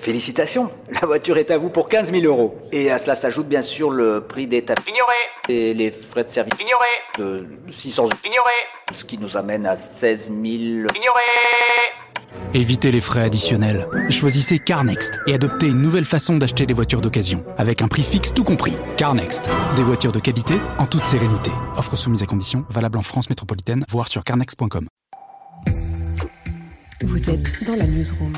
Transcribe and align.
Félicitations, 0.00 0.70
la 0.98 1.06
voiture 1.06 1.36
est 1.36 1.50
à 1.50 1.58
vous 1.58 1.68
pour 1.68 1.90
15 1.90 2.10
000 2.10 2.24
euros. 2.24 2.56
Et 2.72 2.90
à 2.90 2.96
cela 2.96 3.14
s'ajoute 3.14 3.46
bien 3.46 3.60
sûr 3.60 3.90
le 3.90 4.22
prix 4.22 4.46
des 4.46 4.62
tapis. 4.62 4.90
Ignoré 4.90 5.14
Et 5.50 5.74
les 5.74 5.90
frais 5.90 6.24
de 6.24 6.30
service 6.30 6.54
Ignoré 6.58 6.86
de 7.18 7.46
600 7.70 8.04
euros. 8.04 8.12
Ignoré 8.24 8.52
Ce 8.92 9.04
qui 9.04 9.18
nous 9.18 9.36
amène 9.36 9.66
à 9.66 9.76
16 9.76 10.28
000... 10.28 10.36
Ignoré 10.42 11.20
Évitez 12.54 12.90
les 12.90 13.02
frais 13.02 13.24
additionnels. 13.24 13.86
Choisissez 14.08 14.58
CarNext 14.58 15.20
et 15.26 15.34
adoptez 15.34 15.66
une 15.66 15.82
nouvelle 15.82 16.06
façon 16.06 16.38
d'acheter 16.38 16.64
des 16.64 16.74
voitures 16.74 17.02
d'occasion. 17.02 17.44
Avec 17.58 17.82
un 17.82 17.88
prix 17.88 18.02
fixe 18.02 18.32
tout 18.32 18.44
compris. 18.44 18.72
CarNext. 18.96 19.50
Des 19.76 19.82
voitures 19.82 20.12
de 20.12 20.20
qualité 20.20 20.54
en 20.78 20.86
toute 20.86 21.04
sérénité. 21.04 21.50
Offre 21.76 21.96
soumise 21.96 22.22
à 22.22 22.26
conditions, 22.26 22.64
valable 22.70 22.96
en 22.96 23.02
France 23.02 23.28
métropolitaine, 23.28 23.84
voire 23.90 24.08
sur 24.08 24.24
carnext.com. 24.24 24.88
Vous 27.02 27.28
êtes 27.28 27.64
dans 27.66 27.76
la 27.76 27.86
newsroom. 27.86 28.32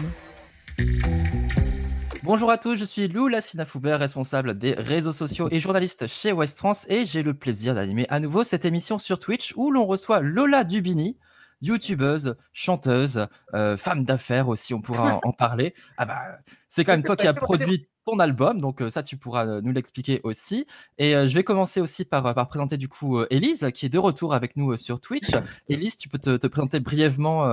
Bonjour 2.24 2.52
à 2.52 2.58
tous, 2.58 2.76
je 2.76 2.84
suis 2.84 3.08
Lou 3.08 3.26
Lassina 3.26 3.64
Foubert, 3.64 3.98
responsable 3.98 4.56
des 4.56 4.74
réseaux 4.74 5.10
sociaux 5.10 5.48
et 5.50 5.58
journaliste 5.58 6.06
chez 6.06 6.30
West 6.30 6.56
France 6.56 6.86
et 6.88 7.04
j'ai 7.04 7.24
le 7.24 7.34
plaisir 7.34 7.74
d'animer 7.74 8.06
à 8.10 8.20
nouveau 8.20 8.44
cette 8.44 8.64
émission 8.64 8.96
sur 8.96 9.18
Twitch 9.18 9.52
où 9.56 9.72
l'on 9.72 9.86
reçoit 9.86 10.20
Lola 10.20 10.62
Dubini, 10.62 11.18
youtubeuse, 11.62 12.36
chanteuse, 12.52 13.26
euh, 13.54 13.76
femme 13.76 14.04
d'affaires 14.04 14.46
aussi, 14.46 14.72
on 14.72 14.80
pourra 14.80 15.18
en, 15.24 15.32
parler. 15.32 15.74
Ah 15.96 16.06
bah, 16.06 16.20
c'est 16.68 16.84
quand 16.84 16.92
même 16.92 17.02
toi 17.02 17.16
qui 17.16 17.26
as 17.26 17.34
produit 17.34 17.88
ton 18.06 18.20
album, 18.20 18.60
donc 18.60 18.82
euh, 18.82 18.88
ça 18.88 19.02
tu 19.02 19.16
pourras 19.16 19.44
euh, 19.44 19.60
nous 19.60 19.72
l'expliquer 19.72 20.20
aussi. 20.22 20.68
Et 20.98 21.26
je 21.26 21.34
vais 21.34 21.42
commencer 21.42 21.80
aussi 21.80 22.04
par, 22.04 22.22
présenter 22.46 22.76
du 22.76 22.88
coup 22.88 23.20
Élise 23.30 23.68
qui 23.74 23.86
est 23.86 23.88
de 23.88 23.98
retour 23.98 24.32
avec 24.32 24.56
nous 24.56 24.76
sur 24.76 25.00
Twitch. 25.00 25.30
Élise, 25.68 25.96
tu 25.96 26.08
peux 26.08 26.18
te, 26.18 26.36
te 26.36 26.46
présenter 26.46 26.78
brièvement 26.78 27.48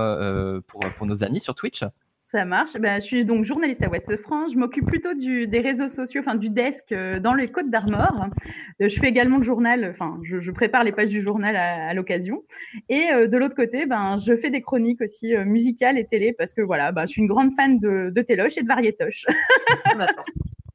pour 0.68 1.06
nos 1.06 1.24
amis 1.24 1.40
sur 1.40 1.56
Twitch 1.56 1.82
Ça 2.30 2.44
marche. 2.44 2.74
Ben, 2.74 3.00
je 3.00 3.06
suis 3.06 3.24
donc 3.24 3.44
journaliste 3.44 3.82
à 3.82 3.88
Ouest 3.88 4.16
France. 4.18 4.52
Je 4.52 4.58
m'occupe 4.58 4.86
plutôt 4.86 5.14
du, 5.14 5.48
des 5.48 5.58
réseaux 5.58 5.88
sociaux, 5.88 6.20
enfin 6.24 6.36
du 6.36 6.48
desk 6.48 6.92
euh, 6.92 7.18
dans 7.18 7.34
les 7.34 7.48
Côtes 7.48 7.70
d'Armor. 7.70 8.26
Euh, 8.80 8.88
je 8.88 9.00
fais 9.00 9.08
également 9.08 9.38
le 9.38 9.42
journal, 9.42 9.88
enfin 9.90 10.16
je, 10.22 10.40
je 10.40 10.50
prépare 10.52 10.84
les 10.84 10.92
pages 10.92 11.08
du 11.08 11.22
journal 11.22 11.56
à, 11.56 11.88
à 11.88 11.94
l'occasion. 11.94 12.44
Et 12.88 13.06
euh, 13.12 13.26
de 13.26 13.36
l'autre 13.36 13.56
côté, 13.56 13.84
ben, 13.84 14.16
je 14.24 14.36
fais 14.36 14.50
des 14.50 14.60
chroniques 14.62 15.00
aussi 15.00 15.34
euh, 15.34 15.44
musicales 15.44 15.98
et 15.98 16.04
télé 16.06 16.32
parce 16.32 16.52
que 16.52 16.62
voilà, 16.62 16.92
ben, 16.92 17.02
je 17.02 17.08
suis 17.12 17.20
une 17.22 17.26
grande 17.28 17.50
fan 17.56 17.80
de, 17.80 18.10
de 18.14 18.22
téloche 18.22 18.56
et 18.58 18.62
de 18.62 18.68
variétoche. 18.68 19.26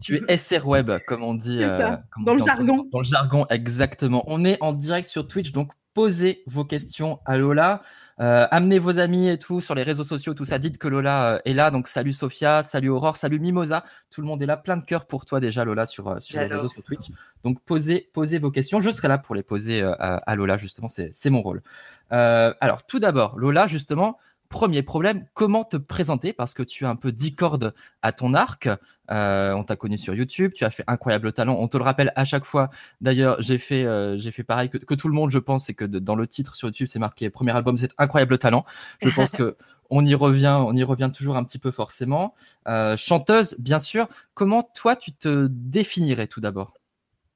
Tu 0.03 0.22
es 0.28 0.38
SR 0.38 0.67
Web, 0.67 0.92
comme 1.08 1.23
on 1.23 1.34
dit, 1.34 1.64
euh, 1.64 1.95
comme 2.12 2.25
dans 2.25 2.34
le 2.34 2.42
dit 2.42 2.44
entre- 2.50 2.58
jargon. 2.58 2.88
Dans 2.92 3.00
le 3.00 3.06
jargon, 3.06 3.45
exactement. 3.50 4.23
On 4.28 4.44
est 4.45 4.58
en 4.62 4.73
direct 4.73 5.08
sur 5.08 5.25
Twitch, 5.28 5.52
donc 5.52 5.72
posez 5.96 6.44
vos 6.46 6.66
questions 6.66 7.20
à 7.26 7.38
Lola. 7.38 7.82
Euh, 8.20 8.48
amenez 8.52 8.80
vos 8.80 9.00
amis 9.00 9.28
et 9.28 9.40
tout 9.40 9.60
sur 9.62 9.76
les 9.76 9.84
réseaux 9.84 10.04
sociaux, 10.04 10.34
tout 10.34 10.46
ça. 10.46 10.60
Dites 10.60 10.78
que 10.78 10.88
Lola 10.88 11.36
euh, 11.36 11.40
est 11.46 11.54
là. 11.54 11.72
Donc 11.72 11.88
salut 11.88 12.14
Sophia, 12.14 12.64
salut 12.64 12.90
Aurore, 12.90 13.18
salut 13.18 13.40
Mimosa. 13.40 13.84
Tout 14.12 14.22
le 14.22 14.28
monde 14.28 14.42
est 14.44 14.46
là. 14.46 14.58
Plein 14.58 14.78
de 14.78 14.86
cœur 14.86 15.08
pour 15.08 15.26
toi 15.26 15.40
déjà, 15.40 15.66
Lola, 15.66 15.86
sur, 15.86 16.08
euh, 16.08 16.20
sur 16.20 16.40
les 16.40 16.46
réseaux 16.46 16.68
sur 16.68 16.84
Twitch. 16.84 17.08
Donc 17.44 17.60
posez, 17.66 18.10
posez 18.14 18.38
vos 18.38 18.52
questions. 18.52 18.82
Je 18.82 18.92
serai 18.92 19.08
là 19.08 19.18
pour 19.18 19.36
les 19.36 19.44
poser 19.44 19.82
à, 19.82 20.18
à 20.18 20.36
Lola, 20.36 20.58
justement. 20.58 20.90
C'est 20.90 21.10
c'est 21.14 21.30
mon 21.30 21.42
rôle. 21.42 21.64
Alors 22.09 22.86
tout 22.86 23.00
d'abord, 23.00 23.40
Lola, 23.40 23.66
justement, 23.66 24.18
premier 24.50 24.84
problème, 24.84 25.26
comment 25.34 25.64
te 25.64 25.78
présenter? 25.78 26.34
Parce 26.34 26.54
que 26.54 26.64
tu 26.64 26.86
as 26.86 26.90
un 26.90 26.96
peu 26.96 27.12
10 27.12 27.36
cordes 27.36 27.74
à 28.02 28.12
ton 28.12 28.34
arc. 28.34 28.70
Euh, 29.12 29.54
on 29.54 29.64
t'a 29.64 29.76
connu 29.76 29.98
sur 29.98 30.16
YouTube, 30.16 30.52
tu 30.54 30.66
as 30.66 30.70
fait 30.70 30.84
incroyable 30.88 31.32
talent. 31.32 31.56
On 31.60 31.68
te 31.68 31.78
le 31.78 31.84
rappelle 31.84 32.12
à 32.16 32.26
chaque 32.26 32.46
fois. 32.46 32.70
D'ailleurs, 33.02 33.40
j'ai 33.40 33.58
fait, 33.58 33.86
euh, 33.86 34.18
j'ai 34.18 34.32
fait 34.32 34.44
pareil 34.44 34.70
que, 34.70 34.78
que 34.78 34.94
tout 34.96 35.08
le 35.08 35.14
monde, 35.14 35.30
je 35.32 35.38
pense, 35.40 35.66
c'est 35.66 35.74
que 35.74 35.86
de- 35.86 36.00
dans 36.00 36.16
le 36.16 36.26
titre 36.28 36.56
sur 36.56 36.68
YouTube, 36.68 36.88
c'est 36.88 37.00
marqué 37.00 37.30
premier 37.30 37.52
album, 37.52 37.78
c'est 37.78 37.92
incroyable 37.98 38.38
talent. 38.38 38.66
Je 39.02 39.10
pense 39.10 39.32
que 39.38 39.56
on 39.90 40.04
y 40.04 40.16
revient, 40.16 40.58
on 40.59 40.74
y 40.76 40.84
revient 40.84 41.12
toujours 41.16 41.38
un 41.38 41.44
petit 41.44 41.59
peu 41.59 41.70
forcément. 41.72 42.34
Euh, 42.68 42.98
chanteuse, 42.98 43.56
bien 43.59 43.80
sûr. 43.80 44.08
Comment 44.34 44.64
toi, 44.64 44.96
tu 44.96 45.12
te 45.12 45.48
définirais 45.50 46.28
tout 46.28 46.42
d'abord? 46.42 46.74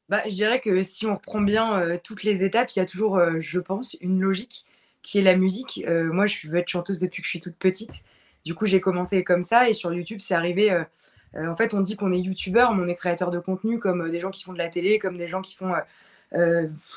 Bah, 0.09 0.23
je 0.27 0.33
dirais 0.33 0.59
que 0.59 0.81
si 0.81 1.05
on 1.05 1.15
reprend 1.15 1.41
bien 1.41 1.97
toutes 2.03 2.23
les 2.23 2.43
étapes, 2.43 2.71
il 2.75 2.79
y 2.79 2.81
a 2.81 2.85
toujours, 2.87 3.19
je 3.39 3.59
pense, 3.59 3.95
une 4.01 4.19
logique 4.19 4.65
qui 5.01 5.19
est 5.19 5.21
la 5.21 5.35
musique. 5.35 5.83
Euh, 5.87 6.11
moi, 6.11 6.25
je 6.25 6.47
veux 6.47 6.57
être 6.57 6.67
chanteuse 6.69 6.99
depuis 6.99 7.21
que 7.21 7.25
je 7.25 7.29
suis 7.29 7.39
toute 7.39 7.55
petite. 7.57 8.03
Du 8.45 8.55
coup, 8.55 8.65
j'ai 8.65 8.81
commencé 8.81 9.23
comme 9.23 9.41
ça 9.41 9.69
et 9.69 9.73
sur 9.73 9.93
YouTube, 9.93 10.19
c'est 10.19 10.35
arrivé. 10.35 10.71
euh, 10.71 10.83
euh, 11.35 11.47
en 11.47 11.55
fait, 11.55 11.73
on 11.73 11.81
dit 11.81 11.95
qu'on 11.95 12.11
est 12.11 12.19
youtubeur, 12.19 12.73
mais 12.73 12.83
on 12.83 12.87
est 12.87 12.95
créateur 12.95 13.31
de 13.31 13.39
contenu, 13.39 13.79
comme 13.79 14.09
des 14.09 14.19
gens 14.19 14.31
qui 14.31 14.43
font 14.43 14.53
de 14.53 14.57
la 14.57 14.69
télé, 14.69 14.97
comme 14.99 15.17
des 15.17 15.27
gens 15.27 15.41
qui 15.41 15.55
font 15.55 15.73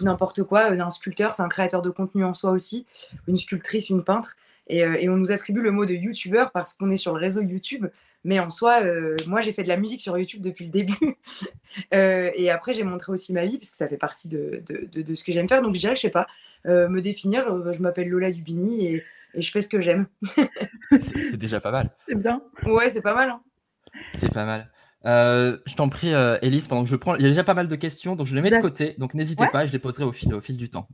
n'importe 0.00 0.42
quoi. 0.44 0.72
Un 0.72 0.91
sculpteur, 0.91 1.34
c'est 1.34 1.42
un 1.42 1.48
créateur 1.48 1.82
de 1.82 1.91
contenu 1.91 2.24
en 2.24 2.34
soi 2.34 2.50
aussi, 2.50 2.86
une 3.28 3.36
sculptrice, 3.36 3.91
une 3.91 4.04
peintre. 4.04 4.36
Et, 4.68 4.78
et 4.78 5.08
on 5.10 5.16
nous 5.16 5.32
attribue 5.32 5.60
le 5.60 5.70
mot 5.70 5.84
de 5.84 5.94
youtubeur 5.94 6.50
parce 6.50 6.74
qu'on 6.74 6.91
est 6.91 6.96
sur 6.96 7.12
le 7.12 7.20
réseau 7.20 7.42
YouTube. 7.42 7.86
Mais 8.25 8.38
en 8.41 8.50
soi, 8.50 8.83
euh, 8.84 9.16
moi, 9.27 9.41
j'ai 9.41 9.53
fait 9.53 9.62
de 9.65 9.69
la 9.69 9.77
musique 9.77 10.00
sur 10.00 10.16
YouTube 10.16 10.43
depuis 10.43 10.65
le 10.66 10.71
début. 10.71 10.97
Euh, 11.94 12.31
et 12.34 12.50
après, 12.50 12.75
j'ai 12.75 12.84
montré 12.84 13.12
aussi 13.12 13.33
ma 13.33 13.47
vie, 13.47 13.56
parce 13.56 13.71
que 13.71 13.78
ça 13.78 13.88
fait 13.88 13.97
partie 13.97 14.28
de, 14.28 14.62
de, 14.69 14.87
de- 14.93 15.00
de 15.00 15.15
ce 15.15 15.25
que 15.25 15.33
j'aime 15.33 15.49
faire. 15.49 15.62
Donc, 15.62 15.75
je 15.75 15.81
dirais, 15.81 15.97
je 15.97 16.03
sais 16.03 16.10
pas, 16.10 16.27
euh, 16.66 16.87
me 16.87 17.00
définir. 17.00 17.49
euh, 17.50 17.72
je 17.72 17.81
m'appelle 17.81 18.09
Lola 18.10 18.31
Dubini 18.31 18.84
et, 18.87 19.05
et 19.33 19.41
je 19.41 19.50
fais 19.50 19.62
ce 19.62 19.71
que 19.71 19.81
j'aime. 19.81 20.06
C'est 21.00 21.38
déjà 21.38 21.60
pas 21.60 21.71
mal. 21.71 21.91
C'est 22.06 22.15
bien. 22.15 22.43
Ouais, 22.66 22.91
c'est 22.91 23.00
pas 23.00 23.15
mal. 23.15 23.31
hein. 23.31 23.41
C'est 24.15 24.31
pas 24.31 24.44
mal. 24.44 24.71
Euh, 25.06 25.56
je 25.65 25.75
t'en 25.75 25.89
prie, 25.89 26.12
euh, 26.12 26.37
Élise, 26.43 26.69
pendant 26.69 26.84
que 26.84 26.91
je 26.91 26.97
prends, 26.97 27.16
il 27.16 27.22
y 27.22 27.25
a 27.25 27.28
déjà 27.28 27.43
pas 27.43 27.54
mal 27.54 27.69
de 27.69 27.77
questions, 27.77 28.16
donc 28.16 28.27
je 28.27 28.34
les 28.34 28.43
mets 28.43 28.50
de 28.50 28.60
côté. 28.60 28.94
Donc 28.99 29.15
n'hésitez 29.15 29.44
Ouais. 29.44 29.50
pas, 29.50 29.65
et 29.65 29.66
je 29.66 29.72
les 29.72 29.78
poserai 29.78 30.04
au 30.04 30.12
fil, 30.12 30.34
au 30.34 30.43
fil 30.43 30.59
du 30.59 30.69
temps. 30.69 30.87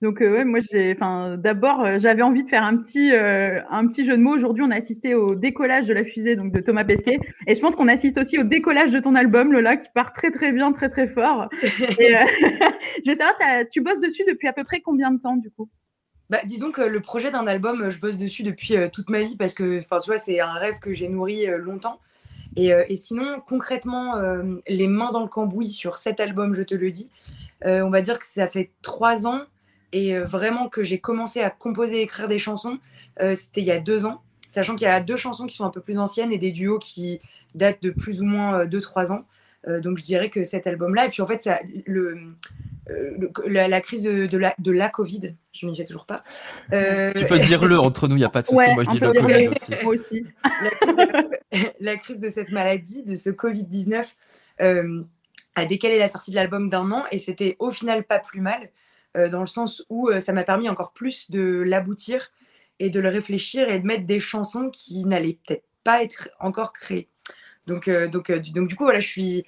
Donc 0.00 0.22
euh, 0.22 0.30
ouais, 0.30 0.44
moi 0.44 0.60
j'ai, 0.60 0.92
enfin 0.92 1.36
d'abord 1.36 1.84
euh, 1.84 1.98
j'avais 1.98 2.22
envie 2.22 2.44
de 2.44 2.48
faire 2.48 2.62
un 2.62 2.76
petit, 2.76 3.12
euh, 3.12 3.60
un 3.68 3.86
petit 3.88 4.04
jeu 4.04 4.16
de 4.16 4.22
mots. 4.22 4.36
Aujourd'hui 4.36 4.62
on 4.64 4.70
a 4.70 4.76
assisté 4.76 5.16
au 5.16 5.34
décollage 5.34 5.88
de 5.88 5.94
la 5.94 6.04
fusée 6.04 6.36
donc 6.36 6.52
de 6.52 6.60
Thomas 6.60 6.84
Pesquet 6.84 7.18
et 7.48 7.54
je 7.56 7.60
pense 7.60 7.74
qu'on 7.74 7.88
assiste 7.88 8.16
aussi 8.16 8.38
au 8.38 8.44
décollage 8.44 8.92
de 8.92 9.00
ton 9.00 9.16
album 9.16 9.52
Lola 9.52 9.76
qui 9.76 9.88
part 9.92 10.12
très 10.12 10.30
très 10.30 10.52
bien, 10.52 10.70
très 10.70 10.88
très 10.88 11.08
fort. 11.08 11.48
Et, 11.98 12.16
euh, 12.16 12.20
je 13.04 13.10
veux 13.10 13.16
savoir, 13.16 13.34
tu 13.72 13.80
bosses 13.80 14.00
dessus 14.00 14.22
depuis 14.28 14.46
à 14.46 14.52
peu 14.52 14.62
près 14.62 14.80
combien 14.80 15.10
de 15.10 15.18
temps 15.18 15.36
du 15.36 15.50
coup? 15.50 15.68
Bah, 16.30 16.38
disons 16.44 16.70
que 16.70 16.82
le 16.82 17.00
projet 17.00 17.32
d'un 17.32 17.46
album, 17.48 17.90
je 17.90 17.98
bosse 17.98 18.18
dessus 18.18 18.44
depuis 18.44 18.74
toute 18.92 19.10
ma 19.10 19.22
vie 19.22 19.36
parce 19.36 19.54
que, 19.54 19.78
enfin, 19.78 19.98
tu 19.98 20.10
vois, 20.10 20.18
c'est 20.18 20.40
un 20.40 20.52
rêve 20.52 20.78
que 20.78 20.92
j'ai 20.92 21.08
nourri 21.08 21.46
longtemps. 21.56 22.00
Et, 22.54 22.68
et 22.68 22.96
sinon, 22.96 23.40
concrètement, 23.46 24.16
les 24.66 24.88
mains 24.88 25.10
dans 25.10 25.22
le 25.22 25.28
cambouis 25.28 25.72
sur 25.72 25.96
cet 25.96 26.20
album, 26.20 26.54
je 26.54 26.62
te 26.62 26.74
le 26.74 26.90
dis, 26.90 27.08
on 27.64 27.88
va 27.88 28.02
dire 28.02 28.18
que 28.18 28.26
ça 28.26 28.46
fait 28.46 28.72
trois 28.82 29.26
ans 29.26 29.40
et 29.92 30.16
euh, 30.16 30.24
vraiment 30.24 30.68
que 30.68 30.84
j'ai 30.84 30.98
commencé 30.98 31.40
à 31.40 31.50
composer 31.50 31.98
et 31.98 32.02
écrire 32.02 32.28
des 32.28 32.38
chansons, 32.38 32.78
euh, 33.20 33.34
c'était 33.34 33.60
il 33.60 33.66
y 33.66 33.72
a 33.72 33.78
deux 33.80 34.04
ans, 34.04 34.22
sachant 34.48 34.74
qu'il 34.76 34.86
y 34.86 34.90
a 34.90 35.00
deux 35.00 35.16
chansons 35.16 35.46
qui 35.46 35.56
sont 35.56 35.64
un 35.64 35.70
peu 35.70 35.80
plus 35.80 35.98
anciennes 35.98 36.32
et 36.32 36.38
des 36.38 36.50
duos 36.50 36.78
qui 36.78 37.20
datent 37.54 37.82
de 37.82 37.90
plus 37.90 38.20
ou 38.22 38.24
moins 38.24 38.60
euh, 38.60 38.66
deux, 38.66 38.80
trois 38.80 39.10
ans. 39.12 39.24
Euh, 39.66 39.80
donc 39.80 39.98
je 39.98 40.04
dirais 40.04 40.30
que 40.30 40.44
cet 40.44 40.66
album-là, 40.66 41.06
et 41.06 41.08
puis 41.08 41.20
en 41.22 41.26
fait, 41.26 41.42
ça, 41.42 41.58
le, 41.86 42.16
euh, 42.90 43.10
le- 43.18 43.30
la, 43.48 43.66
la 43.68 43.80
crise 43.80 44.02
de, 44.02 44.26
de 44.26 44.38
la, 44.38 44.54
de 44.58 44.70
la 44.72 44.88
Covid, 44.88 45.34
je 45.52 45.66
m'y 45.66 45.76
fais 45.76 45.84
toujours 45.84 46.06
pas. 46.06 46.22
Euh, 46.72 47.12
Tu 47.14 47.26
peux 47.26 47.38
dire 47.38 47.64
le 47.66 47.78
entre 47.78 48.06
nous, 48.08 48.14
il 48.16 48.20
n'y 48.20 48.24
a 48.24 48.28
pas 48.30 48.42
de 48.42 48.46
souci. 48.46 48.56
Ouais, 48.56 48.72
Moi 48.74 48.84
je 48.84 48.90
dis 48.90 48.98
le 49.00 49.12
Covid 49.12 49.48
aussi. 49.48 49.72
Moi 49.82 49.94
aussi. 49.94 50.24
la, 50.62 50.70
crise, 50.70 51.70
la 51.80 51.96
crise 51.96 52.20
de 52.20 52.28
cette 52.28 52.50
maladie, 52.52 53.02
de 53.02 53.14
ce 53.16 53.30
Covid-19, 53.30 54.12
euh, 54.60 55.02
a 55.54 55.64
décalé 55.66 55.98
la 55.98 56.08
sortie 56.08 56.30
de 56.30 56.36
l'album 56.36 56.70
d'un 56.70 56.90
an 56.92 57.04
et 57.10 57.18
c'était 57.18 57.56
au 57.58 57.70
final 57.72 58.04
pas 58.04 58.20
plus 58.20 58.40
mal, 58.40 58.62
euh, 58.62 58.68
dans 59.26 59.40
le 59.40 59.46
sens 59.46 59.82
où 59.88 60.08
euh, 60.10 60.20
ça 60.20 60.32
m'a 60.32 60.44
permis 60.44 60.68
encore 60.68 60.92
plus 60.92 61.30
de 61.32 61.62
l'aboutir 61.66 62.30
et 62.78 62.90
de 62.90 63.00
le 63.00 63.08
réfléchir 63.08 63.68
et 63.70 63.80
de 63.80 63.86
mettre 63.86 64.06
des 64.06 64.20
chansons 64.20 64.70
qui 64.70 65.04
n'allaient 65.06 65.38
peut-être 65.44 65.64
pas 65.82 66.02
être 66.04 66.28
encore 66.38 66.72
créées. 66.72 67.08
Donc, 67.66 67.88
euh, 67.88 68.06
donc, 68.06 68.30
euh, 68.30 68.38
du- 68.38 68.52
donc 68.52 68.68
du 68.68 68.76
coup, 68.76 68.84
voilà, 68.84 69.00
je 69.00 69.08
suis, 69.08 69.44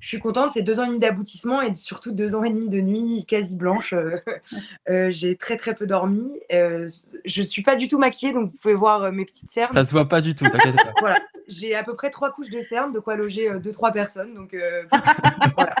je 0.00 0.08
suis 0.08 0.18
contente. 0.18 0.50
C'est 0.50 0.62
deux 0.62 0.78
ans 0.80 0.84
et 0.84 0.88
demi 0.88 0.98
d'aboutissement 0.98 1.62
et 1.62 1.74
surtout 1.74 2.12
deux 2.12 2.34
ans 2.34 2.44
et 2.44 2.50
demi 2.50 2.68
de 2.68 2.80
nuit 2.82 3.24
quasi 3.26 3.56
blanche. 3.56 3.94
Euh, 3.94 4.16
euh, 4.90 5.10
J'ai 5.10 5.34
très 5.36 5.56
très 5.56 5.74
peu 5.74 5.86
dormi. 5.86 6.30
Euh, 6.52 6.86
je 7.24 7.42
suis 7.42 7.62
pas 7.62 7.74
du 7.76 7.88
tout 7.88 7.98
maquillée, 7.98 8.32
donc 8.34 8.50
vous 8.50 8.56
pouvez 8.58 8.74
voir 8.74 9.04
euh, 9.04 9.10
mes 9.12 9.24
petites 9.24 9.50
cernes 9.50 9.72
Ça 9.72 9.82
se 9.82 9.92
voit 9.92 10.08
pas 10.08 10.20
du 10.20 10.34
tout, 10.34 10.46
t'inquiète 10.48 10.76
pas. 10.76 10.92
voilà, 11.00 11.20
j'ai 11.48 11.74
à 11.74 11.82
peu 11.82 11.94
près 11.96 12.10
trois 12.10 12.30
couches 12.32 12.50
de 12.50 12.60
cernes, 12.60 12.92
de 12.92 12.98
quoi 13.00 13.16
loger 13.16 13.48
euh, 13.50 13.58
deux, 13.58 13.72
trois 13.72 13.92
personnes. 13.92 14.34
Donc 14.34 14.52
euh, 14.52 14.82
voilà. 15.56 15.74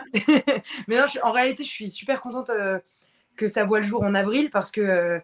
Mais 0.88 0.96
non, 0.96 1.04
je- 1.12 1.20
en 1.22 1.32
réalité, 1.32 1.64
je 1.64 1.68
suis 1.70 1.90
super 1.90 2.20
contente 2.22 2.48
euh, 2.50 2.78
que 3.36 3.48
ça 3.48 3.64
voit 3.64 3.80
le 3.80 3.86
jour 3.86 4.02
en 4.02 4.14
avril 4.14 4.50
parce 4.50 4.70
que, 4.70 4.80
euh, 4.80 5.18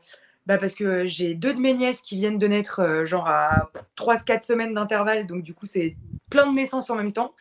bah, 0.46 0.58
parce 0.58 0.74
que 0.74 1.06
j'ai 1.06 1.34
deux 1.34 1.54
de 1.54 1.60
mes 1.60 1.74
nièces 1.74 2.00
qui 2.02 2.16
viennent 2.16 2.38
de 2.38 2.46
naître, 2.46 2.80
euh, 2.80 3.04
genre 3.04 3.26
à 3.28 3.70
3-4 3.96 4.42
semaines 4.42 4.74
d'intervalle. 4.74 5.26
Donc 5.26 5.42
du 5.42 5.54
coup, 5.54 5.66
c'est 5.66 5.96
plein 6.30 6.50
de 6.50 6.54
naissances 6.56 6.90
en 6.90 6.96
même 6.96 7.12
temps. 7.12 7.34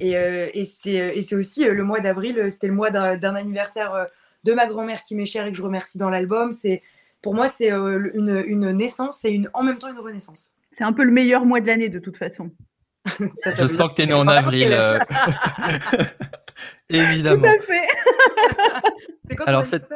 Et, 0.00 0.16
euh, 0.16 0.48
et 0.54 0.64
c'est 0.64 0.90
et 0.92 1.22
c'est 1.22 1.34
aussi 1.34 1.66
euh, 1.66 1.72
le 1.74 1.82
mois 1.82 2.00
d'avril, 2.00 2.46
c'était 2.50 2.68
le 2.68 2.72
mois 2.74 2.90
d'un 2.90 3.34
anniversaire 3.34 3.94
euh, 3.94 4.04
de 4.44 4.52
ma 4.54 4.66
grand-mère 4.66 5.02
qui 5.02 5.14
m'est 5.16 5.26
chère 5.26 5.44
et 5.46 5.50
que 5.50 5.56
je 5.56 5.62
remercie 5.62 5.98
dans 5.98 6.08
l'album. 6.10 6.52
C'est 6.52 6.82
Pour 7.20 7.34
moi, 7.34 7.48
c'est 7.48 7.72
euh, 7.72 8.10
une, 8.14 8.42
une 8.46 8.70
naissance 8.72 9.24
et 9.24 9.30
une, 9.30 9.50
en 9.54 9.64
même 9.64 9.78
temps 9.78 9.88
une 9.88 9.98
renaissance. 9.98 10.54
C'est 10.70 10.84
un 10.84 10.92
peu 10.92 11.02
le 11.02 11.10
meilleur 11.10 11.44
mois 11.44 11.60
de 11.60 11.66
l'année 11.66 11.88
de 11.88 11.98
toute 11.98 12.16
façon. 12.16 12.50
Ça, 13.34 13.50
ça 13.50 13.62
Je 13.62 13.66
sens 13.66 13.88
que 13.90 13.94
t'es 13.94 14.06
né 14.06 14.12
en 14.12 14.28
avril. 14.28 14.68
euh. 14.70 14.98
Tout 16.88 16.96
Évidemment. 16.96 17.48
à 17.48 17.58
fait. 17.60 17.88
C'est 19.28 19.36
quand 19.36 19.44
Alors, 19.44 19.64
cette- 19.66 19.88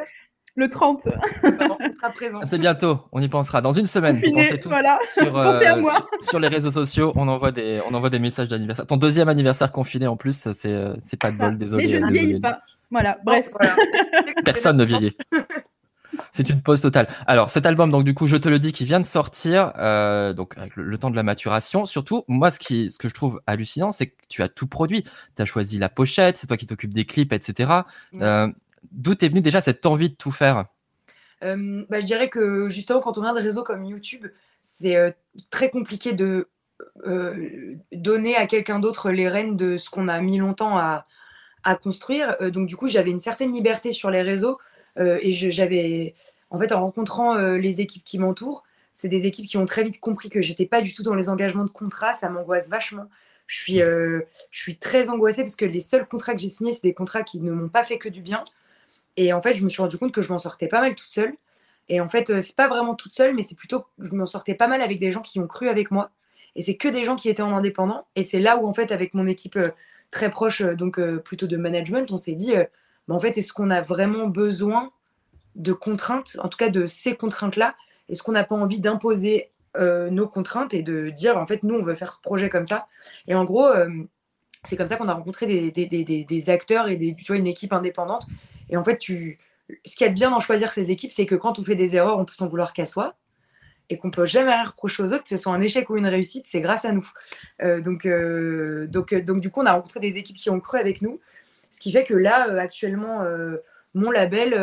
le 0.55 0.69
30. 0.69 1.07
on 1.43 1.49
sera 1.91 2.09
présent. 2.11 2.39
C'est 2.45 2.59
bientôt, 2.59 2.99
on 3.11 3.19
y 3.21 3.27
pensera. 3.27 3.61
Dans 3.61 3.71
une 3.71 3.87
semaine, 3.87 4.21
vous 4.23 4.33
pensez 4.33 4.59
tous 4.59 4.69
voilà. 4.69 4.99
sur, 5.03 5.31
Pensez 5.33 5.65
à 5.65 5.75
euh, 5.75 5.81
moi. 5.81 5.93
sur- 6.21 6.29
sur 6.29 6.39
les 6.39 6.47
réseaux 6.47 6.69
sociaux, 6.69 7.11
on 7.15 7.27
envoie 7.27 7.51
des, 7.51 7.81
on 7.89 7.93
envoie 7.95 8.11
des 8.11 8.19
messages 8.19 8.49
d'anniversaire. 8.49 8.85
Ton 8.85 8.97
deuxième 8.97 9.29
anniversaire 9.29 9.71
confiné 9.71 10.05
en 10.05 10.15
plus, 10.15 10.47
c'est 10.53 10.71
euh, 10.71 10.93
c'est 10.99 11.17
pas 11.17 11.31
de 11.31 11.37
bol, 11.37 11.57
désolé. 11.57 11.85
Mais 11.85 11.89
je 11.91 11.95
ne 11.97 12.01
désolé. 12.07 12.19
vieillis 12.19 12.39
pas. 12.39 12.59
Voilà, 12.91 13.17
bref. 13.25 13.49
Voilà. 13.51 13.75
Personne 14.45 14.77
ne 14.77 14.83
vieillit. 14.85 15.17
C'est 16.31 16.47
une 16.49 16.61
pause 16.61 16.81
totale. 16.81 17.07
Alors 17.25 17.49
cet 17.49 17.65
album, 17.65 17.89
donc 17.89 18.03
du 18.03 18.13
coup, 18.13 18.27
je 18.27 18.37
te 18.37 18.47
le 18.47 18.59
dis, 18.59 18.71
qui 18.71 18.85
vient 18.85 18.99
de 18.99 19.05
sortir, 19.05 19.73
euh, 19.79 20.33
donc 20.33 20.55
avec 20.57 20.75
le, 20.75 20.83
le 20.83 20.97
temps 20.99 21.09
de 21.09 21.15
la 21.15 21.23
maturation. 21.23 21.85
Surtout, 21.85 22.23
moi, 22.27 22.51
ce 22.51 22.59
qui, 22.59 22.91
ce 22.91 22.99
que 22.99 23.07
je 23.09 23.15
trouve 23.15 23.41
hallucinant, 23.47 23.91
c'est 23.91 24.07
que 24.07 24.15
tu 24.29 24.43
as 24.43 24.47
tout 24.49 24.67
produit. 24.67 25.03
Tu 25.35 25.41
as 25.41 25.45
choisi 25.45 25.79
la 25.79 25.89
pochette, 25.89 26.37
c'est 26.37 26.45
toi 26.45 26.55
qui 26.57 26.67
t'occupes 26.67 26.93
des 26.93 27.05
clips, 27.05 27.33
etc. 27.33 27.71
Ouais. 28.13 28.19
Euh, 28.21 28.47
D'où 28.91 29.13
est 29.13 29.27
venue 29.27 29.41
déjà 29.41 29.61
cette 29.61 29.85
envie 29.85 30.09
de 30.09 30.15
tout 30.15 30.31
faire? 30.31 30.65
Euh, 31.43 31.83
bah, 31.89 31.99
je 31.99 32.05
dirais 32.05 32.29
que 32.29 32.69
justement, 32.69 33.01
quand 33.01 33.17
on 33.17 33.21
vient 33.21 33.33
de 33.33 33.41
réseaux 33.41 33.63
comme 33.63 33.83
YouTube, 33.83 34.27
c'est 34.61 34.95
euh, 34.95 35.11
très 35.49 35.69
compliqué 35.69 36.13
de 36.13 36.47
euh, 37.05 37.75
donner 37.91 38.35
à 38.35 38.45
quelqu'un 38.45 38.79
d'autre 38.79 39.11
les 39.11 39.27
rênes 39.27 39.57
de 39.57 39.77
ce 39.77 39.89
qu'on 39.89 40.07
a 40.07 40.19
mis 40.21 40.37
longtemps 40.37 40.77
à, 40.77 41.05
à 41.63 41.75
construire. 41.75 42.37
Donc, 42.51 42.67
du 42.67 42.75
coup, 42.75 42.87
j'avais 42.87 43.11
une 43.11 43.19
certaine 43.19 43.53
liberté 43.53 43.93
sur 43.93 44.09
les 44.09 44.21
réseaux 44.21 44.59
et 44.97 45.31
j'avais, 45.31 46.13
en 46.49 46.59
fait, 46.59 46.71
en 46.71 46.81
rencontrant 46.81 47.35
les 47.35 47.81
équipes 47.81 48.03
qui 48.03 48.19
m'entourent, 48.19 48.63
c'est 48.91 49.07
des 49.07 49.25
équipes 49.25 49.47
qui 49.47 49.57
ont 49.57 49.65
très 49.65 49.83
vite 49.83 49.99
compris 49.99 50.29
que 50.29 50.41
j'étais 50.41 50.67
pas 50.67 50.81
du 50.81 50.93
tout 50.93 51.03
dans 51.03 51.15
les 51.15 51.27
engagements 51.27 51.65
de 51.65 51.69
contrat. 51.69 52.13
Ça 52.13 52.29
m'angoisse 52.29 52.69
vachement. 52.69 53.09
Je 53.47 53.57
suis, 53.57 53.81
euh, 53.81 54.21
je 54.51 54.59
suis 54.61 54.77
très 54.77 55.09
angoissée 55.09 55.41
parce 55.41 55.55
que 55.55 55.65
les 55.65 55.81
seuls 55.81 56.07
contrats 56.07 56.33
que 56.33 56.39
j'ai 56.39 56.49
signés, 56.49 56.73
c'est 56.73 56.83
des 56.83 56.93
contrats 56.93 57.23
qui 57.23 57.41
ne 57.41 57.51
m'ont 57.51 57.69
pas 57.69 57.83
fait 57.83 57.97
que 57.97 58.07
du 58.07 58.21
bien. 58.21 58.43
Et 59.17 59.33
en 59.33 59.41
fait, 59.41 59.53
je 59.53 59.63
me 59.63 59.69
suis 59.69 59.81
rendu 59.81 59.97
compte 59.97 60.11
que 60.11 60.21
je 60.21 60.31
m'en 60.31 60.39
sortais 60.39 60.67
pas 60.67 60.81
mal 60.81 60.95
toute 60.95 61.09
seule. 61.09 61.33
Et 61.89 61.99
en 62.01 62.07
fait, 62.07 62.29
euh, 62.29 62.41
c'est 62.41 62.55
pas 62.55 62.67
vraiment 62.67 62.95
toute 62.95 63.13
seule, 63.13 63.35
mais 63.35 63.41
c'est 63.41 63.55
plutôt 63.55 63.81
que 63.81 63.87
je 63.99 64.13
m'en 64.13 64.25
sortais 64.25 64.55
pas 64.55 64.67
mal 64.67 64.81
avec 64.81 64.99
des 64.99 65.11
gens 65.11 65.21
qui 65.21 65.39
ont 65.39 65.47
cru 65.47 65.69
avec 65.69 65.91
moi. 65.91 66.11
Et 66.55 66.61
c'est 66.61 66.75
que 66.75 66.87
des 66.87 67.03
gens 67.03 67.15
qui 67.15 67.29
étaient 67.29 67.41
en 67.41 67.55
indépendant. 67.55 68.07
Et 68.15 68.23
c'est 68.23 68.39
là 68.39 68.57
où, 68.57 68.67
en 68.67 68.73
fait, 68.73 68.91
avec 68.91 69.13
mon 69.13 69.27
équipe 69.27 69.57
euh, 69.57 69.69
très 70.11 70.29
proche, 70.29 70.61
euh, 70.61 70.75
donc 70.75 70.99
plutôt 71.23 71.47
de 71.47 71.57
management, 71.57 72.11
on 72.11 72.17
s'est 72.17 72.33
dit, 72.33 72.53
bah, 73.07 73.15
en 73.15 73.19
fait, 73.19 73.37
est-ce 73.37 73.53
qu'on 73.53 73.69
a 73.69 73.81
vraiment 73.81 74.27
besoin 74.27 74.91
de 75.55 75.73
contraintes, 75.73 76.37
en 76.41 76.49
tout 76.49 76.57
cas 76.57 76.69
de 76.69 76.87
ces 76.87 77.15
contraintes-là? 77.15 77.75
Est-ce 78.09 78.23
qu'on 78.23 78.31
n'a 78.31 78.43
pas 78.43 78.55
envie 78.55 78.79
d'imposer 78.79 79.49
nos 79.75 80.27
contraintes 80.27 80.75
et 80.75 80.83
de 80.83 81.09
dire, 81.09 81.37
en 81.37 81.47
fait, 81.47 81.63
nous, 81.63 81.73
on 81.73 81.83
veut 81.83 81.95
faire 81.95 82.13
ce 82.13 82.21
projet 82.21 82.47
comme 82.49 82.65
ça? 82.65 82.87
Et 83.27 83.33
en 83.33 83.43
gros, 83.43 83.67
c'est 84.63 84.77
comme 84.77 84.87
ça 84.87 84.95
qu'on 84.97 85.07
a 85.09 85.13
rencontré 85.13 85.45
des, 85.45 85.71
des- 85.71 85.87
des- 86.03 86.23
des- 86.25 86.49
acteurs 86.49 86.87
et 86.87 86.95
des, 86.95 87.15
tu 87.15 87.25
vois, 87.25 87.35
une 87.37 87.47
équipe 87.47 87.73
indépendante. 87.73 88.25
Et 88.69 88.77
en 88.77 88.83
fait, 88.83 88.97
tu, 88.97 89.39
ce 89.85 89.95
qui 89.95 90.03
est 90.03 90.09
bien 90.09 90.29
d'en 90.29 90.39
choisir 90.39 90.71
ces 90.71 90.91
équipes, 90.91 91.11
c'est 91.11 91.25
que 91.25 91.35
quand 91.35 91.59
on 91.59 91.63
fait 91.63 91.75
des 91.75 91.95
erreurs, 91.95 92.17
on 92.19 92.25
peut 92.25 92.33
s'en 92.33 92.47
vouloir 92.47 92.73
qu'à 92.73 92.85
soi 92.85 93.15
et 93.89 93.97
qu'on 93.97 94.11
peut 94.11 94.25
jamais 94.25 94.59
reprocher 94.63 95.03
aux 95.03 95.13
autres, 95.13 95.23
que 95.23 95.29
ce 95.29 95.37
soit 95.37 95.51
un 95.53 95.59
échec 95.59 95.89
ou 95.89 95.97
une 95.97 96.07
réussite, 96.07 96.45
c'est 96.47 96.61
grâce 96.61 96.85
à 96.85 96.93
nous. 96.93 97.07
Euh, 97.61 97.81
donc, 97.81 98.05
euh, 98.05 98.87
donc, 98.87 99.11
euh, 99.13 99.21
donc, 99.21 99.41
du 99.41 99.51
coup, 99.51 99.61
on 99.61 99.65
a 99.65 99.73
rencontré 99.73 99.99
des 99.99 100.17
équipes 100.17 100.37
qui 100.37 100.49
ont 100.49 100.59
cru 100.61 100.77
avec 100.79 101.01
nous, 101.01 101.19
ce 101.71 101.79
qui 101.81 101.91
fait 101.91 102.05
que 102.05 102.13
là, 102.13 102.43
actuellement, 102.61 103.23
mon 103.95 104.11
label 104.11 104.53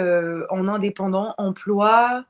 en 0.49 0.67
indépendant 0.69 1.35
emploie 1.39 2.25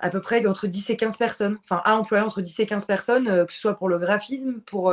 à 0.00 0.10
peu 0.10 0.20
près 0.20 0.40
d'entre 0.40 0.66
10 0.66 0.90
et 0.90 0.96
15 0.96 1.16
personnes, 1.16 1.58
enfin, 1.62 1.80
a 1.84 1.94
employé 1.94 2.24
entre 2.24 2.40
10 2.42 2.58
et 2.58 2.66
15 2.66 2.86
personnes, 2.86 3.46
que 3.46 3.52
ce 3.52 3.58
soit 3.60 3.74
pour 3.74 3.88
le 3.88 3.98
graphisme, 3.98 4.60
pour 4.66 4.92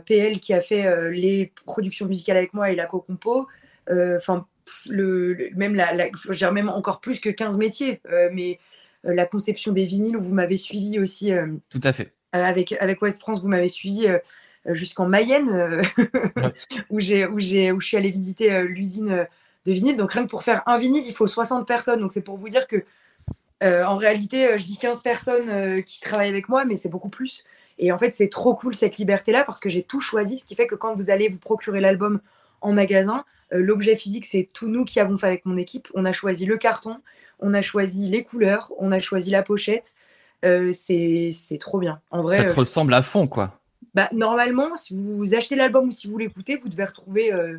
PL 0.00 0.40
qui 0.40 0.54
a 0.54 0.60
fait 0.60 0.86
euh, 0.86 1.10
les 1.10 1.52
productions 1.66 2.06
musicales 2.06 2.36
avec 2.36 2.54
moi 2.54 2.70
et 2.70 2.74
la 2.76 2.86
co-compo, 2.86 3.48
euh, 3.90 4.16
enfin, 4.16 4.46
le, 4.86 5.32
le- 5.34 5.50
même, 5.54 5.74
la, 5.74 6.08
dirais 6.30 6.52
même 6.52 6.68
encore 6.68 7.00
plus 7.00 7.20
que 7.20 7.30
15 7.30 7.58
métiers, 7.58 8.00
euh, 8.10 8.28
mais 8.32 8.58
euh, 9.06 9.14
la 9.14 9.26
conception 9.26 9.72
des 9.72 9.84
vinyles, 9.84 10.16
où 10.16 10.22
vous 10.22 10.34
m'avez 10.34 10.56
suivi 10.56 10.98
aussi 11.00 11.32
euh, 11.32 11.46
Tout 11.70 11.80
à 11.82 11.92
fait. 11.92 12.12
euh, 12.34 12.42
avec, 12.44 12.72
avec 12.80 13.02
West 13.02 13.20
France, 13.20 13.42
vous 13.42 13.48
m'avez 13.48 13.68
suivi 13.68 14.06
euh, 14.06 14.18
euh, 14.68 14.74
jusqu'en 14.74 15.06
Mayenne, 15.06 15.48
euh, 15.50 15.82
Ouais. 16.36 16.52
où, 16.90 17.00
j'ai, 17.00 17.26
où, 17.26 17.40
j'ai, 17.40 17.72
où 17.72 17.80
je 17.80 17.86
suis 17.88 17.96
allée 17.96 18.10
visiter 18.12 18.52
euh, 18.52 18.62
l'usine 18.62 19.10
euh, 19.10 19.24
de 19.66 19.72
vinyle. 19.72 19.96
Donc 19.96 20.12
rien 20.12 20.24
que 20.24 20.30
pour 20.30 20.42
faire 20.44 20.62
un 20.66 20.78
vinyle, 20.78 21.04
il 21.06 21.12
faut 21.14 21.26
60 21.26 21.66
personnes. 21.66 22.00
Donc 22.00 22.12
c'est 22.12 22.22
pour 22.22 22.36
vous 22.36 22.48
dire 22.48 22.66
que 22.68 22.84
euh, 23.62 23.84
en 23.84 23.96
réalité, 23.96 24.46
euh, 24.48 24.58
je 24.58 24.66
dis 24.66 24.76
15 24.76 25.02
personnes 25.02 25.48
euh, 25.48 25.80
qui 25.82 26.00
travaillent 26.00 26.28
avec 26.28 26.48
moi, 26.48 26.64
mais 26.64 26.76
c'est 26.76 26.88
beaucoup 26.88 27.08
plus. 27.08 27.44
Et 27.82 27.90
en 27.90 27.98
fait, 27.98 28.14
c'est 28.14 28.28
trop 28.28 28.54
cool 28.54 28.76
cette 28.76 28.96
liberté-là 28.96 29.42
parce 29.44 29.58
que 29.58 29.68
j'ai 29.68 29.82
tout 29.82 29.98
choisi, 29.98 30.38
ce 30.38 30.44
qui 30.44 30.54
fait 30.54 30.68
que 30.68 30.76
quand 30.76 30.94
vous 30.94 31.10
allez 31.10 31.28
vous 31.28 31.38
procurer 31.38 31.80
l'album 31.80 32.20
en 32.60 32.72
magasin, 32.72 33.24
euh, 33.52 33.60
l'objet 33.60 33.96
physique, 33.96 34.24
c'est 34.24 34.48
tout 34.52 34.68
nous 34.68 34.84
qui 34.84 35.00
avons 35.00 35.16
fait 35.16 35.26
avec 35.26 35.44
mon 35.46 35.56
équipe. 35.56 35.88
On 35.94 36.04
a 36.04 36.12
choisi 36.12 36.46
le 36.46 36.56
carton, 36.58 36.98
on 37.40 37.52
a 37.54 37.60
choisi 37.60 38.08
les 38.08 38.22
couleurs, 38.22 38.72
on 38.78 38.92
a 38.92 39.00
choisi 39.00 39.30
la 39.30 39.42
pochette. 39.42 39.94
Euh, 40.44 40.72
c'est, 40.72 41.32
c'est 41.34 41.58
trop 41.58 41.80
bien. 41.80 42.00
En 42.12 42.22
vrai, 42.22 42.36
Ça 42.36 42.44
te 42.44 42.52
euh, 42.52 42.54
ressemble 42.54 42.94
à 42.94 43.02
fond, 43.02 43.26
quoi. 43.26 43.58
bah, 43.94 44.08
normalement, 44.12 44.76
si 44.76 44.96
vous 44.96 45.34
achetez 45.34 45.56
l'album 45.56 45.88
ou 45.88 45.90
si 45.90 46.08
vous 46.08 46.18
l'écoutez, 46.18 46.56
vous 46.56 46.68
devez 46.68 46.84
retrouver, 46.84 47.32
euh, 47.32 47.58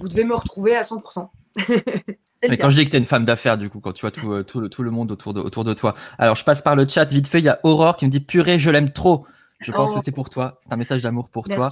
vous 0.00 0.08
devez 0.08 0.24
me 0.24 0.34
retrouver 0.34 0.74
à 0.74 0.82
100%. 0.82 1.28
C'est 1.56 2.46
le 2.46 2.48
Mais 2.48 2.58
quand 2.58 2.70
je 2.70 2.76
dis 2.76 2.86
que 2.86 2.90
tu 2.90 2.96
es 2.96 2.98
une 2.98 3.04
femme 3.04 3.24
d'affaires, 3.24 3.58
du 3.58 3.68
coup, 3.68 3.80
quand 3.80 3.92
tu 3.92 4.00
vois 4.00 4.10
tout, 4.10 4.42
tout, 4.44 4.60
le, 4.60 4.68
tout 4.68 4.82
le 4.82 4.90
monde 4.90 5.12
autour 5.12 5.32
de, 5.34 5.40
autour 5.40 5.62
de 5.62 5.74
toi. 5.74 5.94
Alors, 6.18 6.36
je 6.36 6.42
passe 6.44 6.62
par 6.62 6.74
le 6.74 6.88
chat 6.88 7.04
vite 7.04 7.28
fait. 7.28 7.38
Il 7.38 7.44
y 7.44 7.48
a 7.48 7.60
Aurore 7.64 7.96
qui 7.96 8.06
me 8.06 8.10
dit 8.10 8.20
Purée, 8.20 8.58
je 8.58 8.70
l'aime 8.70 8.90
trop. 8.90 9.26
Je 9.60 9.72
pense 9.72 9.90
Oh. 9.92 9.96
que 9.96 10.02
c'est 10.02 10.12
pour 10.12 10.30
toi. 10.30 10.56
C'est 10.60 10.72
un 10.72 10.76
message 10.76 11.02
d'amour 11.02 11.28
pour 11.28 11.46
toi. 11.48 11.68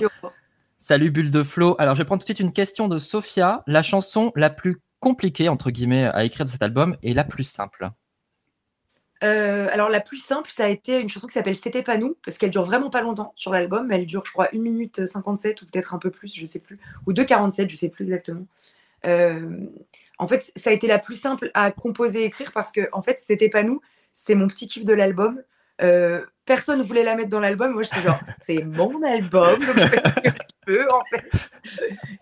Salut 0.76 1.10
Bulle 1.10 1.30
de 1.30 1.42
Flow. 1.42 1.74
Alors, 1.78 1.94
je 1.94 2.00
vais 2.02 2.04
prendre 2.04 2.20
tout 2.22 2.24
de 2.30 2.34
suite 2.36 2.40
une 2.40 2.52
question 2.52 2.86
de 2.88 2.98
Sophia. 2.98 3.62
La 3.66 3.82
chanson 3.82 4.30
la 4.36 4.50
plus 4.50 4.80
compliquée, 5.00 5.48
entre 5.48 5.70
guillemets, 5.70 6.04
à 6.06 6.24
écrire 6.24 6.44
de 6.46 6.50
cet 6.50 6.62
album 6.62 6.96
est 7.02 7.14
la 7.14 7.24
plus 7.24 7.44
simple. 7.44 7.90
Euh, 9.24 9.68
alors 9.72 9.88
la 9.88 9.98
plus 9.98 10.18
simple, 10.18 10.48
ça 10.48 10.66
a 10.66 10.68
été 10.68 11.00
une 11.00 11.08
chanson 11.08 11.26
qui 11.26 11.32
s'appelle 11.32 11.56
C'était 11.56 11.82
pas 11.82 11.96
nous, 11.98 12.16
parce 12.24 12.38
qu'elle 12.38 12.50
dure 12.50 12.62
vraiment 12.62 12.88
pas 12.90 13.02
longtemps 13.02 13.32
sur 13.34 13.52
l'album. 13.52 13.90
Elle 13.90 14.06
dure, 14.06 14.22
je 14.24 14.30
crois, 14.30 14.48
1 14.54 14.58
minute 14.60 15.06
57 15.06 15.62
ou 15.62 15.66
peut-être 15.66 15.92
un 15.94 15.98
peu 15.98 16.10
plus, 16.10 16.32
je 16.36 16.46
sais 16.46 16.60
plus, 16.60 16.78
ou 17.06 17.12
2,47, 17.12 17.68
je 17.68 17.76
sais 17.76 17.88
plus 17.88 18.04
exactement. 18.04 18.46
Euh, 19.06 19.58
en 20.18 20.28
fait, 20.28 20.52
ça 20.54 20.70
a 20.70 20.72
été 20.72 20.86
la 20.86 21.00
plus 21.00 21.16
simple 21.16 21.50
à 21.54 21.72
composer 21.72 22.22
et 22.22 22.24
écrire 22.26 22.52
parce 22.52 22.70
que, 22.70 22.88
en 22.92 23.02
fait, 23.02 23.18
C'était 23.20 23.48
pas 23.48 23.64
nous, 23.64 23.80
c'est 24.12 24.36
mon 24.36 24.46
petit 24.46 24.68
kiff 24.68 24.84
de 24.84 24.92
l'album. 24.92 25.42
Euh, 25.80 26.24
personne 26.44 26.82
voulait 26.82 27.04
la 27.04 27.14
mettre 27.14 27.28
dans 27.28 27.40
l'album. 27.40 27.72
Moi, 27.72 27.82
j'étais 27.82 28.00
genre, 28.00 28.18
c'est 28.40 28.62
mon 28.62 29.02
album, 29.02 29.58
donc 29.58 29.76
je 30.66 30.88
en 30.90 31.04
fait. 31.04 31.24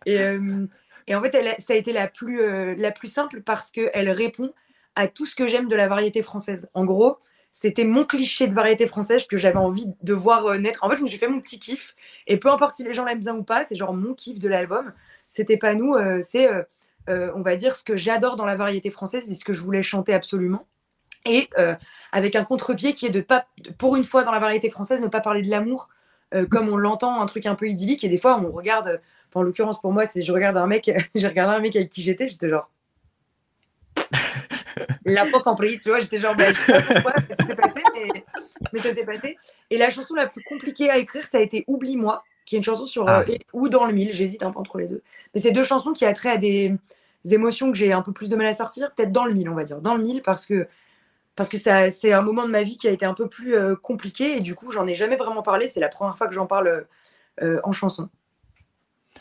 Et, 0.04 0.20
euh, 0.20 0.66
en 1.12 1.22
fait, 1.22 1.60
ça 1.60 1.72
a 1.72 1.76
été 1.76 1.92
la 1.92 2.08
plus, 2.08 2.40
euh, 2.42 2.74
la 2.76 2.90
plus 2.90 3.08
simple 3.08 3.42
parce 3.42 3.70
qu'elle 3.70 4.10
répond 4.10 4.52
à 4.94 5.08
tout 5.08 5.26
ce 5.26 5.36
que 5.36 5.46
j'aime 5.46 5.68
de 5.68 5.76
la 5.76 5.88
variété 5.88 6.22
française. 6.22 6.68
En 6.74 6.84
gros, 6.84 7.18
c'était 7.52 7.84
mon 7.84 8.04
cliché 8.04 8.46
de 8.46 8.54
variété 8.54 8.86
française 8.86 9.26
que 9.26 9.36
j'avais 9.36 9.56
envie 9.56 9.86
de 10.02 10.14
voir 10.14 10.58
naître. 10.58 10.84
En 10.84 10.90
fait, 10.90 10.96
je 10.96 11.02
me 11.02 11.08
suis 11.08 11.18
fait 11.18 11.28
mon 11.28 11.40
petit 11.40 11.58
kiff. 11.58 11.94
Et 12.26 12.38
peu 12.38 12.50
importe 12.50 12.74
si 12.74 12.84
les 12.84 12.92
gens 12.92 13.04
l'aiment 13.04 13.20
bien 13.20 13.36
ou 13.36 13.44
pas, 13.44 13.64
c'est 13.64 13.76
genre 13.76 13.94
mon 13.94 14.14
kiff 14.14 14.38
de 14.38 14.48
l'album. 14.48 14.92
C'était 15.26 15.56
pas 15.56 15.74
nous, 15.74 15.96
c'est, 16.22 16.48
on 17.08 17.42
va 17.42 17.56
dire, 17.56 17.76
ce 17.76 17.84
que 17.84 17.96
j'adore 17.96 18.36
dans 18.36 18.44
la 18.44 18.56
variété 18.56 18.90
française 18.90 19.30
et 19.30 19.34
ce 19.34 19.44
que 19.44 19.52
je 19.52 19.60
voulais 19.60 19.82
chanter 19.82 20.12
absolument. 20.12 20.66
Et 21.26 21.48
euh, 21.58 21.74
avec 22.12 22.36
un 22.36 22.44
contre-pied 22.44 22.92
qui 22.92 23.06
est 23.06 23.10
de 23.10 23.20
pas, 23.20 23.46
pour 23.78 23.96
une 23.96 24.04
fois 24.04 24.22
dans 24.24 24.32
la 24.32 24.38
variété 24.38 24.70
française, 24.70 25.00
ne 25.00 25.08
pas 25.08 25.20
parler 25.20 25.42
de 25.42 25.50
l'amour 25.50 25.88
euh, 26.34 26.46
comme 26.46 26.68
on 26.68 26.76
l'entend, 26.76 27.20
un 27.20 27.26
truc 27.26 27.46
un 27.46 27.54
peu 27.54 27.68
idyllique. 27.68 28.02
Et 28.04 28.08
des 28.08 28.18
fois, 28.18 28.38
on 28.40 28.50
regarde, 28.52 29.00
en 29.34 29.42
l'occurrence 29.42 29.80
pour 29.80 29.92
moi, 29.92 30.06
c'est 30.06 30.22
je 30.22 30.32
regarde 30.32 30.56
un 30.56 30.66
mec, 30.66 30.90
j'ai 31.14 31.28
regardé 31.28 31.54
un 31.54 31.60
mec 31.60 31.76
avec 31.76 31.90
qui 31.90 32.02
j'étais, 32.02 32.26
j'étais 32.26 32.48
genre. 32.48 32.70
l'a 35.04 35.26
pas 35.26 35.40
compris, 35.40 35.78
tu 35.78 35.88
vois, 35.88 36.00
j'étais 36.00 36.18
genre, 36.18 36.36
bah, 36.36 36.52
je 36.52 36.54
sais 36.58 36.72
pas 36.72 36.82
pourquoi, 36.82 37.12
mais 37.28 37.34
ça 37.36 37.46
s'est 37.46 37.54
passé, 37.54 37.82
mais, 37.94 38.24
mais 38.72 38.80
ça 38.80 38.94
s'est 38.94 39.04
passé. 39.04 39.36
Et 39.70 39.78
la 39.78 39.90
chanson 39.90 40.14
la 40.14 40.26
plus 40.26 40.42
compliquée 40.44 40.90
à 40.90 40.98
écrire, 40.98 41.26
ça 41.26 41.38
a 41.38 41.40
été 41.40 41.64
Oublie-moi, 41.66 42.22
qui 42.44 42.56
est 42.56 42.58
une 42.58 42.64
chanson 42.64 42.86
sur, 42.86 43.08
Ah. 43.08 43.20
euh, 43.20 43.24
et- 43.32 43.40
ou 43.52 43.68
Dans 43.68 43.84
le 43.84 43.92
mille, 43.92 44.12
j'hésite 44.12 44.42
un 44.42 44.50
peu 44.50 44.58
entre 44.58 44.78
les 44.78 44.86
deux. 44.86 45.02
Mais 45.34 45.40
c'est 45.40 45.50
deux 45.52 45.64
chansons 45.64 45.92
qui 45.92 46.04
a 46.04 46.12
trait 46.12 46.30
à 46.30 46.36
des 46.38 46.74
émotions 47.30 47.70
que 47.72 47.76
j'ai 47.78 47.92
un 47.92 48.02
peu 48.02 48.12
plus 48.12 48.28
de 48.28 48.36
mal 48.36 48.46
à 48.46 48.52
sortir, 48.52 48.92
peut-être 48.94 49.12
dans 49.12 49.24
le 49.24 49.34
mille, 49.34 49.48
on 49.48 49.54
va 49.54 49.64
dire, 49.64 49.80
dans 49.80 49.94
le 49.94 50.02
mille, 50.02 50.22
parce 50.22 50.46
que 50.46 50.66
parce 51.36 51.48
que 51.50 51.58
c'est 51.58 52.12
un 52.12 52.22
moment 52.22 52.44
de 52.44 52.50
ma 52.50 52.62
vie 52.62 52.76
qui 52.78 52.88
a 52.88 52.90
été 52.90 53.04
un 53.04 53.14
peu 53.14 53.28
plus 53.28 53.54
euh, 53.56 53.76
compliqué 53.76 54.38
et 54.38 54.40
du 54.40 54.54
coup, 54.54 54.72
j'en 54.72 54.86
ai 54.86 54.94
jamais 54.94 55.16
vraiment 55.16 55.42
parlé. 55.42 55.68
C'est 55.68 55.80
la 55.80 55.88
première 55.88 56.16
fois 56.16 56.26
que 56.26 56.34
j'en 56.34 56.46
parle 56.46 56.86
euh, 57.42 57.60
en 57.62 57.72
chanson. 57.72 58.08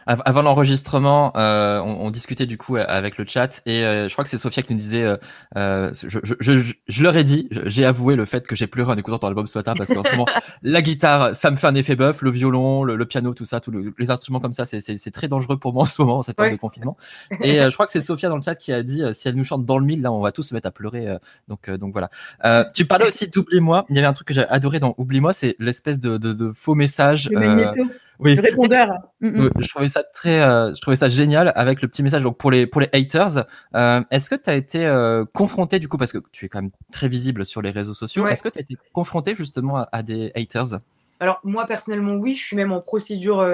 Av- 0.07 0.21
Avant 0.25 0.41
l'enregistrement, 0.41 1.33
euh, 1.35 1.79
on, 1.79 2.05
on 2.05 2.11
discutait 2.11 2.45
du 2.45 2.57
coup 2.57 2.75
avec 2.77 3.17
le 3.17 3.25
chat 3.25 3.61
et 3.65 3.83
euh, 3.83 4.07
je 4.07 4.13
crois 4.13 4.23
que 4.23 4.29
c'est 4.29 4.37
Sophia 4.37 4.61
qui 4.63 4.73
nous 4.73 4.79
disait, 4.79 5.03
euh, 5.03 5.17
euh, 5.57 5.91
je, 6.07 6.19
je, 6.23 6.35
je, 6.39 6.73
je 6.87 7.03
leur 7.03 7.17
ai 7.17 7.23
dit, 7.23 7.47
j'ai 7.65 7.85
avoué 7.85 8.15
le 8.15 8.25
fait 8.25 8.45
que 8.47 8.55
j'ai 8.55 8.67
pleuré 8.67 8.91
en 8.91 8.97
écoutant 8.97 9.17
ton 9.19 9.27
album 9.27 9.47
ce 9.47 9.57
matin 9.57 9.73
parce 9.77 9.93
qu'en 9.93 10.03
ce 10.03 10.11
moment, 10.11 10.25
la 10.63 10.81
guitare, 10.81 11.35
ça 11.35 11.49
me 11.51 11.55
fait 11.55 11.67
un 11.67 11.75
effet 11.75 11.95
bœuf, 11.95 12.21
le 12.21 12.29
violon, 12.31 12.83
le, 12.83 12.95
le 12.95 13.05
piano, 13.05 13.33
tout 13.33 13.45
ça, 13.45 13.59
tous 13.59 13.71
le- 13.71 13.93
les 13.97 14.11
instruments 14.11 14.39
comme 14.39 14.51
ça, 14.53 14.65
c'est- 14.65 15.11
très 15.11 15.27
dangereux 15.27 15.57
pour 15.57 15.73
moi 15.73 15.83
en 15.83 15.85
ce 15.85 16.01
moment, 16.01 16.17
en 16.17 16.21
cette 16.21 16.35
période 16.35 16.51
Ouais. 16.53 16.57
de 16.57 16.61
confinement. 16.61 16.97
Et 17.41 17.59
euh, 17.61 17.69
je 17.69 17.75
crois 17.75 17.85
que 17.85 17.91
c'est 17.91 18.01
Sophia 18.01 18.29
dans 18.29 18.35
le 18.35 18.41
chat 18.41 18.55
qui 18.55 18.71
a 18.73 18.83
dit, 18.83 19.01
euh, 19.01 19.13
si 19.13 19.27
elle 19.27 19.35
nous 19.35 19.43
chante 19.43 19.65
dans 19.65 19.77
le 19.79 19.85
mille, 19.85 20.01
là, 20.01 20.11
on 20.11 20.19
va 20.21 20.31
tous 20.31 20.43
se 20.43 20.53
mettre 20.53 20.67
à 20.67 20.71
pleurer. 20.71 21.07
euh, 21.07 21.17
donc, 21.47 21.69
euh, 21.69 21.77
donc 21.77 21.93
voilà. 21.93 22.09
Euh, 22.43 22.63
tu 22.75 22.85
parlais 22.85 23.05
aussi 23.07 23.27
d'Oublie-moi. 23.29 23.85
Il 23.89 23.95
y 23.95 23.99
avait 23.99 24.07
un 24.07 24.13
truc 24.13 24.27
que 24.27 24.33
j'ai 24.33 24.45
adoré 24.47 24.79
dans 24.79 24.93
Oublie-moi, 24.97 25.33
c'est 25.33 25.55
l'espèce 25.59 25.99
de, 25.99 26.17
de, 26.17 26.33
de 26.33 26.51
faux 26.53 26.75
message. 26.75 27.29
Le 27.31 27.37
euh. 27.39 27.71
Oui. 28.19 28.35
Le 28.35 28.41
répondeur. 28.41 28.89
Mm, 29.21 29.45
mm. 29.45 29.49
Je 29.59 29.67
trouvais 29.67 29.87
ça 29.87 30.03
très, 30.03 30.41
euh, 30.41 30.73
je 30.73 30.81
trouvais 30.81 30.95
ça 30.97 31.09
génial 31.09 31.51
avec 31.55 31.81
le 31.81 31.87
petit 31.87 32.03
message. 32.03 32.23
Donc 32.23 32.37
pour 32.37 32.51
les 32.51 32.65
pour 32.67 32.81
les 32.81 32.89
haters, 32.93 33.45
euh, 33.75 34.01
est-ce 34.11 34.29
que 34.29 34.35
tu 34.35 34.49
as 34.49 34.55
été 34.55 34.85
euh, 34.85 35.25
confronté 35.33 35.79
du 35.79 35.87
coup 35.87 35.97
parce 35.97 36.11
que 36.11 36.19
tu 36.31 36.45
es 36.45 36.49
quand 36.49 36.61
même 36.61 36.71
très 36.91 37.07
visible 37.07 37.45
sur 37.45 37.61
les 37.61 37.71
réseaux 37.71 37.93
sociaux. 37.93 38.23
Ouais. 38.23 38.31
Est-ce 38.33 38.43
que 38.43 38.49
tu 38.49 38.59
as 38.59 38.61
été 38.61 38.77
confronté 38.93 39.35
justement 39.35 39.77
à, 39.77 39.89
à 39.91 40.03
des 40.03 40.31
haters? 40.35 40.79
Alors 41.19 41.39
moi 41.43 41.65
personnellement 41.65 42.15
oui, 42.15 42.35
je 42.35 42.43
suis 42.43 42.55
même 42.57 42.71
en 42.73 42.81
procédure 42.81 43.45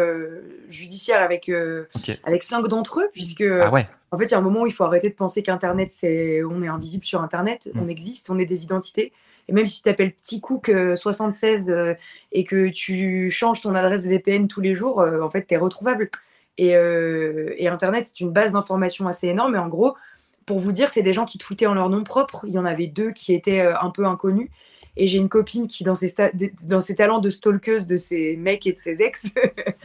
judiciaire 0.67 1.21
avec 1.21 1.51
avec 2.23 2.43
cinq 2.43 2.67
d'entre 2.67 3.01
eux 3.01 3.09
puisque 3.13 3.41
Ah 3.43 3.69
ouais. 3.71 3.87
en 4.11 4.17
fait 4.17 4.25
il 4.25 4.31
y 4.31 4.33
a 4.33 4.37
un 4.37 4.41
moment 4.41 4.61
où 4.61 4.67
il 4.67 4.73
faut 4.73 4.83
arrêter 4.83 5.09
de 5.09 5.15
penser 5.15 5.43
qu'internet 5.43 5.89
c'est 5.91 6.43
on 6.43 6.63
est 6.63 6.67
invisible 6.67 7.03
sur 7.03 7.21
internet, 7.21 7.69
Mm. 7.73 7.79
on 7.79 7.87
existe, 7.87 8.29
on 8.29 8.39
est 8.39 8.45
des 8.45 8.63
identités 8.63 9.11
et 9.47 9.53
même 9.53 9.65
si 9.65 9.77
tu 9.77 9.81
t'appelles 9.83 10.13
Petit 10.13 10.41
Cook 10.41 10.69
euh, 10.69 10.95
76 10.95 11.69
euh, 11.69 11.93
et 12.31 12.43
que 12.43 12.69
tu 12.69 13.29
changes 13.31 13.61
ton 13.61 13.75
adresse 13.75 14.05
VPN 14.05 14.47
tous 14.47 14.61
les 14.61 14.75
jours, 14.75 15.01
euh, 15.01 15.21
en 15.21 15.29
fait 15.29 15.45
tu 15.47 15.53
es 15.53 15.57
retrouvable 15.57 16.09
et, 16.57 16.75
euh, 16.75 17.53
et 17.57 17.67
internet 17.67 18.05
c'est 18.07 18.19
une 18.19 18.31
base 18.31 18.51
d'information 18.51 19.07
assez 19.07 19.27
énorme 19.27 19.55
et 19.55 19.59
en 19.59 19.67
gros 19.67 19.95
pour 20.45 20.59
vous 20.59 20.71
dire 20.71 20.89
c'est 20.89 21.03
des 21.03 21.13
gens 21.13 21.25
qui 21.25 21.37
tweetaient 21.37 21.67
en 21.67 21.73
leur 21.73 21.89
nom 21.89 22.03
propre, 22.03 22.45
il 22.47 22.53
y 22.53 22.59
en 22.59 22.65
avait 22.65 22.87
deux 22.87 23.11
qui 23.11 23.33
étaient 23.33 23.61
euh, 23.61 23.79
un 23.79 23.91
peu 23.91 24.05
inconnus 24.05 24.49
et 24.97 25.07
j'ai 25.07 25.17
une 25.17 25.29
copine 25.29 25.67
qui, 25.67 25.83
dans 25.83 25.95
ses, 25.95 26.13
talents 26.95 27.19
de 27.19 27.29
stalkeuse 27.29 27.85
de 27.85 27.97
ses 27.97 28.35
mecs 28.35 28.67
et 28.67 28.73
de 28.73 28.79
ses 28.79 29.01
ex, 29.01 29.27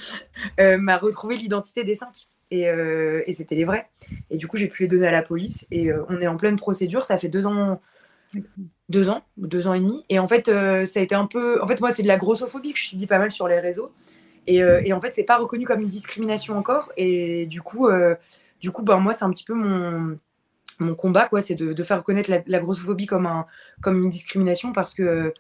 euh, 0.61 0.79
m'a 0.79 0.99
retrouvé 0.99 1.37
l'identité 1.37 1.85
des 1.85 1.95
cinq. 1.95 2.29
Et, 2.51 2.69
euh, 2.69 3.23
c'était 3.33 3.55
les 3.55 3.65
vrais. 3.65 3.89
Et 4.31 4.37
du 4.37 4.47
coup, 4.47 4.57
j'ai 4.57 4.69
pu 4.69 4.83
les 4.83 4.89
donner 4.89 5.07
à 5.07 5.13
la 5.13 5.23
police. 5.23 5.67
Et 5.71 5.91
euh, 5.91 6.05
on 6.09 6.21
est 6.21 6.27
en 6.27 6.37
pleine 6.37 6.57
procédure. 6.57 7.05
Ça 7.05 7.19
fait 7.19 7.29
deux 7.29 7.47
ans, 7.47 7.81
deux 8.89 9.09
ans, 9.09 9.23
deux 9.37 9.67
ans 9.67 9.75
et 9.75 9.81
demi. 9.81 10.05
Et 10.09 10.19
en 10.19 10.29
fait, 10.29 10.49
euh, 10.49 10.87
ça 10.87 11.01
a 11.01 11.03
été 11.03 11.15
un 11.15 11.27
peu. 11.27 11.61
En 11.63 11.67
fait, 11.67 11.81
moi, 11.81 11.93
c'est 11.93 12.03
de 12.03 12.09
la 12.09 12.17
grossophobie 12.17 12.73
que 12.73 12.79
je 12.79 12.87
subis 12.87 13.07
pas 13.07 13.19
mal 13.19 13.31
sur 13.31 13.49
les 13.49 13.59
réseaux. 13.59 13.91
Et, 14.47 14.63
euh, 14.63 14.81
et 14.85 14.93
en 14.93 15.01
fait, 15.01 15.13
c'est 15.13 15.25
pas 15.25 15.39
reconnu 15.39 15.65
comme 15.65 15.81
une 15.81 15.89
discrimination 15.89 16.57
encore. 16.57 16.93
Et 16.97 17.47
du 17.47 17.63
coup, 17.63 17.89
euh, 17.89 18.15
du 18.61 18.71
coup, 18.71 18.83
ben 18.83 18.99
moi, 18.99 19.13
c'est 19.13 19.25
un 19.25 19.31
petit 19.31 19.45
peu 19.45 19.55
mon 19.55 20.19
mon 20.79 20.95
combat, 20.95 21.27
quoi, 21.27 21.41
c'est 21.41 21.55
de, 21.55 21.73
de 21.73 21.83
faire 21.83 21.99
reconnaître 21.99 22.31
la, 22.31 22.43
la 22.47 22.59
grossophobie 22.59 23.07
comme 23.07 23.25
un 23.25 23.47
comme 23.81 23.99
une 23.99 24.11
discrimination 24.11 24.73
parce 24.73 24.93
que 24.93 25.33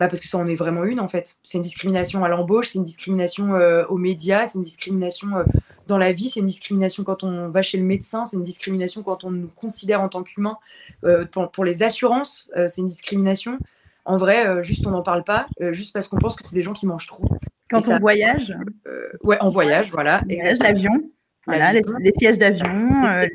bah 0.00 0.06
parce 0.08 0.20
que 0.20 0.28
ça 0.28 0.38
en 0.38 0.46
est 0.46 0.54
vraiment 0.54 0.84
une 0.84 1.00
en 1.00 1.08
fait. 1.08 1.36
C'est 1.42 1.58
une 1.58 1.62
discrimination 1.62 2.24
à 2.24 2.28
l'embauche, 2.28 2.68
c'est 2.70 2.78
une 2.78 2.84
discrimination 2.84 3.54
euh, 3.54 3.84
aux 3.88 3.96
médias, 3.98 4.46
c'est 4.46 4.58
une 4.58 4.62
discrimination 4.64 5.36
euh, 5.38 5.44
dans 5.86 5.98
la 5.98 6.12
vie, 6.12 6.30
c'est 6.30 6.40
une 6.40 6.46
discrimination 6.46 7.02
quand 7.04 7.24
on 7.24 7.48
va 7.48 7.62
chez 7.62 7.78
le 7.78 7.84
médecin, 7.84 8.24
c'est 8.24 8.36
une 8.36 8.42
discrimination 8.42 9.02
quand 9.02 9.24
on 9.24 9.30
nous 9.30 9.48
considère 9.56 10.00
en 10.00 10.08
tant 10.08 10.22
qu'humain. 10.22 10.56
Euh, 11.04 11.24
pour, 11.24 11.50
pour 11.50 11.64
les 11.64 11.82
assurances, 11.82 12.50
c'est 12.68 12.80
une 12.80 12.86
discrimination. 12.88 13.58
En 14.04 14.16
vrai, 14.16 14.62
juste 14.62 14.86
on 14.86 14.90
n'en 14.90 15.02
parle 15.02 15.24
pas, 15.24 15.46
juste 15.72 15.92
parce 15.92 16.08
qu'on 16.08 16.18
pense 16.18 16.34
que 16.36 16.46
c'est 16.46 16.54
des 16.54 16.62
gens 16.62 16.72
qui 16.72 16.86
mangent 16.86 17.06
trop. 17.06 17.24
Quand 17.70 17.80
Et 17.80 17.82
ça- 17.82 17.96
on 17.96 17.98
voyage, 17.98 18.54
ouais, 19.22 19.36
en 19.40 19.48
voyage, 19.50 19.90
voilà. 19.90 20.22
voyage 20.26 20.58
d'avion, 20.58 20.90
voilà, 21.46 21.72
les, 21.72 21.80
L'avion. 21.80 21.98
les 22.00 22.12
sièges 22.12 22.38
d'avion, 22.38 23.04
euh, 23.10 23.26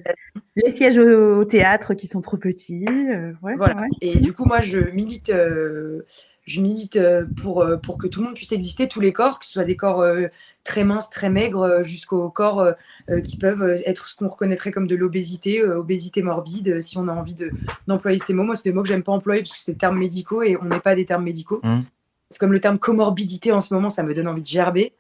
les 0.56 0.72
sièges 0.72 0.98
au, 0.98 1.40
au 1.42 1.46
théâtre 1.46 1.94
qui 1.96 2.08
sont 2.08 2.22
trop 2.22 2.38
petits. 2.38 2.86
euh, 2.90 3.34
ouais, 3.42 3.56
Voilà. 3.56 3.76
ouais. 3.82 3.88
Et 4.02 4.20
du 4.20 4.34
coup, 4.34 4.46
moi, 4.46 4.62
je 4.62 4.80
milite, 4.80 5.30
euh, 5.30 6.04
je 6.46 6.62
milite 6.62 6.98
euh, 6.98 7.26
pour, 7.42 7.62
euh, 7.62 7.78
pour 7.78 7.98
que 7.98 8.08
tout 8.08 8.20
le 8.20 8.28
monde 8.28 8.36
puisse 8.36 8.52
exister, 8.52 8.88
tous 8.88 9.00
les 9.00 9.14
corps, 9.14 9.40
que 9.40 9.46
ce 9.46 9.54
soit 9.54 9.64
des 9.64 9.78
corps 9.78 10.02
euh, 10.02 10.28
très 10.64 10.84
minces, 10.84 11.10
très 11.10 11.30
maigres, 11.30 11.84
jusqu'aux 11.84 12.30
corps 12.30 12.68
qui 13.26 13.38
peuvent 13.38 13.82
être 13.86 14.08
ce 14.08 14.16
qu'on 14.16 14.30
reconnaîtrait 14.30 14.72
comme 14.72 14.88
de 14.88 14.96
l'obésité, 14.96 15.62
obésité 15.62 16.22
morbide, 16.22 16.80
si 16.80 16.98
on 16.98 17.10
a 17.10 17.12
envie 17.12 17.36
de- 17.36 17.52
d'employer 17.88 18.18
ces 18.20 18.34
mots. 18.34 18.44
Moi, 18.44 18.56
c'est 18.56 18.64
des 18.64 18.72
mots 18.72 18.82
que 18.82 18.88
j'aime 18.88 19.04
pas 19.04 19.12
employer 19.12 19.42
parce 19.42 19.52
que 19.52 19.58
c'est 19.58 19.74
des 19.74 19.78
termes 19.78 19.98
médicaux 19.98 20.42
et 20.42 20.56
on 20.56 20.64
n'est 20.66 20.80
pas 20.80 20.96
des 20.96 21.06
termes 21.06 21.26
médicaux. 21.26 21.60
Mhm. 21.64 21.84
C'est 22.30 22.40
comme 22.40 22.54
le 22.54 22.62
terme 22.62 22.80
comorbidité 22.80 23.52
en 23.52 23.60
ce 23.60 23.74
moment, 23.74 23.90
ça 23.90 24.04
me 24.04 24.14
donne 24.14 24.28
envie 24.28 24.42
de 24.42 24.48
gerber. 24.48 24.94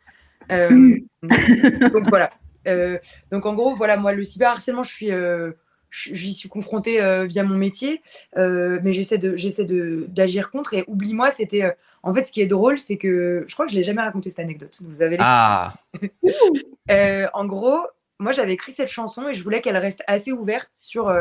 Euh, 0.51 0.97
donc 1.93 2.09
voilà. 2.09 2.29
Euh, 2.67 2.97
donc 3.31 3.45
en 3.45 3.53
gros, 3.53 3.73
voilà, 3.75 3.97
moi, 3.97 4.13
le 4.13 4.23
cyberharcèlement, 4.23 4.83
je 4.83 4.91
suis, 4.91 5.11
euh, 5.11 5.51
j'y 5.93 6.33
suis 6.33 6.49
confrontée 6.49 7.01
euh, 7.01 7.23
via 7.23 7.43
mon 7.43 7.55
métier, 7.55 8.01
euh, 8.37 8.79
mais 8.83 8.93
j'essaie 8.93 9.19
de, 9.19 9.37
j'essaie 9.37 9.63
de 9.63 10.05
d'agir 10.09 10.49
contre. 10.49 10.73
Et 10.73 10.83
oublie-moi, 10.87 11.29
c'était, 11.29 11.63
euh, 11.63 11.71
en 12.01 12.13
fait, 12.13 12.23
ce 12.23 12.31
qui 12.31 12.41
est 12.41 12.47
drôle, 12.47 12.79
c'est 12.79 12.97
que 12.97 13.45
je 13.47 13.53
crois 13.53 13.65
que 13.65 13.71
je 13.71 13.77
l'ai 13.77 13.83
jamais 13.83 14.01
raconté 14.01 14.29
cette 14.29 14.39
anecdote. 14.39 14.75
Vous 14.83 15.01
avez. 15.01 15.17
Ah. 15.19 15.73
En 17.33 17.45
gros, 17.45 17.79
moi, 18.19 18.31
j'avais 18.31 18.53
écrit 18.53 18.71
cette 18.71 18.89
chanson 18.89 19.29
et 19.29 19.33
je 19.33 19.43
voulais 19.43 19.61
qu'elle 19.61 19.77
reste 19.77 20.03
assez 20.07 20.31
ouverte 20.31 20.69
sur, 20.73 21.11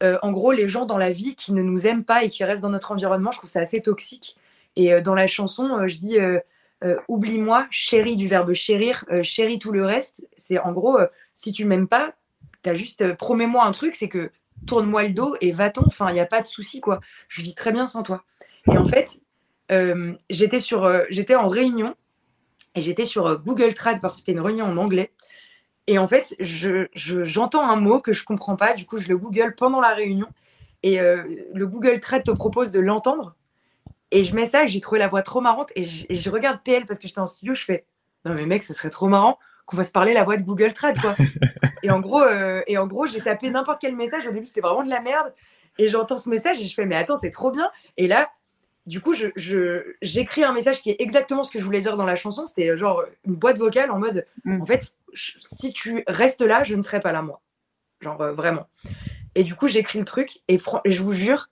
en 0.00 0.32
gros, 0.32 0.52
les 0.52 0.68
gens 0.68 0.86
dans 0.86 0.96
la 0.96 1.12
vie 1.12 1.36
qui 1.36 1.52
ne 1.52 1.62
nous 1.62 1.86
aiment 1.86 2.04
pas 2.04 2.24
et 2.24 2.28
qui 2.28 2.44
restent 2.44 2.62
dans 2.62 2.70
notre 2.70 2.90
environnement. 2.90 3.30
Je 3.30 3.38
trouve 3.38 3.50
ça 3.50 3.60
assez 3.60 3.80
toxique. 3.80 4.36
Et 4.74 5.00
dans 5.02 5.14
la 5.14 5.26
chanson, 5.26 5.86
je 5.86 5.98
dis 5.98 6.18
oublie-moi, 7.08 7.66
chérie 7.70 8.16
du 8.16 8.26
verbe 8.26 8.52
chérir, 8.54 9.04
chérie 9.22 9.58
tout 9.58 9.70
le 9.70 9.84
reste. 9.84 10.26
C'est 10.36 10.58
en 10.58 10.72
gros, 10.72 10.98
si 11.34 11.52
tu 11.52 11.66
m'aimes 11.66 11.88
pas, 11.88 12.14
t'as 12.64 12.74
juste 12.74 13.02
euh, 13.02 13.14
promets-moi 13.14 13.64
un 13.64 13.70
truc, 13.72 13.94
c'est 13.94 14.08
que 14.08 14.32
tourne-moi 14.66 15.04
le 15.04 15.10
dos 15.14 15.36
et 15.40 15.52
va-t'en. 15.52 15.84
Enfin, 15.86 16.08
il 16.10 16.14
n'y 16.14 16.20
a 16.20 16.26
pas 16.26 16.40
de 16.40 16.46
souci, 16.46 16.80
quoi. 16.80 17.00
Je 17.28 17.42
vis 17.42 17.54
très 17.54 17.70
bien 17.72 17.86
sans 17.86 18.02
toi. 18.02 18.24
Et 18.72 18.76
en 18.76 18.84
fait, 18.84 19.20
euh, 19.70 20.14
j'étais 20.30 20.60
sur, 20.60 20.84
euh, 20.84 21.04
j'étais 21.10 21.36
en 21.36 21.48
réunion 21.48 21.94
et 22.74 22.80
j'étais 22.82 23.04
sur 23.04 23.38
Google 23.40 23.74
Trad 23.74 24.00
parce 24.00 24.14
que 24.14 24.18
c'était 24.20 24.32
une 24.32 24.40
réunion 24.40 24.66
en 24.66 24.76
anglais. 24.78 25.12
Et 25.86 25.98
en 25.98 26.08
fait, 26.08 26.34
je, 26.40 26.86
je- 26.94 27.24
j'entends 27.24 27.68
un 27.68 27.76
mot 27.76 28.00
que 28.00 28.12
je 28.12 28.24
comprends 28.24 28.56
pas. 28.56 28.74
Du 28.74 28.86
coup, 28.86 28.98
je 28.98 29.08
le 29.08 29.18
Google 29.18 29.54
pendant 29.54 29.80
la 29.80 29.94
réunion. 29.94 30.26
Et 30.82 30.98
le 30.98 31.66
Google 31.66 31.98
Trad 32.00 32.22
te 32.24 32.30
propose 32.30 32.70
de 32.70 32.80
l'entendre. 32.80 33.36
Et 34.10 34.22
je 34.24 34.34
mets 34.34 34.46
ça, 34.46 34.66
j'ai 34.66 34.80
trouvé 34.80 34.98
la 34.98 35.08
voix 35.08 35.22
trop 35.22 35.40
marrante. 35.40 35.72
Et 35.76 35.84
je 35.84 36.30
regarde 36.30 36.60
PL 36.64 36.86
parce 36.86 36.98
que 37.00 37.08
j'étais 37.08 37.20
en 37.20 37.26
studio. 37.26 37.54
Je 37.54 37.64
fais 37.64 37.86
Non, 38.24 38.34
mais 38.34 38.44
mec, 38.46 38.62
ce 38.62 38.74
serait 38.74 38.90
trop 38.90 39.08
marrant 39.08 39.38
qu'on 39.66 39.76
va 39.76 39.84
se 39.84 39.92
parler 39.92 40.12
la 40.12 40.24
voix 40.24 40.36
de 40.36 40.42
Google 40.42 40.72
Trad, 40.74 40.98
quoi. 41.00 41.14
et 41.82 41.90
en 41.90 42.00
gros, 42.00 42.22
euh, 42.22 42.62
et 42.66 42.76
en 42.78 42.86
gros 42.86 43.06
j'ai 43.06 43.20
tapé 43.20 43.50
n'importe 43.50 43.80
quel 43.80 43.96
message. 43.96 44.26
Au 44.26 44.32
début, 44.32 44.46
c'était 44.46 44.60
vraiment 44.60 44.84
de 44.84 44.90
la 44.90 45.00
merde. 45.00 45.34
Et 45.78 45.88
j'entends 45.88 46.16
ce 46.18 46.28
message 46.28 46.60
et 46.60 46.64
je 46.64 46.74
fais 46.74 46.86
Mais 46.86 46.96
attends, 46.96 47.16
c'est 47.16 47.30
trop 47.30 47.50
bien. 47.50 47.70
Et 47.96 48.06
là, 48.06 48.30
du 48.86 49.00
coup, 49.00 49.14
je, 49.14 49.28
je- 49.36 49.82
j'écris 50.02 50.44
un 50.44 50.52
message 50.52 50.82
qui 50.82 50.90
est 50.90 50.96
exactement 51.00 51.42
ce 51.42 51.50
que 51.50 51.58
je 51.58 51.64
voulais 51.64 51.80
dire 51.80 51.96
dans 51.96 52.04
la 52.04 52.16
chanson. 52.16 52.44
C'était 52.46 52.76
genre 52.76 53.02
une 53.24 53.34
boîte 53.34 53.58
vocale 53.58 53.90
en 53.90 53.98
mode 53.98 54.26
Mm. 54.44 54.60
En 54.62 54.66
fait, 54.66 54.94
je- 55.12 55.32
si 55.40 55.72
tu 55.72 56.04
restes 56.06 56.42
là, 56.42 56.62
je 56.64 56.74
ne 56.74 56.82
serai 56.82 57.00
pas 57.00 57.12
là, 57.12 57.22
moi. 57.22 57.40
Genre 58.00 58.20
euh, 58.20 58.32
vraiment. 58.32 58.66
Et 59.34 59.42
du 59.42 59.54
coup, 59.54 59.66
j'écris 59.68 59.98
le 59.98 60.04
truc 60.04 60.40
et, 60.48 60.58
fran- 60.58 60.80
et 60.84 60.92
je 60.92 61.02
vous 61.02 61.14
jure, 61.14 61.48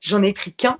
j'en 0.00 0.22
ai 0.22 0.28
écrit 0.28 0.52
qu'un. 0.54 0.78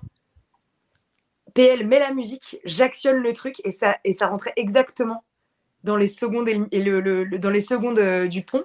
PL 1.54 1.86
met 1.86 1.98
la 1.98 2.12
musique, 2.12 2.58
j'actionne 2.64 3.16
le 3.22 3.32
truc 3.32 3.60
et 3.64 3.72
ça, 3.72 3.98
et 4.04 4.12
ça 4.12 4.28
rentrait 4.28 4.52
exactement 4.56 5.24
dans 5.84 5.96
les 5.96 6.06
secondes, 6.06 6.48
et, 6.48 6.54
le- 6.54 6.68
et 6.72 6.82
le- 6.82 7.00
le- 7.00 7.24
le- 7.24 7.38
dans 7.38 7.50
les 7.50 7.60
secondes 7.60 7.98
euh, 7.98 8.28
du 8.28 8.42
pont. 8.42 8.64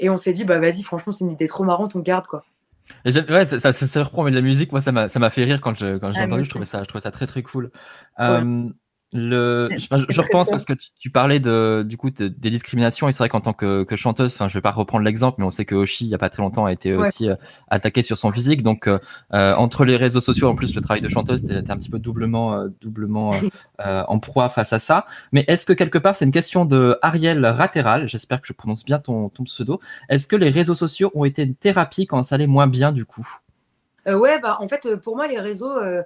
Et 0.00 0.10
on 0.10 0.16
s'est 0.16 0.32
dit, 0.32 0.44
bah 0.44 0.58
vas-y, 0.58 0.82
franchement, 0.82 1.12
c'est 1.12 1.24
une 1.24 1.32
idée 1.32 1.48
trop 1.48 1.64
marrante, 1.64 1.96
on 1.96 2.00
garde 2.00 2.26
quoi. 2.26 2.44
Et 3.04 3.12
ouais, 3.12 3.44
ça, 3.44 3.58
ça, 3.58 3.72
ça, 3.72 3.86
ça 3.86 4.04
reprend 4.04 4.24
mais 4.24 4.30
de 4.30 4.36
la 4.36 4.42
musique. 4.42 4.72
Moi, 4.72 4.80
ça 4.80 4.92
m'a, 4.92 5.08
ça 5.08 5.18
m'a 5.18 5.30
fait 5.30 5.44
rire 5.44 5.60
quand 5.60 5.74
je, 5.74 5.98
quand 5.98 6.12
j'ai 6.12 6.20
Ah, 6.20 6.24
entendu. 6.24 6.44
Je 6.44 6.50
trouvais 6.50 6.64
ça, 6.64 6.82
je 6.82 6.88
trouvais 6.88 7.02
ça 7.02 7.10
très 7.10 7.26
très 7.26 7.42
cool. 7.42 7.70
Ouais. 8.18 8.26
Euh, 8.26 8.68
le, 9.12 9.68
je, 9.76 9.86
je- 10.08 10.20
repense 10.20 10.50
parce 10.50 10.64
que 10.64 10.72
tu, 10.72 10.88
tu 10.98 11.10
parlais 11.10 11.40
de, 11.40 11.84
du 11.86 11.96
coup, 11.96 12.10
de- 12.10 12.28
des 12.28 12.50
discriminations 12.50 13.08
et 13.08 13.12
c'est 13.12 13.18
vrai 13.18 13.28
qu'en 13.28 13.40
tant 13.40 13.52
que, 13.52 13.82
que 13.82 13.96
chanteuse, 13.96 14.34
enfin, 14.34 14.46
je 14.46 14.54
vais 14.54 14.60
pas 14.60 14.70
reprendre 14.70 15.04
l'exemple, 15.04 15.36
mais 15.40 15.44
on 15.46 15.50
sait 15.50 15.64
que 15.64 15.74
Oshi, 15.74 16.04
il 16.04 16.08
y 16.10 16.14
a 16.14 16.18
pas 16.18 16.28
très 16.28 16.42
longtemps, 16.42 16.64
a 16.66 16.72
été 16.72 16.94
Ouais. 16.94 17.00
aussi 17.08 17.28
euh, 17.28 17.34
attaqué 17.68 18.02
sur 18.02 18.16
son 18.16 18.30
physique. 18.30 18.62
Donc, 18.62 18.86
euh, 18.86 18.98
euh, 19.34 19.54
entre 19.56 19.84
les 19.84 19.96
réseaux 19.96 20.20
sociaux, 20.20 20.48
en 20.48 20.54
plus, 20.54 20.74
le 20.76 20.80
travail 20.80 21.00
de 21.00 21.08
chanteuse, 21.08 21.44
t'es, 21.44 21.56
un 21.70 21.76
petit 21.76 21.90
peu 21.90 21.98
doublement, 21.98 22.54
euh, 22.54 22.68
doublement 22.80 23.32
euh, 23.34 23.38
euh, 23.84 24.04
en 24.06 24.18
proie 24.20 24.48
face 24.48 24.72
à 24.72 24.78
ça. 24.78 25.06
Mais 25.32 25.44
est-ce 25.48 25.66
que 25.66 25.72
quelque 25.72 25.98
part, 25.98 26.14
c'est 26.14 26.24
une 26.24 26.32
question 26.32 26.64
de 26.64 26.96
Ariel 27.02 27.44
Ratéral, 27.44 28.08
j'espère 28.08 28.40
que 28.40 28.46
je 28.46 28.52
prononce 28.52 28.84
bien 28.84 29.00
ton, 29.00 29.28
ton 29.28 29.42
pseudo. 29.44 29.80
Est-ce 30.08 30.26
que 30.28 30.36
les 30.36 30.50
réseaux 30.50 30.74
sociaux 30.76 31.10
ont 31.14 31.24
été 31.24 31.42
une 31.42 31.54
thérapie 31.56 32.06
quand 32.06 32.22
ça 32.22 32.36
allait 32.36 32.46
moins 32.46 32.68
bien, 32.68 32.92
du 32.92 33.04
coup? 33.04 33.26
Euh, 34.06 34.16
ouais, 34.16 34.38
bah 34.40 34.56
en 34.60 34.68
fait, 34.68 34.88
pour 35.02 35.16
moi, 35.16 35.26
les 35.26 35.38
réseaux, 35.38 35.76
euh, 35.76 36.02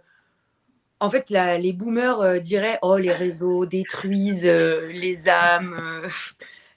en 1.05 1.11
fait, 1.11 1.29
les 1.29 1.73
boomers 1.75 2.21
euh, 2.23 2.39
diraient 2.39 2.79
Oh, 2.81 2.97
les 2.97 3.13
réseaux 3.13 3.67
détruisent 3.67 4.47
euh, 4.47 4.91
les 4.91 5.29
âmes. 5.29 5.79
euh. 5.79 6.09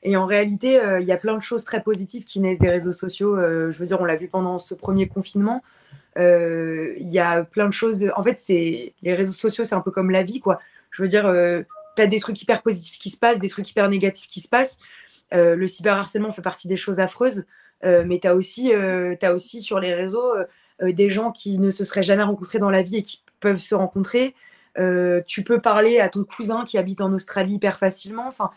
Et 0.04 0.18
en 0.18 0.26
réalité, 0.26 0.80
il 1.02 1.08
y 1.08 1.12
a 1.12 1.18
plein 1.18 1.36
de 1.36 1.42
choses 1.42 1.66
très 1.66 1.82
positives 1.82 2.24
qui 2.24 2.40
naissent 2.40 2.60
des 2.60 2.70
réseaux 2.70 2.94
sociaux. 2.94 3.36
Je 3.36 3.78
veux 3.78 3.86
dire, 3.86 4.00
on 4.00 4.06
l'a 4.06 4.16
vu 4.16 4.30
pendant 4.30 4.58
ce 4.58 4.74
premier 4.74 5.08
confinement. 5.08 5.64
Il 6.16 6.96
y 7.00 7.20
a 7.20 7.44
plein 7.44 7.68
de 7.68 7.74
choses. 7.74 8.06
En 8.16 8.24
fait, 8.24 8.38
c'est 8.38 8.94
les 9.02 9.14
réseaux 9.16 9.34
sociaux, 9.34 9.66
c'est 9.66 9.76
un 9.76 9.82
peu 9.82 9.92
comme 9.92 10.12
la 10.12 10.24
vie, 10.24 10.40
quoi. 10.40 10.60
Je 10.92 11.02
veux 11.02 11.10
dire, 11.10 11.24
tu 11.96 12.02
as 12.02 12.08
des 12.08 12.20
trucs 12.20 12.42
hyper 12.42 12.62
positifs 12.62 13.00
qui 13.00 13.10
se 13.10 13.18
passent, 13.18 13.40
des 13.40 13.50
trucs 13.50 13.70
hyper 13.70 13.90
négatifs 13.90 14.28
qui 14.28 14.40
se 14.40 14.48
passent. 14.48 14.78
Le 15.34 15.68
cyberharcèlement 15.68 16.32
fait 16.32 16.44
partie 16.44 16.70
des 16.70 16.78
choses 16.78 17.00
affreuses. 17.00 17.46
Mais 17.84 18.20
tu 18.20 18.28
as 18.28 18.36
aussi, 18.36 18.72
t'as 19.20 19.34
aussi 19.34 19.62
sur 19.62 19.80
les 19.80 19.94
réseaux 19.94 20.32
des 20.82 21.10
gens 21.10 21.32
qui 21.32 21.58
ne 21.60 21.72
se 21.72 21.84
seraient 21.84 22.04
jamais 22.04 22.24
rencontrés 22.24 22.60
dans 22.60 22.70
la 22.70 22.84
vie 22.84 22.98
et 22.98 23.04
qui 23.04 23.24
peuvent 23.40 23.60
se 23.60 23.76
rencontrer. 23.76 24.36
Euh, 24.80 25.22
tu 25.26 25.44
peux 25.44 25.60
parler 25.60 26.00
à 26.00 26.10
ton 26.10 26.24
cousin 26.24 26.64
qui 26.64 26.78
habite 26.78 27.02
en 27.02 27.12
Australie 27.12 27.56
hyper 27.56 27.78
facilement. 27.78 28.28
Enfin, 28.28 28.52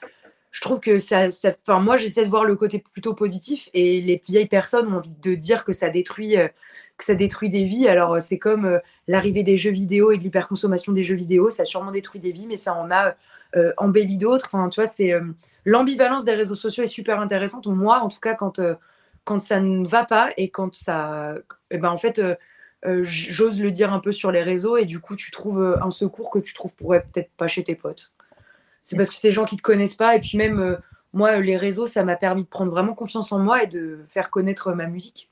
je 0.51 0.61
trouve 0.61 0.81
que 0.81 0.99
ça, 0.99 1.29
enfin, 1.67 1.81
moi, 1.81 1.97
j'essaie 1.97 2.25
de 2.25 2.31
voir 2.31 2.45
le 2.45 2.57
côté 2.57 2.79
plutôt 2.79 3.15
positif 3.15 3.71
et 3.73 4.01
les 4.01 4.23
vieilles 4.27 4.49
personnes 4.49 4.93
ont 4.93 4.99
envie 4.99 5.13
de 5.23 5.35
dire 5.35 5.65
que 5.65 5.73
ça 5.73 5.89
détruit, 5.89 6.37
euh, 6.37 6.49
que 6.99 7.05
ça 7.05 7.15
détruit 7.15 7.49
des 7.49 7.65
vies. 7.65 7.89
Alors, 7.89 8.15
euh, 8.15 8.21
c'est 8.21 8.39
comme 8.39 8.81
l'arrivée 9.09 9.43
des 9.45 9.57
jeux 9.57 9.71
vidéo 9.71 10.11
et 10.11 10.19
de 10.19 10.23
l'hyperconsommation 10.23 10.93
des 10.93 11.03
jeux 11.03 11.15
vidéo. 11.15 11.51
Ça 11.51 11.63
a 11.63 11.67
sûrement 11.67 11.93
détruit 11.93 12.21
des 12.21 12.33
vies, 12.33 12.47
mais 12.47 12.57
ça 12.57 12.75
en 12.75 12.91
a 12.91 13.15
embellit 13.79 14.19
d'autres. 14.19 14.47
Enfin, 14.53 14.69
tu 14.69 14.81
vois, 14.81 14.87
c'est 14.87 15.13
l'ambivalence 15.65 16.25
des 16.25 16.35
réseaux 16.35 16.55
sociaux 16.55 16.85
est 16.85 16.87
super 16.87 17.19
intéressante. 17.21 17.67
Moi, 17.67 17.99
en 17.99 18.09
tout 18.09 18.21
cas, 18.21 18.35
quand 18.35 18.61
quand 19.25 19.41
ça 19.41 19.59
ne 19.59 19.87
va 19.87 20.05
pas 20.05 20.31
et 20.37 20.51
quand 20.51 20.73
ça, 20.73 21.35
eh 21.73 21.79
ben 21.79 21.91
en 21.91 21.99
fait, 21.99 22.23
j'ose 22.85 23.61
le 23.61 23.71
dire 23.71 23.93
un 23.93 24.01
peu 24.01 24.13
sur 24.13 24.33
les 24.33 24.43
réseaux 24.43 24.77
et 24.77 24.85
du 24.85 25.01
coup, 25.01 25.17
tu 25.17 25.31
trouves 25.31 25.79
un 25.83 25.91
secours 25.91 26.31
que 26.31 26.39
tu 26.39 26.55
trouves 26.55 26.75
pourrait 26.75 27.05
peut-être 27.13 27.31
pas 27.37 27.47
chez 27.47 27.65
tes 27.65 27.75
potes. 27.75 28.13
C'est 28.83 28.97
parce 28.97 29.11
que 29.11 29.15
c'est 29.15 29.29
des 29.29 29.33
gens 29.33 29.45
qui 29.45 29.57
te 29.57 29.63
connaissent 29.63 29.97
pas 29.97 30.17
et 30.17 30.21
puis 30.21 30.39
même 30.39 30.79
moi, 31.13 31.41
les 31.41 31.57
réseaux, 31.57 31.87
ça 31.87 32.05
m'a 32.05 32.17
permis 32.17 32.45
de 32.45 32.49
prendre 32.49 32.71
vraiment 32.71 32.95
confiance 32.95 33.33
en 33.33 33.39
moi 33.39 33.63
et 33.63 33.67
de 33.67 34.01
faire 34.09 34.31
connaître 34.31 34.73
ma 34.73 34.87
musique. 34.87 35.31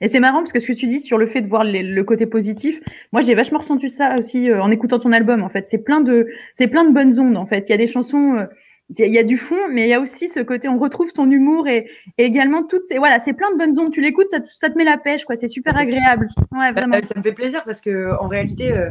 Et 0.00 0.08
c'est 0.08 0.20
marrant 0.20 0.38
parce 0.38 0.52
que 0.52 0.60
ce 0.60 0.68
que 0.68 0.72
tu 0.72 0.86
dis 0.86 1.00
sur 1.00 1.18
le 1.18 1.26
fait 1.26 1.40
de 1.40 1.48
voir 1.48 1.64
le 1.64 2.02
côté 2.02 2.26
positif, 2.26 2.80
moi 3.12 3.22
j'ai 3.22 3.34
vachement 3.34 3.58
ressenti 3.58 3.90
ça 3.90 4.16
aussi 4.16 4.48
euh, 4.48 4.62
en 4.62 4.70
écoutant 4.70 5.00
ton 5.00 5.10
album. 5.10 5.42
En 5.42 5.48
fait, 5.48 5.66
c'est 5.66 5.78
plein 5.78 6.00
de, 6.00 6.28
c'est 6.54 6.68
plein 6.68 6.84
de 6.84 6.94
bonnes 6.94 7.18
ondes. 7.18 7.36
En 7.36 7.46
fait, 7.46 7.68
il 7.68 7.70
y 7.70 7.74
a 7.74 7.76
des 7.76 7.88
chansons, 7.88 8.36
euh, 8.36 8.44
il 8.90 9.12
y 9.12 9.18
a 9.18 9.22
du 9.22 9.36
fond, 9.36 9.68
mais 9.70 9.84
il 9.84 9.88
y 9.88 9.94
a 9.94 10.00
aussi 10.00 10.28
ce 10.28 10.40
côté, 10.40 10.68
on 10.68 10.78
retrouve 10.78 11.12
ton 11.12 11.30
humour 11.30 11.68
et, 11.68 11.90
également 12.16 12.62
toutes 12.62 12.86
ces, 12.86 12.98
voilà, 12.98 13.20
c'est 13.20 13.34
plein 13.34 13.50
de 13.52 13.58
bonnes 13.58 13.78
ondes. 13.78 13.92
Tu 13.92 14.00
l'écoutes, 14.00 14.28
ça, 14.28 14.38
ça, 14.56 14.70
te 14.70 14.78
met 14.78 14.84
la 14.84 14.96
pêche, 14.96 15.24
quoi. 15.24 15.36
C'est 15.36 15.48
super 15.48 15.76
agréable. 15.76 16.28
Ouais, 16.52 16.72
bah, 16.72 16.72
vraiment. 16.72 16.96
Ça 17.02 17.14
me 17.16 17.22
fait 17.22 17.32
plaisir 17.32 17.64
parce 17.64 17.80
que 17.80 18.18
en 18.20 18.28
réalité. 18.28 18.72
Euh, 18.72 18.90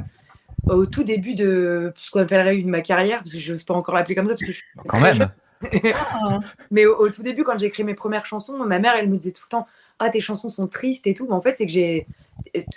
au 0.69 0.85
tout 0.85 1.03
début 1.03 1.33
de 1.33 1.93
ce 1.95 2.11
qu'on 2.11 2.19
appellerait 2.19 2.57
une 2.57 2.69
ma 2.69 2.81
carrière, 2.81 3.19
parce 3.19 3.31
que 3.31 3.37
je 3.37 3.51
n'ose 3.51 3.63
pas 3.63 3.73
encore 3.73 3.95
l'appeler 3.95 4.15
comme 4.15 4.25
ça, 4.25 4.33
parce 4.33 4.41
que 4.41 4.51
je 4.51 4.57
suis 4.57 4.65
quand 4.85 4.99
même. 4.99 5.29
mais 6.71 6.85
au, 6.85 7.09
tout 7.09 7.23
début, 7.23 7.43
quand 7.43 7.57
j'ai 7.57 7.67
écrit 7.67 7.83
mes 7.83 7.95
premières 7.95 8.25
chansons, 8.25 8.57
ma 8.57 8.79
mère, 8.79 8.93
elle 8.97 9.09
me 9.09 9.17
disait 9.17 9.31
tout 9.31 9.43
le 9.45 9.49
temps 9.49 9.67
Ah, 9.99 10.09
tes 10.09 10.19
chansons 10.19 10.49
sont 10.49 10.67
tristes 10.67 11.07
et 11.07 11.13
tout. 11.13 11.25
Mais 11.27 11.33
en 11.33 11.41
fait, 11.41 11.55
c'est 11.55 11.65
que 11.65 11.71
j'ai 11.71 12.07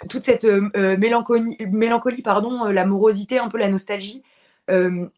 toute 0.08 0.24
cette 0.24 0.44
euh, 0.44 0.68
euh, 0.76 0.96
mélancolie, 0.96 1.56
mélancolie 1.70 2.22
pardon, 2.22 2.66
euh, 2.66 2.72
l'amorosité, 2.72 3.38
un 3.38 3.48
peu 3.48 3.58
la 3.58 3.68
nostalgie. 3.68 4.22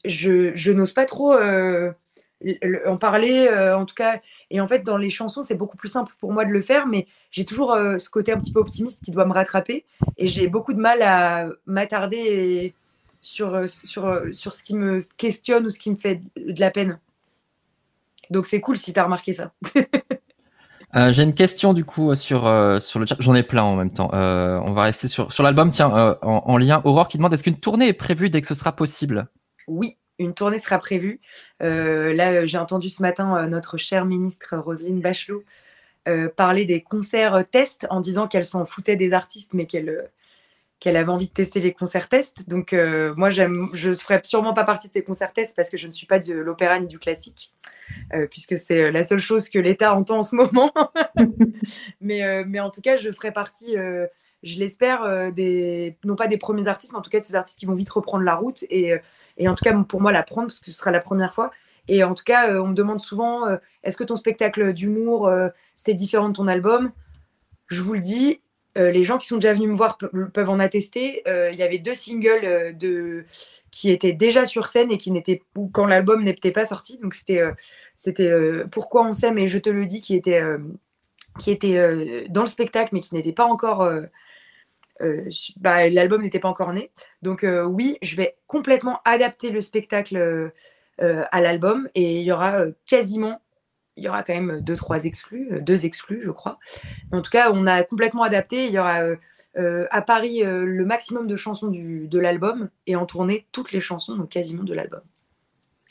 Je, 0.04 0.52
je 0.54 0.72
n'ose 0.72 0.92
pas 0.92 1.06
trop 1.06 1.34
en 1.34 2.96
parler, 2.96 3.48
en 3.76 3.84
tout 3.84 3.94
cas. 3.94 4.20
Et 4.50 4.60
en 4.60 4.66
fait, 4.66 4.84
dans 4.84 4.96
les 4.96 5.10
chansons, 5.10 5.42
c'est 5.42 5.54
beaucoup 5.54 5.76
plus 5.76 5.88
simple 5.88 6.12
pour 6.18 6.32
moi 6.32 6.44
de 6.44 6.52
le 6.52 6.62
faire, 6.62 6.86
mais 6.86 7.06
j'ai 7.30 7.44
toujours 7.44 7.76
ce 7.98 8.10
côté 8.10 8.32
un 8.32 8.38
petit 8.38 8.52
peu 8.52 8.60
optimiste 8.60 9.04
qui 9.04 9.10
doit 9.10 9.26
me 9.26 9.32
rattraper. 9.32 9.84
Et 10.18 10.26
j'ai 10.26 10.48
beaucoup 10.48 10.74
de 10.74 10.80
mal 10.80 11.02
à 11.02 11.48
m'attarder 11.66 12.74
sur, 13.20 13.68
sur, 13.68 14.22
sur 14.32 14.54
ce 14.54 14.62
qui 14.62 14.74
me 14.74 15.02
questionne 15.16 15.66
ou 15.66 15.70
ce 15.70 15.78
qui 15.78 15.90
me 15.90 15.96
fait 15.96 16.20
de 16.36 16.60
la 16.60 16.70
peine. 16.70 16.98
Donc 18.32 18.46
c'est 18.46 18.60
cool 18.60 18.76
si 18.76 18.92
tu 18.92 18.98
as 18.98 19.04
remarqué 19.04 19.32
ça. 19.32 19.52
Euh, 20.94 21.10
j'ai 21.10 21.22
une 21.22 21.32
question 21.32 21.72
du 21.72 21.86
coup 21.86 22.14
sur 22.14 22.46
euh, 22.46 22.78
sur 22.78 23.00
le 23.00 23.06
chat. 23.06 23.16
J'en 23.18 23.34
ai 23.34 23.42
plein 23.42 23.62
en 23.62 23.76
même 23.76 23.94
temps. 23.94 24.10
Euh, 24.12 24.60
on 24.62 24.72
va 24.72 24.82
rester 24.82 25.08
sur 25.08 25.32
sur 25.32 25.42
l'album. 25.42 25.70
Tiens, 25.70 26.18
en, 26.20 26.58
lien, 26.58 26.82
Aurore 26.84 27.08
qui 27.08 27.16
demande 27.16 27.32
est-ce 27.32 27.42
qu'une 27.42 27.58
tournée 27.58 27.88
est 27.88 27.94
prévue 27.94 28.28
dès 28.28 28.42
que 28.42 28.46
ce 28.46 28.54
sera 28.54 28.72
possible? 28.72 29.26
Oui, 29.68 29.96
une 30.18 30.34
tournée 30.34 30.58
sera 30.58 30.78
prévue. 30.78 31.20
là, 31.60 32.46
j'ai 32.46 32.58
entendu 32.58 32.88
ce 32.88 33.02
matin 33.02 33.46
notre 33.48 33.76
chère 33.76 34.04
ministre 34.04 34.56
Roselyne 34.56 35.00
Bachelot 35.00 35.44
parler 36.36 36.64
des 36.64 36.82
concerts 36.82 37.44
tests 37.50 37.86
en 37.90 38.00
disant 38.00 38.28
qu'elle 38.28 38.46
s'en 38.46 38.66
foutait 38.66 38.96
des 38.96 39.12
artistes, 39.12 39.54
mais 39.54 39.66
qu'elle 39.66 40.96
avait 40.96 41.08
envie 41.08 41.28
de 41.28 41.32
tester 41.32 41.60
les 41.60 41.72
concerts 41.72 42.08
tests. 42.08 42.48
Donc 42.48 42.72
moi, 43.16 43.30
je 43.30 43.42
ne 43.88 43.94
ferai 43.94 44.20
sûrement 44.22 44.54
pas 44.54 44.64
partie 44.64 44.88
de 44.88 44.92
ces 44.92 45.02
concerts 45.02 45.32
tests 45.32 45.56
parce 45.56 45.70
que 45.70 45.76
je 45.76 45.86
ne 45.86 45.92
suis 45.92 46.06
pas 46.06 46.18
de 46.18 46.34
l'opéra 46.34 46.78
ni 46.78 46.86
du 46.86 46.98
classique. 46.98 47.52
Euh, 48.14 48.26
puisque 48.26 48.56
c'est 48.56 48.78
euh, 48.78 48.90
la 48.90 49.02
seule 49.02 49.18
chose 49.18 49.48
que 49.48 49.58
l'État 49.58 49.94
entend 49.96 50.18
en 50.18 50.22
ce 50.22 50.36
moment. 50.36 50.72
mais, 52.00 52.22
euh, 52.22 52.44
mais 52.46 52.60
en 52.60 52.70
tout 52.70 52.80
cas, 52.80 52.96
je 52.96 53.10
ferai 53.10 53.32
partie, 53.32 53.76
je 54.42 54.58
l'espère, 54.58 55.32
des, 55.32 55.96
non 56.04 56.16
pas 56.16 56.26
des 56.26 56.38
premiers 56.38 56.66
artistes, 56.66 56.92
mais 56.92 56.98
en 56.98 57.02
tout 57.02 57.10
cas 57.10 57.20
de 57.20 57.24
ces 57.24 57.34
artistes 57.34 57.58
qui 57.58 57.66
vont 57.66 57.74
vite 57.74 57.90
reprendre 57.90 58.24
la 58.24 58.34
route. 58.34 58.64
Et, 58.70 58.94
et 59.38 59.48
en 59.48 59.54
tout 59.54 59.64
cas, 59.64 59.72
pour 59.84 60.00
moi, 60.00 60.12
la 60.12 60.22
prendre, 60.22 60.48
parce 60.48 60.58
que 60.58 60.66
ce 60.66 60.72
sera 60.72 60.90
la 60.90 61.00
première 61.00 61.32
fois. 61.32 61.50
Et 61.88 62.04
en 62.04 62.14
tout 62.14 62.24
cas, 62.24 62.60
on 62.60 62.68
me 62.68 62.74
demande 62.74 63.00
souvent, 63.00 63.46
est-ce 63.82 63.96
que 63.96 64.04
ton 64.04 64.16
spectacle 64.16 64.72
d'humour, 64.72 65.30
c'est 65.74 65.94
différent 65.94 66.28
de 66.28 66.34
ton 66.34 66.48
album? 66.48 66.92
Je 67.68 67.82
vous 67.82 67.94
le 67.94 68.00
dis, 68.00 68.40
les 68.76 69.04
gens 69.04 69.18
qui 69.18 69.26
sont 69.26 69.36
déjà 69.36 69.54
venus 69.54 69.68
me 69.68 69.76
voir 69.76 69.98
peuvent 69.98 70.50
en 70.50 70.58
attester. 70.58 71.22
Il 71.26 71.56
y 71.56 71.62
avait 71.62 71.78
deux 71.78 71.94
singles 71.94 72.76
de, 72.76 73.24
qui 73.72 73.90
était 73.90 74.12
déjà 74.12 74.46
sur 74.46 74.68
scène 74.68 74.92
et 74.92 74.98
qui 74.98 75.10
n'était 75.10 75.42
quand 75.72 75.86
l'album 75.86 76.22
n'était 76.22 76.52
pas 76.52 76.66
sorti. 76.66 76.98
Donc 76.98 77.14
c'était 77.14 77.40
euh, 77.40 77.52
c'était 77.96 78.28
euh, 78.28 78.66
Pourquoi 78.70 79.04
on 79.04 79.14
s'aime 79.14 79.38
et 79.38 79.48
je 79.48 79.58
te 79.58 79.70
le 79.70 79.86
dis 79.86 80.00
qui 80.02 80.14
était 80.14 80.42
euh, 80.42 80.58
qui 81.40 81.50
était 81.50 82.28
dans 82.28 82.42
le 82.42 82.46
spectacle 82.46 82.90
mais 82.92 83.00
qui 83.00 83.14
n'était 83.14 83.32
pas 83.32 83.46
encore 83.46 83.90
bah, 85.56 85.88
l'album 85.88 86.22
n'était 86.22 86.38
pas 86.38 86.48
encore 86.48 86.72
né. 86.72 86.90
Donc 87.22 87.44
oui, 87.66 87.98
je 88.02 88.16
vais 88.16 88.36
complètement 88.46 89.00
adapter 89.04 89.50
le 89.50 89.60
spectacle 89.60 90.52
à 90.98 91.40
l'album 91.40 91.88
et 91.94 92.20
il 92.20 92.22
y 92.22 92.32
aura 92.32 92.64
quasiment 92.86 93.40
il 93.96 94.04
y 94.04 94.08
aura 94.08 94.22
quand 94.22 94.32
même 94.32 94.60
deux 94.60 94.76
trois 94.76 95.04
exclus, 95.04 95.60
deux 95.60 95.84
exclus 95.84 96.22
je 96.22 96.30
crois. 96.30 96.58
En 97.12 97.20
tout 97.20 97.30
cas, 97.30 97.50
on 97.52 97.66
a 97.66 97.82
complètement 97.82 98.22
adapté. 98.22 98.66
Il 98.66 98.72
y 98.72 98.78
aura 98.78 99.02
euh, 99.58 99.86
à 99.90 100.00
Paris 100.00 100.42
euh, 100.42 100.64
le 100.64 100.84
maximum 100.86 101.26
de 101.26 101.36
chansons 101.36 101.68
de 101.70 102.18
l'album 102.18 102.70
et 102.86 102.96
en 102.96 103.04
tournée 103.04 103.46
toutes 103.52 103.72
les 103.72 103.80
chansons, 103.80 104.16
donc 104.16 104.30
quasiment 104.30 104.62
de 104.62 104.72
l'album. 104.72 105.02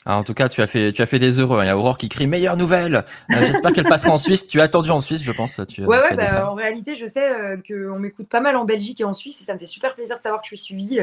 Ah, 0.04 0.18
en 0.18 0.24
tout 0.24 0.34
cas, 0.34 0.48
tu 0.48 0.60
as 0.60 0.66
fait, 0.66 0.92
tu 0.92 1.00
as 1.00 1.06
fait 1.06 1.18
des 1.18 1.38
heureux. 1.38 1.60
Il 1.62 1.66
y 1.66 1.68
a 1.68 1.76
Aurore 1.76 1.96
qui 1.96 2.08
crie 2.08 2.26
meilleure 2.26 2.56
nouvelle. 2.56 3.04
Euh, 3.30 3.44
j'espère 3.44 3.72
qu'elle 3.72 3.86
passera 3.86 4.12
en 4.12 4.18
Suisse. 4.18 4.46
Tu 4.48 4.60
as 4.60 4.64
attendu 4.64 4.90
en 4.90 5.00
Suisse, 5.00 5.22
je 5.22 5.32
pense. 5.32 5.60
Tu 5.68 5.84
ouais, 5.84 6.00
ouais. 6.00 6.16
Bah, 6.16 6.50
en 6.50 6.54
réalité, 6.54 6.96
je 6.96 7.06
sais 7.06 7.22
qu'on 7.66 7.98
m'écoute 7.98 8.28
pas 8.28 8.40
mal 8.40 8.56
en 8.56 8.64
Belgique 8.64 9.00
et 9.00 9.04
en 9.04 9.12
Suisse 9.12 9.40
et 9.40 9.44
ça 9.44 9.54
me 9.54 9.58
fait 9.58 9.66
super 9.66 9.94
plaisir 9.94 10.18
de 10.18 10.22
savoir 10.22 10.42
que 10.42 10.46
je 10.46 10.56
suis 10.56 10.64
suivie 10.64 11.00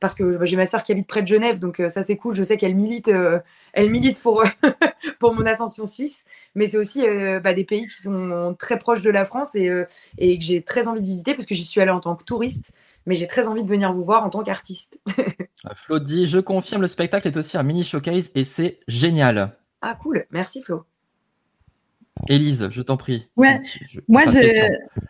parce 0.00 0.14
que 0.14 0.36
bah, 0.36 0.44
j'ai 0.44 0.56
ma 0.56 0.66
soeur 0.66 0.82
qui 0.82 0.92
habite 0.92 1.06
près 1.06 1.22
de 1.22 1.26
Genève, 1.26 1.58
donc 1.58 1.82
ça 1.88 2.02
c'est 2.02 2.16
cool. 2.16 2.34
Je 2.34 2.42
sais 2.42 2.56
qu'elle 2.56 2.74
milite, 2.74 3.10
elle 3.74 3.90
milite 3.90 4.18
pour 4.20 4.42
pour 5.18 5.34
mon 5.34 5.44
ascension 5.44 5.84
suisse. 5.86 6.24
Mais 6.54 6.66
c'est 6.66 6.78
aussi 6.78 7.04
bah, 7.42 7.52
des 7.52 7.64
pays 7.64 7.86
qui 7.86 8.02
sont 8.02 8.56
très 8.58 8.78
proches 8.78 9.02
de 9.02 9.10
la 9.10 9.24
France 9.24 9.54
et, 9.54 9.70
et 10.16 10.38
que 10.38 10.44
j'ai 10.44 10.62
très 10.62 10.88
envie 10.88 11.00
de 11.00 11.06
visiter 11.06 11.34
parce 11.34 11.46
que 11.46 11.54
j'y 11.54 11.66
suis 11.66 11.80
allée 11.80 11.90
en 11.90 12.00
tant 12.00 12.16
que 12.16 12.24
touriste 12.24 12.72
mais 13.08 13.14
j'ai 13.14 13.26
très 13.26 13.48
envie 13.48 13.62
de 13.62 13.68
venir 13.68 13.92
vous 13.92 14.04
voir 14.04 14.22
en 14.22 14.28
tant 14.28 14.42
qu'artiste. 14.42 15.00
Euh, 15.66 15.70
Flo 15.74 15.98
dit 15.98 16.26
Je 16.26 16.38
confirme, 16.38 16.82
le 16.82 16.88
spectacle 16.88 17.28
est 17.28 17.36
aussi 17.36 17.56
un 17.56 17.62
mini 17.62 17.84
showcase 17.84 18.30
et 18.34 18.44
c'est 18.44 18.80
génial. 18.88 19.56
Ah, 19.80 19.96
cool. 20.00 20.26
Merci, 20.30 20.62
Flo. 20.62 20.84
Élise, 22.28 22.68
je 22.70 22.82
t'en 22.82 22.96
prie. 22.96 23.28
Ouais. 23.36 23.60
moi, 24.08 24.22
je... 24.26 24.38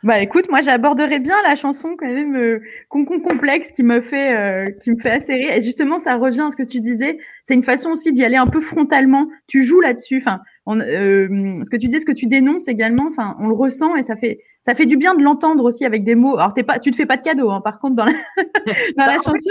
bah, 0.03 0.21
écoute, 0.21 0.49
moi, 0.51 0.61
j'aborderais 0.61 1.21
bien 1.21 1.37
la 1.43 1.57
chanson 1.57 1.97
quand 1.99 2.07
même 2.07 2.37
euh, 2.37 2.61
Concon 2.89 3.21
complexe 3.21 3.73
qui 3.73 3.83
me 3.83 4.03
fait, 4.03 4.37
euh, 4.37 4.71
qui 4.83 4.91
me 4.91 4.99
fait 4.99 5.11
assez 5.11 5.35
rire. 5.35 5.53
Et 5.53 5.63
justement, 5.63 5.99
ça 5.99 6.17
revient 6.17 6.45
à 6.47 6.51
ce 6.51 6.57
que 6.57 6.63
tu 6.63 6.81
disais. 6.81 7.19
C'est 7.45 7.55
une 7.55 7.65
façon 7.65 7.91
aussi 7.91 8.13
d'y 8.13 8.25
aller 8.25 8.37
un 8.37 8.47
peu 8.47 8.61
frontalement. 8.61 9.29
Tu 9.47 9.63
joues 9.63 9.81
là-dessus. 9.81 10.19
Enfin, 10.19 10.41
euh, 10.77 11.63
ce 11.65 11.71
que 11.71 11.77
tu 11.77 11.87
disais, 11.87 12.01
ce 12.01 12.07
que 12.07 12.13
tu 12.13 12.27
dénonces 12.27 12.69
également. 12.69 13.07
Enfin, 13.11 13.37
on 13.41 13.49
le 13.49 13.55
ressent 13.55 13.97
et 13.97 14.03
ça 14.03 14.17
fait, 14.17 14.41
ça 14.63 14.75
fait 14.75 14.87
du 14.87 14.97
bien 14.97 15.15
de 15.15 15.23
l'entendre 15.23 15.65
aussi 15.65 15.85
avec 15.85 16.05
des 16.05 16.15
mots. 16.15 16.37
Alors, 16.39 16.55
t'es 16.55 16.63
pas, 16.63 16.79
tu 16.79 16.91
te 16.91 16.97
fais 16.97 17.07
pas 17.07 17.17
de 17.17 17.23
cadeau, 17.23 17.51
hein, 17.51 17.61
par 17.61 17.79
contre, 17.79 17.97
dans 17.97 18.05
la, 18.05 18.13
dans 18.97 19.07
la 19.07 19.15
chanson. 19.15 19.51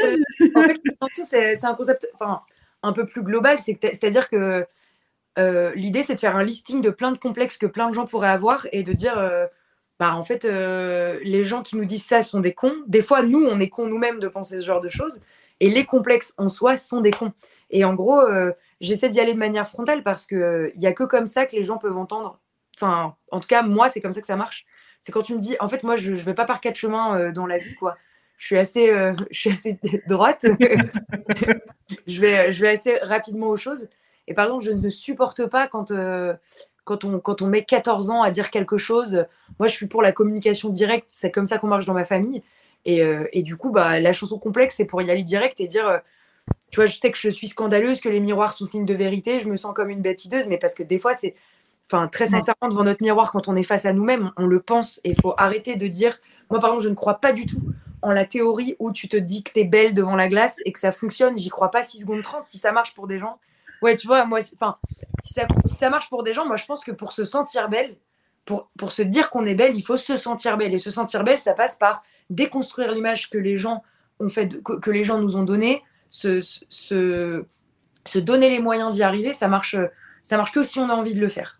en 0.56 0.64
fait, 0.64 0.82
c'est 1.24 1.66
un 1.66 1.74
concept, 1.74 2.08
enfin, 2.14 2.42
un 2.84 2.94
peu 2.94 3.06
plus 3.06 3.24
global. 3.24 3.58
C'est-à-dire 3.60 4.30
que 4.30 4.66
euh, 5.38 5.72
l'idée, 5.76 6.04
c'est 6.04 6.16
de 6.16 6.20
faire 6.20 6.36
un 6.36 6.44
listing 6.44 6.82
de 6.82 6.90
plein 6.90 7.12
de 7.12 7.18
complexes 7.18 7.58
que 7.58 7.68
plein 7.68 7.90
de 7.90 7.94
gens 7.94 8.06
pourraient 8.06 8.30
avoir 8.30 8.68
et 8.72 8.84
de 8.84 8.94
dire, 8.94 9.18
euh, 9.18 9.46
bah, 10.00 10.16
en 10.16 10.24
fait, 10.24 10.46
euh, 10.46 11.20
les 11.24 11.44
gens 11.44 11.62
qui 11.62 11.78
nous 11.78 11.86
disent 11.86 12.06
ça 12.06 12.24
sont 12.24 12.40
des 12.40 12.54
cons. 12.54 12.76
Des 12.88 13.02
fois, 13.02 13.24
nous, 13.24 13.46
on 13.46 13.60
est 13.60 13.70
cons 13.70 13.88
nous-mêmes 13.88 14.20
de 14.20 14.28
penser 14.28 14.60
ce 14.60 14.66
genre 14.66 14.82
de 14.82 14.90
choses. 14.90 15.22
Et 15.60 15.70
les 15.70 15.86
complexes 15.86 16.34
en 16.38 16.50
soi 16.50 16.76
sont 16.76 17.02
des 17.02 17.12
cons. 17.12 17.34
Et 17.70 17.84
en 17.84 17.94
gros, 17.96 18.22
j'essaie 18.82 19.10
d'y 19.10 19.20
aller 19.20 19.34
de 19.34 19.40
manière 19.40 19.68
frontale 19.68 20.04
parce 20.04 20.26
qu'il 20.26 20.74
n'y 20.76 20.88
a 20.88 20.94
que 20.94 21.04
comme 21.04 21.28
ça 21.28 21.46
que 21.46 21.56
les 21.56 21.64
gens 21.64 21.78
peuvent 21.78 21.98
entendre. 21.98 22.40
Enfin, 22.76 23.16
en 23.32 23.40
tout 23.40 23.48
cas, 23.48 23.64
moi, 23.64 23.90
c'est 23.90 24.02
comme 24.02 24.14
ça 24.14 24.22
que 24.22 24.28
ça 24.28 24.36
marche. 24.36 24.66
C'est 25.02 25.12
quand 25.12 25.22
tu 25.22 25.34
me 25.34 25.40
dis, 25.40 25.56
en 25.60 25.70
fait, 25.70 25.84
moi, 25.84 25.96
je 25.96 26.12
ne 26.12 26.18
vais 26.18 26.34
pas 26.34 26.46
par 26.46 26.62
quatre 26.62 26.76
chemins 26.76 27.32
dans 27.32 27.46
la 27.46 27.58
vie, 27.58 27.76
quoi. 27.76 27.98
Je 28.38 28.46
suis 28.46 28.58
assez, 28.58 28.88
je 29.32 29.40
suis 29.40 29.50
assez 29.50 29.80
droite. 30.08 30.46
je, 32.08 32.22
vais, 32.22 32.52
je 32.52 32.62
vais 32.62 32.70
assez 32.70 32.98
rapidement 32.98 33.48
aux 33.48 33.56
choses. 33.56 33.88
Et 34.28 34.34
par 34.34 34.46
exemple, 34.46 34.66
je 34.66 34.72
ne 34.72 34.90
supporte 34.90 35.48
pas 35.48 35.68
quand, 35.68 35.92
euh, 35.92 36.36
quand, 36.84 37.04
on, 37.06 37.20
quand 37.20 37.42
on 37.42 37.48
met 37.48 37.64
14 37.64 38.10
ans 38.10 38.22
à 38.22 38.32
dire 38.32 38.52
quelque 38.52 38.78
chose. 38.78 39.26
Moi, 39.60 39.68
je 39.68 39.74
suis 39.74 39.88
pour 39.88 40.02
la 40.02 40.12
communication 40.12 40.70
directe. 40.70 41.06
C'est 41.08 41.32
comme 41.32 41.46
ça 41.46 41.58
qu'on 41.58 41.68
marche 41.68 41.86
dans 41.86 41.94
ma 41.94 42.06
famille. 42.06 42.44
Et, 42.86 43.02
euh, 43.02 43.28
et, 43.34 43.42
du 43.42 43.58
coup, 43.58 43.72
bah, 43.72 44.00
la 44.00 44.14
chanson 44.14 44.38
complexe, 44.38 44.76
c'est 44.78 44.86
pour 44.86 45.02
y 45.02 45.10
aller 45.10 45.24
direct 45.24 45.60
et 45.60 45.68
dire, 45.68 45.88
euh, 45.88 45.98
tu 46.72 46.78
vois, 46.78 46.86
je 46.86 46.98
sais 46.98 47.12
que 47.12 47.18
je 47.18 47.30
suis 47.30 47.48
scandaleuse, 47.48 48.02
que 48.02 48.10
les 48.10 48.20
miroirs 48.20 48.54
sont 48.54 48.66
signes 48.66 48.86
de 48.86 48.94
vérité, 48.94 49.40
je 49.40 49.48
me 49.48 49.58
sens 49.58 49.74
comme 49.74 49.90
une 49.90 50.02
bêtideuse, 50.02 50.48
mais 50.48 50.58
parce 50.58 50.74
que 50.74 50.84
des 50.84 51.00
fois, 51.00 51.14
c'est, 51.14 51.36
enfin, 51.90 52.08
très 52.08 52.28
sincèrement, 52.28 52.68
devant 52.70 52.84
notre 52.84 53.02
miroir, 53.02 53.32
quand 53.32 53.48
on 53.48 53.56
est 53.56 53.64
face 53.64 53.86
à 53.86 53.94
nous-mêmes, 53.94 54.32
on, 54.38 54.48
le 54.48 54.60
pense 54.60 55.00
et 55.04 55.12
il 55.12 55.22
faut 55.22 55.34
arrêter 55.38 55.76
de 55.76 55.88
dire, 55.88 56.20
moi, 56.50 56.60
par 56.60 56.72
exemple, 56.72 56.84
je 56.84 56.90
ne 56.90 56.96
crois 56.96 57.16
pas 57.16 57.34
du 57.34 57.46
tout 57.46 57.62
en 58.02 58.12
la 58.12 58.26
théorie 58.26 58.76
où 58.80 58.92
tu 58.92 59.08
te 59.08 59.18
dis 59.18 59.44
que 59.44 59.52
tu 59.52 59.60
es 59.62 59.64
belle 59.64 59.94
devant 59.94 60.16
la 60.16 60.28
glace 60.28 60.58
et 60.66 60.72
que 60.72 60.80
ça 60.80 60.92
fonctionne. 60.92 61.38
J'y 61.38 61.50
crois 61.50 61.72
pas 61.72 61.84
6 61.84 62.02
secondes 62.02 62.22
30. 62.22 62.44
Si 62.44 62.58
ça 62.58 62.72
marche 62.72 62.94
pour 62.94 63.08
des 63.08 63.18
gens, 63.18 63.40
ouais, 63.82 63.96
tu 63.96 64.08
vois, 64.08 64.26
moi, 64.26 64.40
enfin, 64.56 64.78
si 65.24 65.34
ça, 65.34 65.48
ça 65.66 65.90
marche 65.90 66.10
pour 66.10 66.24
des 66.24 66.34
gens, 66.34 66.46
moi, 66.46 66.58
je 66.58 66.66
pense 66.66 66.84
que 66.84 66.92
pour 66.92 67.12
se 67.12 67.24
sentir 67.24 67.70
belle, 67.70 67.96
pour, 68.48 68.70
pour 68.78 68.92
se 68.92 69.02
dire 69.02 69.30
qu'on 69.30 69.46
est 69.46 69.56
belle, 69.56 69.76
il 69.76 69.82
faut 69.82 69.98
se 69.98 70.18
sentir 70.18 70.58
belle. 70.58 70.74
Et 70.74 70.80
se 70.80 70.90
sentir 70.90 71.24
belle, 71.24 71.38
ça 71.38 71.54
passe 71.54 71.76
par 71.76 72.04
déconstruire 72.30 72.92
l'image 72.92 73.30
que 73.30 73.38
les 73.38 73.58
gens 73.58 73.84
ont 74.20 74.30
fait, 74.30 74.50
que, 74.64 74.92
les 74.92 75.04
gens 75.04 75.20
nous 75.20 75.36
ont 75.36 75.44
donnée, 75.44 75.84
se, 76.10 76.42
se, 76.42 77.46
se 78.06 78.20
donner 78.20 78.50
les 78.50 78.60
moyens 78.60 78.96
d'y 78.96 79.04
arriver, 79.04 79.34
ça 79.34 79.48
marche, 79.48 79.76
ça 80.24 80.38
marche 80.38 80.52
que 80.52 80.64
si 80.64 80.80
on 80.80 80.90
a 80.90 80.94
envie 80.94 81.14
de 81.14 81.22
le 81.22 81.28
faire. 81.28 81.60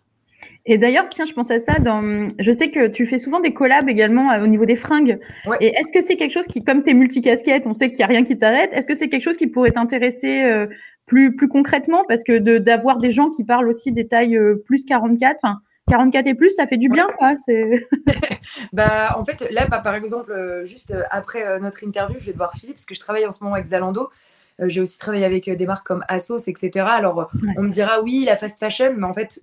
Et 0.70 0.76
d'ailleurs, 0.76 1.08
tiens, 1.08 1.24
je 1.24 1.32
pense 1.32 1.50
à 1.50 1.60
ça. 1.60 1.78
Dans... 1.78 2.28
Je 2.38 2.52
sais 2.52 2.70
que 2.70 2.88
tu 2.88 3.06
fais 3.06 3.18
souvent 3.18 3.40
des 3.40 3.54
collabs 3.54 3.88
également 3.88 4.30
euh, 4.30 4.44
au 4.44 4.46
niveau 4.46 4.66
des 4.66 4.76
fringues. 4.76 5.18
Et 5.60 5.68
est-ce 5.68 5.92
que 5.92 6.02
c'est 6.02 6.16
quelque 6.16 6.32
chose 6.32 6.46
qui, 6.46 6.62
comme 6.62 6.82
tu 6.82 6.90
es 6.90 6.94
multicasquette, 6.94 7.66
on 7.66 7.72
sait 7.74 7.88
qu'il 7.88 7.98
n'y 7.98 8.04
a 8.04 8.08
rien 8.08 8.22
qui 8.22 8.36
t'arrête, 8.36 8.70
est-ce 8.72 8.86
que 8.86 8.94
c'est 8.94 9.08
quelque 9.08 9.22
chose 9.22 9.38
qui 9.38 9.46
pourrait 9.46 9.70
t'intéresser 9.70 10.42
euh, 10.42 10.66
plus, 11.06 11.34
plus 11.34 11.48
concrètement? 11.48 12.04
Parce 12.06 12.22
que 12.22 12.38
d'avoir 12.58 12.98
des 12.98 13.10
gens 13.10 13.30
qui 13.30 13.44
parlent 13.44 13.68
aussi 13.68 13.92
des 13.92 14.06
tailles 14.06 14.36
euh, 14.36 14.62
plus 14.66 14.84
44, 14.84 15.38
enfin, 15.42 15.58
44 15.88 16.26
et 16.26 16.34
plus, 16.34 16.50
ça 16.50 16.66
fait 16.66 16.76
du 16.76 16.90
bien, 16.90 17.06
quoi. 17.16 17.34
bah, 18.74 19.16
en 19.18 19.24
fait, 19.24 19.50
là, 19.50 19.64
bah, 19.64 19.78
par 19.78 19.94
exemple, 19.94 20.34
juste 20.64 20.92
après 21.10 21.58
notre 21.60 21.82
interview, 21.82 22.16
je 22.18 22.26
vais 22.26 22.32
devoir 22.32 22.52
Philippe, 22.52 22.74
parce 22.74 22.84
que 22.84 22.94
je 22.94 23.00
travaille 23.00 23.24
en 23.24 23.30
ce 23.30 23.42
moment 23.42 23.54
avec 23.54 23.64
Zalando. 23.64 24.10
J'ai 24.60 24.80
aussi 24.80 24.98
travaillé 24.98 25.24
avec 25.24 25.48
des 25.48 25.66
marques 25.66 25.86
comme 25.86 26.04
Asos, 26.08 26.48
etc. 26.48 26.84
Alors, 26.88 27.30
on 27.56 27.62
me 27.62 27.70
dira, 27.70 28.00
oui, 28.02 28.24
la 28.24 28.36
fast 28.36 28.58
fashion, 28.58 28.94
mais 28.96 29.06
en 29.06 29.14
fait, 29.14 29.40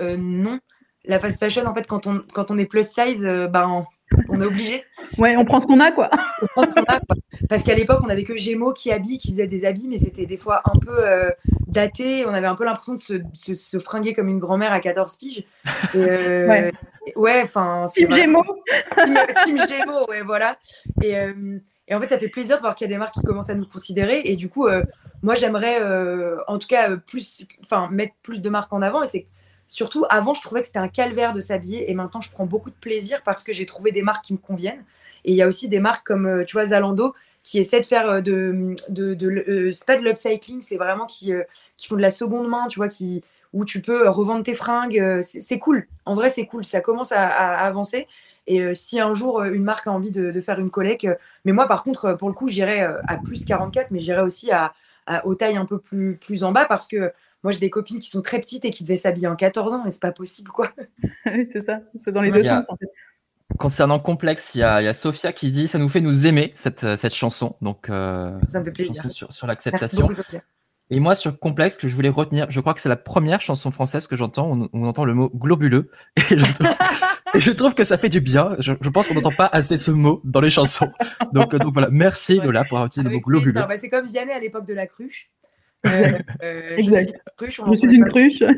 euh, 0.00 0.16
non. 0.18 0.58
La 1.04 1.18
fast 1.18 1.38
fashion, 1.38 1.66
en 1.66 1.74
fait, 1.74 1.86
quand 1.86 2.06
on, 2.06 2.22
quand 2.32 2.50
on 2.50 2.58
est 2.58 2.66
plus 2.66 2.86
size, 2.86 3.24
euh, 3.24 3.48
ben, 3.48 3.86
on 4.28 4.40
est 4.40 4.44
obligé. 4.44 4.84
Ouais, 5.18 5.36
on 5.36 5.44
prend 5.44 5.60
ce 5.60 5.66
qu'on 5.66 5.80
a, 5.80 5.90
quoi. 5.90 6.10
on 6.42 6.46
prend 6.46 6.64
ce 6.64 6.70
qu'on 6.70 6.84
a, 6.84 7.00
Parce 7.48 7.62
qu'à 7.62 7.74
l'époque, 7.74 8.00
on 8.04 8.08
avait 8.08 8.24
que 8.24 8.36
Gémeaux 8.36 8.72
qui 8.72 8.92
habille, 8.92 9.18
qui 9.18 9.28
faisait 9.32 9.46
des 9.46 9.64
habits, 9.64 9.88
mais 9.88 9.98
c'était 9.98 10.26
des 10.26 10.36
fois 10.36 10.62
un 10.64 10.78
peu 10.78 10.96
euh, 10.98 11.30
daté. 11.66 12.24
On 12.26 12.34
avait 12.34 12.46
un 12.46 12.54
peu 12.54 12.64
l'impression 12.64 12.94
de 12.94 13.00
se, 13.00 13.14
se, 13.54 13.78
fringuer 13.78 14.12
comme 14.12 14.28
une 14.28 14.38
grand-mère 14.38 14.72
à 14.72 14.80
14 14.80 15.16
piges. 15.16 15.44
ouais. 15.94 17.42
enfin. 17.42 17.86
Team 17.92 18.12
Gémeaux. 18.12 18.44
Team, 19.44 19.58
Gémeaux, 19.68 20.06
ouais, 20.08 20.22
voilà. 20.22 20.56
Et, 21.02 21.16
et, 21.88 21.94
en 21.94 22.00
fait, 22.00 22.08
ça 22.08 22.18
fait 22.18 22.28
plaisir 22.28 22.56
de 22.56 22.62
voir 22.62 22.74
qu'il 22.74 22.86
y 22.86 22.90
a 22.90 22.94
des 22.94 22.98
marques 22.98 23.14
qui 23.14 23.22
commencent 23.22 23.50
à 23.50 23.54
nous 23.54 23.66
considérer. 23.66 24.22
Et 24.24 24.36
du 24.36 24.48
coup, 24.48 24.68
moi, 25.22 25.34
j'aimerais, 25.34 25.78
en 26.46 26.58
tout 26.58 26.68
cas, 26.68 26.90
enfin, 27.62 27.88
mettre 27.90 28.14
plus 28.22 28.40
de 28.40 28.48
marques 28.48 28.72
en 28.72 28.82
avant. 28.82 29.02
Et 29.02 29.06
c'est 29.06 29.26
Surtout, 29.72 30.04
avant, 30.10 30.34
je 30.34 30.42
trouvais 30.42 30.60
que 30.60 30.66
c'était 30.66 30.80
un 30.80 30.88
calvaire 30.88 31.32
de 31.32 31.40
s'habiller 31.40 31.90
et 31.90 31.94
maintenant, 31.94 32.20
je 32.20 32.30
prends 32.30 32.44
beaucoup 32.44 32.68
de 32.68 32.76
plaisir 32.76 33.22
parce 33.24 33.42
que 33.42 33.54
j'ai 33.54 33.64
trouvé 33.64 33.90
des 33.90 34.02
marques 34.02 34.26
qui 34.26 34.34
me 34.34 34.38
conviennent. 34.38 34.84
Et 35.24 35.32
il 35.32 35.34
y 35.34 35.40
a 35.40 35.48
aussi 35.48 35.66
des 35.66 35.80
marques 35.80 36.06
comme, 36.06 36.26
euh, 36.26 36.44
tu 36.44 36.52
vois, 36.52 36.66
Zalando 36.66 37.14
qui 37.42 37.58
essaient 37.58 37.80
de 37.80 37.86
faire 37.86 38.06
euh, 38.06 38.20
de. 38.20 38.76
de, 38.90 39.14
de, 39.14 39.28
euh, 39.48 39.72
c'est 39.72 39.86
pas 39.86 39.96
de 39.96 40.02
l'upcycling, 40.02 40.60
c'est 40.60 40.76
vraiment 40.76 41.06
qui, 41.06 41.32
qui 41.78 41.88
font 41.88 41.96
de 41.96 42.02
la 42.02 42.10
seconde 42.10 42.48
main, 42.48 42.66
tu 42.68 42.80
vois, 42.80 42.88
qui, 42.88 43.24
où 43.54 43.64
tu 43.64 43.80
peux 43.80 44.10
revendre 44.10 44.44
tes 44.44 44.54
fringues. 44.54 45.22
C'est 45.22 45.58
cool. 45.58 45.88
En 46.04 46.16
vrai, 46.16 46.28
c'est 46.28 46.44
cool. 46.44 46.66
Ça 46.66 46.82
commence 46.82 47.12
à, 47.12 47.26
avancer. 47.28 48.06
Et 48.46 48.74
si 48.74 48.98
un 48.98 49.14
jour 49.14 49.42
une 49.42 49.62
marque 49.62 49.86
a 49.86 49.92
envie 49.92 50.10
de, 50.10 50.40
faire 50.40 50.58
une 50.58 50.70
collecte, 50.70 51.06
mais 51.44 51.52
moi 51.52 51.68
par 51.68 51.84
contre, 51.84 52.14
pour 52.14 52.28
le 52.28 52.34
coup, 52.34 52.48
j'irai 52.48 52.80
à 52.80 53.16
plus 53.22 53.44
44, 53.44 53.90
mais 53.90 54.00
j'irai 54.00 54.22
aussi 54.22 54.50
à, 54.50 54.74
à, 55.06 55.26
aux 55.26 55.34
tailles 55.34 55.56
un 55.56 55.64
peu 55.64 55.78
plus, 55.78 56.16
plus 56.16 56.44
en 56.44 56.52
bas 56.52 56.64
parce 56.64 56.88
que 56.88 57.12
moi, 57.42 57.50
j'ai 57.52 57.58
des 57.58 57.70
copines 57.70 57.98
qui 57.98 58.08
sont 58.08 58.22
très 58.22 58.40
petites 58.40 58.64
et 58.64 58.70
qui 58.70 58.84
devaient 58.84 58.96
s'habiller 58.96 59.26
en 59.26 59.36
14 59.36 59.72
ans, 59.72 59.82
mais 59.84 59.90
c'est 59.90 60.02
pas 60.02 60.12
possible, 60.12 60.50
quoi. 60.50 60.70
c'est 61.24 61.60
ça, 61.60 61.80
c'est 61.98 62.12
dans 62.12 62.22
les 62.22 62.30
deux 62.30 62.44
sens, 62.44 62.70
en 62.70 62.76
fait. 62.76 62.88
Concernant 63.58 63.98
Complexe, 63.98 64.54
il 64.54 64.60
y, 64.60 64.62
a, 64.62 64.94
Sophia 64.94 65.32
qui 65.32 65.50
dit 65.50 65.68
ça 65.68 65.78
nous 65.78 65.88
fait 65.88 66.00
nous 66.00 66.26
aimer 66.26 66.52
cette, 66.54 66.84
euh, 66.84 66.96
cette 66.96 67.14
chanson. 67.14 67.56
Donc, 67.60 67.90
euh, 67.90 68.38
ça 68.48 68.60
me 68.60 68.64
fait 68.64 68.70
plaisir. 68.70 69.10
Sur, 69.10 69.32
sur 69.32 69.46
l'acceptation. 69.46 70.08
Et 70.92 71.00
moi, 71.00 71.14
sur 71.14 71.38
Complexe, 71.38 71.78
que 71.78 71.88
je 71.88 71.94
voulais 71.94 72.10
retenir, 72.10 72.50
je 72.50 72.60
crois 72.60 72.74
que 72.74 72.80
c'est 72.80 72.90
la 72.90 72.96
première 72.96 73.40
chanson 73.40 73.70
française 73.70 74.06
que 74.06 74.14
j'entends 74.14 74.52
où 74.52 74.68
on, 74.74 74.84
entend 74.84 75.06
le 75.06 75.14
mot 75.14 75.30
globuleux. 75.34 75.88
Et 77.34 77.40
je 77.40 77.50
trouve, 77.50 77.74
que 77.74 77.82
ça 77.82 77.96
fait 77.96 78.10
du 78.10 78.20
bien. 78.20 78.56
Je, 78.58 78.74
pense 78.90 79.08
qu'on 79.08 79.14
n'entend 79.14 79.32
pas 79.34 79.48
assez 79.50 79.78
ce 79.78 79.90
mot 79.90 80.20
dans 80.22 80.42
les 80.42 80.50
chansons. 80.50 80.92
Donc, 81.32 81.54
euh, 81.54 81.58
donc 81.58 81.72
voilà, 81.72 81.88
merci 81.90 82.38
Lola 82.38 82.64
pour 82.64 82.76
avoir 82.76 82.88
utilisé 82.88 83.08
le 83.08 83.16
mot 83.16 83.22
globuleux. 83.22 83.54
Bah, 83.54 83.68
c'est 83.80 83.88
comme 83.88 84.04
Vianney 84.04 84.32
à 84.32 84.38
l'époque 84.38 84.66
de 84.66 84.74
la 84.74 84.86
cruche. 84.86 85.30
Euh, 85.84 86.16
euh, 86.44 86.76
exact. 86.76 87.20
Je 87.40 87.74
suis 87.74 87.92
une 87.92 88.04
cruche. 88.04 88.44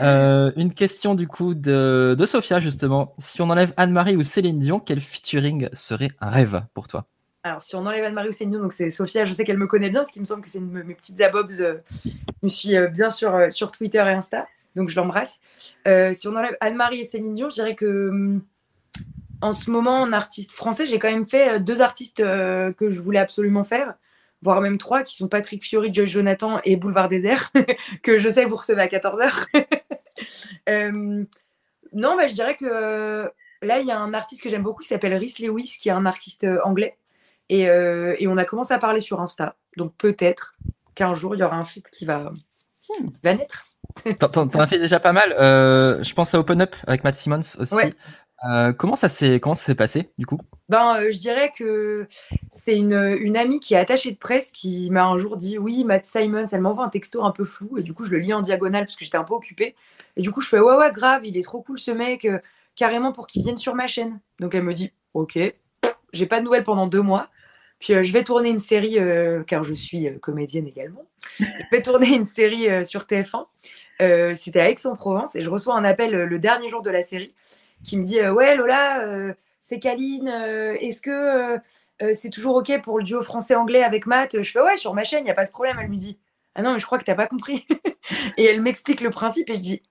Euh, 0.00 0.52
une 0.56 0.74
question 0.74 1.14
du 1.14 1.26
coup 1.26 1.54
de, 1.54 2.14
de 2.18 2.26
Sophia 2.26 2.60
justement. 2.60 3.14
Si 3.18 3.40
on 3.40 3.48
enlève 3.48 3.72
Anne-Marie 3.78 4.16
ou 4.16 4.22
Céline 4.22 4.58
Dion, 4.58 4.80
quel 4.80 5.00
featuring 5.00 5.68
serait 5.72 6.10
un 6.20 6.28
rêve 6.28 6.64
pour 6.74 6.88
toi? 6.88 7.06
Alors 7.44 7.62
si 7.62 7.74
on 7.74 7.84
enlève 7.86 8.04
Anne-Marie 8.04 8.28
ou 8.28 8.32
Céline 8.32 8.52
Dion, 8.52 8.60
donc 8.60 8.72
c'est 8.72 8.90
Sophia, 8.90 9.24
je 9.24 9.32
sais 9.32 9.44
qu'elle 9.44 9.58
me 9.58 9.66
connaît 9.66 9.90
bien, 9.90 10.04
ce 10.04 10.12
qui 10.12 10.20
me 10.20 10.24
semble 10.24 10.42
que 10.42 10.48
c'est 10.48 10.60
mes 10.60 10.94
petites 10.94 11.20
abobs. 11.20 11.50
je 11.50 12.08
me 12.42 12.48
suis 12.48 12.76
bien 12.88 13.10
sûr 13.10 13.50
sur 13.50 13.72
Twitter 13.72 13.98
et 13.98 14.12
Insta, 14.12 14.46
donc 14.76 14.88
je 14.88 14.96
l'embrasse. 14.96 15.40
si 15.86 16.28
on 16.28 16.36
enlève 16.36 16.56
Anne-Marie 16.60 17.00
et 17.00 17.04
Céline 17.04 17.34
Dion, 17.34 17.48
je 17.48 17.54
dirais 17.54 17.74
que 17.74 18.10
hum, 18.10 18.42
en 19.40 19.52
ce 19.52 19.70
moment 19.70 20.02
en 20.02 20.12
artiste 20.12 20.52
français, 20.52 20.86
j'ai 20.86 21.00
quand 21.00 21.10
même 21.10 21.26
fait 21.26 21.58
deux 21.58 21.80
artistes 21.80 22.18
que 22.18 22.88
je 22.88 23.00
voulais 23.00 23.18
absolument 23.18 23.64
faire 23.64 23.94
voire 24.42 24.60
même 24.60 24.76
trois, 24.76 25.02
qui 25.02 25.14
sont 25.14 25.28
Patrick 25.28 25.62
Fiori, 25.62 25.94
Joyce 25.94 26.10
Jonathan 26.10 26.60
et 26.64 26.76
Boulevard 26.76 27.08
Désert, 27.08 27.50
que 28.02 28.18
je 28.18 28.28
sais 28.28 28.44
vous 28.44 28.56
recevez 28.56 28.82
à 28.82 28.88
14h. 28.88 29.46
Euh, 30.68 31.24
non, 31.92 32.16
bah, 32.16 32.28
je 32.28 32.34
dirais 32.34 32.54
que 32.54 32.64
euh, 32.64 33.28
là, 33.60 33.80
il 33.80 33.86
y 33.86 33.90
a 33.90 33.98
un 33.98 34.14
artiste 34.14 34.40
que 34.40 34.48
j'aime 34.48 34.62
beaucoup 34.62 34.82
qui 34.82 34.88
s'appelle 34.88 35.14
Rhys 35.14 35.34
Lewis, 35.40 35.78
qui 35.80 35.88
est 35.88 35.92
un 35.92 36.06
artiste 36.06 36.44
euh, 36.44 36.60
anglais. 36.62 36.96
Et, 37.54 37.64
et, 37.64 38.28
on 38.28 38.38
a 38.38 38.44
commencé 38.46 38.72
à 38.72 38.78
parler 38.78 39.02
sur 39.02 39.20
Insta. 39.20 39.56
Donc 39.76 39.92
peut-être 39.98 40.54
qu'un 40.94 41.12
jour, 41.12 41.34
il 41.34 41.40
y 41.40 41.42
aura 41.42 41.56
un 41.56 41.64
feat 41.64 41.90
qui 41.90 42.06
va, 42.06 42.32
va 43.22 43.34
naître. 43.34 43.66
T'en 44.18 44.48
as 44.58 44.66
fait 44.66 44.78
déjà 44.78 45.00
pas 45.00 45.12
mal. 45.12 45.34
je 45.38 46.14
pense 46.14 46.34
à 46.34 46.40
Open 46.40 46.62
Up 46.62 46.74
avec 46.86 47.04
Matt 47.04 47.14
Simmons 47.14 47.40
aussi. 47.58 47.92
Euh, 48.44 48.72
comment 48.72 48.96
ça 48.96 49.08
s'est 49.08 49.38
comment 49.38 49.54
ça 49.54 49.64
s'est 49.64 49.76
passé 49.76 50.10
du 50.18 50.26
coup? 50.26 50.38
Ben 50.68 50.96
euh, 50.96 51.12
je 51.12 51.18
dirais 51.18 51.52
que 51.56 52.08
c'est 52.50 52.76
une, 52.76 53.16
une, 53.20 53.36
amie 53.36 53.60
qui 53.60 53.74
est 53.74 53.78
attachée 53.78 54.10
de 54.10 54.16
presse 54.16 54.50
qui 54.50 54.90
m'a 54.90 55.04
un 55.04 55.16
jour 55.16 55.36
dit 55.36 55.58
oui 55.58 55.84
Matt 55.84 56.04
Simons 56.04 56.46
elle 56.50 56.60
m'envoie 56.60 56.84
un 56.84 56.88
texto 56.88 57.24
un 57.24 57.30
peu 57.30 57.44
flou 57.44 57.78
et 57.78 57.82
du 57.82 57.94
coup 57.94 58.04
je 58.04 58.10
le 58.10 58.18
lis 58.18 58.32
en 58.32 58.40
diagonale 58.40 58.86
parce 58.86 58.96
que 58.96 59.04
j'étais 59.04 59.16
un 59.16 59.22
peu 59.22 59.34
occupée 59.34 59.76
et 60.16 60.22
du 60.22 60.32
coup 60.32 60.40
je 60.40 60.48
fais 60.48 60.58
ouais 60.58 60.74
ouais 60.74 60.90
grave 60.90 61.24
il 61.24 61.36
est 61.36 61.42
trop 61.42 61.62
cool 61.62 61.78
ce 61.78 61.92
mec 61.92 62.24
euh, 62.24 62.40
carrément 62.74 63.12
pour 63.12 63.28
qu'il 63.28 63.44
vienne 63.44 63.58
sur 63.58 63.76
ma 63.76 63.86
chaîne 63.86 64.18
donc 64.40 64.56
elle 64.56 64.64
me 64.64 64.74
dit 64.74 64.92
ok 65.14 65.38
j'ai 66.12 66.26
pas 66.26 66.40
de 66.40 66.44
nouvelles 66.44 66.64
pendant 66.64 66.88
deux 66.88 67.02
mois 67.02 67.28
puis 67.82 68.02
je 68.02 68.12
vais 68.12 68.24
tourner 68.24 68.48
une 68.48 68.58
série 68.58 68.96
car 69.46 69.64
je 69.64 69.74
suis 69.74 70.18
comédienne 70.20 70.66
également 70.66 71.04
je 71.38 71.44
vais 71.70 71.82
tourner 71.82 72.14
une 72.14 72.24
série 72.24 72.84
sur 72.86 73.02
TF1 73.02 73.44
c'était 74.34 74.60
à 74.60 74.70
Aix-en-Provence 74.70 75.36
et 75.36 75.42
je 75.42 75.50
reçois 75.50 75.74
un 75.74 75.84
appel 75.84 76.12
le 76.12 76.38
dernier 76.38 76.68
jour 76.68 76.82
de 76.82 76.90
la 76.90 77.02
série 77.02 77.34
qui 77.82 77.96
me 77.98 78.04
dit 78.04 78.20
euh, 78.20 78.32
Ouais, 78.32 78.54
Lola, 78.56 79.00
euh, 79.00 79.34
c'est 79.60 79.78
Kaline, 79.78 80.28
euh, 80.28 80.74
est-ce 80.80 81.00
que 81.00 81.58
c'est 82.14 82.30
toujours 82.30 82.56
OK 82.56 82.82
pour 82.82 82.98
le 82.98 83.04
duo 83.04 83.22
français-anglais 83.22 83.84
avec 83.84 84.06
Matt? 84.06 84.42
Je 84.42 84.50
fais 84.50 84.60
Ouais, 84.60 84.76
sur 84.76 84.92
ma 84.92 85.04
chaîne, 85.04 85.20
il 85.20 85.26
n'y 85.26 85.30
a 85.30 85.34
pas 85.34 85.44
de 85.44 85.52
problème. 85.52 85.76
Elle 85.80 85.88
me 85.88 85.94
dit 85.94 86.18
Ah 86.56 86.62
non, 86.62 86.72
mais 86.72 86.80
je 86.80 86.86
crois 86.86 86.98
que 86.98 87.04
tu 87.04 87.10
n'as 87.12 87.16
pas 87.16 87.28
compris. 87.28 87.64
et 88.36 88.44
elle 88.44 88.60
m'explique 88.60 89.00
le 89.00 89.10
principe 89.10 89.48
et 89.50 89.54
je 89.54 89.60
dis 89.60 89.82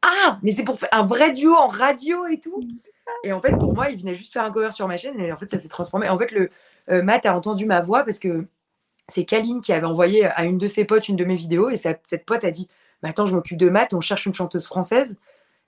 Ah, 0.00 0.38
mais 0.42 0.52
c'est 0.52 0.64
pour 0.64 0.78
faire 0.78 0.88
un 0.92 1.04
vrai 1.04 1.32
duo 1.32 1.54
en 1.54 1.68
radio 1.68 2.26
et 2.28 2.40
tout. 2.40 2.66
Et 3.24 3.32
en 3.32 3.40
fait, 3.40 3.56
pour 3.58 3.74
moi, 3.74 3.90
il 3.90 3.98
venait 3.98 4.14
juste 4.14 4.32
faire 4.32 4.44
un 4.44 4.50
cover 4.50 4.70
sur 4.70 4.88
ma 4.88 4.96
chaîne 4.96 5.18
et 5.20 5.32
en 5.32 5.36
fait, 5.36 5.50
ça 5.50 5.58
s'est 5.58 5.68
transformé. 5.68 6.08
En 6.08 6.18
fait, 6.18 6.32
le, 6.32 6.50
Matt 7.02 7.26
a 7.26 7.36
entendu 7.36 7.66
ma 7.66 7.80
voix 7.80 8.04
parce 8.04 8.18
que 8.18 8.46
c'est 9.08 9.24
Kaline 9.24 9.60
qui 9.60 9.72
avait 9.72 9.86
envoyé 9.86 10.24
à 10.24 10.44
une 10.44 10.58
de 10.58 10.68
ses 10.68 10.84
potes 10.84 11.08
une 11.08 11.16
de 11.16 11.24
mes 11.24 11.36
vidéos 11.36 11.70
et 11.70 11.76
cette 11.76 12.24
pote 12.24 12.44
a 12.44 12.50
dit 12.50 12.68
bah, 13.02 13.10
Attends, 13.10 13.26
je 13.26 13.34
m'occupe 13.34 13.58
de 13.58 13.68
Matt, 13.68 13.94
on 13.94 14.00
cherche 14.00 14.26
une 14.26 14.34
chanteuse 14.34 14.66
française. 14.66 15.18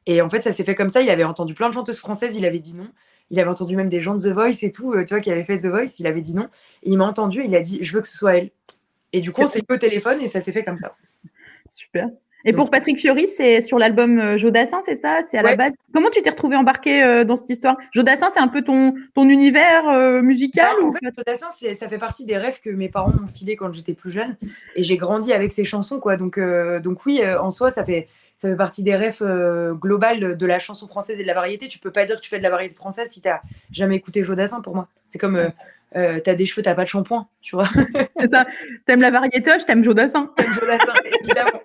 Et 0.06 0.20
en 0.20 0.28
fait, 0.28 0.42
ça 0.42 0.52
s'est 0.52 0.64
fait 0.64 0.74
comme 0.74 0.88
ça. 0.88 1.00
Il 1.00 1.10
avait 1.10 1.24
entendu 1.24 1.54
plein 1.54 1.68
de 1.68 1.74
chanteuses 1.74 1.98
françaises, 1.98 2.36
il 2.36 2.44
avait 2.44 2.58
dit 2.58 2.74
non. 2.74 2.88
Il 3.30 3.40
avait 3.40 3.50
entendu 3.50 3.76
même 3.76 3.88
des 3.88 4.00
gens 4.00 4.14
de 4.14 4.20
The 4.20 4.34
Voice 4.34 4.62
et 4.62 4.72
tout, 4.72 4.92
euh, 4.92 5.04
tu 5.04 5.14
vois, 5.14 5.20
qui 5.20 5.30
avaient 5.30 5.44
fait 5.44 5.58
The 5.58 5.66
Voice, 5.66 5.98
il 6.00 6.06
avait 6.06 6.20
dit 6.20 6.34
non. 6.34 6.48
Et 6.82 6.90
il 6.90 6.98
m'a 6.98 7.06
entendu 7.06 7.42
et 7.42 7.46
il 7.46 7.54
a 7.54 7.60
dit 7.60 7.78
je 7.82 7.92
veux 7.92 8.00
que 8.00 8.08
ce 8.08 8.16
soit 8.16 8.36
elle. 8.36 8.50
Et 9.12 9.20
du 9.20 9.32
coup, 9.32 9.42
on 9.42 9.46
s'est 9.46 9.62
au 9.68 9.76
téléphone 9.76 10.20
et 10.20 10.26
ça 10.26 10.40
s'est 10.40 10.52
fait 10.52 10.64
comme 10.64 10.78
ça. 10.78 10.96
Super. 11.70 12.08
Et 12.44 12.52
pour 12.52 12.70
Patrick 12.70 12.98
Fiori, 12.98 13.26
c'est 13.26 13.62
sur 13.62 13.78
l'album 13.78 14.18
euh, 14.18 14.36
Jodassin, 14.38 14.80
c'est 14.84 14.94
ça? 14.94 15.20
C'est 15.22 15.38
à 15.38 15.42
la 15.42 15.56
base? 15.56 15.74
Comment 15.94 16.10
tu 16.10 16.22
t'es 16.22 16.30
retrouvé 16.30 16.56
embarqué 16.56 17.02
euh, 17.02 17.24
dans 17.24 17.36
cette 17.36 17.50
histoire? 17.50 17.76
Jodassin, 17.92 18.28
c'est 18.32 18.40
un 18.40 18.48
peu 18.48 18.62
ton, 18.62 18.94
ton 19.14 19.28
univers 19.28 20.22
musical 20.22 20.76
bah, 20.80 20.86
En 20.86 20.92
fait, 20.92 21.14
Jodassin, 21.16 21.48
ça 21.50 21.88
fait 21.88 21.98
partie 21.98 22.26
des 22.26 22.36
rêves 22.36 22.60
que 22.60 22.70
mes 22.70 22.88
parents 22.88 23.12
m'ont 23.12 23.28
filé 23.28 23.56
quand 23.56 23.72
j'étais 23.72 23.94
plus 23.94 24.10
jeune. 24.10 24.36
Et 24.76 24.82
j'ai 24.82 24.96
grandi 24.96 25.32
avec 25.32 25.52
ces 25.52 25.64
chansons, 25.64 26.00
quoi. 26.00 26.16
Donc, 26.16 26.38
donc 26.82 27.06
oui, 27.06 27.22
en 27.24 27.50
soi, 27.50 27.70
ça 27.70 27.84
fait, 27.84 28.08
ça 28.34 28.48
fait 28.48 28.56
partie 28.56 28.82
des 28.82 28.96
rêves 28.96 29.18
euh, 29.22 29.74
globales 29.74 30.36
de 30.36 30.46
la 30.46 30.58
chanson 30.58 30.86
française 30.86 31.20
et 31.20 31.22
de 31.22 31.28
la 31.28 31.34
variété. 31.34 31.68
Tu 31.68 31.78
peux 31.78 31.90
pas 31.90 32.04
dire 32.04 32.16
que 32.16 32.20
tu 32.20 32.30
fais 32.30 32.38
de 32.38 32.42
la 32.42 32.50
variété 32.50 32.74
française 32.74 33.08
si 33.10 33.20
tu 33.20 33.28
n'as 33.28 33.40
jamais 33.70 33.96
écouté 33.96 34.24
Jodassin 34.24 34.60
pour 34.60 34.74
moi. 34.74 34.88
C'est 35.06 35.18
comme 35.18 35.50
euh, 35.96 36.16
euh, 36.16 36.20
tu 36.22 36.30
as 36.30 36.34
des 36.34 36.46
cheveux, 36.46 36.62
tu 36.62 36.68
n'as 36.68 36.74
pas 36.74 36.84
de 36.84 36.88
shampoing, 36.88 37.28
tu 37.40 37.56
vois. 37.56 37.68
C'est 38.20 38.28
ça. 38.28 38.46
T'aimes 38.86 39.00
la 39.00 39.10
variété, 39.10 39.50
je 39.58 39.64
t'aime 39.64 39.84
Jodassin. 39.84 40.32
T'aimes 40.36 40.52
Jodassin, 40.52 40.94
évidemment. 41.20 41.60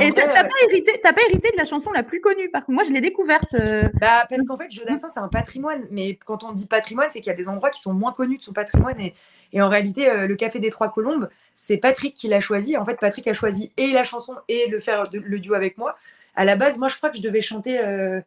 Et 0.00 0.12
t'as 0.12 0.44
pas, 0.44 0.48
hérité, 0.68 0.92
pas 1.02 1.12
hérité 1.28 1.50
de 1.50 1.56
la 1.56 1.64
chanson 1.64 1.90
la 1.92 2.02
plus 2.02 2.20
connue, 2.20 2.50
par 2.50 2.64
contre. 2.64 2.74
Moi, 2.74 2.84
je 2.84 2.92
l'ai 2.92 3.00
découverte. 3.00 3.54
Bah, 4.00 4.26
parce 4.28 4.46
qu'en 4.46 4.56
fait, 4.56 4.70
Jodassin, 4.70 5.08
c'est 5.08 5.20
un 5.20 5.28
patrimoine. 5.28 5.86
Mais 5.90 6.14
quand 6.14 6.44
on 6.44 6.52
dit 6.52 6.66
patrimoine, 6.66 7.08
c'est 7.10 7.20
qu'il 7.20 7.28
y 7.30 7.34
a 7.34 7.36
des 7.36 7.48
endroits 7.48 7.70
qui 7.70 7.80
sont 7.80 7.92
moins 7.92 8.12
connus 8.12 8.38
de 8.38 8.42
son 8.42 8.52
patrimoine. 8.52 8.98
Et, 9.00 9.14
et 9.52 9.62
en 9.62 9.68
réalité, 9.68 10.26
le 10.26 10.36
Café 10.36 10.58
des 10.58 10.70
Trois 10.70 10.90
Colombes, 10.90 11.28
c'est 11.54 11.76
Patrick 11.76 12.14
qui 12.14 12.28
l'a 12.28 12.40
choisi. 12.40 12.76
En 12.76 12.84
fait, 12.84 12.98
Patrick 12.98 13.26
a 13.28 13.32
choisi 13.32 13.72
et 13.76 13.92
la 13.92 14.04
chanson 14.04 14.34
et 14.48 14.68
le 14.68 14.80
faire 14.80 15.04
le 15.12 15.38
duo 15.38 15.54
avec 15.54 15.76
moi. 15.78 15.96
À 16.38 16.44
la 16.44 16.54
base, 16.54 16.78
moi, 16.78 16.86
je 16.86 16.96
crois 16.96 17.10
que 17.10 17.16
je 17.16 17.22
devais 17.22 17.40
chanter. 17.40 17.80
Euh, 17.80 18.20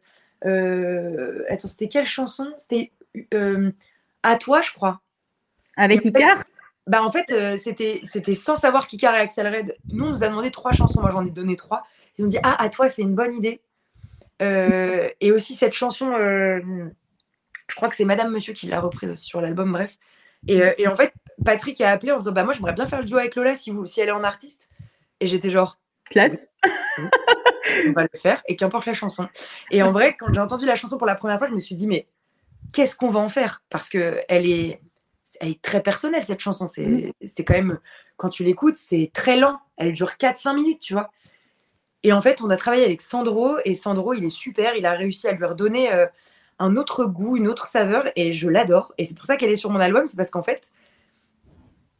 euh, 0.44 1.44
attends, 1.48 1.66
c'était 1.66 1.88
quelle 1.88 2.04
chanson? 2.04 2.52
C'était 2.56 2.92
euh, 3.32 3.70
À 4.22 4.36
toi, 4.36 4.60
je 4.60 4.72
crois. 4.72 5.00
Avec 5.76 6.04
Icar 6.04 6.44
Bah 6.86 7.02
en 7.02 7.10
fait, 7.10 7.32
euh, 7.32 7.56
c'était 7.56 8.00
c'était 8.04 8.34
sans 8.34 8.56
savoir 8.56 8.86
qui 8.86 8.96
carré 8.96 9.18
Axel 9.18 9.46
Red. 9.46 9.76
Nous, 9.88 10.06
on 10.06 10.10
nous 10.10 10.24
a 10.24 10.28
demandé 10.28 10.50
trois 10.50 10.72
chansons. 10.72 11.00
Moi, 11.00 11.10
j'en 11.10 11.26
ai 11.26 11.30
donné 11.30 11.56
trois. 11.56 11.82
Ils 12.18 12.24
ont 12.24 12.28
dit 12.28 12.38
ah 12.42 12.60
à 12.62 12.68
toi, 12.68 12.88
c'est 12.88 13.02
une 13.02 13.14
bonne 13.14 13.34
idée. 13.34 13.60
Euh, 14.40 15.08
et 15.20 15.32
aussi 15.32 15.54
cette 15.54 15.72
chanson, 15.72 16.12
euh, 16.12 16.60
je 17.68 17.74
crois 17.74 17.88
que 17.88 17.96
c'est 17.96 18.04
Madame 18.04 18.30
Monsieur 18.32 18.52
qui 18.52 18.66
l'a 18.66 18.80
reprise 18.80 19.14
sur 19.14 19.40
l'album. 19.40 19.72
Bref. 19.72 19.96
Et, 20.48 20.60
et 20.78 20.88
en 20.88 20.96
fait, 20.96 21.14
Patrick 21.44 21.80
a 21.80 21.90
appelé 21.90 22.12
en 22.12 22.18
disant 22.18 22.32
bah 22.32 22.44
moi, 22.44 22.52
j'aimerais 22.52 22.72
bien 22.72 22.86
faire 22.86 22.98
le 22.98 23.04
duo 23.04 23.18
avec 23.18 23.36
Lola 23.36 23.54
si 23.54 23.70
vous 23.70 23.86
si 23.86 24.00
elle 24.00 24.08
est 24.08 24.12
en 24.12 24.24
artiste. 24.24 24.68
Et 25.20 25.26
j'étais 25.26 25.50
genre 25.50 25.78
Classe. 26.10 26.48
on 27.86 27.92
va 27.92 28.02
le 28.02 28.18
faire 28.18 28.42
et 28.46 28.56
qu'importe 28.56 28.86
la 28.86 28.94
chanson. 28.94 29.28
Et 29.70 29.82
en 29.82 29.92
vrai, 29.92 30.16
quand 30.18 30.32
j'ai 30.32 30.40
entendu 30.40 30.66
la 30.66 30.74
chanson 30.74 30.98
pour 30.98 31.06
la 31.06 31.14
première 31.14 31.38
fois, 31.38 31.48
je 31.48 31.54
me 31.54 31.60
suis 31.60 31.74
dit 31.74 31.86
mais 31.86 32.06
qu'est-ce 32.72 32.96
qu'on 32.96 33.10
va 33.10 33.20
en 33.20 33.28
faire? 33.28 33.62
Parce 33.70 33.88
que 33.88 34.20
elle 34.28 34.46
est 34.46 34.80
elle 35.40 35.50
est 35.50 35.62
très 35.62 35.82
personnelle 35.82 36.24
cette 36.24 36.40
chanson. 36.40 36.66
C'est 36.66 37.12
c'est 37.24 37.44
quand 37.44 37.54
même 37.54 37.78
quand 38.16 38.28
tu 38.28 38.44
l'écoutes, 38.44 38.76
c'est 38.76 39.10
très 39.12 39.36
lent. 39.36 39.58
Elle 39.76 39.92
dure 39.92 40.12
4-5 40.12 40.54
minutes, 40.54 40.80
tu 40.80 40.92
vois. 40.92 41.10
Et 42.02 42.12
en 42.12 42.20
fait, 42.20 42.42
on 42.42 42.50
a 42.50 42.56
travaillé 42.56 42.84
avec 42.84 43.00
Sandro 43.00 43.56
et 43.64 43.74
Sandro, 43.74 44.12
il 44.12 44.24
est 44.24 44.30
super. 44.30 44.74
Il 44.76 44.86
a 44.86 44.92
réussi 44.92 45.28
à 45.28 45.32
lui 45.32 45.44
redonner 45.44 45.92
euh, 45.92 46.06
un 46.58 46.76
autre 46.76 47.04
goût, 47.04 47.36
une 47.36 47.48
autre 47.48 47.66
saveur 47.66 48.04
et 48.16 48.32
je 48.32 48.48
l'adore. 48.48 48.92
Et 48.98 49.04
c'est 49.04 49.16
pour 49.16 49.26
ça 49.26 49.36
qu'elle 49.36 49.50
est 49.50 49.56
sur 49.56 49.70
mon 49.70 49.80
album. 49.80 50.06
C'est 50.06 50.16
parce 50.16 50.30
qu'en 50.30 50.42
fait, 50.42 50.70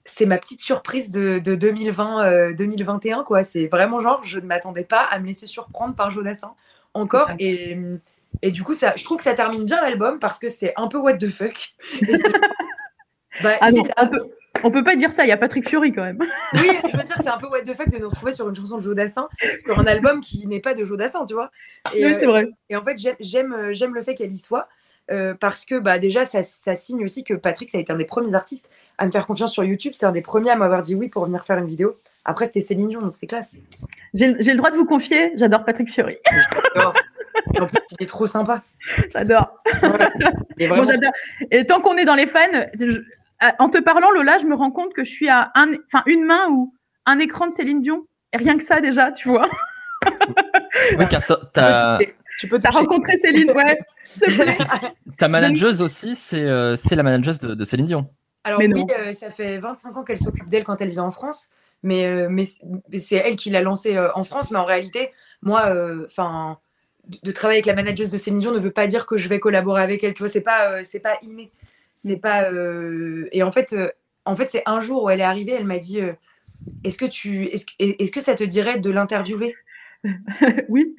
c'est 0.05 0.27
ma 0.27 0.39
petite 0.39 0.61
surprise 0.61 1.11
de, 1.11 1.39
de 1.39 1.55
2020, 1.55 2.53
2021. 2.53 3.25
quoi. 3.25 3.43
C'est 3.43 3.67
vraiment 3.67 4.01
genre, 4.01 4.23
je 4.25 4.41
ne 4.41 4.47
m'attendais 4.47 4.85
pas 4.85 5.03
à 5.03 5.19
me 5.21 5.27
laisser 5.27 5.47
surprendre 5.47 5.95
par 5.95 6.11
Jodassin 6.11 6.55
encore. 6.95 7.29
Ça. 7.29 7.37
Et, 8.41 8.51
du 8.51 8.63
coup, 8.63 8.75
ça, 8.75 8.95
je 8.97 9.05
trouve 9.05 9.19
que 9.19 9.23
ça 9.25 9.35
termine 9.35 9.65
bien 9.65 9.81
l'album 9.83 10.19
parce 10.19 10.39
que 10.39 10.49
c'est 10.49 10.73
un 10.77 10.89
peu 10.89 10.99
what 10.99 11.15
the 11.19 11.29
fuck. 11.29 11.75
Bah, 13.43 13.57
Ah 13.63 13.73
non, 13.73 13.83
on 13.97 14.09
peut, 14.09 14.21
on 14.63 14.71
peut 14.71 14.85
pas 14.85 14.95
dire 14.95 15.11
ça, 15.13 15.25
il 15.25 15.29
y 15.29 15.33
a 15.33 15.39
Patrick 15.39 15.67
Fury 15.67 15.91
quand 15.91 16.03
même. 16.05 16.19
oui, 16.55 16.69
je 16.91 16.97
veux 16.97 17.03
dire, 17.03 17.17
c'est 17.17 17.29
un 17.29 17.39
peu 17.39 17.47
what 17.49 17.63
the 17.63 17.75
fuck 17.75 17.89
de 17.89 17.97
nous 17.99 18.11
retrouver 18.11 18.33
sur 18.33 18.47
une 18.49 18.55
chanson 18.55 18.77
de 18.77 18.83
Jodassin, 18.83 19.29
sur 19.65 19.79
un 19.79 19.87
album 19.87 20.21
qui 20.21 20.47
n'est 20.47 20.61
pas 20.61 20.75
de 20.75 20.85
Jodassin, 20.85 21.25
tu 21.25 21.33
vois. 21.33 21.51
Et, 21.95 22.05
Oui, 22.05 22.13
euh, 22.13 22.17
c'est 22.19 22.27
vrai. 22.27 22.49
et 22.69 22.77
en 22.77 22.85
fait, 22.85 22.99
j'aime- 23.21 23.53
euh, 23.55 23.73
j'aime 23.73 23.95
le 23.95 24.03
fait 24.03 24.15
qu'elle 24.15 24.33
y 24.33 24.37
soit. 24.39 24.69
Euh, 25.11 25.35
parce 25.35 25.65
que 25.67 25.79
bah, 25.79 25.99
déjà, 25.99 26.25
ça, 26.25 26.43
ça 26.43 26.75
signe 26.75 27.05
aussi 27.05 27.25
que 27.25 27.35
Patrick, 27.35 27.69
ça 27.71 27.79
a 27.79 27.81
été 27.81 27.93
un 27.93 27.97
des 27.97 28.05
premiers 28.05 28.35
artistes 28.35 28.71
à 28.99 29.07
me 29.07 29.11
faire 29.11 29.27
confiance 29.27 29.53
sur 29.53 29.65
YouTube. 29.65 29.93
C'est 29.95 30.07
un 30.07 30.13
des 30.13 30.23
premiers 30.23 30.51
à 30.51 30.57
m'avoir 30.57 30.83
dit 30.83 30.95
oui 30.95 31.09
pour 31.09 31.25
venir 31.27 31.45
faire 31.45 31.59
une 31.59 31.67
vidéo. 31.67 31.97
Après, 32.25 32.47
c'était 32.47 32.61
Céline 32.61 32.89
Dion, 32.89 33.01
donc 33.01 33.17
c'est 33.17 33.27
classe. 33.27 33.57
J'ai 34.15 34.29
le 34.33 34.57
droit 34.57 34.71
de 34.71 34.77
vous 34.77 34.85
confier, 34.87 35.33
j'adore 35.37 35.65
Patrick. 35.65 35.89
J'adore. 35.89 36.95
Et 37.55 37.61
en 37.61 37.67
plus, 37.67 37.79
il 37.99 38.05
est 38.05 38.07
trop 38.07 38.27
sympa. 38.27 38.63
J'adore. 39.13 39.59
Voilà. 39.81 40.13
Et 40.59 40.69
Bon, 40.69 40.77
vraiment. 40.83 41.11
Et 41.51 41.67
tant 41.67 41.81
qu'on 41.81 41.97
est 41.97 42.05
dans 42.05 42.15
les 42.15 42.27
fans, 42.27 42.41
je- 42.79 43.01
en 43.59 43.69
te 43.69 43.79
parlant, 43.79 44.11
Lola, 44.13 44.39
je 44.39 44.47
me 44.47 44.55
rends 44.55 44.71
compte 44.71 44.93
que 44.95 45.03
je 45.05 45.11
suis 45.11 45.29
à 45.29 45.51
un, 45.57 45.73
enfin, 45.93 46.05
une 46.07 46.25
main 46.25 46.49
ou 46.51 46.73
un 47.07 47.19
écran 47.19 47.49
de 47.49 47.53
Céline 47.55 47.81
Dion. 47.81 48.07
Et 48.33 48.37
rien 48.37 48.57
que 48.57 48.63
ça, 48.63 48.81
déjà, 48.81 49.11
tu 49.11 49.29
vois. 49.29 49.49
Oui, 50.99 51.07
car 51.09 51.23
ça- 51.23 51.41
ta, 51.53 51.99
tu 52.39 52.49
peux 52.49 52.59
T'as 52.59 52.71
toucher. 52.71 52.81
rencontré 52.85 53.19
Céline, 53.19 53.51
ouais. 53.53 53.79
Ta 55.19 55.29
manageuse 55.29 55.81
aussi, 55.83 56.17
c'est 56.17 56.41
euh, 56.43 56.77
c'est 56.77 56.97
la 56.97 57.03
manageuse 57.03 57.39
de, 57.39 57.55
de 57.55 57.65
Céline 57.65 57.87
Dion. 57.87 58.09
Alors 58.45 58.59
Mais 58.59 58.73
oui, 58.73 58.85
euh, 58.99 59.13
ça 59.13 59.31
fait 59.31 59.59
25 59.59 59.97
ans 59.97 60.03
qu'elle 60.03 60.19
s'occupe 60.19 60.49
d'elle 60.49 60.65
quand 60.65 60.81
elle 60.81 60.91
vient 60.91 61.05
en 61.05 61.11
France, 61.13 61.51
mais, 61.83 62.07
euh, 62.07 62.27
mais 62.29 62.45
c'est 62.45 63.17
elle 63.17 63.37
qui 63.37 63.51
l'a 63.51 63.61
lancée 63.63 63.97
euh, 63.97 64.09
en 64.15 64.25
France. 64.25 64.51
Mais 64.51 64.59
en 64.59 64.65
réalité, 64.65 65.13
moi, 65.43 65.73
enfin, 66.07 66.59
de, 67.07 67.19
de 67.23 67.33
travailler 67.33 67.59
avec 67.59 67.67
la 67.67 67.75
manageuse 67.75 68.11
de 68.11 68.19
Céline 68.19 68.41
Dion 68.41 68.53
ne 68.53 68.59
veut 68.59 68.73
pas 68.73 68.87
dire 68.89 69.07
que 69.07 69.17
je 69.17 69.29
vais 69.29 69.39
collaborer 69.39 69.83
avec 69.83 70.03
elle. 70.03 70.15
Tu 70.15 70.21
vois, 70.23 70.29
c'est 70.29 70.41
pas, 70.41 70.73
euh, 70.73 70.81
c'est 70.83 71.01
pas 71.01 71.19
inné. 71.23 71.53
C'est 71.95 72.17
pas. 72.17 72.51
euh, 72.51 73.29
Et 73.33 73.43
en 73.45 73.53
fait, 73.53 73.73
euh, 73.75 73.89
en 74.25 74.35
fait, 74.35 74.49
c'est 74.51 74.63
un 74.67 74.81
jour 74.81 75.05
où 75.05 75.11
elle 75.11 75.21
est 75.21 75.25
arrivée, 75.25 75.53
elle 75.53 75.67
m'a 75.67 75.79
dit. 75.79 76.01
euh, 76.01 76.13
est-ce 76.85 76.97
que 76.97 77.05
tu, 77.07 77.47
est-ce, 77.47 77.67
que- 77.67 77.73
est-ce 77.79 78.13
que 78.13 78.21
ça 78.21 78.35
te 78.37 78.45
dirait 78.45 78.79
de 78.79 78.89
l'interviewer? 78.91 79.53
oui. 80.69 80.97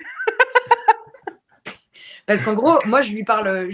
Parce 2.25 2.41
qu'en 2.43 2.53
gros, 2.53 2.79
moi, 2.85 3.01
je 3.01 3.11
lui 3.11 3.23
parle. 3.23 3.69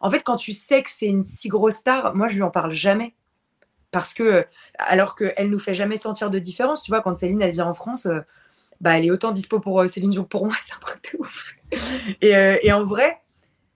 En 0.00 0.10
fait, 0.10 0.22
quand 0.22 0.36
tu 0.36 0.52
sais 0.52 0.82
que 0.82 0.90
c'est 0.90 1.06
une 1.06 1.22
si 1.22 1.48
grosse 1.48 1.76
star, 1.76 2.14
moi, 2.14 2.28
je 2.28 2.36
lui 2.36 2.42
en 2.42 2.50
parle 2.50 2.72
jamais. 2.72 3.14
Parce 3.90 4.12
que, 4.12 4.44
alors 4.78 5.14
qu'elle 5.14 5.48
nous 5.48 5.58
fait 5.58 5.72
jamais 5.72 5.96
sentir 5.96 6.28
de 6.28 6.38
différence, 6.38 6.82
tu 6.82 6.90
vois, 6.90 7.00
quand 7.00 7.16
Céline, 7.16 7.40
elle 7.40 7.52
vient 7.52 7.66
en 7.66 7.74
France, 7.74 8.06
euh, 8.06 8.20
bah, 8.80 8.98
elle 8.98 9.06
est 9.06 9.10
autant 9.10 9.32
dispo 9.32 9.60
pour 9.60 9.80
euh, 9.80 9.86
Céline 9.86 10.10
Dion 10.10 10.24
pour 10.24 10.44
moi, 10.44 10.56
c'est 10.60 10.74
un 10.74 10.78
truc 10.78 11.02
de 11.12 11.18
ouf. 11.18 11.54
Et, 12.20 12.36
euh, 12.36 12.74
en 12.74 12.84
vrai, 12.84 13.22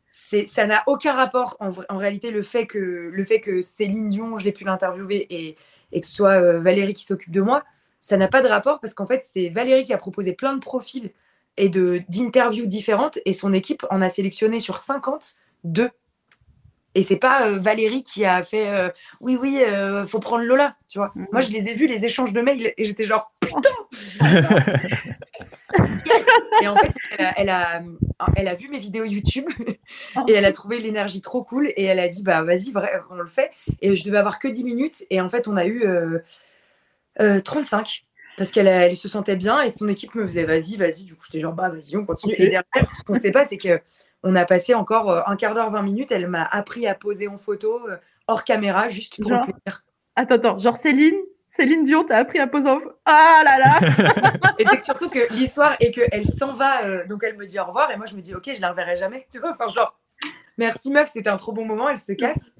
ça 0.08 0.66
n'a 0.66 0.82
aucun 0.86 1.14
rapport. 1.14 1.56
En, 1.60 1.96
réalité, 1.96 2.30
le 2.30 2.42
fait, 2.42 2.66
que, 2.66 2.78
le 2.78 3.24
fait 3.24 3.40
que 3.40 3.62
Céline 3.62 4.10
Dion, 4.10 4.36
je 4.36 4.44
l'ai 4.44 4.52
pu 4.52 4.64
l'interviewer 4.64 5.26
et, 5.30 5.56
et 5.92 6.00
que 6.00 6.06
ce 6.06 6.12
soit 6.12 6.58
Valérie 6.58 6.94
qui 6.94 7.04
s'occupe 7.04 7.32
de 7.32 7.40
moi, 7.40 7.64
ça 8.00 8.16
n'a 8.16 8.28
pas 8.28 8.42
de 8.42 8.48
rapport 8.48 8.80
parce 8.80 8.94
qu'en 8.94 9.06
fait, 9.06 9.22
c'est 9.28 9.48
Valérie 9.48 9.84
qui 9.84 9.92
a 9.92 9.98
proposé 9.98 10.32
plein 10.32 10.54
de 10.54 10.60
profils 10.60 11.10
et 11.56 11.68
d'interviews 11.68 12.66
différentes 12.66 13.18
et 13.24 13.32
son 13.32 13.52
équipe 13.52 13.84
en 13.90 14.00
a 14.00 14.08
sélectionné 14.08 14.60
sur 14.60 14.76
50 14.76 15.36
deux. 15.64 15.90
Et 16.96 17.02
c'est 17.02 17.16
pas 17.16 17.46
euh, 17.46 17.58
Valérie 17.58 18.02
qui 18.02 18.24
a 18.24 18.42
fait 18.42 18.68
euh, 18.68 18.88
oui 19.20 19.36
oui 19.40 19.62
euh, 19.62 20.04
faut 20.04 20.18
prendre 20.18 20.44
Lola, 20.44 20.74
tu 20.88 20.98
vois. 20.98 21.12
Mhm. 21.14 21.26
Moi 21.30 21.40
je 21.40 21.52
les 21.52 21.68
ai 21.68 21.74
vus 21.74 21.86
les 21.86 22.04
échanges 22.04 22.32
de 22.32 22.40
mails 22.40 22.72
et 22.76 22.84
j'étais 22.84 23.04
genre 23.04 23.32
putain. 23.40 23.70
Yes 25.38 26.26
et 26.62 26.68
en 26.68 26.76
fait 26.76 26.92
elle 27.16 27.24
a, 27.24 27.34
elle 27.36 27.48
a 27.50 27.82
elle 28.34 28.48
a 28.48 28.54
vu 28.54 28.68
mes 28.68 28.78
vidéos 28.78 29.04
YouTube 29.04 29.46
et 30.26 30.32
elle 30.32 30.44
a 30.44 30.52
trouvé 30.52 30.80
l'énergie 30.80 31.20
trop 31.20 31.44
cool 31.44 31.68
et 31.76 31.84
elle 31.84 32.00
a 32.00 32.08
dit 32.08 32.22
bah 32.24 32.42
vas-y 32.42 32.72
on 33.10 33.14
le 33.14 33.28
fait 33.28 33.52
et 33.80 33.94
je 33.94 34.04
devais 34.04 34.18
avoir 34.18 34.40
que 34.40 34.48
10 34.48 34.64
minutes 34.64 35.04
et 35.10 35.20
en 35.20 35.28
fait 35.28 35.46
on 35.46 35.56
a 35.56 35.66
eu 35.66 35.84
euh, 37.20 37.38
euh, 37.38 37.40
35 37.40 38.04
parce 38.36 38.52
qu'elle 38.52 38.68
elle 38.68 38.96
se 38.96 39.08
sentait 39.08 39.36
bien 39.36 39.60
et 39.60 39.68
son 39.68 39.88
équipe 39.88 40.14
me 40.14 40.26
faisait 40.26 40.44
vas-y, 40.44 40.76
vas-y. 40.76 41.02
Du 41.02 41.14
coup, 41.14 41.24
j'étais 41.24 41.40
genre 41.40 41.52
bah 41.52 41.68
vas-y, 41.68 41.96
on 41.96 42.06
continue. 42.06 42.34
Et 42.34 42.48
derrière, 42.48 42.64
ce 42.96 43.02
qu'on 43.02 43.14
sait 43.14 43.32
pas, 43.32 43.44
c'est 43.44 43.58
que 43.58 43.80
on 44.22 44.36
a 44.36 44.44
passé 44.44 44.74
encore 44.74 45.10
euh, 45.10 45.22
un 45.26 45.36
quart 45.36 45.54
d'heure, 45.54 45.70
20 45.70 45.82
minutes. 45.82 46.12
Elle 46.12 46.26
m'a 46.26 46.44
appris 46.44 46.86
à 46.86 46.94
poser 46.94 47.28
en 47.28 47.38
photo 47.38 47.80
euh, 47.88 47.96
hors 48.26 48.44
caméra 48.44 48.88
juste 48.88 49.16
pour 49.16 49.28
Genre 49.28 49.46
le 49.46 49.52
plaisir. 49.52 49.84
Attends, 50.16 50.34
attends. 50.34 50.58
Genre 50.58 50.76
Céline, 50.76 51.18
Céline 51.48 51.84
Dion, 51.84 52.04
t'as 52.04 52.18
appris 52.18 52.38
à 52.38 52.46
poser 52.46 52.68
en. 52.68 52.80
Ah 53.04 53.42
là 53.44 53.58
là 53.58 54.52
Et 54.58 54.64
c'est 54.64 54.76
que 54.76 54.84
surtout 54.84 55.08
que 55.08 55.32
l'histoire 55.34 55.76
est 55.80 55.90
qu'elle 55.90 56.26
s'en 56.26 56.52
va, 56.52 56.84
euh, 56.84 57.06
donc 57.06 57.24
elle 57.24 57.36
me 57.36 57.46
dit 57.46 57.58
au 57.58 57.64
revoir 57.64 57.90
et 57.90 57.96
moi 57.96 58.06
je 58.06 58.14
me 58.14 58.20
dis 58.20 58.34
ok, 58.34 58.50
je 58.54 58.60
la 58.60 58.70
reverrai 58.70 58.96
jamais. 58.96 59.26
Tu 59.32 59.38
vois, 59.38 59.56
enfin 59.58 59.68
genre 59.68 59.98
merci 60.58 60.90
meuf, 60.90 61.10
c'était 61.12 61.30
un 61.30 61.36
trop 61.36 61.52
bon 61.52 61.64
moment. 61.64 61.88
Elle 61.88 61.96
se 61.96 62.12
casse 62.12 62.52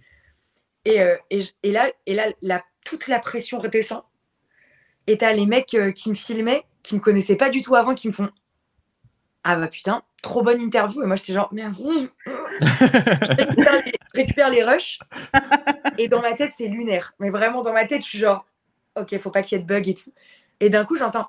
et, 0.85 1.01
euh, 1.01 1.17
et, 1.31 1.43
et 1.63 1.73
là 1.73 1.91
et 2.07 2.15
là 2.15 2.27
la, 2.43 2.63
toute 2.85 3.07
la 3.07 3.21
pression 3.21 3.59
redescend. 3.59 4.03
Et 5.11 5.19
t'as 5.19 5.33
les 5.33 5.47
mecs 5.47 5.75
euh, 5.75 5.91
qui 5.91 6.09
me 6.09 6.15
filmaient, 6.15 6.65
qui 6.85 6.95
me 6.95 7.01
connaissaient 7.01 7.35
pas 7.35 7.51
du 7.51 7.63
tout 7.63 7.75
avant, 7.75 7.95
qui 7.95 8.07
me 8.07 8.13
font 8.13 8.31
ah 9.43 9.57
bah 9.57 9.69
putain, 9.69 10.03
trop 10.23 10.43
bonne 10.43 10.61
interview. 10.61 11.03
Et 11.03 11.07
moi 11.07 11.17
j'étais 11.17 11.33
genre 11.33 11.49
merci. 11.51 12.11
je, 12.27 13.35
récupère 13.35 13.83
les, 13.85 13.93
je 13.93 14.21
récupère 14.21 14.51
les 14.51 14.63
rushs 14.63 14.99
et 15.99 16.09
dans 16.09 16.21
ma 16.21 16.35
tête 16.35 16.53
c'est 16.57 16.69
lunaire. 16.69 17.15
Mais 17.19 17.31
vraiment 17.31 17.63
dans 17.63 17.73
ma 17.73 17.87
tête 17.87 18.03
je 18.03 18.09
suis 18.09 18.19
genre 18.19 18.47
ok, 18.97 19.19
faut 19.19 19.31
pas 19.31 19.43
qu'il 19.43 19.57
y 19.57 19.61
ait 19.61 19.65
de 19.65 19.69
bug 19.69 19.89
et 19.89 19.95
tout. 19.95 20.13
Et 20.61 20.71
d'un 20.71 20.85
coup 20.85 20.97
j'entends 20.97 21.27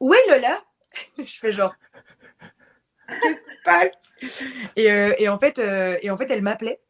où 0.00 0.12
est 0.12 0.28
Lola? 0.28 0.62
Je 1.18 1.38
fais 1.38 1.52
genre, 1.52 1.74
qu'est-ce 3.08 3.40
qui 3.40 3.56
se 3.56 3.62
passe? 3.64 4.70
Et, 4.76 4.90
euh, 4.90 5.14
et 5.18 5.28
en 5.28 5.38
fait, 5.38 5.58
euh, 5.58 5.96
et 6.02 6.10
en 6.10 6.16
fait, 6.16 6.30
elle 6.30 6.42
m'appelait 6.42 6.80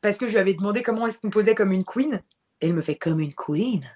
parce 0.00 0.18
que 0.18 0.26
je 0.26 0.32
lui 0.32 0.40
avais 0.40 0.54
demandé 0.54 0.82
comment 0.82 1.06
est-ce 1.06 1.20
qu'on 1.20 1.30
posait 1.30 1.54
comme 1.54 1.72
une 1.72 1.84
queen. 1.84 2.22
Et 2.60 2.66
elle 2.66 2.74
me 2.74 2.82
fait 2.82 2.96
comme 2.96 3.20
une 3.20 3.34
queen? 3.34 3.88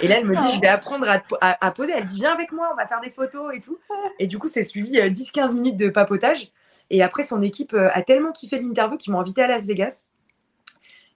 Et 0.00 0.08
là, 0.08 0.16
elle 0.18 0.26
me 0.26 0.34
dit, 0.34 0.52
je 0.54 0.60
vais 0.60 0.68
apprendre 0.68 1.08
à, 1.08 1.18
te- 1.18 1.34
à- 1.40 1.64
à 1.64 1.70
poser. 1.70 1.92
Elle 1.96 2.06
dit, 2.06 2.16
viens 2.18 2.32
avec 2.32 2.52
moi, 2.52 2.70
on 2.72 2.76
va 2.76 2.86
faire 2.86 3.00
des 3.00 3.10
photos 3.10 3.54
et 3.54 3.60
tout. 3.60 3.78
Et 4.18 4.26
du 4.26 4.38
coup, 4.38 4.48
c'est 4.48 4.62
suivi 4.62 4.98
euh, 5.00 5.08
10-15 5.10 5.54
minutes 5.54 5.76
de 5.76 5.88
papotage. 5.88 6.50
Et 6.90 7.02
après, 7.02 7.22
son 7.22 7.42
équipe 7.42 7.72
euh, 7.74 7.88
a 7.94 8.02
tellement 8.02 8.32
kiffé 8.32 8.58
l'interview 8.58 8.96
qu'ils 8.96 9.12
m'ont 9.12 9.20
invité 9.20 9.42
à 9.42 9.46
Las 9.48 9.64
Vegas. 9.66 10.08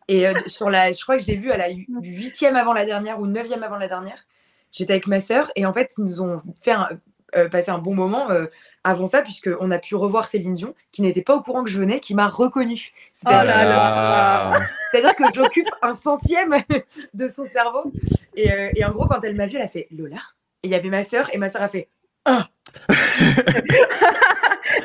Et 0.09 0.27
euh, 0.29 0.35
sur 0.47 0.71
la, 0.71 0.93
je 0.93 1.03
crois 1.03 1.17
que 1.17 1.23
je 1.23 1.27
l'ai 1.29 1.37
vue 1.37 1.51
à 1.51 1.57
la 1.57 1.71
hu- 1.71 1.87
huitième 2.01 2.55
avant 2.57 2.73
la 2.73 2.85
dernière 2.85 3.19
ou 3.21 3.27
neuvième 3.27 3.63
avant 3.63 3.77
la 3.77 3.89
dernière. 3.89 4.25
J'étais 4.73 4.93
avec 4.93 5.07
ma 5.07 5.21
sœur 5.21 5.51
et 5.57 5.67
en 5.67 5.73
fait, 5.73 5.91
ils 5.99 6.05
nous 6.05 6.21
ont 6.21 6.43
fait 6.61 6.73
un- 6.73 6.89
euh, 7.35 7.49
passer 7.49 7.71
un 7.71 7.79
bon 7.79 7.95
moment 7.95 8.31
euh, 8.31 8.47
avant 8.87 9.07
ça, 9.07 9.23
puisqu'on 9.23 9.71
a 9.71 9.79
pu 9.79 9.95
revoir 9.97 10.29
Céline 10.29 10.55
Dion, 10.55 10.75
qui 10.93 11.03
n'était 11.03 11.23
pas 11.23 11.35
au 11.35 11.43
courant 11.43 11.65
que 11.65 11.71
je 11.71 11.79
venais, 11.79 11.99
qui 12.01 12.15
m'a 12.15 12.29
reconnue. 12.29 12.93
Oh 12.93 12.99
C'est-à-dire 13.13 13.45
là 13.45 13.65
là. 13.65 14.61
c'est-à-dire 14.93 15.17
que 15.17 15.25
j'occupe 15.35 15.69
un 15.83 15.93
centième 15.93 16.55
de 17.15 17.29
son 17.29 17.45
cerveau. 17.45 17.91
Et, 18.37 18.53
euh, 18.53 18.71
et 18.77 18.85
en 18.85 18.93
gros, 18.93 19.07
quand 19.07 19.23
elle 19.25 19.35
m'a 19.35 19.47
vue, 19.47 19.57
elle 19.57 19.63
a 19.63 19.69
fait 19.69 19.89
Lola? 19.91 20.19
Et 20.63 20.69
il 20.69 20.71
y 20.71 20.75
avait 20.75 20.89
ma 20.89 21.03
sœur, 21.03 21.29
et 21.35 21.39
ma 21.39 21.49
sœur 21.49 21.63
a 21.63 21.69
fait 21.69 21.89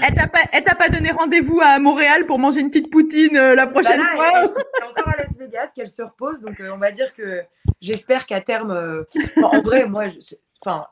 Elle 0.03 0.13
t'a 0.13 0.27
pas, 0.27 0.39
elle 0.51 0.63
t'a 0.63 0.75
pas 0.75 0.89
donné 0.89 1.11
rendez-vous 1.11 1.59
à 1.61 1.79
Montréal 1.79 2.25
pour 2.25 2.39
manger 2.39 2.61
une 2.61 2.69
petite 2.69 2.91
poutine 2.91 3.35
euh, 3.37 3.55
la 3.55 3.65
Bah 3.65 3.71
prochaine 3.71 3.99
là, 3.99 4.05
fois 4.15 4.27
elle, 4.35 4.45
est 4.45 4.89
encore 4.89 5.07
à 5.13 5.17
Las 5.17 5.35
Vegas, 5.37 5.71
qu'elle 5.75 5.87
se 5.87 6.01
repose. 6.01 6.41
Donc, 6.41 6.59
euh, 6.59 6.71
on 6.73 6.77
va 6.77 6.91
dire 6.91 7.13
que 7.13 7.41
j'espère 7.81 8.25
qu'à 8.25 8.41
terme. 8.41 8.71
euh, 8.71 9.03
bon, 9.37 9.47
en 9.47 9.61
vrai, 9.61 9.85
moi, 9.85 10.07
je, 10.09 10.35
enfin, 10.63 10.85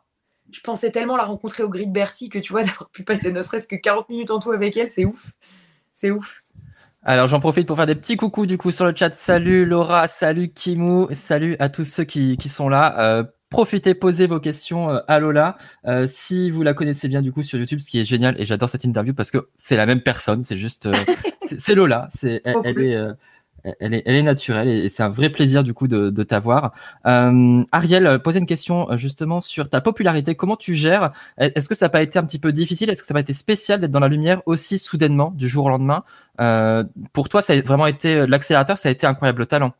je 0.51 0.61
pensais 0.61 0.91
tellement 0.91 1.17
la 1.17 1.25
rencontrer 1.25 1.63
au 1.63 1.69
Grid 1.69 1.91
Bercy 1.91 2.29
que 2.29 2.39
tu 2.39 2.51
vois, 2.51 2.63
d'avoir 2.65 2.89
pu 2.89 3.03
passer 3.03 3.31
ne 3.31 3.41
serait-ce 3.41 3.67
que 3.67 3.75
40 3.75 4.09
minutes 4.09 4.31
en 4.31 4.39
tout 4.39 4.51
avec 4.51 4.75
elle, 4.77 4.89
c'est 4.89 5.05
ouf. 5.05 5.31
C'est 5.93 6.11
ouf. 6.11 6.43
Alors 7.01 7.27
j'en 7.27 7.39
profite 7.39 7.65
pour 7.65 7.77
faire 7.77 7.85
des 7.85 7.95
petits 7.95 8.17
coucous 8.17 8.45
du 8.45 8.57
coup 8.57 8.71
sur 8.71 8.85
le 8.85 8.93
chat. 8.95 9.13
Salut 9.13 9.65
Laura, 9.65 10.07
salut 10.07 10.49
Kimou, 10.49 11.07
salut 11.13 11.55
à 11.59 11.69
tous 11.69 11.85
ceux 11.85 12.03
qui, 12.03 12.35
qui 12.35 12.49
sont 12.49 12.67
là. 12.67 12.99
Euh, 12.99 13.23
profitez, 13.49 13.93
posez 13.93 14.27
vos 14.27 14.41
questions 14.41 14.89
euh, 14.89 14.99
à 15.07 15.19
Lola. 15.19 15.57
Euh, 15.87 16.05
si 16.07 16.49
vous 16.49 16.61
la 16.61 16.73
connaissez 16.73 17.07
bien 17.07 17.21
du 17.21 17.31
coup 17.31 17.41
sur 17.41 17.57
YouTube, 17.57 17.79
ce 17.79 17.89
qui 17.89 17.99
est 17.99 18.05
génial 18.05 18.35
et 18.39 18.45
j'adore 18.45 18.69
cette 18.69 18.83
interview 18.83 19.13
parce 19.13 19.31
que 19.31 19.47
c'est 19.55 19.77
la 19.77 19.85
même 19.85 20.01
personne, 20.01 20.43
c'est 20.43 20.57
juste 20.57 20.89
c'est 21.41 21.73
Lola, 21.73 22.07
c'est 22.09 22.41
elle, 22.43 22.57
elle 22.65 22.81
est 22.81 23.07
elle 23.79 23.93
est, 23.93 24.03
elle 24.05 24.15
est 24.15 24.23
naturelle 24.23 24.67
et 24.67 24.89
c'est 24.89 25.03
un 25.03 25.09
vrai 25.09 25.29
plaisir 25.29 25.63
du 25.63 25.73
coup 25.73 25.87
de, 25.87 26.09
de 26.09 26.23
t'avoir. 26.23 26.73
Euh, 27.05 27.63
Ariel, 27.71 28.07
euh, 28.07 28.19
posez 28.19 28.39
une 28.39 28.45
question 28.45 28.89
euh, 28.91 28.97
justement 28.97 29.41
sur 29.41 29.69
ta 29.69 29.81
popularité. 29.81 30.35
Comment 30.35 30.55
tu 30.55 30.75
gères? 30.75 31.11
Est-ce 31.37 31.69
que 31.69 31.75
ça 31.75 31.85
n'a 31.85 31.89
pas 31.89 32.01
été 32.01 32.19
un 32.19 32.23
petit 32.23 32.39
peu 32.39 32.51
difficile? 32.51 32.89
Est-ce 32.89 33.01
que 33.01 33.07
ça 33.07 33.13
n'a 33.13 33.17
pas 33.19 33.21
été 33.21 33.33
spécial 33.33 33.79
d'être 33.79 33.91
dans 33.91 33.99
la 33.99 34.07
lumière 34.07 34.41
aussi 34.45 34.79
soudainement 34.79 35.31
du 35.31 35.47
jour 35.47 35.65
au 35.65 35.69
lendemain? 35.69 36.03
Euh, 36.41 36.83
Pour 37.13 37.29
toi, 37.29 37.41
ça 37.41 37.53
a 37.53 37.61
vraiment 37.61 37.87
été 37.87 38.25
l'accélérateur, 38.27 38.77
ça 38.77 38.89
a 38.89 38.91
été 38.91 39.05
incroyable 39.07 39.45
talent. 39.47 39.73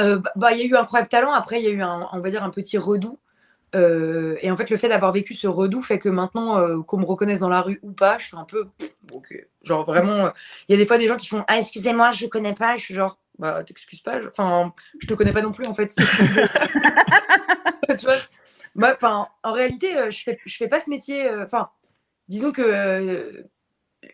Euh, 0.00 0.18
bah, 0.18 0.30
bah, 0.36 0.52
il 0.52 0.58
y 0.58 0.62
a 0.62 0.64
eu 0.66 0.74
un 0.76 0.82
incroyable 0.82 1.08
talent. 1.08 1.32
Après, 1.32 1.60
il 1.60 1.64
y 1.64 1.68
a 1.68 1.70
eu 1.70 1.82
un, 1.82 2.08
on 2.12 2.20
va 2.20 2.30
dire, 2.30 2.42
un 2.42 2.50
petit 2.50 2.78
redout. 2.78 3.18
Euh, 3.74 4.36
et 4.42 4.50
en 4.50 4.56
fait, 4.56 4.68
le 4.68 4.76
fait 4.76 4.88
d'avoir 4.88 5.12
vécu 5.12 5.34
ce 5.34 5.46
redout 5.46 5.82
fait 5.82 5.98
que 5.98 6.08
maintenant, 6.08 6.58
euh, 6.58 6.82
qu'on 6.82 6.98
me 6.98 7.06
reconnaisse 7.06 7.40
dans 7.40 7.48
la 7.48 7.62
rue 7.62 7.80
ou 7.82 7.92
pas, 7.92 8.18
je 8.18 8.26
suis 8.26 8.36
un 8.36 8.44
peu. 8.44 8.66
ok. 9.12 9.46
Genre 9.62 9.84
vraiment, 9.84 10.26
euh, 10.26 10.30
il 10.68 10.72
y 10.72 10.74
a 10.74 10.78
des 10.78 10.86
fois 10.86 10.98
des 10.98 11.06
gens 11.06 11.16
qui 11.16 11.26
font 11.28 11.44
Ah, 11.48 11.58
excusez-moi, 11.58 12.10
je 12.10 12.26
connais 12.26 12.54
pas. 12.54 12.76
Je 12.76 12.82
suis 12.84 12.94
genre, 12.94 13.18
bah, 13.42 13.62
t'excuses 13.64 14.00
pas. 14.00 14.22
je- 14.22 14.28
Enfin, 14.28 14.72
je 15.00 15.06
te 15.06 15.14
connais 15.14 15.32
pas 15.32 15.42
non 15.42 15.52
plus, 15.52 15.66
en 15.66 15.74
fait. 15.74 15.94
tu 17.88 18.04
vois 18.06 18.16
Moi, 18.74 18.92
enfin, 18.94 19.28
en 19.42 19.52
réalité, 19.52 19.96
euh, 19.96 20.10
je 20.10 20.22
fais, 20.22 20.38
je 20.46 20.56
fais 20.56 20.68
pas 20.68 20.80
ce 20.80 20.88
métier. 20.90 21.28
euh, 21.28 21.44
Enfin, 21.44 21.70
disons 22.28 22.52
que 22.52 22.62
euh, 22.64 23.42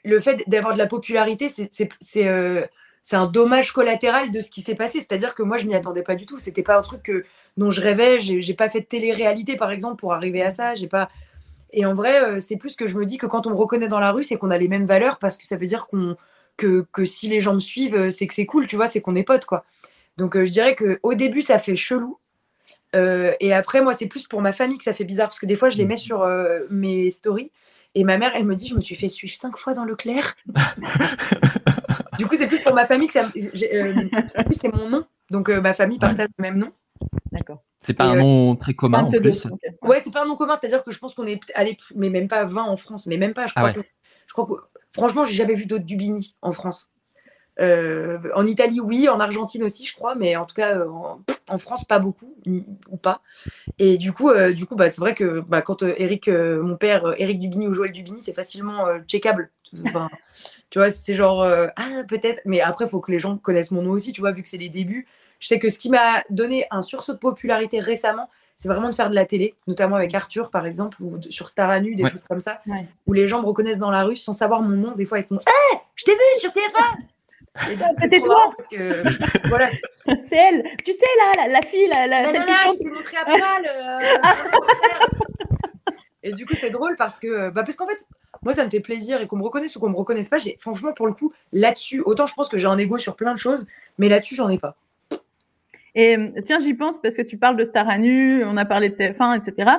le 0.05 0.21
fait 0.21 0.43
d'avoir 0.49 0.73
de 0.75 0.79
la 0.79 0.87
popularité, 0.87 1.49
c'est- 1.49 1.69
c'est 1.73 1.88
c'est, 2.01 2.29
euh, 2.29 2.67
un 3.12 3.27
dommage 3.27 3.73
collatéral 3.73 4.31
de 4.31 4.41
ce 4.41 4.51
qui 4.51 4.61
s'est 4.61 4.75
passé. 4.75 4.99
C'est-à-dire 5.01 5.35
que 5.35 5.43
moi, 5.43 5.57
je 5.57 5.67
m'y 5.67 5.75
attendais 5.75 6.03
pas 6.03 6.14
du 6.14 6.27
tout. 6.27 6.38
C'était 6.38 6.62
pas 6.62 6.77
un 6.77 6.83
truc 6.83 7.03
que, 7.03 7.25
dont 7.57 7.71
je 7.71 7.81
rêvais. 7.81 8.21
J'ai 8.21 8.55
pas 8.55 8.69
fait 8.69 8.81
de 8.81 8.85
télé-réalité, 8.87 9.57
par 9.57 9.71
exemple, 9.71 9.97
pour 9.97 10.12
arriver 10.12 10.43
à 10.43 10.51
ça. 10.51 10.75
J'ai 10.75 10.88
pas. 10.88 11.09
Et 11.73 11.87
en 11.87 11.95
vrai, 11.95 12.41
c'est 12.43 12.57
plus 12.57 12.77
que 12.77 12.87
je 12.87 12.97
me 12.99 13.07
dis 13.07 13.17
que 13.19 13.27
quand 13.27 13.47
on 13.47 13.51
me 13.51 13.55
reconnaît 13.57 13.88
dans 13.88 14.01
la 14.01 14.12
rue, 14.12 14.25
c'est 14.25 14.37
qu'on 14.37 14.51
a 14.51 14.59
les 14.59 14.69
mêmes 14.69 14.85
valeurs 14.87 15.19
parce 15.19 15.37
que 15.38 15.47
ça 15.47 15.57
veut 15.57 15.67
dire 15.67 15.87
qu'on 15.87 16.17
que, 16.59 16.87
que 16.92 17.07
si 17.07 17.29
les 17.29 17.40
gens 17.40 17.55
me 17.55 17.61
suivent, 17.61 17.94
euh, 17.94 18.11
c'est 18.11 18.27
que 18.27 18.35
c'est 18.35 18.44
cool, 18.44 18.66
tu 18.66 18.77
vois, 18.77 18.88
c'est 18.88 19.01
qu'on 19.01 19.14
est 19.14 19.25
potes, 19.25 19.47
quoi. 19.47 19.64
Donc, 20.18 20.37
euh, 20.37 20.44
je 20.44 20.51
dirais 20.51 20.75
que 20.75 21.01
au 21.03 21.14
début, 21.14 21.40
ça 21.40 21.59
fait 21.59 21.77
chelou. 21.77 22.18
Euh, 22.94 23.33
et 23.40 23.55
après, 23.55 23.81
moi, 23.81 23.94
c'est 23.94 24.07
plus 24.07 24.27
pour 24.27 24.42
ma 24.42 24.53
famille 24.53 24.77
que 24.77 24.85
ça 24.85 24.92
fait 24.92 25.05
bizarre 25.05 25.29
parce 25.29 25.38
que 25.38 25.47
des 25.47 25.57
fois, 25.57 25.71
je 25.71 25.79
les 25.79 25.87
mets 25.87 25.97
sur 25.97 26.23
euh, 26.23 26.61
mes 26.71 27.11
stories. 27.11 27.51
Et 27.94 28.05
ma 28.05 28.18
mère, 28.18 28.33
elle 28.35 28.44
me 28.44 28.55
dit, 28.55 28.66
je 28.66 28.75
me 28.75 28.81
suis 28.81 28.94
fait 28.94 29.09
suivre 29.09 29.35
cinq 29.35 29.57
fois 29.57 29.75
dans 29.75 29.85
Leclerc. 29.85 30.37
du 32.18 32.27
coup, 32.27 32.37
c'est 32.37 32.47
plus 32.47 32.61
pour 32.61 32.75
ma 32.75 32.87
famille 32.87 33.09
que 33.09 33.14
ça. 33.14 33.29
j'ai, 33.55 33.75
euh, 33.75 34.09
en 34.37 34.44
plus, 34.44 34.55
c'est 34.55 34.73
mon 34.73 34.88
nom. 34.88 35.05
Donc, 35.31 35.49
euh, 35.49 35.61
ma 35.61 35.73
famille 35.73 35.99
partage 35.99 36.29
le 36.37 36.42
même 36.42 36.59
nom. 36.59 36.73
D'accord. 37.33 37.62
C'est 37.81 37.94
pas 37.94 38.05
un 38.05 38.16
euh, 38.16 38.21
nom 38.21 38.57
très 38.57 38.75
commun 38.75 39.01
Un 39.01 39.05
en 39.05 39.11
plus. 39.11 39.47
Ouais, 39.83 40.01
c'est 40.03 40.12
pas 40.12 40.23
un 40.23 40.27
nom 40.27 40.37
commun, 40.37 40.57
c'est-à-dire 40.61 40.83
que 40.83 40.90
je 40.90 40.99
pense 40.99 41.14
qu'on 41.14 41.27
est 41.27 41.40
allé, 41.55 41.77
mais 41.94 42.11
même 42.11 42.29
pas 42.29 42.44
20 42.44 42.62
en 42.64 42.77
France, 42.77 43.07
mais 43.07 43.16
même 43.16 43.35
pas. 43.35 43.47
Je 43.47 43.53
Ah 43.57 43.61
crois, 43.61 43.71
ouais. 43.71 43.83
que, 43.83 43.88
je 44.27 44.33
crois 44.33 44.47
que, 44.47 44.53
franchement, 44.90 45.24
j'ai 45.24 45.35
jamais 45.35 45.55
vu 45.55 45.66
d'autres 45.66 45.85
Dubini 45.85 46.37
en 46.42 46.53
France. 46.53 46.90
Euh, 47.61 48.18
en 48.35 48.46
Italie, 48.46 48.81
oui, 48.81 49.09
en 49.09 49.18
Argentine 49.18 49.64
aussi, 49.64 49.85
je 49.85 49.94
crois, 49.94 50.14
mais 50.14 50.37
en 50.37 50.46
tout 50.46 50.55
cas, 50.55 50.85
en, 50.87 51.59
France, 51.59 51.85
pas 51.85 51.98
beaucoup, 51.98 52.37
ou 52.46 52.96
pas. 52.96 53.20
Et 53.79 53.98
du 53.98 54.12
coup, 54.12 54.31
euh, 54.31 54.53
du 54.53 54.66
coup, 54.66 54.77
bah, 54.77 54.90
c'est 54.90 55.01
vrai 55.01 55.14
que 55.14 55.40
bah, 55.40 55.62
quand 55.62 55.83
euh, 55.83 55.94
Eric, 55.96 56.29
mon 56.29 56.77
père, 56.77 57.14
Eric 57.18 57.40
Dubini 57.40 57.66
ou 57.66 57.72
Joël 57.72 57.92
Dubini, 57.92 58.22
c'est 58.22 58.35
facilement 58.35 58.87
checkable. 59.07 59.51
Tu 60.70 60.79
vois, 60.79 60.90
c'est 60.90 61.14
genre, 61.14 61.42
ah, 61.42 62.05
peut-être, 62.09 62.40
mais 62.44 62.61
après, 62.61 62.85
il 62.85 62.88
faut 62.88 63.01
que 63.01 63.11
les 63.11 63.18
gens 63.18 63.37
connaissent 63.37 63.70
mon 63.70 63.83
nom 63.83 63.90
aussi, 63.90 64.12
tu 64.12 64.20
vois, 64.20 64.33
vu 64.33 64.42
que 64.42 64.48
c'est 64.48 64.57
les 64.57 64.68
débuts. 64.68 65.07
Je 65.40 65.48
sais 65.48 65.59
que 65.59 65.68
ce 65.68 65.79
qui 65.79 65.90
m'a 65.90 66.22
donné 66.31 66.66
un 66.70 66.83
sursaut 66.83 67.12
de 67.12 67.18
popularité 67.18 67.81
récemment, 67.81 68.29
c'est 68.61 68.68
vraiment 68.68 68.90
de 68.90 68.94
faire 68.94 69.09
de 69.09 69.14
la 69.14 69.25
télé, 69.25 69.55
notamment 69.68 69.94
avec 69.94 70.12
Arthur, 70.14 70.51
par 70.51 70.66
exemple, 70.66 70.97
ou 71.01 71.16
de- 71.16 71.31
sur 71.31 71.49
Star 71.49 71.71
à 71.71 71.79
nu, 71.79 71.94
des 71.94 72.03
Ouais. 72.03 72.11
choses 72.11 72.25
comme 72.25 72.40
ça, 72.40 72.61
Ouais. 72.66 72.87
où 73.07 73.12
les 73.12 73.29
gens 73.29 73.40
me 73.40 73.47
reconnaissent 73.47 73.79
dans 73.79 73.92
la 73.92 74.03
rue 74.03 74.16
sans 74.16 74.33
savoir 74.33 74.62
mon 74.62 74.77
nom. 74.77 74.92
Des 74.97 75.05
fois, 75.05 75.21
ils 75.21 75.25
font 75.25 75.37
Hé, 75.38 75.79
je 75.94 76.05
t'ai 76.05 76.11
vu 76.11 76.18
sur 76.40 76.51
TF1 76.53 76.99
Et 77.71 77.77
donc, 77.77 77.88
c'est 77.94 78.03
C'était 78.03 78.21
toi 78.21 78.35
marrant 78.35 78.51
Parce 78.57 78.68
que, 78.68 79.03
voilà, 79.49 79.71
C'est 80.25 80.37
elle. 80.37 80.64
Tu 80.85 80.92
sais, 80.92 81.07
là, 81.18 81.47
la, 81.47 81.53
la 81.53 81.62
fille, 81.62 81.87
la, 81.87 82.07
la- 82.09 82.23
la 82.23 82.33
celle 82.33 82.44
qui 82.47 82.53
chante. 82.55 82.77
s'est 82.77 82.90
montrée 82.90 83.16
à 83.16 83.25
poil. 83.25 83.71
euh, 83.71 84.01
Et 86.25 86.33
du 86.33 86.44
coup, 86.44 86.55
c'est 86.61 86.71
drôle 86.71 86.97
parce 86.97 87.21
que, 87.21 87.51
bah, 87.51 87.62
parce 87.62 87.77
qu'en 87.77 87.87
fait, 87.87 88.05
moi, 88.42 88.53
ça 88.53 88.64
me 88.64 88.71
fait 88.71 88.81
plaisir 88.81 89.21
et 89.21 89.29
qu'on 89.29 89.37
me 89.37 89.44
reconnaisse 89.44 89.77
ou 89.77 89.81
qu'on 89.81 89.88
me 89.88 89.97
reconnaisse 89.97 90.29
pas. 90.29 90.38
J'ai, 90.38 90.57
franchement, 90.59 90.92
pour 90.92 91.07
le 91.07 91.12
coup, 91.14 91.33
là-dessus, 91.53 92.03
autant 92.05 92.27
je 92.27 92.35
pense 92.35 92.49
que 92.49 92.59
j'ai 92.59 92.66
un 92.66 92.77
ego 92.77 92.99
sur 92.99 93.14
plein 93.14 93.33
de 93.35 93.38
choses, 93.38 93.66
mais 93.99 94.09
là-dessus, 94.09 94.35
j'en 94.35 94.49
ai 94.49 94.59
pas. 94.59 94.75
Et 95.94 96.16
euh, 96.16 96.29
tiens, 96.44 96.61
j'y 96.61 96.74
pense 96.74 97.01
parce 97.01 97.16
que 97.16 97.22
tu 97.22 97.38
parles 97.38 97.57
de 97.57 97.64
Star 97.64 97.88
à 97.88 97.98
nu, 97.98 98.44
on 98.44 98.57
a 98.57 98.64
parlé 98.64 98.88
de 98.90 98.94
TF1, 98.94 99.37
etc. 99.38 99.70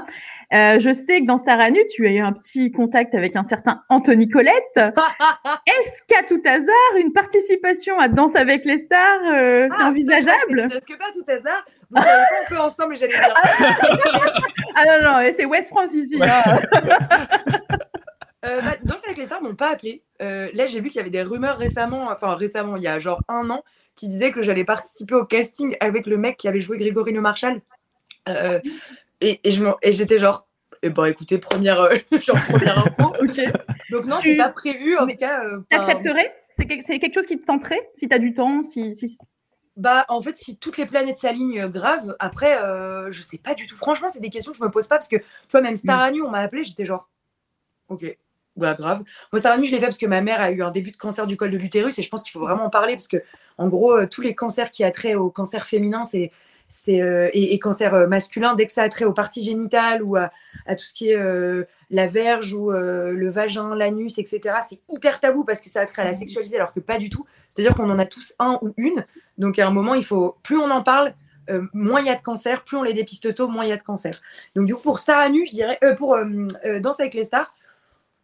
Euh, 0.52 0.80
je 0.80 0.91
sais 0.93 1.22
que 1.22 1.26
dans 1.28 1.38
Star 1.38 1.60
à 1.60 1.69
nu, 1.69 1.80
tu 1.93 2.08
as 2.08 2.12
eu 2.12 2.19
un 2.19 2.32
petit 2.34 2.72
contact 2.72 3.13
avec 3.15 3.36
un 3.36 3.43
certain 3.43 3.82
Anthony 3.89 4.28
Colette. 4.28 4.54
Est-ce 4.78 6.02
qu'à 6.08 6.24
tout 6.24 6.41
hasard, 6.45 6.98
une 7.00 7.13
participation 7.13 8.00
à 8.00 8.08
Danse 8.08 8.36
avec 8.36 8.65
les 8.65 8.80
stars, 8.80 9.19
euh, 9.32 9.67
c'est 9.72 9.78
Ah, 9.84 9.89
envisageable 9.89 10.60
Est-ce 10.72 10.86
que 10.88 10.98
pas 10.98 11.12
tout 11.13 11.24
hasard? 11.28 11.63
Vous 11.91 12.02
savez 12.02 12.08
pas 12.08 12.43
un 12.43 12.56
peu 12.56 12.60
ensemble, 12.62 12.98
j'allais 12.98 13.13
dire. 13.13 13.34
Ah 14.76 14.84
non, 14.86 15.12
non, 15.24 15.32
c'est 15.36 15.45
West 15.45 15.69
France 15.69 15.93
ici. 15.93 16.19
hein. 16.22 17.80
Euh, 18.45 18.62
bah, 18.62 18.78
Danse 18.84 19.04
avec 19.06 19.17
les 19.17 19.25
stars 19.25 19.41
m'ont 19.41 19.56
pas 19.56 19.71
appelé. 19.71 20.04
Euh, 20.21 20.49
là, 20.54 20.65
j'ai 20.65 20.80
vu 20.80 20.89
qu'il 20.89 20.97
y 20.97 21.02
avait 21.02 21.10
des 21.10 21.21
rumeurs 21.23 21.58
récemment, 21.58 22.10
enfin 22.10 22.36
récemment, 22.36 22.78
il 22.78 22.84
y 22.84 22.88
a 22.88 22.97
genre 22.99 23.21
un 23.28 23.49
an, 23.49 23.63
qui 23.95 24.08
disaient 24.08 24.32
que 24.32 24.41
j'allais 24.41 24.63
participer 24.63 25.15
au 25.15 25.25
casting 25.25 25.75
avec 25.82 26.06
le 26.06 26.17
mec 26.17 26.38
qui 26.38 26.47
avait 26.47 26.62
joué 26.62 26.78
Grégory 26.78 27.12
Le 27.12 27.19
Marchal. 27.21 27.62
Euh, 28.30 28.62
et 29.21 29.41
et 29.45 29.91
j'étais 29.91 30.17
genre, 30.17 30.47
eh 30.82 30.89
ben 30.89 31.06
écoutez, 31.06 31.38
première, 31.38 31.82
euh, 31.82 31.95
genre, 32.21 32.38
première 32.47 32.80
info. 32.80 33.04
ok. 33.21 33.41
Donc 33.89 34.06
non, 34.06 34.17
c'est 34.21 34.38
pas 34.38 34.49
prévu. 34.49 34.97
En 34.97 35.06
tout 35.08 35.15
cas, 35.17 35.43
euh, 35.45 35.60
T'accepterais? 35.69 36.34
C'est 36.54 36.65
quel- 36.65 36.84
c'est 36.84 36.99
quelque 36.99 37.15
chose 37.15 37.25
qui 37.25 37.38
te 37.39 37.45
tenterait 37.45 37.89
si 37.95 38.08
tu 38.08 38.15
as 38.15 38.19
du 38.19 38.34
temps 38.34 38.63
si, 38.63 38.95
si- 38.95 39.17
Bah, 39.75 40.06
en 40.08 40.21
fait, 40.21 40.38
si 40.38 40.58
toutes 40.58 40.78
les 40.78 40.86
planètes 40.86 41.17
s'alignent 41.17 41.67
grave, 41.67 42.15
après, 42.19 42.62
euh, 42.62 43.12
je 43.12 43.21
sais 43.21 43.38
pas 43.38 43.56
du 43.56 43.67
tout. 43.67 43.75
Franchement, 43.75 44.08
c'est 44.10 44.19
des 44.21 44.30
questions 44.30 44.52
que 44.54 44.58
je 44.58 44.63
me 44.63 44.69
pose 44.71 44.88
pas 44.88 44.95
parce 44.95 45.08
que, 45.10 45.17
tu 45.17 45.25
vois, 45.52 45.62
même 45.62 45.75
Star 45.75 45.99
à 46.02 46.12
nu, 46.12 46.21
on 46.21 46.30
m'a 46.30 46.39
appelé, 46.39 46.63
j'étais 46.63 46.86
genre, 46.86 47.10
ok, 47.89 48.17
bah 48.60 48.76
grave. 48.76 49.04
Moi, 49.34 49.45
à 49.45 49.58
nu, 49.58 49.65
je 49.65 49.72
l'ai 49.72 49.80
fait 49.80 49.86
parce 49.86 49.98
que 49.98 50.06
ma 50.06 50.22
mère 50.22 50.41
a 50.41 50.52
eu 50.52 50.62
un 50.62 50.72
début 50.72 50.91
de 50.91 50.98
cancer 50.98 51.26
du 51.26 51.38
col 51.38 51.52
de 51.52 51.58
l'utérus 51.58 51.98
et 51.98 52.02
je 52.02 52.10
pense 52.10 52.22
qu'il 52.22 52.32
faut 52.32 52.39
vraiment 52.39 52.65
en 52.65 52.69
parler 52.69 52.93
parce 52.93 53.08
que, 53.08 53.17
en 53.58 53.67
gros, 53.67 53.93
euh, 53.93 54.08
tous 54.08 54.22
les 54.22 54.36
cancers 54.36 54.72
qui 54.72 54.84
a 54.84 54.91
trait 54.91 55.15
au 55.15 55.30
cancer 55.30 55.65
féminin, 55.65 56.04
c'est. 56.04 56.32
euh, 56.89 57.30
et, 57.34 57.54
et 57.54 57.60
cancer 57.60 57.93
euh, 57.95 58.08
masculin, 58.08 58.54
dès 58.56 58.67
que 58.67 58.72
ça 58.72 58.84
a 58.84 58.89
trait 58.89 59.06
aux 59.06 59.13
parties 59.13 59.41
génitales 59.41 60.04
ou 60.04 60.15
à, 60.15 60.30
tout 60.78 60.86
ce 60.86 60.93
qui 60.93 61.10
est 61.10 61.17
la 61.89 62.08
verge 62.08 62.54
ou 62.54 62.69
le 62.72 63.30
vagin, 63.30 63.74
l'anus, 63.76 64.19
etc., 64.19 64.58
c'est 64.67 64.80
hyper 64.89 65.19
tabou 65.19 65.43
parce 65.43 65.62
que 65.62 65.69
ça 65.69 65.82
a 65.82 65.86
trait 65.86 66.04
à 66.04 66.06
la 66.06 66.13
sexualité 66.13 66.56
alors 66.56 66.72
que 66.72 66.80
pas 66.80 67.00
du 67.00 67.10
tout. 67.10 67.26
C'est-à-dire 67.50 67.74
qu'on 67.74 67.89
en 67.89 67.98
a 67.98 68.06
tous 68.06 68.36
un 68.38 68.60
ou 68.62 68.74
une. 68.78 69.06
Donc 69.39 69.58
à 69.58 69.65
un 69.65 69.72
moment, 69.72 69.95
il 69.95 70.06
faut 70.06 70.38
plus 70.43 70.58
on 70.58 70.69
en 70.69 70.84
parle, 70.84 71.15
moins 71.74 72.02
il 72.02 72.08
y 72.08 72.10
a 72.10 72.15
de 72.15 72.22
cancer, 72.22 72.63
plus 72.63 72.78
on 72.78 72.84
les 72.84 72.93
dépiste 72.93 73.34
tôt, 73.34 73.48
moins 73.48 73.65
il 73.65 73.69
y 73.69 73.74
a 73.74 73.78
de 73.78 73.84
cancer. 73.84 74.22
Donc 74.56 74.65
du 74.65 74.76
coup 74.76 74.82
pour 74.82 75.00
Star 75.00 75.19
à 75.19 75.30
nu, 75.30 75.45
je 75.45 75.52
dirais 75.52 75.80
pour 75.98 76.15
euh, 76.15 76.80
Danse 76.80 77.00
avec 77.00 77.13
les 77.13 77.24
stars, 77.24 77.54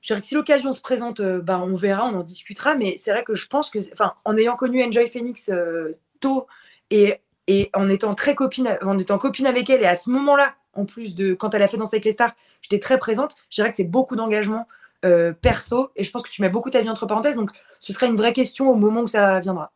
je 0.06 0.10
dirais 0.14 0.22
que 0.22 0.28
si 0.28 0.36
l'occasion 0.36 0.72
se 0.72 0.82
présente, 0.82 1.20
euh, 1.20 1.42
bah, 1.42 1.60
on 1.60 1.76
verra, 1.76 2.06
on 2.06 2.14
en 2.14 2.22
discutera. 2.22 2.76
Mais 2.76 2.96
c'est 2.96 3.10
vrai 3.10 3.24
que 3.24 3.34
je 3.34 3.48
pense 3.48 3.72
que, 3.72 3.80
enfin, 3.92 4.14
en 4.24 4.38
ayant 4.38 4.56
connu 4.56 4.84
Enjoy 4.84 5.08
Phoenix 5.10 5.50
euh, 5.50 5.98
tôt 6.20 6.46
et, 6.92 7.16
et 7.48 7.72
en 7.74 7.90
étant 7.90 8.14
très 8.14 8.36
copine, 8.36 8.78
en 8.84 9.00
étant 9.00 9.18
copine 9.18 9.48
avec 9.48 9.68
elle 9.72 9.82
et 9.82 9.88
à 9.88 9.96
ce 9.96 10.12
moment-là, 10.12 10.54
en 10.74 10.86
plus 10.86 11.16
de 11.16 11.34
quand 11.34 11.56
elle 11.56 11.64
a 11.64 11.68
fait 11.68 11.78
Danse 11.78 11.92
avec 11.92 12.06
les 12.06 12.12
stars, 12.12 12.34
j'étais 12.62 12.78
très 12.78 13.00
présente. 13.00 13.36
Je 13.50 13.56
dirais 13.56 13.72
que 13.72 13.78
c'est 13.78 13.84
beaucoup 13.84 14.16
d'engagement 14.16 14.68
euh, 15.06 15.34
perso 15.34 15.90
et 15.96 16.04
je 16.04 16.12
pense 16.12 16.22
que 16.22 16.30
tu 16.30 16.44
mets 16.44 16.50
beaucoup 16.50 16.70
ta 16.70 16.82
vie 16.82 16.90
entre 16.90 17.08
parenthèses. 17.08 17.36
Donc 17.36 17.50
ce 17.80 17.92
serait 17.92 18.06
une 18.06 18.16
vraie 18.16 18.34
question 18.34 18.70
au 18.70 18.76
moment 18.76 19.02
où 19.02 19.08
ça 19.08 19.40
viendra. 19.40 19.72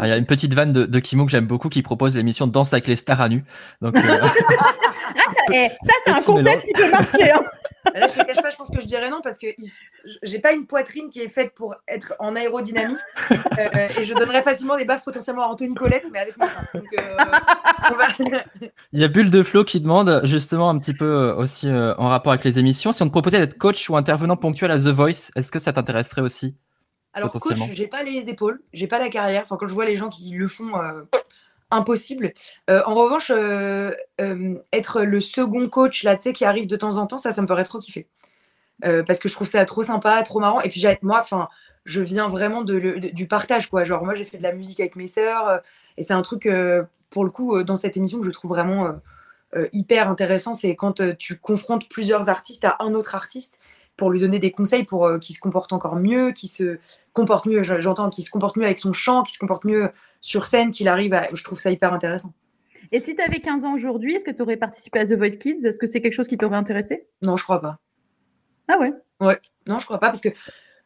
Ah, 0.00 0.08
Il 0.08 0.10
y 0.10 0.12
a 0.12 0.16
une 0.16 0.26
petite 0.26 0.52
vanne 0.52 0.72
de, 0.72 0.84
de 0.84 0.98
Kimo 0.98 1.26
que 1.26 1.30
j'aime 1.30 1.46
beaucoup 1.46 1.68
qui 1.68 1.82
propose 1.82 2.16
l'émission 2.16 2.48
Danse 2.48 2.72
avec 2.72 2.88
les 2.88 2.96
stars 2.96 3.20
à 3.20 3.28
nu. 3.28 3.44
Donc, 3.80 3.96
euh, 3.96 4.00
Eh, 5.52 5.68
ça, 5.68 5.92
c'est 6.04 6.10
un 6.10 6.14
concept 6.16 6.42
mélange. 6.44 6.62
qui 6.64 6.72
peut 6.72 6.90
marcher. 6.90 7.30
hein. 7.32 7.44
Là, 7.94 8.06
je 8.08 8.12
te 8.20 8.24
cache 8.26 8.42
pas, 8.42 8.50
je 8.50 8.56
pense 8.56 8.70
que 8.70 8.80
je 8.80 8.86
dirais 8.86 9.10
non 9.10 9.20
parce 9.22 9.38
que 9.38 9.46
j'ai 10.22 10.38
pas 10.38 10.52
une 10.52 10.66
poitrine 10.66 11.10
qui 11.10 11.20
est 11.20 11.28
faite 11.28 11.52
pour 11.54 11.74
être 11.88 12.14
en 12.18 12.36
aérodynamique 12.36 12.98
euh, 13.30 13.88
et 13.98 14.04
je 14.04 14.14
donnerais 14.14 14.42
facilement 14.42 14.76
des 14.76 14.84
baffes 14.84 15.04
potentiellement 15.04 15.44
à 15.44 15.46
Anthony 15.46 15.74
Colette, 15.74 16.06
mais 16.12 16.18
avec 16.20 16.36
moi. 16.36 16.48
Donc, 16.74 16.84
euh, 16.98 17.16
va- 17.16 18.38
il 18.92 19.00
y 19.00 19.04
a 19.04 19.08
Bulle 19.08 19.30
de 19.30 19.42
Flo 19.42 19.64
qui 19.64 19.80
demande 19.80 20.20
justement 20.24 20.70
un 20.70 20.78
petit 20.78 20.94
peu 20.94 21.04
euh, 21.04 21.34
aussi 21.34 21.68
euh, 21.68 21.94
en 21.96 22.08
rapport 22.08 22.32
avec 22.32 22.44
les 22.44 22.58
émissions. 22.58 22.92
Si 22.92 23.02
on 23.02 23.06
te 23.06 23.10
proposait 23.12 23.38
d'être 23.38 23.58
coach 23.58 23.88
ou 23.90 23.96
intervenant 23.96 24.36
ponctuel 24.36 24.70
à 24.70 24.78
The 24.78 24.88
Voice, 24.88 25.30
est-ce 25.36 25.50
que 25.50 25.58
ça 25.58 25.72
t'intéresserait 25.72 26.22
aussi 26.22 26.56
Alors, 27.12 27.30
coach, 27.40 27.58
j'ai 27.72 27.86
pas 27.86 28.02
les 28.02 28.28
épaules, 28.28 28.60
j'ai 28.72 28.86
pas 28.86 28.98
la 28.98 29.08
carrière. 29.08 29.42
Enfin, 29.42 29.56
quand 29.58 29.66
je 29.68 29.74
vois 29.74 29.84
les 29.86 29.96
gens 29.96 30.08
qui 30.08 30.30
le 30.30 30.46
font, 30.48 30.70
impossible. 31.70 32.32
Euh, 32.68 32.82
en 32.86 32.94
revanche, 32.94 33.30
euh, 33.34 33.92
euh, 34.20 34.56
être 34.72 35.02
le 35.02 35.20
second 35.20 35.68
coach 35.68 36.02
là, 36.02 36.16
qui 36.16 36.44
arrive 36.44 36.66
de 36.66 36.76
temps 36.76 36.96
en 36.96 37.06
temps, 37.06 37.18
ça, 37.18 37.32
ça 37.32 37.42
me 37.42 37.46
ferait 37.46 37.64
trop 37.64 37.78
kiffer. 37.78 38.08
Parce 38.82 39.18
que 39.18 39.28
je 39.28 39.34
trouve 39.34 39.46
ça 39.46 39.62
trop 39.66 39.82
sympa, 39.82 40.22
trop 40.22 40.40
marrant. 40.40 40.62
Et 40.62 40.70
puis, 40.70 40.82
moi, 41.02 41.20
enfin, 41.20 41.48
je 41.84 42.00
viens 42.00 42.28
vraiment 42.28 42.62
du 42.62 43.26
partage, 43.28 43.68
quoi. 43.68 43.84
Genre, 43.84 44.02
moi, 44.02 44.14
j'ai 44.14 44.24
fait 44.24 44.38
de 44.38 44.42
la 44.42 44.54
musique 44.54 44.80
avec 44.80 44.96
mes 44.96 45.06
sœurs, 45.06 45.60
et 45.98 46.02
c'est 46.02 46.14
un 46.14 46.22
truc, 46.22 46.48
pour 47.10 47.24
le 47.24 47.30
coup, 47.30 47.62
dans 47.62 47.76
cette 47.76 47.98
émission 47.98 48.20
que 48.20 48.26
je 48.26 48.30
trouve 48.30 48.52
vraiment 48.52 48.98
hyper 49.74 50.08
intéressant, 50.08 50.54
c'est 50.54 50.74
quand 50.76 51.02
tu 51.18 51.36
confrontes 51.36 51.90
plusieurs 51.90 52.30
artistes 52.30 52.64
à 52.64 52.76
un 52.80 52.94
autre 52.94 53.14
artiste 53.14 53.58
pour 53.98 54.10
lui 54.10 54.18
donner 54.18 54.38
des 54.38 54.50
conseils 54.50 54.84
pour 54.84 55.10
qu'il 55.20 55.36
se 55.36 55.40
comporte 55.42 55.74
encore 55.74 55.96
mieux, 55.96 56.32
qu'il 56.32 56.48
se 56.48 56.78
comporte 57.12 57.44
mieux, 57.44 57.62
j'entends, 57.62 58.08
qu'il 58.08 58.24
se 58.24 58.30
comporte 58.30 58.56
mieux 58.56 58.64
avec 58.64 58.78
son 58.78 58.94
chant, 58.94 59.24
qu'il 59.24 59.34
se 59.34 59.38
comporte 59.38 59.66
mieux 59.66 59.90
sur 60.20 60.46
scène, 60.46 60.70
qu'il 60.70 60.88
arrive 60.88 61.14
à... 61.14 61.28
Je 61.34 61.42
trouve 61.42 61.58
ça 61.58 61.70
hyper 61.70 61.92
intéressant. 61.92 62.32
Et 62.92 63.00
si 63.00 63.14
tu 63.14 63.22
avais 63.22 63.40
15 63.40 63.64
ans 63.64 63.74
aujourd'hui, 63.74 64.14
est-ce 64.14 64.24
que 64.24 64.30
tu 64.30 64.42
aurais 64.42 64.56
participé 64.56 64.98
à 64.98 65.06
The 65.06 65.12
Voice 65.12 65.36
Kids? 65.36 65.64
Est-ce 65.66 65.78
que 65.78 65.86
c'est 65.86 66.00
quelque 66.00 66.14
chose 66.14 66.28
qui 66.28 66.36
t'aurait 66.36 66.56
intéressé? 66.56 67.06
Non, 67.22 67.36
je 67.36 67.44
crois 67.44 67.60
pas. 67.60 67.78
Ah 68.68 68.78
ouais? 68.78 68.92
Non, 69.66 69.78
je 69.78 69.84
crois 69.84 70.00
pas, 70.00 70.08
parce 70.08 70.20
que, 70.20 70.30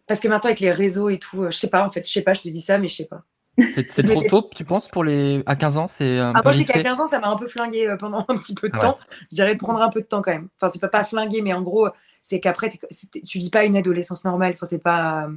parce 0.06 0.20
que 0.20 0.28
maintenant, 0.28 0.48
avec 0.48 0.60
les 0.60 0.72
réseaux 0.72 1.08
et 1.08 1.18
tout, 1.18 1.42
euh, 1.42 1.50
je 1.50 1.56
sais 1.56 1.68
pas, 1.70 1.86
en 1.86 1.90
fait, 1.90 2.06
je 2.06 2.12
sais 2.12 2.22
pas, 2.22 2.34
je 2.34 2.42
te 2.42 2.48
dis 2.48 2.60
ça, 2.60 2.78
mais 2.78 2.88
je 2.88 2.96
sais 2.96 3.06
pas. 3.06 3.24
C'est 3.70 3.86
trop 4.02 4.22
tôt, 4.24 4.50
tu 4.54 4.64
penses, 4.64 4.88
pour 4.88 5.04
les 5.04 5.42
à 5.46 5.54
15 5.54 5.76
ans, 5.78 5.86
c'est 5.86 6.18
Ah, 6.18 6.32
moi, 6.42 6.50
je 6.52 6.58
sais 6.58 6.64
qu'à 6.64 6.72
risqué. 6.74 6.82
15 6.82 7.00
ans, 7.00 7.06
ça 7.06 7.20
m'a 7.20 7.28
un 7.28 7.36
peu 7.36 7.46
flingué 7.46 7.86
euh, 7.86 7.96
pendant 7.96 8.24
un 8.28 8.36
petit 8.36 8.54
peu 8.54 8.68
de 8.68 8.74
Ah 8.74 8.78
ouais. 8.78 8.92
temps. 8.92 8.98
Je 9.30 9.36
dirais 9.36 9.54
de 9.54 9.58
prendre 9.60 9.80
un 9.80 9.90
peu 9.90 10.00
de 10.00 10.06
temps 10.06 10.22
quand 10.22 10.32
même. 10.32 10.48
Enfin, 10.60 10.70
c'est 10.72 10.80
pas, 10.80 10.88
pas 10.88 11.04
flingué, 11.04 11.40
mais 11.40 11.52
en 11.52 11.62
gros, 11.62 11.88
c'est 12.20 12.40
qu'après, 12.40 12.68
tu 12.68 13.38
vis 13.38 13.50
pas 13.50 13.64
une 13.64 13.76
adolescence 13.76 14.24
normale. 14.24 14.54
Enfin, 14.54 14.66
c'est 14.66 14.82
pas. 14.82 15.28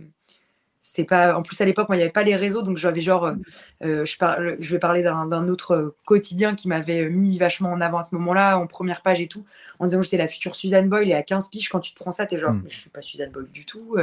C'est 0.90 1.04
pas. 1.04 1.36
En 1.38 1.42
plus, 1.44 1.60
à 1.62 1.66
l'époque, 1.66 1.90
moi, 1.90 1.96
il 1.96 2.00
n'y 2.00 2.04
avait 2.04 2.12
pas 2.12 2.24
les 2.24 2.36
réseaux, 2.36 2.62
donc 2.62 2.78
j'avais 2.78 3.02
genre. 3.02 3.26
euh, 3.26 3.36
euh, 3.84 4.06
je, 4.06 4.18
parle, 4.18 4.56
je 4.60 4.72
vais 4.74 4.80
parler 4.80 5.04
d'un 5.04 5.26
d'un 5.26 5.48
autre 5.50 5.72
euh, 5.76 5.96
quotidien 6.06 6.56
qui 6.56 6.68
m'avait 6.70 7.10
mis 7.10 7.38
vachement 7.38 7.72
en 7.72 7.82
avant 7.82 7.98
à 8.00 8.04
ce 8.04 8.16
moment-là, 8.16 8.58
en 8.58 8.68
première 8.68 9.02
page 9.02 9.20
et 9.22 9.28
tout, 9.28 9.46
en 9.80 9.86
disant 9.86 9.98
que 10.00 10.06
j'étais 10.06 10.18
la 10.18 10.28
future 10.28 10.56
Suzanne 10.56 10.88
Boyle. 10.90 11.10
Et 11.10 11.14
à 11.14 11.24
15 11.24 11.50
piges, 11.50 11.70
quand 11.70 11.82
tu 11.82 11.92
te 11.94 12.00
prends 12.00 12.12
ça, 12.14 12.26
t'es 12.26 12.38
genre, 12.38 12.54
Mm. 12.54 12.64
je 12.68 12.78
suis 12.78 12.90
pas 12.90 13.02
Suzanne 13.02 13.32
Boyle 13.32 13.48
du 13.52 13.66
tout. 13.66 13.98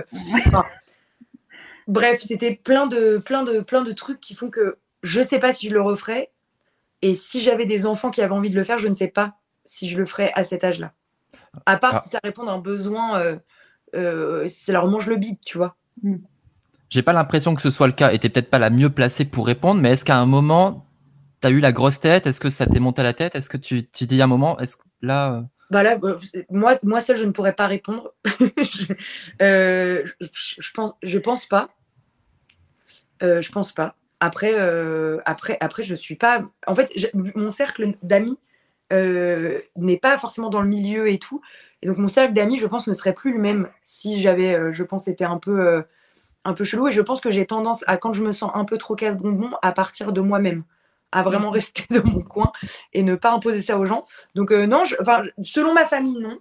Enfin, 0.47 0.65
bref, 1.89 2.21
c'était 2.21 2.55
plein 2.55 2.87
de, 2.87 3.19
plein, 3.19 3.43
de, 3.45 3.61
plein 3.61 3.83
de 3.83 3.93
trucs 3.93 4.21
qui 4.21 4.35
font 4.35 4.51
que 4.51 4.77
je 5.03 5.21
sais 5.23 5.39
pas 5.39 5.53
si 5.53 5.69
je 5.69 5.75
le 5.75 5.83
referais. 5.83 6.31
Et 7.03 7.15
si 7.15 7.41
j'avais 7.41 7.67
des 7.67 7.87
enfants 7.87 8.11
qui 8.11 8.23
avaient 8.23 8.33
envie 8.35 8.51
de 8.51 8.57
le 8.57 8.65
faire, 8.65 8.79
je 8.79 8.89
ne 8.89 8.95
sais 8.95 9.09
pas 9.09 9.35
si 9.65 9.89
je 9.89 9.99
le 9.99 10.07
ferais 10.07 10.33
à 10.35 10.45
cet 10.45 10.65
âge-là. 10.65 10.93
À 11.67 11.77
part 11.77 11.95
Ah. 11.97 12.01
si 12.01 12.09
ça 12.11 12.19
répond 12.23 12.47
à 12.47 12.53
un 12.53 12.59
besoin, 12.59 13.19
euh, 13.19 13.37
euh, 13.95 14.49
si 14.49 14.65
ça 14.65 14.73
leur 14.73 14.87
mange 14.87 15.07
le 15.09 15.17
bide, 15.17 15.39
tu 15.45 15.59
vois. 15.59 15.77
J'ai 16.95 17.03
pas 17.03 17.13
l'impression 17.13 17.57
que 17.57 17.61
ce 17.61 17.71
soit 17.71 17.89
le 17.89 17.93
cas 17.93 18.13
et 18.13 18.21
t'es 18.21 18.29
peut-être 18.29 18.51
pas 18.51 18.61
la 18.61 18.71
mieux 18.71 18.89
placée 18.89 19.25
pour 19.25 19.49
répondre, 19.49 19.81
mais 19.81 19.91
est-ce 19.91 20.05
qu'à 20.05 20.17
un 20.17 20.27
moment, 20.27 20.87
t'as 21.41 21.51
eu 21.51 21.59
la 21.59 21.73
grosse 21.73 21.99
tête? 21.99 22.29
Est-ce 22.29 22.39
que 22.39 22.49
ça 22.49 22.67
t'est 22.67 22.79
monté 22.79 23.01
à 23.01 23.03
la 23.03 23.13
tête? 23.13 23.35
Est-ce 23.35 23.49
que 23.49 23.57
tu, 23.57 23.83
dis 23.83 24.21
à 24.21 24.25
un 24.25 24.29
moment, 24.29 24.57
est-ce 24.61 24.77
que 24.77 24.85
là. 25.03 25.33
euh, 25.33 25.43
Bah 25.73 25.83
euh, 25.83 26.19
moi, 26.51 26.79
moi 26.85 27.01
seule, 27.01 27.17
je 27.17 27.25
ne 27.25 27.33
pourrais 27.33 27.55
pas 27.55 27.67
répondre. 27.67 28.15
je, 28.39 28.93
euh, 29.43 30.05
je, 30.21 30.71
pense, 30.73 30.93
je 31.03 31.19
pense 31.19 31.47
pas. 31.47 31.71
Je 33.21 33.51
pense 33.51 33.73
pas. 33.73 33.97
Après, 34.21 34.53
euh, 34.55 35.19
après, 35.25 35.57
après, 35.59 35.83
je 35.83 35.97
suis 35.97 36.15
pas. 36.15 36.45
En 36.69 36.77
fait, 36.77 36.93
mon 37.35 37.51
cercle 37.51 37.89
d'amis 38.05 38.39
n'est 38.93 39.99
pas 40.01 40.17
forcément 40.17 40.49
dans 40.49 40.63
le 40.63 40.69
milieu 40.69 41.11
et 41.11 41.19
tout. 41.19 41.43
Et 41.83 41.89
donc, 41.89 41.99
mon 41.99 42.07
cercle 42.07 42.35
d'amis, 42.35 42.57
je 42.57 42.69
pense, 42.69 42.87
ne 42.87 42.95
serait 42.95 43.15
plus 43.15 43.33
le 43.33 43.41
même 43.41 43.69
si 43.83 44.21
j'avais, 44.21 44.71
je 44.71 44.85
pense, 44.85 45.09
été 45.09 45.25
un 45.25 45.39
peu, 45.39 45.83
un 46.45 46.53
peu 46.55 46.65
chelou. 46.65 46.89
Et 46.89 46.93
je 46.93 47.01
pense 47.01 47.21
que 47.21 47.31
j'ai 47.31 47.47
tendance 47.47 47.85
à, 47.87 47.97
quand 47.97 48.13
je 48.13 48.23
me 48.23 48.33
sens 48.33 48.51
un 48.55 48.65
peu 48.65 48.79
trop 48.79 48.95
casse-bonbon, 48.97 49.51
à 49.63 49.73
partir 49.73 50.13
de 50.13 50.21
moi-même, 50.21 50.65
à 51.13 51.23
vraiment 51.23 51.51
rester 51.51 51.85
dans 52.03 52.09
mon 52.11 52.21
coin 52.23 52.53
et 52.93 53.03
ne 53.03 53.15
pas 53.17 53.33
imposer 53.33 53.63
ça 53.63 53.79
aux 53.79 53.85
gens. 53.85 54.05
Donc, 54.35 54.51
euh, 54.53 54.67
non, 54.67 54.85
je- 54.85 54.97
enfin, 55.01 55.25
selon 55.43 55.73
ma 55.75 55.85
famille, 55.87 56.21
non. 56.21 56.39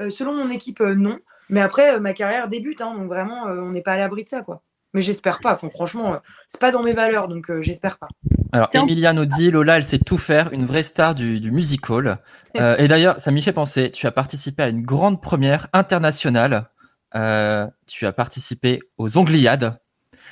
Euh, 0.00 0.10
selon 0.10 0.34
mon 0.34 0.50
équipe, 0.50 0.80
euh, 0.80 0.94
non. 0.94 1.18
Mais 1.48 1.60
après, 1.60 1.94
euh, 1.94 2.00
ma 2.00 2.12
carrière 2.14 2.48
débute, 2.48 2.80
hein, 2.80 2.94
donc 2.96 3.06
vraiment, 3.08 3.46
euh, 3.48 3.60
on 3.60 3.70
n'est 3.70 3.82
pas 3.82 3.92
à 3.92 3.96
l'abri 3.96 4.24
de 4.24 4.28
ça, 4.28 4.42
quoi. 4.42 4.62
Mais 4.92 5.00
j'espère 5.02 5.40
pas. 5.40 5.54
Enfin, 5.54 5.68
franchement, 5.70 6.14
euh, 6.14 6.18
c'est 6.48 6.60
pas 6.60 6.70
dans 6.70 6.82
mes 6.82 6.92
valeurs, 6.92 7.26
donc 7.28 7.50
euh, 7.50 7.60
j'espère 7.60 7.98
pas. 7.98 8.06
Alors, 8.52 8.68
Tiens. 8.68 8.82
Emilia 8.84 9.12
nous 9.12 9.24
dit 9.26 9.50
Lola, 9.50 9.76
elle 9.76 9.84
sait 9.84 9.98
tout 9.98 10.18
faire, 10.18 10.52
une 10.52 10.64
vraie 10.64 10.84
star 10.84 11.16
du, 11.16 11.40
du 11.40 11.50
musical. 11.50 12.18
Euh, 12.56 12.76
et 12.76 12.86
d'ailleurs, 12.86 13.18
ça 13.18 13.32
m'y 13.32 13.42
fait 13.42 13.52
penser, 13.52 13.90
tu 13.90 14.06
as 14.06 14.12
participé 14.12 14.62
à 14.62 14.68
une 14.68 14.82
grande 14.82 15.20
première 15.20 15.66
internationale. 15.72 16.70
Euh, 17.16 17.66
tu 17.86 18.06
as 18.06 18.12
participé 18.12 18.80
aux 18.98 19.16
Ongliades 19.18 19.78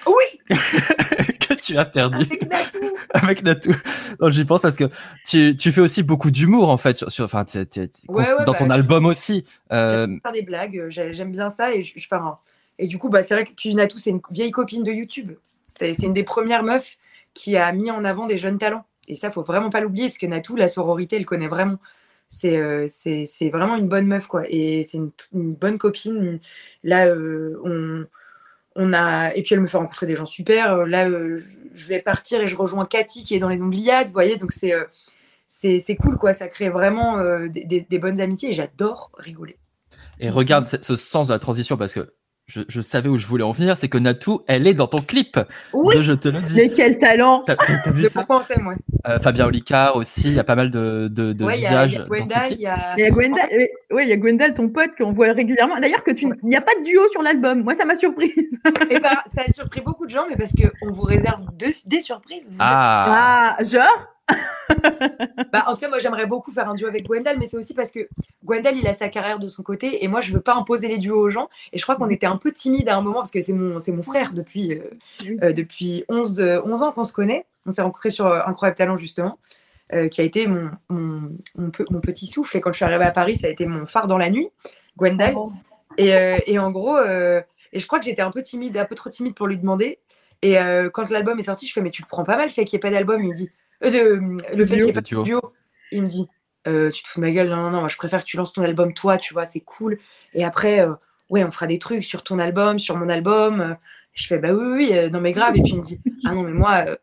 Oui, 0.07 0.57
que 1.39 1.55
tu 1.55 1.77
as 1.79 1.85
perdu 1.85 2.23
avec 2.25 2.43
Natou. 2.51 2.79
avec 3.15 3.43
Natou. 3.45 3.75
J'y 4.31 4.45
pense 4.45 4.63
parce 4.63 4.77
que 4.77 4.85
tu, 5.27 5.55
tu 5.57 5.71
fais 5.73 5.81
aussi 5.81 6.03
beaucoup 6.03 6.31
d'humour 6.31 6.69
en 6.71 6.77
fait 6.77 6.97
sur, 6.97 7.11
sur 7.13 7.25
enfin 7.25 7.45
Ouais, 7.55 7.89
ouais, 8.09 8.45
dans 8.45 8.53
bah, 8.53 8.59
ton 8.59 8.71
album 8.71 9.07
aussi. 9.07 9.45
Euh, 9.73 10.07
J'aime 10.07 10.21
faire 10.23 10.33
des 10.33 10.43
blagues, 10.43 10.79
euh, 10.79 10.91
j'ai- 10.91 11.13
j'aime 11.15 11.33
bien 11.33 11.49
ça 11.49 11.73
et 11.73 11.83
je, 11.83 11.93
je 11.97 12.07
fais 12.09 12.17
un- 12.17 12.39
Et 12.79 12.87
du 12.87 12.99
coup, 12.99 13.09
bah, 13.09 13.23
c'est 13.23 13.35
vrai 13.35 13.45
que 13.45 13.69
Natou, 13.75 13.99
c'est 13.99 14.11
une 14.11 14.21
vieille 14.31 14.51
copine 14.51 14.83
de 14.83 14.93
YouTube. 14.93 15.33
C'est 15.79 15.95
c'est 15.95 16.07
une 16.07 16.15
des 16.15 16.25
premières 16.25 16.63
meufs 16.63 16.97
qui 17.35 17.57
a 17.57 17.71
mis 17.73 17.91
en 17.91 18.05
avant 18.05 18.27
des 18.27 18.39
jeunes 18.39 18.59
talents. 18.59 18.85
Et 19.09 19.17
ça, 19.17 19.31
faut 19.31 19.43
vraiment 19.43 19.71
pas 19.71 19.81
l'oublier 19.81 20.07
parce 20.07 20.19
que 20.19 20.27
Natou, 20.27 20.55
la 20.57 20.69
sororité, 20.69 21.17
elle 21.17 21.25
connaît 21.27 21.49
vraiment. 21.49 21.79
C'est 22.35 22.57
euh, 22.57 22.87
c'est 22.89 23.51
vraiment 23.51 23.77
une 23.77 23.89
bonne 23.89 24.07
meuf, 24.07 24.27
quoi. 24.27 24.45
Et 24.49 24.83
c'est 24.85 24.97
une, 24.97 25.11
une 25.35 25.55
bonne 25.55 25.77
copine. 25.77 26.41
Là, 26.83 27.07
euh, 27.07 27.61
on, 27.63 28.07
on 28.75 28.93
a. 28.95 29.35
Et 29.35 29.43
puis, 29.43 29.55
elle 29.55 29.61
me 29.61 29.67
fait 29.67 29.77
rencontrer 29.77 30.07
des 30.07 30.17
gens 30.17 30.25
super. 30.25 30.73
Euh, 30.73 30.87
Là, 30.87 31.09
euh, 31.09 31.37
je- 31.75 31.87
vais 31.87 32.01
partir 32.01 32.41
et 32.41 32.49
je 32.49 32.57
rejoins 32.57 32.87
Cathy 32.87 33.23
qui 33.23 33.35
est 33.35 33.39
dans 33.39 33.51
les 33.51 33.61
Ongliades, 33.63 34.07
vous 34.07 34.13
voyez. 34.15 34.37
Donc, 34.39 34.53
c'est. 34.53 34.73
c'est 35.47 35.97
cool, 35.97 36.17
quoi. 36.17 36.33
Ça 36.33 36.49
crée 36.49 36.71
vraiment 36.71 37.21
des, 37.49 37.87
des- 37.89 37.99
bonnes 37.99 38.21
amitiés 38.21 38.49
et 38.49 38.53
j'adore 38.53 39.11
rigoler. 39.19 39.59
et 40.19 40.31
regarde 40.31 40.67
ce 40.69 40.97
sens 40.97 41.27
de 41.29 41.33
la 41.35 41.39
transition 41.39 41.77
parce 41.77 41.93
que 41.93 42.15
je, 42.47 42.61
je 42.69 42.81
savais 42.83 43.09
où 43.09 43.17
je 43.19 43.27
voulais 43.27 43.45
en 43.45 43.53
venir, 43.53 43.77
c'est 43.77 43.89
que 43.89 43.99
Natou, 43.99 44.43
elle 44.47 44.67
est 44.67 44.75
dans 44.75 44.87
ton 44.89 45.03
clip. 45.03 45.39
Oui. 45.73 45.97
de 45.97 46.03
je 46.03 46.13
te 46.13 46.29
le 46.29 46.41
dis. 46.43 46.57
Mais 46.57 46.71
quel 46.71 46.99
talent 46.99 47.43
T'as 47.47 47.57
t'as- 47.57 47.91
vu 47.93 48.05
ça 48.07 48.27
sait, 48.43 48.61
moi 48.61 48.75
Euh, 49.07 49.19
Fabien 49.21 49.47
Olicard 49.47 49.97
aussi, 49.97 50.29
il 50.29 50.35
y 50.35 50.39
a 50.39 50.45
pas 50.45 50.55
mal 50.57 50.71
de, 50.71 51.09
de, 51.11 51.33
de 51.33 51.45
Ouais, 51.45 51.57
il 51.57 51.63
y 51.63 51.67
a, 51.67 51.87
il 51.87 51.89
visages 51.89 52.53
il 52.53 52.61
y 52.61 52.67
a. 53.07 53.11
Gwendal, 53.11 53.49
euh, 53.53 53.95
ouais, 53.97 54.05
il 54.05 54.09
y 54.09 54.13
a 54.13 54.17
Gwendal, 54.17 54.55
ton 54.55 54.69
pote, 54.69 54.91
qu'on 54.99 55.13
voit 55.13 55.33
régulièrement. 55.33 55.79
D'ailleurs, 55.81 56.03
que 56.05 56.11
tu, 56.11 56.25
il 56.27 56.49
n'y 56.49 56.57
a 56.57 56.61
pas 56.61 56.75
de 56.79 56.85
duo 56.85 57.01
sur 57.11 57.23
l'album. 57.23 57.63
Moi, 57.63 57.75
ça 57.75 57.85
m'a 57.85 57.97
surprise. 57.97 58.59
Eh 58.91 58.99
ben, 58.99 59.11
ça 59.35 59.43
a 59.49 59.53
surpris 59.53 59.81
beaucoup 59.81 60.05
de 60.07 60.11
gens, 60.11 60.25
mais 60.29 60.37
parce 60.37 60.53
qu'on 60.53 60.91
vous 60.91 61.03
réserve 61.03 61.41
deux- 61.59 61.67
des 61.87 62.01
surprises. 62.01 62.57
Ah, 62.59 63.57
Ah, 63.59 63.65
genre 63.65 64.09
Bah, 65.53 65.65
en 65.67 65.75
tout 65.75 65.81
cas, 65.81 65.89
moi, 65.89 65.99
j'aimerais 65.99 66.27
beaucoup 66.27 66.51
faire 66.53 66.69
un 66.69 66.75
duo 66.75 66.89
avec 66.89 67.05
Gwendal, 67.07 67.39
mais 67.39 67.47
c'est 67.47 67.57
aussi 67.57 67.75
parce 67.75 67.91
que 67.91 68.09
Gwendal, 68.45 68.77
il 68.77 68.87
a 68.87 68.93
sa 68.95 69.09
carrière 69.09 69.39
de 69.39 69.49
son 69.49 69.63
côté, 69.63 70.05
et 70.05 70.09
moi, 70.09 70.21
je 70.21 70.33
veux 70.33 70.41
pas 70.41 70.55
imposer 70.55 70.89
les 70.89 70.99
duos 70.99 71.19
aux 71.21 71.31
gens. 71.31 71.49
Et 71.73 71.79
je 71.79 71.83
crois 71.83 71.97
qu'on 71.97 72.09
était 72.09 72.27
un 72.27 72.37
peu 72.37 72.53
timide 72.53 72.89
à 72.89 72.97
un 72.97 73.01
moment, 73.03 73.17
parce 73.19 73.31
que 73.31 73.41
c'est 73.41 73.53
mon, 73.53 73.79
c'est 73.79 73.93
mon 73.93 74.03
frère 74.03 74.33
depuis, 74.33 74.75
euh, 74.75 74.91
euh, 75.43 75.53
depuis 75.53 76.05
11, 76.09 76.41
euh, 76.41 76.61
11 76.65 76.83
ans 76.83 76.93
qu'on 76.93 77.05
se 77.05 77.13
connaît. 77.13 77.47
On 77.67 77.71
s'est 77.71 77.83
rencontrés 77.83 78.11
sur 78.11 78.27
euh, 78.27 78.41
Incroyable 78.47 78.77
Talent, 78.79 78.97
justement, 78.97 79.39
euh, 79.93 80.09
qui 80.09 80.21
a 80.21 80.25
été 80.25 80.47
mon, 80.47 80.71
mon, 80.89 81.31
mon, 81.57 81.71
pe- 81.71 81.85
mon 81.91 82.01
petit 82.01 82.27
souffle. 82.27 82.57
Et 82.57 82.61
quand 82.61 82.73
je 82.73 82.77
suis 82.77 82.85
arrivée 82.85 83.05
à 83.05 83.11
Paris, 83.13 83.37
ça 83.37 83.47
a 83.47 83.51
été 83.51 83.67
mon 83.67 83.87
phare 83.87 84.07
dans 84.07 84.19
la 84.19 84.31
nuit, 84.31 84.49
Gwendal. 84.97 85.35
Et, 85.99 86.15
euh, 86.15 86.39
et 86.47 86.59
en 86.59 86.71
gros, 86.71 86.97
euh, 86.97 87.43
et 87.75 87.79
je 87.79 87.87
crois 87.87 87.99
que 87.99 88.05
j'étais 88.07 88.23
un 88.23 88.31
peu 88.31 88.43
timide, 88.43 88.77
un 88.79 88.85
peu 88.87 88.95
trop 88.95 89.11
timide 89.11 89.35
pour 89.35 89.47
lui 89.47 89.59
demander. 89.59 89.99
Et 90.41 90.59
euh, 90.59 90.91
quand 90.91 91.09
l'album 91.11 91.39
est 91.39 91.45
sorti, 91.45 91.67
je 91.67 91.73
fais 91.73 91.81
Mais 91.83 91.91
tu 91.91 92.03
te 92.03 92.09
prends 92.09 92.25
pas 92.25 92.37
mal 92.37 92.49
fait 92.51 92.65
qu'il 92.65 92.77
n'y 92.77 92.79
ait 92.79 92.89
pas 92.89 92.91
d'album 92.91 93.23
Il 93.23 93.29
me 93.29 93.35
dit 93.35 93.51
euh, 93.85 93.91
de, 93.91 94.57
Le 94.57 94.67
fait 94.67 94.75
qu'il 94.77 94.85
n'y 94.85 94.91
ait 94.91 94.93
pas 94.93 95.01
duo. 95.01 95.21
de 95.21 95.25
duo. 95.25 95.41
Il 95.91 96.03
me 96.03 96.09
dit 96.09 96.27
Euh, 96.67 96.91
Tu 96.91 97.03
te 97.03 97.09
fous 97.09 97.21
de 97.21 97.27
ma 97.27 97.31
gueule 97.33 97.49
Non, 97.49 97.57
non, 97.57 97.71
non, 97.71 97.81
moi, 97.81 97.89
je 97.89 97.97
préfère 97.97 98.21
que 98.21 98.27
tu 98.29 98.37
lances 98.37 98.53
ton 98.53 98.63
album 98.63 98.93
toi, 98.95 99.19
tu 99.19 99.35
vois, 99.35 99.45
c'est 99.45 99.61
cool. 99.61 99.99
Et 100.35 100.45
après, 100.45 100.81
euh, 100.81 100.93
ouais, 101.31 101.45
on 101.45 101.51
fera 101.51 101.67
des 101.67 101.79
trucs 101.79 102.05
sur 102.05 102.23
ton 102.23 102.39
album, 102.39 102.79
sur 102.79 102.97
mon 102.97 103.09
album. 103.09 103.77
Je 104.15 104.27
fais 104.27 104.39
Bah 104.39 104.53
oui, 104.53 104.65
oui, 104.65 104.91
oui, 104.93 105.11
non, 105.11 105.21
mais 105.21 105.33
grave. 105.33 105.57
Et 105.57 105.63
puis 105.63 105.73
il 105.73 105.79
me 105.79 105.83
dit 105.83 106.01
Ah 106.27 106.35
non, 106.35 106.43
mais 106.43 106.53
moi, 106.53 106.85
euh, 106.89 106.97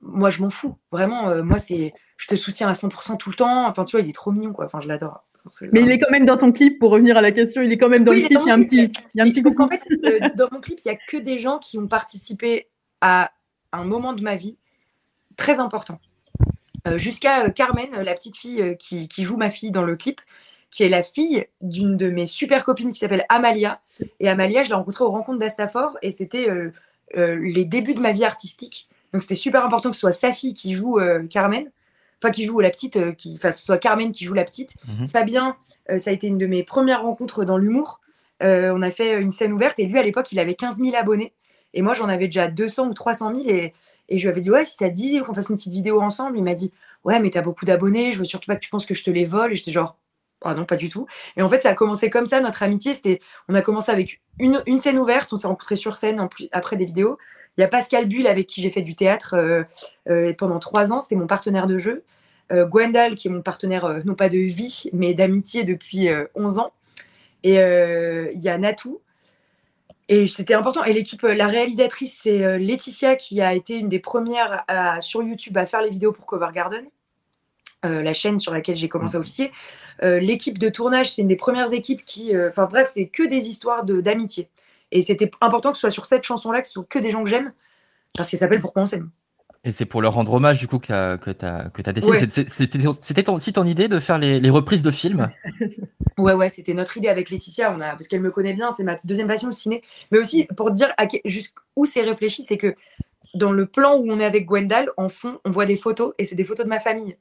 moi 0.00 0.30
je 0.30 0.40
m'en 0.42 0.50
fous. 0.50 0.76
Vraiment, 0.92 1.28
euh, 1.28 1.42
moi, 1.42 1.58
c'est 1.58 1.92
je 2.16 2.26
te 2.26 2.34
soutiens 2.34 2.68
à 2.68 2.72
100% 2.74 3.16
tout 3.16 3.30
le 3.30 3.36
temps. 3.36 3.66
Enfin, 3.68 3.84
tu 3.84 3.92
vois, 3.96 4.00
il 4.04 4.08
est 4.10 4.12
trop 4.12 4.32
mignon, 4.32 4.52
quoi. 4.52 4.64
Enfin, 4.64 4.80
je 4.80 4.88
l'adore. 4.88 5.24
Mais 5.72 5.80
il 5.82 5.90
est 5.90 5.98
quand 5.98 6.10
même 6.10 6.24
dans 6.26 6.36
ton 6.36 6.52
clip, 6.52 6.78
pour 6.78 6.90
revenir 6.90 7.16
à 7.16 7.22
la 7.22 7.30
question, 7.32 7.62
il 7.62 7.72
est 7.72 7.78
quand 7.78 7.88
même 7.88 8.04
dans 8.04 8.10
Oui, 8.12 8.22
le 8.22 8.26
clip. 8.26 8.38
dans 8.38 8.44
Il 8.44 8.48
y 8.48 8.50
a 8.50 8.54
un 8.54 8.64
clip. 8.64 8.92
petit, 8.92 9.02
il 9.14 9.18
y 9.18 9.20
a 9.20 9.24
un 9.24 9.30
petit 9.30 9.40
parce 9.40 9.54
coucou. 9.54 9.68
qu'en 9.68 9.70
fait, 9.70 9.82
euh, 10.04 10.28
dans 10.36 10.48
mon 10.52 10.60
clip, 10.60 10.78
il 10.84 10.88
n'y 10.90 10.94
a 10.94 10.98
que 11.08 11.16
des 11.16 11.38
gens 11.38 11.58
qui 11.58 11.78
ont 11.78 11.86
participé 11.86 12.68
à 13.00 13.30
un 13.72 13.84
moment 13.84 14.12
de 14.12 14.20
ma 14.22 14.34
vie 14.34 14.58
très 15.36 15.58
important. 15.60 16.00
Euh, 16.88 16.98
Jusqu'à 16.98 17.44
euh, 17.44 17.50
Carmen, 17.50 17.88
euh, 17.94 18.02
la 18.02 18.14
petite 18.14 18.36
fille 18.36 18.76
qui, 18.78 19.08
qui 19.08 19.24
joue 19.24 19.36
ma 19.36 19.50
fille 19.50 19.70
dans 19.70 19.84
le 19.84 19.96
clip, 19.96 20.20
qui 20.70 20.82
est 20.82 20.88
la 20.88 21.02
fille 21.02 21.46
d'une 21.60 21.96
de 21.96 22.10
mes 22.10 22.26
super 22.26 22.64
copines 22.64 22.92
qui 22.92 22.98
s'appelle 22.98 23.24
Amalia. 23.28 23.80
Et 24.20 24.28
Amalia, 24.28 24.62
je 24.62 24.68
l'ai 24.68 24.74
rencontrée 24.74 25.04
aux 25.04 25.10
rencontres 25.10 25.38
d'Astafor 25.38 25.96
et 26.02 26.10
c'était 26.10 26.48
euh, 26.48 26.72
euh, 27.16 27.38
les 27.42 27.64
débuts 27.64 27.94
de 27.94 28.00
ma 28.00 28.12
vie 28.12 28.24
artistique. 28.24 28.88
Donc 29.12 29.22
c'était 29.22 29.34
super 29.34 29.64
important 29.64 29.90
que 29.90 29.96
ce 29.96 30.00
soit 30.00 30.12
sa 30.12 30.32
fille 30.32 30.52
qui 30.52 30.74
joue 30.74 30.98
euh, 30.98 31.26
Carmen, 31.26 31.70
enfin 32.22 32.30
qui 32.30 32.44
joue 32.44 32.60
la 32.60 32.70
petite, 32.70 33.16
qui, 33.16 33.34
enfin 33.36 33.52
ce 33.52 33.64
soit 33.64 33.78
Carmen 33.78 34.12
qui 34.12 34.24
joue 34.24 34.34
la 34.34 34.44
petite. 34.44 34.74
Mhm. 34.86 35.06
Fabien, 35.06 35.56
ça 35.98 36.10
a 36.10 36.12
été 36.12 36.26
une 36.26 36.38
de 36.38 36.46
mes 36.46 36.62
premières 36.62 37.02
rencontres 37.02 37.44
dans 37.44 37.56
l'humour. 37.56 38.00
On 38.40 38.82
a 38.82 38.90
fait 38.90 39.20
une 39.20 39.30
scène 39.30 39.52
ouverte 39.52 39.78
et 39.78 39.86
lui 39.86 39.98
à 39.98 40.02
l'époque 40.02 40.30
il 40.30 40.38
avait 40.38 40.54
15 40.54 40.76
000 40.76 40.94
abonnés 40.94 41.32
et 41.74 41.82
moi 41.82 41.94
j'en 41.94 42.08
avais 42.08 42.26
déjà 42.26 42.48
200 42.48 42.88
ou 42.88 42.94
300 42.94 43.34
000 43.36 43.48
et, 43.48 43.74
et 44.08 44.18
je 44.18 44.22
lui 44.22 44.30
avais 44.30 44.40
dit 44.40 44.50
ouais 44.50 44.64
si 44.64 44.76
ça 44.76 44.88
te 44.88 44.94
dit 44.94 45.20
qu'on 45.20 45.34
fasse 45.34 45.48
une 45.48 45.56
petite 45.56 45.72
vidéo 45.72 46.00
ensemble 46.00 46.38
il 46.38 46.44
m'a 46.44 46.54
dit 46.54 46.72
ouais 47.04 47.20
mais 47.20 47.30
t'as 47.30 47.42
beaucoup 47.42 47.64
d'abonnés 47.64 48.12
je 48.12 48.18
veux 48.18 48.24
surtout 48.24 48.46
pas 48.46 48.56
que 48.56 48.60
tu 48.60 48.70
penses 48.70 48.86
que 48.86 48.94
je 48.94 49.04
te 49.04 49.10
les 49.10 49.24
vole 49.24 49.52
et 49.52 49.54
j'étais 49.56 49.72
genre 49.72 49.96
Ah 50.42 50.54
non, 50.54 50.64
pas 50.64 50.76
du 50.76 50.88
tout. 50.88 51.06
Et 51.36 51.42
en 51.42 51.48
fait, 51.48 51.60
ça 51.60 51.70
a 51.70 51.74
commencé 51.74 52.10
comme 52.10 52.26
ça, 52.26 52.40
notre 52.40 52.62
amitié. 52.62 52.94
C'était, 52.94 53.18
on 53.48 53.54
a 53.54 53.62
commencé 53.62 53.90
avec 53.90 54.20
une, 54.38 54.78
scène 54.78 54.98
ouverte, 54.98 55.32
on 55.32 55.36
s'est 55.36 55.48
rencontrés 55.48 55.76
sur 55.76 55.96
scène 55.96 56.28
après 56.52 56.76
des 56.76 56.86
vidéos. 56.86 57.18
Il 57.56 57.60
y 57.62 57.64
a 57.64 57.68
Pascal 57.68 58.08
Bull 58.08 58.28
avec 58.28 58.46
qui 58.46 58.60
j'ai 58.62 58.70
fait 58.70 58.82
du 58.82 58.94
théâtre 58.94 59.34
euh, 59.34 59.64
euh, 60.08 60.32
pendant 60.32 60.60
trois 60.60 60.92
ans, 60.92 61.00
c'était 61.00 61.16
mon 61.16 61.26
partenaire 61.26 61.66
de 61.66 61.76
jeu. 61.76 62.04
Euh, 62.52 62.64
Gwendal, 62.64 63.16
qui 63.16 63.26
est 63.26 63.30
mon 63.32 63.42
partenaire, 63.42 64.00
non 64.04 64.14
pas 64.14 64.28
de 64.28 64.38
vie, 64.38 64.84
mais 64.92 65.12
d'amitié 65.12 65.64
depuis 65.64 66.08
euh, 66.08 66.26
11 66.36 66.60
ans. 66.60 66.72
Et 67.42 67.54
il 67.54 68.40
y 68.40 68.48
a 68.48 68.58
Natou. 68.58 69.00
Et 70.08 70.26
c'était 70.26 70.54
important. 70.54 70.84
Et 70.84 70.92
l'équipe, 70.92 71.22
euh, 71.24 71.34
la 71.34 71.46
réalisatrice, 71.48 72.20
c'est 72.22 72.44
euh, 72.44 72.58
Laetitia, 72.58 73.16
qui 73.16 73.40
a 73.42 73.52
été 73.54 73.76
une 73.78 73.88
des 73.88 73.98
premières 74.00 74.64
à- 74.68 75.00
sur 75.02 75.22
YouTube 75.22 75.56
à 75.58 75.66
faire 75.66 75.82
les 75.82 75.90
vidéos 75.90 76.12
pour 76.12 76.24
Cover 76.26 76.48
Garden, 76.52 76.86
euh, 77.84 78.02
la 78.02 78.12
chaîne 78.14 78.38
sur 78.40 78.52
laquelle 78.52 78.76
j'ai 78.76 78.88
commencé 78.88 79.16
à 79.16 79.20
officier. 79.20 79.52
Euh, 80.02 80.18
l'équipe 80.18 80.58
de 80.58 80.68
tournage, 80.70 81.12
c'est 81.12 81.22
une 81.22 81.28
des 81.28 81.36
premières 81.36 81.72
équipes 81.72 82.04
qui. 82.04 82.34
euh, 82.34 82.48
Enfin 82.48 82.64
bref, 82.66 82.90
c'est 82.92 83.08
que 83.08 83.22
des 83.22 83.48
histoires 83.48 83.84
de- 83.84 84.00
d'amitié. 84.00 84.48
Et 84.92 85.02
c'était 85.02 85.30
important 85.42 85.70
que 85.72 85.76
ce 85.76 85.82
soit 85.82 85.90
sur 85.90 86.06
cette 86.06 86.22
chanson-là, 86.24 86.62
que 86.62 86.66
ce 86.68 86.74
soit 86.74 86.86
que 86.88 86.98
des 86.98 87.10
gens 87.10 87.22
que 87.22 87.28
j'aime, 87.30 87.52
parce 88.14 88.30
qu'elle 88.30 88.40
s'appelle 88.40 88.60
Pourquoi 88.62 88.82
on 88.82 88.86
s'aime. 88.86 89.10
Et 89.68 89.72
c'est 89.72 89.84
pour 89.84 90.00
leur 90.00 90.14
rendre 90.14 90.32
hommage, 90.32 90.58
du 90.58 90.66
coup, 90.66 90.78
que 90.78 90.86
tu 90.86 90.92
as, 90.94 91.18
que 91.18 91.30
que 91.82 91.90
décidé. 91.90 92.10
Ouais. 92.10 92.94
C'était 93.02 93.28
aussi 93.30 93.52
ton 93.52 93.66
idée 93.66 93.86
de 93.88 93.98
faire 93.98 94.18
les, 94.18 94.40
les 94.40 94.50
reprises 94.50 94.82
de 94.82 94.90
films 94.90 95.30
Ouais, 96.18 96.32
ouais, 96.32 96.48
c'était 96.48 96.74
notre 96.74 96.96
idée 96.96 97.08
avec 97.08 97.30
Laetitia, 97.30 97.72
on 97.72 97.80
a, 97.80 97.90
parce 97.90 98.08
qu'elle 98.08 98.22
me 98.22 98.30
connaît 98.30 98.54
bien, 98.54 98.70
c'est 98.70 98.82
ma 98.82 98.98
deuxième 99.04 99.28
passion, 99.28 99.46
le 99.48 99.52
ciné. 99.52 99.82
Mais 100.10 100.18
aussi, 100.18 100.46
pour 100.56 100.68
te 100.70 100.74
dire 100.74 100.92
jusqu'où 101.24 101.84
c'est 101.84 102.00
réfléchi, 102.00 102.42
c'est 102.42 102.56
que 102.56 102.74
dans 103.34 103.52
le 103.52 103.66
plan 103.66 103.96
où 103.98 104.10
on 104.10 104.18
est 104.18 104.24
avec 104.24 104.46
Gwendal, 104.46 104.90
en 104.96 105.08
fond, 105.10 105.38
on 105.44 105.50
voit 105.50 105.66
des 105.66 105.76
photos, 105.76 106.14
et 106.18 106.24
c'est 106.24 106.34
des 106.34 106.44
photos 106.44 106.64
de 106.64 106.70
ma 106.70 106.80
famille. 106.80 107.16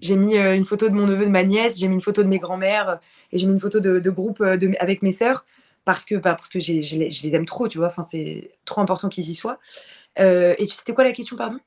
J'ai 0.00 0.16
mis 0.16 0.36
euh, 0.38 0.56
une 0.56 0.64
photo 0.64 0.88
de 0.88 0.94
mon 0.94 1.06
neveu, 1.06 1.26
de 1.26 1.30
ma 1.30 1.44
nièce, 1.44 1.78
j'ai 1.78 1.88
mis 1.88 1.94
une 1.94 2.00
photo 2.00 2.22
de 2.22 2.28
mes 2.28 2.38
grands-mères, 2.38 2.88
euh, 2.88 2.96
et 3.32 3.38
j'ai 3.38 3.46
mis 3.46 3.52
une 3.52 3.60
photo 3.60 3.80
de, 3.80 3.98
de 4.00 4.10
groupe 4.10 4.40
euh, 4.40 4.56
de- 4.56 4.72
avec 4.80 5.02
mes 5.02 5.12
sœurs, 5.12 5.44
parce 5.84 6.04
que, 6.04 6.14
bah, 6.16 6.34
parce 6.34 6.48
que 6.48 6.58
j'ai- 6.58 6.82
je 6.82 6.96
les, 6.98 7.10
je 7.10 7.22
les 7.22 7.34
aime 7.34 7.46
trop, 7.46 7.68
tu 7.68 7.78
vois, 7.78 7.86
enfin, 7.88 8.02
c'est 8.02 8.50
trop 8.64 8.80
important 8.80 9.08
qu'ils 9.08 9.28
y 9.30 9.34
soient. 9.34 9.58
Euh, 10.18 10.54
et 10.58 10.66
tu- 10.66 10.74
c'était 10.74 10.94
quoi 10.94 11.04
la 11.04 11.12
question, 11.12 11.36
pardon? 11.36 11.58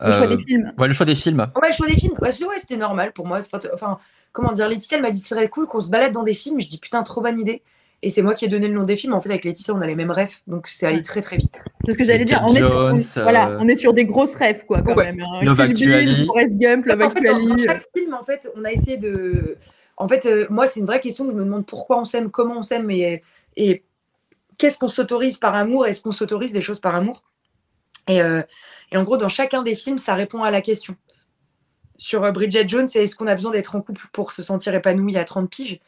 Le 0.00 0.12
choix 0.12 0.24
Euh, 0.26 0.36
des 0.36 0.42
films. 0.42 0.72
Ouais, 0.78 0.86
le 0.88 0.92
choix 0.92 1.06
des 1.06 1.14
films. 1.14 1.40
Ouais, 1.40 1.68
le 1.68 1.74
choix 1.74 1.86
des 1.86 1.96
films, 1.96 2.14
ouais, 2.20 2.30
c'était 2.60 2.76
normal 2.76 3.12
pour 3.12 3.26
moi. 3.26 3.40
Enfin, 3.72 3.98
comment 4.32 4.52
dire, 4.52 4.68
Laetitia, 4.68 4.98
elle 4.98 5.02
m'a 5.02 5.10
dit 5.10 5.18
ce 5.20 5.28
serait 5.28 5.48
cool 5.48 5.66
qu'on 5.66 5.80
se 5.80 5.88
balade 5.88 6.12
dans 6.12 6.22
des 6.22 6.34
films. 6.34 6.60
Je 6.60 6.68
dis 6.68 6.78
putain, 6.78 7.02
trop 7.02 7.20
bonne 7.22 7.40
idée. 7.40 7.62
Et 8.02 8.10
c'est 8.10 8.20
moi 8.20 8.34
qui 8.34 8.44
ai 8.44 8.48
donné 8.48 8.68
le 8.68 8.74
nom 8.74 8.84
des 8.84 8.94
films. 8.94 9.14
En 9.14 9.22
fait, 9.22 9.30
avec 9.30 9.44
Laetitia, 9.46 9.74
on 9.74 9.80
a 9.80 9.86
les 9.86 9.96
mêmes 9.96 10.10
rêves, 10.10 10.34
donc 10.46 10.66
c'est 10.68 10.86
allé 10.86 11.00
très 11.00 11.22
très 11.22 11.38
vite. 11.38 11.62
C'est 11.86 11.92
ce 11.92 11.98
que 11.98 12.04
j'allais 12.04 12.26
dire. 12.26 12.42
On 12.44 12.48
Jack 12.48 12.58
est, 12.62 12.66
sur, 12.66 12.76
on- 12.76 12.88
Jones, 12.90 13.00
voilà, 13.22 13.48
euh, 13.48 13.58
on 13.58 13.68
est 13.68 13.76
sur 13.76 13.94
des 13.94 14.04
grosses 14.04 14.34
rêves, 14.34 14.64
quoi, 14.66 14.82
quand 14.82 14.94
Ouais. 14.94 15.12
même. 15.12 15.20
hein. 15.26 15.42
Love 15.42 15.66
Bill. 15.68 16.26
Forrest 16.26 16.56
Gump, 16.58 16.84
Love 16.84 17.02
en 17.02 17.10
fait, 17.10 17.20
dans, 17.24 17.38
dans 17.46 17.56
chaque 17.56 17.86
film, 17.96 18.12
en 18.12 18.22
fait, 18.22 18.50
on 18.54 18.64
a 18.64 18.72
essayé 18.72 18.98
de. 18.98 19.56
En 19.96 20.08
fait, 20.08 20.26
euh, 20.26 20.46
moi, 20.50 20.66
c'est 20.66 20.80
une 20.80 20.86
vraie 20.86 21.00
question. 21.00 21.24
Je 21.30 21.34
me 21.34 21.42
demande 21.42 21.64
pourquoi 21.64 21.98
on 21.98 22.04
s'aime, 22.04 22.30
comment 22.30 22.58
on 22.58 22.62
s'aime, 22.62 22.90
et, 22.90 23.22
et 23.56 23.82
qu'est-ce 24.58 24.78
qu'on 24.78 24.88
s'autorise 24.88 25.38
par 25.38 25.54
amour? 25.54 25.86
Est-ce 25.86 26.02
qu'on 26.02 26.12
s'autorise 26.12 26.52
des 26.52 26.60
choses 26.60 26.80
par 26.80 26.94
amour? 26.94 27.22
Et, 28.08 28.22
euh, 28.22 28.42
et 28.92 28.96
en 28.96 29.04
gros, 29.04 29.16
dans 29.16 29.28
chacun 29.28 29.62
des 29.62 29.74
films, 29.74 29.98
ça 29.98 30.14
répond 30.14 30.42
à 30.42 30.50
la 30.50 30.60
question. 30.60 30.96
Sur 31.98 32.24
euh, 32.24 32.30
Bridget 32.30 32.68
Jones, 32.68 32.86
c'est 32.86 33.04
est-ce 33.04 33.16
qu'on 33.16 33.26
a 33.26 33.34
besoin 33.34 33.50
d'être 33.50 33.74
en 33.74 33.80
couple 33.80 34.06
pour 34.12 34.32
se 34.32 34.42
sentir 34.42 34.74
épanoui 34.74 35.16
à 35.16 35.24
30 35.24 35.50
piges? 35.50 35.80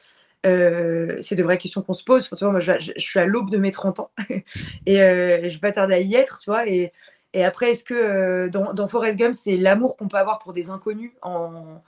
Euh, 0.46 1.16
c'est 1.20 1.34
de 1.34 1.42
vraies 1.42 1.58
questions 1.58 1.82
qu'on 1.82 1.92
se 1.92 2.04
pose. 2.04 2.30
Tu 2.36 2.44
moi, 2.44 2.60
je, 2.60 2.92
suis 2.96 3.18
à 3.18 3.26
l'aube 3.26 3.50
de 3.50 3.58
mes 3.58 3.72
30 3.72 4.00
ans 4.00 4.10
et 4.86 5.02
euh, 5.02 5.48
je 5.48 5.54
vais 5.54 5.58
pas 5.58 5.72
tarder 5.72 5.94
à 5.94 6.00
y 6.00 6.14
être, 6.14 6.38
tu 6.38 6.50
vois. 6.50 6.68
Et, 6.68 6.92
après, 7.34 7.70
est-ce 7.70 7.84
que 7.84 8.48
dans, 8.48 8.72
dans 8.72 8.88
Forrest 8.88 9.16
Gump, 9.16 9.32
c'est 9.32 9.56
l'amour 9.56 9.96
qu'on 9.96 10.08
peut 10.08 10.16
avoir 10.16 10.40
pour 10.40 10.52
des 10.52 10.70
inconnus 10.70 11.12
en 11.22 11.80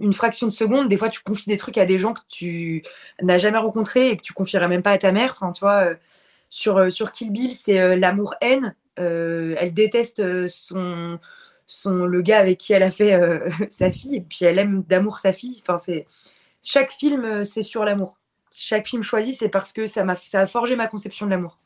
une 0.00 0.12
fraction 0.12 0.46
de 0.46 0.52
seconde? 0.52 0.88
Des 0.88 0.96
fois, 0.96 1.08
tu 1.08 1.20
confies 1.20 1.48
des 1.48 1.56
trucs 1.56 1.78
à 1.78 1.84
des 1.84 1.98
gens 1.98 2.14
que 2.14 2.20
tu 2.28 2.84
n'as 3.20 3.38
jamais 3.38 3.58
rencontrés 3.58 4.10
et 4.10 4.16
que 4.16 4.22
tu 4.22 4.34
confierais 4.34 4.68
même 4.68 4.82
pas 4.82 4.92
à 4.92 4.98
ta 4.98 5.10
mère. 5.10 5.32
Enfin, 5.32 5.50
tu 5.50 5.60
vois, 5.60 5.94
sur, 6.48 6.92
sur 6.92 7.10
Kill 7.10 7.32
Bill, 7.32 7.54
c'est 7.56 7.96
l'amour-haine. 7.96 8.76
Euh, 8.98 9.54
elle 9.58 9.72
déteste 9.74 10.20
euh, 10.20 10.46
son, 10.48 11.18
son, 11.66 11.92
le 12.06 12.22
gars 12.22 12.38
avec 12.38 12.58
qui 12.58 12.72
elle 12.72 12.82
a 12.82 12.90
fait 12.90 13.14
euh, 13.14 13.48
sa 13.68 13.90
fille, 13.90 14.16
et 14.16 14.20
puis 14.20 14.44
elle 14.44 14.58
aime 14.58 14.82
d'amour 14.88 15.18
sa 15.18 15.32
fille. 15.32 15.60
Enfin, 15.62 15.76
c'est 15.78 16.06
chaque 16.62 16.92
film, 16.92 17.44
c'est 17.44 17.62
sur 17.62 17.84
l'amour. 17.84 18.16
Chaque 18.54 18.86
film 18.88 19.02
choisi, 19.02 19.34
c'est 19.34 19.48
parce 19.48 19.72
que 19.72 19.86
ça 19.86 20.04
m'a, 20.04 20.16
ça 20.16 20.40
a 20.40 20.46
forgé 20.46 20.74
ma 20.76 20.86
conception 20.86 21.26
de 21.26 21.30
l'amour. 21.30 21.58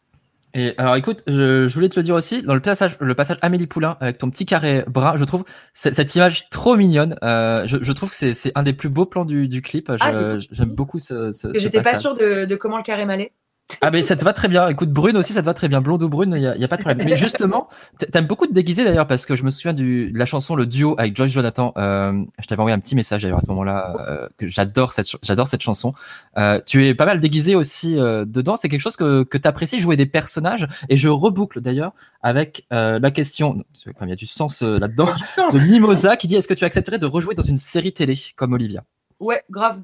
Et 0.55 0.75
alors, 0.77 0.97
écoute, 0.97 1.23
je, 1.27 1.67
je 1.67 1.75
voulais 1.75 1.89
te 1.89 1.99
le 1.99 2.03
dire 2.03 2.15
aussi, 2.15 2.43
dans 2.43 2.53
le 2.53 2.61
passage, 2.61 2.99
le 3.01 3.15
passage 3.15 3.39
Amélie 3.41 3.67
Poulain 3.67 3.97
avec 4.01 4.19
ton 4.19 4.29
petit 4.29 4.45
carré 4.45 4.85
brun, 4.87 5.17
je 5.17 5.25
trouve 5.25 5.45
cette 5.73 6.15
image 6.15 6.51
trop 6.51 6.77
mignonne. 6.77 7.17
Euh, 7.23 7.67
je, 7.67 7.79
je 7.81 7.93
trouve 7.93 8.11
que 8.11 8.15
c'est, 8.17 8.35
c'est 8.35 8.53
un 8.55 8.63
des 8.63 8.75
plus 8.75 8.91
beaux 8.91 9.07
plans 9.07 9.25
du, 9.25 9.49
du 9.49 9.63
clip. 9.63 9.91
Je- 9.91 9.97
Ah, 10.01 10.39
j'aime 10.51 10.73
beaucoup 10.73 10.99
ce, 10.99 11.33
ce, 11.33 11.49
J'étais 11.55 11.81
pas 11.81 11.95
sûre 11.95 12.15
de, 12.17 12.45
de 12.45 12.55
comment 12.57 12.77
le 12.77 12.83
carré 12.83 13.07
m'allait. 13.07 13.33
Ah 13.81 13.91
mais 13.91 14.03
ça 14.03 14.17
te 14.17 14.25
va 14.25 14.33
très 14.33 14.49
bien. 14.49 14.69
Écoute, 14.69 14.91
brune 14.91 15.17
aussi, 15.17 15.33
ça 15.33 15.41
te 15.41 15.47
va 15.47 15.55
très 15.55 15.69
bien. 15.69 15.81
Blonde 15.81 16.03
ou 16.03 16.09
brune, 16.09 16.35
il 16.37 16.43
y 16.43 16.47
a, 16.65 16.69
pas 16.69 16.77
de 16.77 16.83
problème. 16.83 17.07
Mais 17.09 17.17
justement, 17.17 17.69
t'a- 17.99 18.07
t'aimes 18.07 18.27
beaucoup 18.27 18.47
te 18.47 18.53
déguiser 18.53 18.85
d'ailleurs 18.85 19.07
parce 19.07 19.25
que 19.27 19.35
je 19.35 19.43
me 19.45 19.51
souviens 19.51 19.73
du, 19.73 20.11
de 20.13 20.19
la 20.19 20.27
chanson 20.27 20.55
le 20.55 20.67
duo 20.67 20.95
avec 20.99 21.17
Joyce 21.17 21.33
Jonathan. 21.33 21.73
Euh, 21.77 22.23
je 22.41 22.47
t'avais 22.47 22.61
envoyé 22.61 22.75
un 22.75 22.79
petit 22.79 22.95
message 22.95 23.23
d'ailleurs 23.23 23.39
à 23.39 23.41
ce 23.41 23.49
moment-là 23.49 23.95
euh, 24.09 24.29
que 24.37 24.47
j'adore 24.47 24.93
cette 24.93 25.09
j'adore 25.23 25.49
cette 25.49 25.63
chanson. 25.63 25.95
Euh, 26.39 26.61
tu 26.67 26.87
es 26.87 26.95
pas 26.95 27.07
mal 27.07 27.19
déguisé 27.21 27.55
aussi 27.55 27.99
euh, 27.99 28.25
dedans. 28.27 28.57
C'est 28.57 28.69
quelque 28.69 28.81
chose 28.81 28.97
que 28.97 29.23
que 29.25 29.39
t'apprécies 29.39 29.81
jouer 29.81 29.97
des 29.97 30.07
personnages 30.07 30.67
et 30.89 30.97
je 30.97 31.09
reboucle 31.09 31.61
d'ailleurs 31.61 31.93
avec 32.23 32.67
euh, 32.73 32.99
la 32.99 33.11
question. 33.11 33.65
Quand 33.99 34.05
il 34.05 34.11
y 34.11 34.13
a 34.13 34.17
du 34.17 34.27
sens 34.27 34.63
euh, 34.63 34.79
là-dedans. 34.79 35.09
De 35.53 35.59
Mimosa 35.59 36.17
qui 36.17 36.27
dit 36.29 36.37
est-ce 36.37 36.49
que 36.49 36.55
tu 36.55 36.65
accepterais 36.65 36.99
de 36.99 37.07
rejouer 37.07 37.35
dans 37.35 37.43
une 37.43 37.57
série 37.57 37.93
télé 37.93 38.19
comme 38.37 38.53
Olivia? 38.53 38.85
Ouais, 39.19 39.43
grave. 39.51 39.81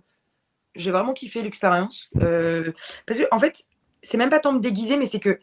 J'ai 0.79 0.91
vraiment 0.93 1.13
kiffé 1.13 1.43
l'expérience. 1.43 2.09
Euh, 2.23 2.73
parce 3.07 3.19
que, 3.19 3.25
en 3.33 3.39
fait, 3.39 3.65
c'est 4.01 4.17
même 4.17 4.31
pas 4.31 4.39
tant 4.41 4.53
me 4.53 4.61
déguiser, 4.61 4.97
mais 4.97 5.07
c'est 5.07 5.19
que, 5.21 5.39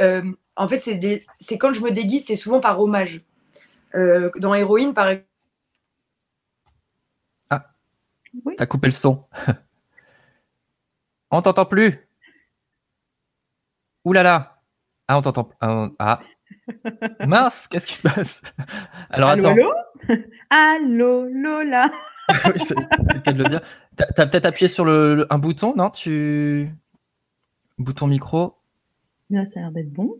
euh, 0.00 0.22
en 0.56 0.68
fait, 0.68 0.78
c'est 0.78 0.96
des- 0.96 1.24
c'est 1.38 1.56
quand 1.56 1.72
je 1.72 1.80
me 1.80 1.90
déguise, 1.90 2.24
c'est 2.26 2.36
souvent 2.36 2.60
par 2.60 2.80
hommage. 2.80 3.20
Euh, 3.94 4.30
dans 4.36 4.54
Héroïne, 4.54 4.92
par 4.92 5.08
exemple. 5.08 5.26
T'as 8.56 8.66
coupé 8.66 8.86
le 8.88 8.92
son. 8.92 9.26
on 11.30 11.42
t'entend 11.42 11.66
plus. 11.66 12.08
Ouh 14.04 14.12
là 14.14 14.22
là. 14.22 14.62
Ah, 15.06 15.18
on 15.18 15.22
t'entend. 15.22 15.50
Ah, 15.60 15.88
ah. 15.98 16.20
Mince, 17.26 17.68
qu'est-ce 17.68 17.86
qui 17.86 17.94
se 17.94 18.02
passe? 18.08 18.42
Alors 19.10 19.28
allô, 19.30 19.46
attends. 19.46 19.52
allô? 19.52 19.72
Allô, 20.50 21.26
Lola. 21.28 21.90
Oui, 22.46 22.52
c'est 22.56 22.74
c'est 22.74 23.12
le 23.14 23.20
cas 23.20 23.32
de 23.32 23.38
le 23.38 23.44
dire. 23.46 23.60
T'as 23.96 24.26
peut-être 24.26 24.46
appuyé 24.46 24.68
sur 24.68 24.84
le, 24.84 25.14
le- 25.14 25.32
un 25.32 25.38
bouton, 25.38 25.74
non? 25.76 25.90
Tu. 25.90 26.70
Bouton 27.78 28.06
micro. 28.06 28.54
Là, 29.30 29.44
ça 29.46 29.60
a 29.60 29.62
l'air 29.64 29.72
d'être 29.72 29.92
bon. 29.92 30.16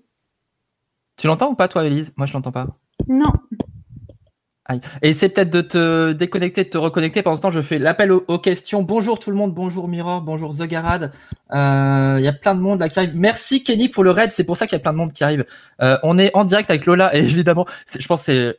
Tu 1.17 1.27
l'entends 1.27 1.51
ou 1.51 1.55
pas, 1.55 1.69
toi, 1.69 1.85
Elise 1.85 2.13
Moi, 2.17 2.27
je 2.27 2.33
l'entends 2.33 2.53
pas. 2.53 2.67
Non. 3.09 3.33
Aïe. 4.67 4.81
Et 5.03 5.13
c'est 5.13 5.29
peut-être 5.31 5.51
de 5.51 5.61
te 5.61 6.13
déconnecter, 6.13 6.65
de 6.65 6.69
te 6.69 6.79
reconnecter. 6.79 7.23
Pendant 7.23 7.37
ce 7.37 7.43
temps, 7.43 7.51
je 7.51 7.61
fais 7.61 7.79
l'appel 7.79 8.13
aux, 8.13 8.25
aux 8.29 8.39
questions. 8.39 8.83
Bonjour 8.83 9.19
tout 9.19 9.31
le 9.31 9.37
monde, 9.37 9.53
bonjour 9.53 9.89
Mirror, 9.89 10.23
bonjour 10.23 10.57
The 10.57 10.63
Garad. 10.63 11.13
Euh, 11.53 12.17
Il 12.19 12.25
y 12.25 12.29
a 12.29 12.33
plein 12.33 12.55
de 12.55 12.61
monde 12.61 12.79
là 12.81 12.89
qui 12.89 12.99
arrive. 12.99 13.17
Merci 13.17 13.65
Kenny 13.65 13.89
pour 13.89 14.05
le 14.05 14.11
raid, 14.13 14.31
c'est 14.33 14.45
pour 14.45 14.57
ça 14.57 14.67
qu'il 14.67 14.77
y 14.77 14.81
a 14.81 14.83
plein 14.83 14.93
de 14.93 14.99
monde 14.99 15.13
qui 15.13 15.25
arrive. 15.25 15.45
Euh, 15.83 15.99
on 16.05 16.17
est 16.19 16.31
en 16.35 16.45
direct 16.45 16.71
avec 16.71 16.87
Lola 16.87 17.15
et 17.15 17.19
évidemment, 17.23 17.67
je 17.99 18.07
pense 18.07 18.25
que 18.27 18.33
c'est 18.33 18.57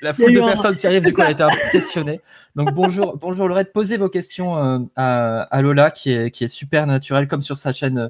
la 0.00 0.12
foule 0.12 0.32
de 0.32 0.40
un- 0.40 0.46
personnes 0.46 0.76
qui 0.76 0.86
arrivent, 0.86 1.04
du 1.04 1.12
coup, 1.12 1.20
ça. 1.20 1.30
été 1.30 1.42
impressionnés. 1.42 2.20
Donc 2.56 2.72
bonjour, 2.72 3.16
bonjour 3.20 3.48
raid. 3.50 3.72
Posez 3.72 3.96
vos 3.96 4.08
questions 4.08 4.56
euh, 4.56 4.78
à, 4.96 5.42
à 5.42 5.62
Lola 5.62 5.90
qui 5.90 6.12
est, 6.12 6.30
qui 6.30 6.44
est 6.44 6.48
super 6.48 6.86
naturelle 6.86 7.28
comme 7.28 7.42
sur 7.42 7.56
sa 7.56 7.72
chaîne 7.72 7.98
euh, 7.98 8.08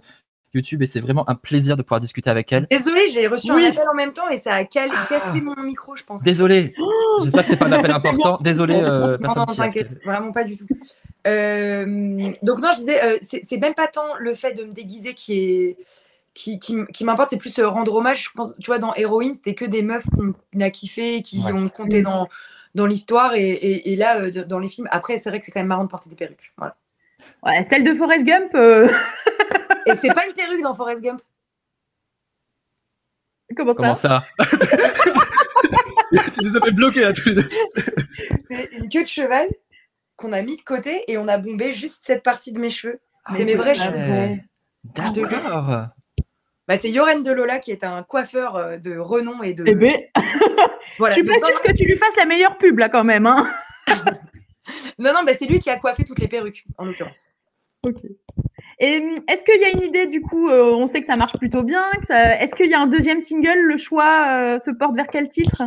YouTube 0.55 0.81
et 0.83 0.87
c'est 0.87 1.01
vraiment 1.01 1.29
un 1.29 1.35
plaisir 1.35 1.77
de 1.77 1.83
pouvoir 1.83 2.01
discuter 2.01 2.31
avec 2.31 2.51
elle. 2.53 2.67
Désolée, 2.71 3.07
j'ai 3.13 3.27
reçu 3.27 3.53
Oui. 3.53 3.67
un 3.67 3.69
appel 3.71 3.85
en 3.91 3.95
même 3.95 4.13
temps 4.15 4.29
et 4.31 4.39
ça 4.39 4.55
a 4.55 4.61
Ah. 4.61 4.65
cassé 4.65 5.41
mon 5.43 5.55
micro, 5.63 5.95
je 5.95 6.03
pense. 6.05 6.23
Désolé, 6.23 6.75
j'espère 7.23 7.41
que 7.43 7.47
c'était 7.49 7.59
pas 7.59 7.67
un 7.67 7.73
appel 7.73 7.91
important. 7.91 8.39
Désolé, 8.43 8.75
euh, 8.77 9.13
Non, 9.13 9.19
personne 9.19 9.45
non, 9.47 9.55
t'inquiète, 9.55 9.99
vraiment 10.05 10.33
pas 10.33 10.45
du 10.45 10.57
tout. 10.57 10.67
Euh, 11.27 11.85
donc 12.43 12.61
non, 12.61 12.69
je 12.73 12.79
disais, 12.79 13.03
euh, 13.05 13.19
c'est 13.21 13.43
c'est 13.45 13.59
même 13.59 13.75
pas 13.75 13.89
tant 13.89 14.15
le 14.19 14.33
fait 14.35 14.55
de 14.55 14.65
me 14.65 14.73
déguiser 14.73 15.15
qui 15.15 15.39
est 15.39 15.77
qui, 16.39 16.87
qui, 16.93 17.05
m'importe, 17.05 17.31
c'est 17.31 17.37
plus 17.37 17.59
euh, 17.59 17.69
rendre 17.69 17.93
hommage. 17.97 18.25
Je 18.25 18.31
pense, 18.35 18.55
tu 18.61 18.67
vois, 18.67 18.79
dans 18.79 18.95
Héroïne, 18.95 19.35
c'était 19.35 19.55
que 19.57 19.65
des 19.65 19.83
meufs 19.83 20.07
qu'on 20.11 20.35
a 20.61 20.71
kiffé, 20.71 21.21
qui 21.23 21.43
Ouais. 21.43 21.53
ont 21.53 21.69
compté 21.69 22.01
dans, 22.03 22.29
dans 22.77 22.87
l'histoire, 22.87 23.35
et, 23.35 23.49
et, 23.51 23.93
et 23.93 23.97
là, 23.97 24.21
euh, 24.21 24.45
dans 24.45 24.61
les 24.61 24.69
films, 24.69 24.87
après, 24.93 25.19
c'est 25.19 25.31
vrai 25.31 25.41
que 25.41 25.45
c'est 25.45 25.51
quand 25.51 25.59
même 25.61 25.67
marrant 25.67 25.85
de 25.85 25.89
porter 25.91 26.09
des 26.09 26.15
perruques. 26.17 26.53
Voilà. 26.57 26.77
Ouais, 27.45 27.65
celle 27.65 27.83
de 27.83 27.93
Forrest 27.93 28.25
Gump, 28.25 28.55
euh, 28.55 28.89
Et 29.87 29.95
c'est 29.97 30.15
pas 30.15 30.27
une 30.27 30.33
perruque 30.35 30.63
dans 30.63 30.75
Forrest 30.75 31.03
Gump. 31.03 31.21
comment 33.57 33.75
ça? 33.75 33.81
Comment 33.81 33.95
ça? 33.95 34.25
Tu 36.35 36.41
nous 36.45 36.57
as 36.57 36.65
fait 36.65 36.71
bloquer 36.73 37.01
là 37.03 37.13
tous 37.13 37.29
les 37.31 37.35
deux. 37.35 37.49
C'est 38.49 38.73
une 38.73 38.89
queue 38.89 39.03
de 39.03 39.09
cheval 39.09 39.49
qu'on 40.17 40.33
a 40.33 40.41
mis 40.41 40.57
de 40.57 40.63
côté 40.63 41.03
et 41.11 41.19
on 41.19 41.29
a 41.29 41.37
bombé 41.37 41.73
juste 41.73 42.01
cette 42.05 42.23
partie 42.23 42.53
de 42.53 42.59
mes 42.59 42.71
cheveux. 42.71 42.99
C'est 43.29 43.39
Mais 43.39 43.45
mes 43.45 43.51
c'est 43.53 43.59
vrais 43.59 43.75
cheveux. 43.75 44.39
D'accord. 44.85 45.89
Bah, 46.69 46.77
c'est 46.77 46.91
Yoren 46.91 47.23
Delola 47.23 47.59
qui 47.59 47.73
est 47.73 47.83
un 47.83 48.03
coiffeur 48.03 48.57
euh, 48.57 48.77
de 48.77 48.97
renom 48.99 49.43
et 49.43 49.55
de. 49.55 49.65
Eh 49.67 49.75
ben, 49.75 49.97
voilà, 50.99 51.15
je 51.17 51.21
suis 51.23 51.29
pas 51.29 51.39
sûre 51.45 51.63
que 51.63 51.73
tu 51.73 51.85
lui 51.85 51.97
fasses 51.97 52.17
la 52.17 52.27
meilleure 52.27 52.59
pub 52.59 52.79
là 52.79 52.89
quand 52.89 53.05
même. 53.05 53.27
Hein. 53.27 53.51
Non, 54.99 55.15
non, 55.15 55.23
bah, 55.25 55.33
c'est 55.33 55.47
lui 55.47 55.61
qui 55.61 55.71
a 55.71 55.79
coiffé 55.79 56.05
toutes 56.05 56.19
les 56.19 56.29
perruques, 56.29 56.67
en 56.77 56.85
l'occurrence. 56.85 57.29
Ok. 57.85 58.03
Et 58.81 58.99
hum, 58.99 59.15
est-ce 59.27 59.43
qu'il 59.43 59.59
y 59.61 59.65
a 59.65 59.71
une 59.71 59.83
idée 59.83 60.07
du 60.07 60.21
coup 60.21 60.51
euh, 60.51 60.63
On 60.75 60.87
sait 60.87 61.01
que 61.01 61.07
ça 61.07 61.17
marche 61.17 61.33
plutôt 61.39 61.63
bien. 61.63 61.85
ça- 62.03 62.39
Est-ce 62.43 62.55
qu'il 62.55 62.69
y 62.69 62.75
a 62.75 62.81
un 62.81 62.87
deuxième 62.87 63.21
single 63.23 63.59
Le 63.61 63.79
choix 63.79 64.27
euh, 64.29 64.59
se 64.59 64.71
porte 64.71 64.95
vers 64.95 65.07
quel 65.07 65.29
titre? 65.31 65.63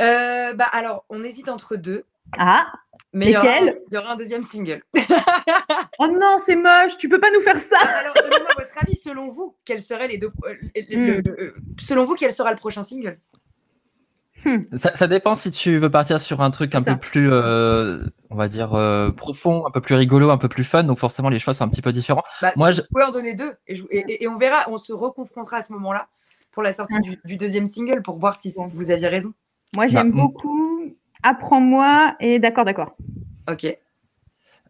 Euh, 0.00 0.52
bah, 0.52 0.68
alors, 0.70 1.04
on 1.08 1.24
hésite 1.24 1.48
entre 1.48 1.74
deux. 1.74 2.04
Ah 2.38 2.72
Mais 3.12 3.26
il 3.26 3.32
y, 3.32 3.36
aura, 3.36 3.58
il 3.58 3.74
y 3.90 3.96
aura 3.96 4.12
un 4.12 4.16
deuxième 4.16 4.42
single. 4.44 4.82
Oh 5.98 6.08
non, 6.08 6.38
c'est 6.44 6.56
moche. 6.56 6.96
Tu 6.98 7.08
peux 7.08 7.20
pas 7.20 7.30
nous 7.30 7.40
faire 7.42 7.58
ça. 7.60 7.76
Alors, 7.78 8.14
donnez-moi 8.14 8.48
votre 8.58 8.72
avis, 8.82 8.96
selon 8.96 9.26
vous, 9.28 9.54
quels 9.64 9.80
seraient 9.80 10.08
les 10.08 10.18
deux. 10.18 10.30
euh, 10.46 10.54
le- 10.88 11.22
euh, 11.42 11.54
selon 11.78 12.04
vous, 12.04 12.14
quel 12.14 12.32
sera 12.32 12.50
le 12.50 12.56
prochain 12.56 12.82
single? 12.82 13.18
Ça, 14.76 14.92
ça 14.94 15.06
dépend 15.06 15.36
si 15.36 15.52
tu 15.52 15.78
veux 15.78 15.90
partir 15.90 16.18
sur 16.18 16.40
un 16.40 16.50
truc 16.50 16.74
un 16.74 16.82
ça. 16.82 16.94
peu 16.94 16.98
plus, 16.98 17.30
euh, 17.30 18.02
on 18.30 18.34
va 18.34 18.48
dire, 18.48 18.74
euh, 18.74 19.12
profond, 19.12 19.64
un 19.66 19.70
peu 19.70 19.80
plus 19.80 19.94
rigolo, 19.94 20.30
un 20.30 20.38
peu 20.38 20.48
plus 20.48 20.64
fun. 20.64 20.82
Donc 20.82 20.98
forcément, 20.98 21.28
les 21.28 21.38
choix 21.38 21.54
sont 21.54 21.62
un 21.64 21.68
petit 21.68 21.82
peu 21.82 21.92
différents. 21.92 22.24
Bah, 22.40 22.50
Moi, 22.56 22.72
je... 22.72 22.80
Vous 22.80 22.88
pouvez 22.92 23.04
en 23.04 23.12
donner 23.12 23.34
deux 23.34 23.52
et, 23.68 23.76
je- 23.76 23.84
et- 23.90 23.98
et- 24.08 24.24
et 24.24 24.28
on 24.28 24.38
verra, 24.38 24.64
on 24.68 24.78
se 24.78 24.92
reconfrontera 24.92 25.58
à 25.58 25.62
ce 25.62 25.72
moment-là 25.74 26.08
pour 26.50 26.64
la 26.64 26.72
sortie 26.72 26.98
du, 27.00 27.20
du 27.24 27.36
deuxième 27.36 27.66
single 27.66 28.02
pour 28.02 28.18
voir 28.18 28.34
si 28.34 28.52
vous 28.56 28.90
aviez 28.90 29.06
raison. 29.06 29.32
Moi, 29.76 29.86
j'aime 29.86 30.10
Bah, 30.10 30.16
mm. 30.16 30.20
beaucoup. 30.22 30.82
Apprends-moi 31.22 32.16
et 32.18 32.40
d'accord, 32.40 32.64
d'accord. 32.64 32.96
Ok. 33.48 33.78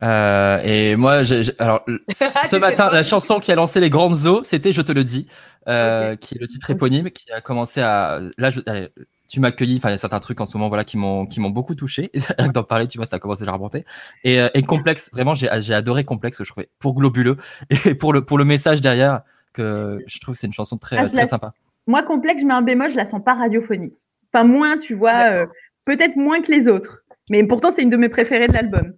Euh, 0.02 0.60
et 0.64 0.96
moi, 0.96 1.22
j'ai, 1.22 1.42
j'ai- 1.44 1.58
alors 1.60 1.84
ce 2.10 2.56
matin, 2.56 2.90
la 2.90 3.02
chanson 3.02 3.38
qui 3.40 3.52
a 3.52 3.54
lancé 3.54 3.78
les 3.80 3.90
grandes 3.90 4.26
eaux, 4.26 4.42
c'était 4.44 4.72
"Je 4.72 4.82
te 4.82 4.92
le 4.92 5.04
dis", 5.04 5.28
euh, 5.68 6.16
qui 6.16 6.34
est 6.36 6.40
le 6.40 6.48
titre 6.48 6.70
éponyme, 6.70 7.10
qui 7.10 7.30
a 7.30 7.40
commencé 7.40 7.80
à. 7.80 8.20
Là, 8.36 8.50
je, 8.50 8.60
allez, 8.66 8.88
tu 9.28 9.38
m'accueillis. 9.40 9.76
Enfin, 9.76 9.90
il 9.90 9.92
y 9.92 9.94
a 9.94 9.98
certains 9.98 10.18
trucs 10.20 10.40
en 10.40 10.46
ce 10.46 10.56
moment, 10.56 10.68
voilà, 10.68 10.84
qui 10.84 10.96
m'ont 10.98 11.26
qui 11.26 11.38
m'ont 11.40 11.50
beaucoup 11.50 11.74
touché. 11.76 12.10
Rien 12.38 12.48
que 12.48 12.52
d'en 12.52 12.64
parler, 12.64 12.88
tu 12.88 12.98
vois, 12.98 13.06
ça 13.06 13.16
a 13.16 13.18
commencé 13.20 13.44
à 13.44 13.46
la 13.46 13.52
remonter. 13.52 13.84
Et, 14.24 14.40
euh, 14.40 14.48
et 14.54 14.62
complexe, 14.62 15.10
vraiment, 15.12 15.34
j'ai 15.34 15.48
j'ai 15.60 15.74
adoré 15.74 16.04
complexe. 16.04 16.42
Je 16.42 16.50
trouvais 16.50 16.68
pour 16.80 16.94
globuleux 16.94 17.36
et 17.86 17.94
pour 17.94 18.12
le 18.12 18.24
pour 18.24 18.38
le 18.38 18.44
message 18.44 18.80
derrière 18.80 19.22
que 19.52 19.98
je 20.06 20.18
trouve 20.18 20.34
que 20.34 20.40
c'est 20.40 20.46
une 20.46 20.52
chanson 20.52 20.78
très 20.78 20.96
Ah, 20.98 21.06
très 21.08 21.26
sympa. 21.26 21.52
Moi, 21.86 22.02
complexe, 22.02 22.40
je 22.42 22.46
mets 22.46 22.54
un 22.54 22.62
bémol, 22.62 22.90
je 22.90 22.96
la 22.96 23.04
sens 23.04 23.22
pas 23.24 23.34
radiophonique. 23.34 23.94
Enfin, 24.32 24.44
moins, 24.44 24.78
tu 24.78 24.94
vois, 24.94 25.30
euh, 25.30 25.46
peut-être 25.84 26.16
moins 26.16 26.40
que 26.40 26.50
les 26.50 26.66
autres. 26.68 27.02
Mais 27.30 27.44
pourtant, 27.44 27.70
c'est 27.70 27.82
une 27.82 27.90
de 27.90 27.96
mes 27.96 28.08
préférées 28.08 28.48
de 28.48 28.52
l'album. 28.52 28.94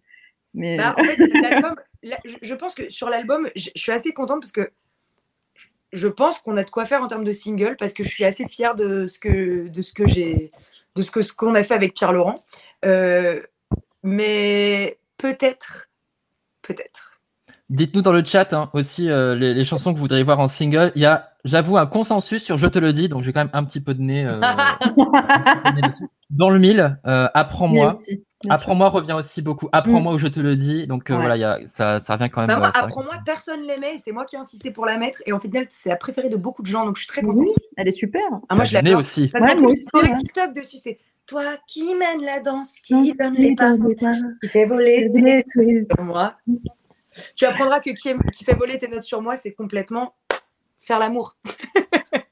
Mais 0.55 0.77
Bah, 0.77 0.95
en 0.97 1.03
fait, 1.05 1.17
là, 2.03 2.17
je- 2.25 2.55
pense 2.55 2.75
que 2.75 2.89
sur 2.91 3.09
l'album, 3.11 3.49
je, 3.57 3.71
je 3.75 3.81
suis 3.81 3.93
assez 3.93 4.13
contente 4.13 4.41
parce 4.41 4.53
que 4.53 4.71
je- 5.93 6.09
pense 6.09 6.39
qu'on 6.39 6.57
a 6.57 6.65
de 6.65 6.71
quoi 6.71 6.85
faire 6.87 7.03
en 7.03 7.09
termes 7.09 7.25
de 7.25 7.33
single 7.33 7.77
parce 7.79 7.93
que 7.93 8.05
je 8.05 8.09
suis 8.09 8.25
assez 8.25 8.47
fière 8.47 8.75
de 8.75 9.07
ce 9.07 9.19
que 9.19 9.69
de 9.69 9.83
ce 9.83 9.93
que 9.93 10.07
j'ai 10.07 10.53
de 10.97 11.03
ce 11.03 11.11
que 11.11 11.23
ce 11.23 11.33
qu'on 11.33 11.55
a 11.55 11.65
fait 11.65 11.75
avec 11.75 11.95
Pierre 11.95 12.13
Laurent. 12.13 12.37
Euh, 12.85 13.41
mais 14.03 14.99
peut-être, 15.19 15.89
peut-être. 16.63 17.13
Dites-nous 17.71 18.03
dans 18.03 18.13
le 18.13 18.23
chat 18.25 18.53
hein, 18.53 18.71
aussi 18.75 19.09
euh, 19.11 19.35
les, 19.35 19.55
les 19.55 19.65
chansons 19.65 19.91
que 19.93 19.97
vous 19.97 20.03
voudriez 20.03 20.23
voir 20.23 20.39
en 20.39 20.49
single. 20.49 20.93
Il 20.95 21.03
y 21.03 21.07
a, 21.07 21.31
j'avoue, 21.45 21.79
un 21.79 21.87
consensus 21.87 22.43
sur 22.45 22.59
"Je 22.59 22.67
te 22.67 22.79
le 22.79 22.93
dis", 22.93 23.09
donc 23.09 23.23
j'ai 23.25 23.33
quand 23.33 23.41
même 23.41 23.51
un 23.55 23.65
petit 23.65 23.81
peu 23.81 23.95
de 23.95 24.03
nez. 24.03 24.25
euh, 24.27 24.35
nez 25.75 25.81
là-dessus. 25.81 26.07
dans 26.31 26.51
le 26.51 26.59
mille, 26.59 26.99
euh, 27.07 27.29
apprends-moi. 27.35 27.97
Apprends-moi 28.51 28.89
revient 28.89 29.13
aussi 29.13 29.43
beaucoup. 29.43 29.69
Apprends-moi 29.73 30.13
où 30.15 30.19
je 30.19 30.29
te 30.29 30.41
le 30.41 30.57
dis. 30.57 30.87
Donc 30.87 31.11
euh, 31.11 31.15
Ouais. 31.15 31.21
voilà, 31.21 31.37
il 31.37 31.41
y 31.41 31.45
a, 31.45 31.59
ça, 31.67 31.99
ça 32.01 32.15
revient 32.17 32.31
quand 32.31 32.41
même. 32.41 32.49
Bah, 32.49 32.57
moi, 32.59 32.69
euh, 32.69 32.81
apprends-moi, 32.85 33.15
personne 33.25 33.63
l'aimait 33.63 33.95
et 33.95 33.99
c'est 33.99 34.13
moi 34.13 34.25
qui 34.25 34.37
ai 34.37 34.39
insisté 34.39 34.71
pour 34.71 34.87
la 34.87 34.99
mettre. 34.99 35.23
Et 35.27 35.33
en 35.33 35.41
final, 35.41 35.67
c'est 35.71 35.89
la 35.91 35.97
préférée 35.97 36.29
de 36.29 36.37
beaucoup 36.37 36.63
de 36.63 36.67
gens, 36.67 36.85
donc 36.87 36.97
je 36.97 37.01
suis 37.03 37.09
très 37.09 37.23
contente. 37.23 37.41
Oui, 37.41 37.55
elle 37.77 37.89
est 37.89 37.93
super. 37.93 38.23
Ah, 38.49 38.55
moi, 38.57 38.65
je 38.65 38.75
l'adore. 38.75 39.01
aussi. 39.01 39.29
Parce 39.29 39.45
Ouais, 39.45 39.55
qu'en 39.55 39.61
moi 39.63 39.71
plus, 39.71 39.81
aussi, 39.81 39.89
sur 39.89 40.03
les 40.03 40.09
ouais. 40.11 40.17
TikTok 40.17 40.53
dessus, 40.55 40.79
c'est 40.79 40.99
toi 41.27 41.43
qui 41.67 41.95
mène 41.95 42.23
la 42.23 42.41
danse, 42.41 42.81
qui 42.85 42.93
Non, 42.95 43.03
donne 43.19 43.35
les 43.35 43.55
pas, 43.55 43.75
qui 44.43 44.49
fait 44.49 44.67
voler 44.67 45.11
tes 45.13 45.21
Voler 45.21 45.45
tes- 45.45 45.73
notes 45.75 45.87
sur 45.97 46.05
moi. 46.05 46.35
Tu 47.37 47.45
apprendras 47.45 47.81
que 47.81 47.91
qui, 47.91 48.09
aime- 48.09 48.23
qui 48.35 48.45
fait 48.45 48.55
voler 48.55 48.77
tes 48.79 48.89
notes 48.89 49.05
sur 49.05 49.23
moi, 49.23 49.37
c'est 49.37 49.53
complètement 49.53 50.15
faire 50.81 50.99
l'amour. 50.99 51.37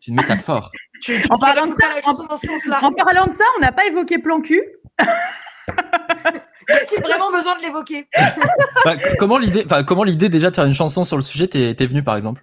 C'est 0.00 0.08
une 0.08 0.16
métaphore. 0.16 0.70
Tu, 1.02 1.20
tu 1.20 1.26
En 1.30 1.38
parlant 1.38 1.66
de 1.66 1.74
ça, 1.74 1.86
la 1.94 2.00
chanson 2.00 2.24
dans 2.24 2.38
ce 2.38 2.46
sens-là. 2.46 2.78
En 2.82 2.90
parlant 2.92 3.26
de 3.26 3.32
ça, 3.32 3.44
on 3.58 3.60
n'a 3.60 3.72
pas 3.72 3.84
évoqué 3.84 4.18
plan 4.18 4.40
cul. 4.40 4.62
As-tu 5.68 7.00
vraiment 7.02 7.30
besoin 7.30 7.56
de 7.58 7.62
l'évoquer? 7.62 8.06
Bah, 8.86 8.96
comment 9.18 9.36
l'idée, 9.36 9.64
enfin 9.66 9.84
comment 9.84 10.02
l'idée 10.04 10.30
déjà 10.30 10.50
de 10.50 10.54
faire 10.56 10.64
une 10.64 10.72
chanson 10.72 11.04
sur 11.04 11.16
le 11.16 11.22
sujet 11.22 11.46
t'es 11.48 11.74
venue 11.86 12.02
par 12.02 12.16
exemple? 12.16 12.42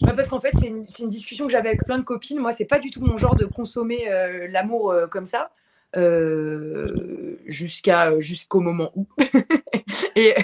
Ouais, 0.00 0.14
Parce 0.14 0.28
qu'en 0.28 0.40
fait, 0.40 0.52
c'est 0.58 0.68
une, 0.68 1.08
discussion 1.08 1.46
que 1.46 1.52
j'avais 1.52 1.68
avec 1.68 1.84
plein 1.84 1.98
de 1.98 2.02
copines. 2.04 2.38
Moi, 2.38 2.52
c'est 2.52 2.64
pas 2.64 2.78
du 2.78 2.90
tout 2.90 3.00
mon 3.02 3.16
genre 3.18 3.36
de 3.36 3.44
consommer 3.44 4.10
euh, 4.10 4.48
l'amour 4.50 4.90
euh, 4.90 5.06
comme 5.06 5.26
ça. 5.26 5.50
euh, 5.96 7.38
jusqu'à 7.46 8.18
jusqu'au 8.20 8.60
moment 8.60 8.90
où 8.94 9.06
et 10.16 10.34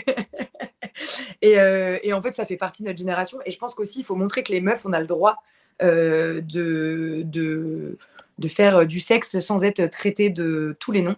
et, 1.43 1.59
euh, 1.61 1.99
et 2.03 2.13
en 2.15 2.23
fait 2.23 2.35
ça 2.35 2.45
fait 2.47 2.57
partie 2.57 2.83
de 2.83 2.89
notre 2.89 2.99
génération 2.99 3.39
et 3.45 3.51
je 3.51 3.59
pense 3.59 3.75
qu'aussi 3.75 4.01
il 4.01 4.05
faut 4.05 4.15
montrer 4.15 4.43
que 4.43 4.53
les 4.53 4.61
meufs 4.63 4.87
on 4.87 4.93
a 4.95 5.01
le 5.01 5.07
droit 5.07 5.43
de, 5.81 7.23
de 7.25 7.99
de 8.39 8.49
faire 8.49 8.87
du 8.87 9.01
sexe 9.01 9.39
sans 9.41 9.63
être 9.65 9.87
traité 9.91 10.31
de 10.31 10.77
tous 10.81 10.93
les 10.93 11.03
noms 11.03 11.17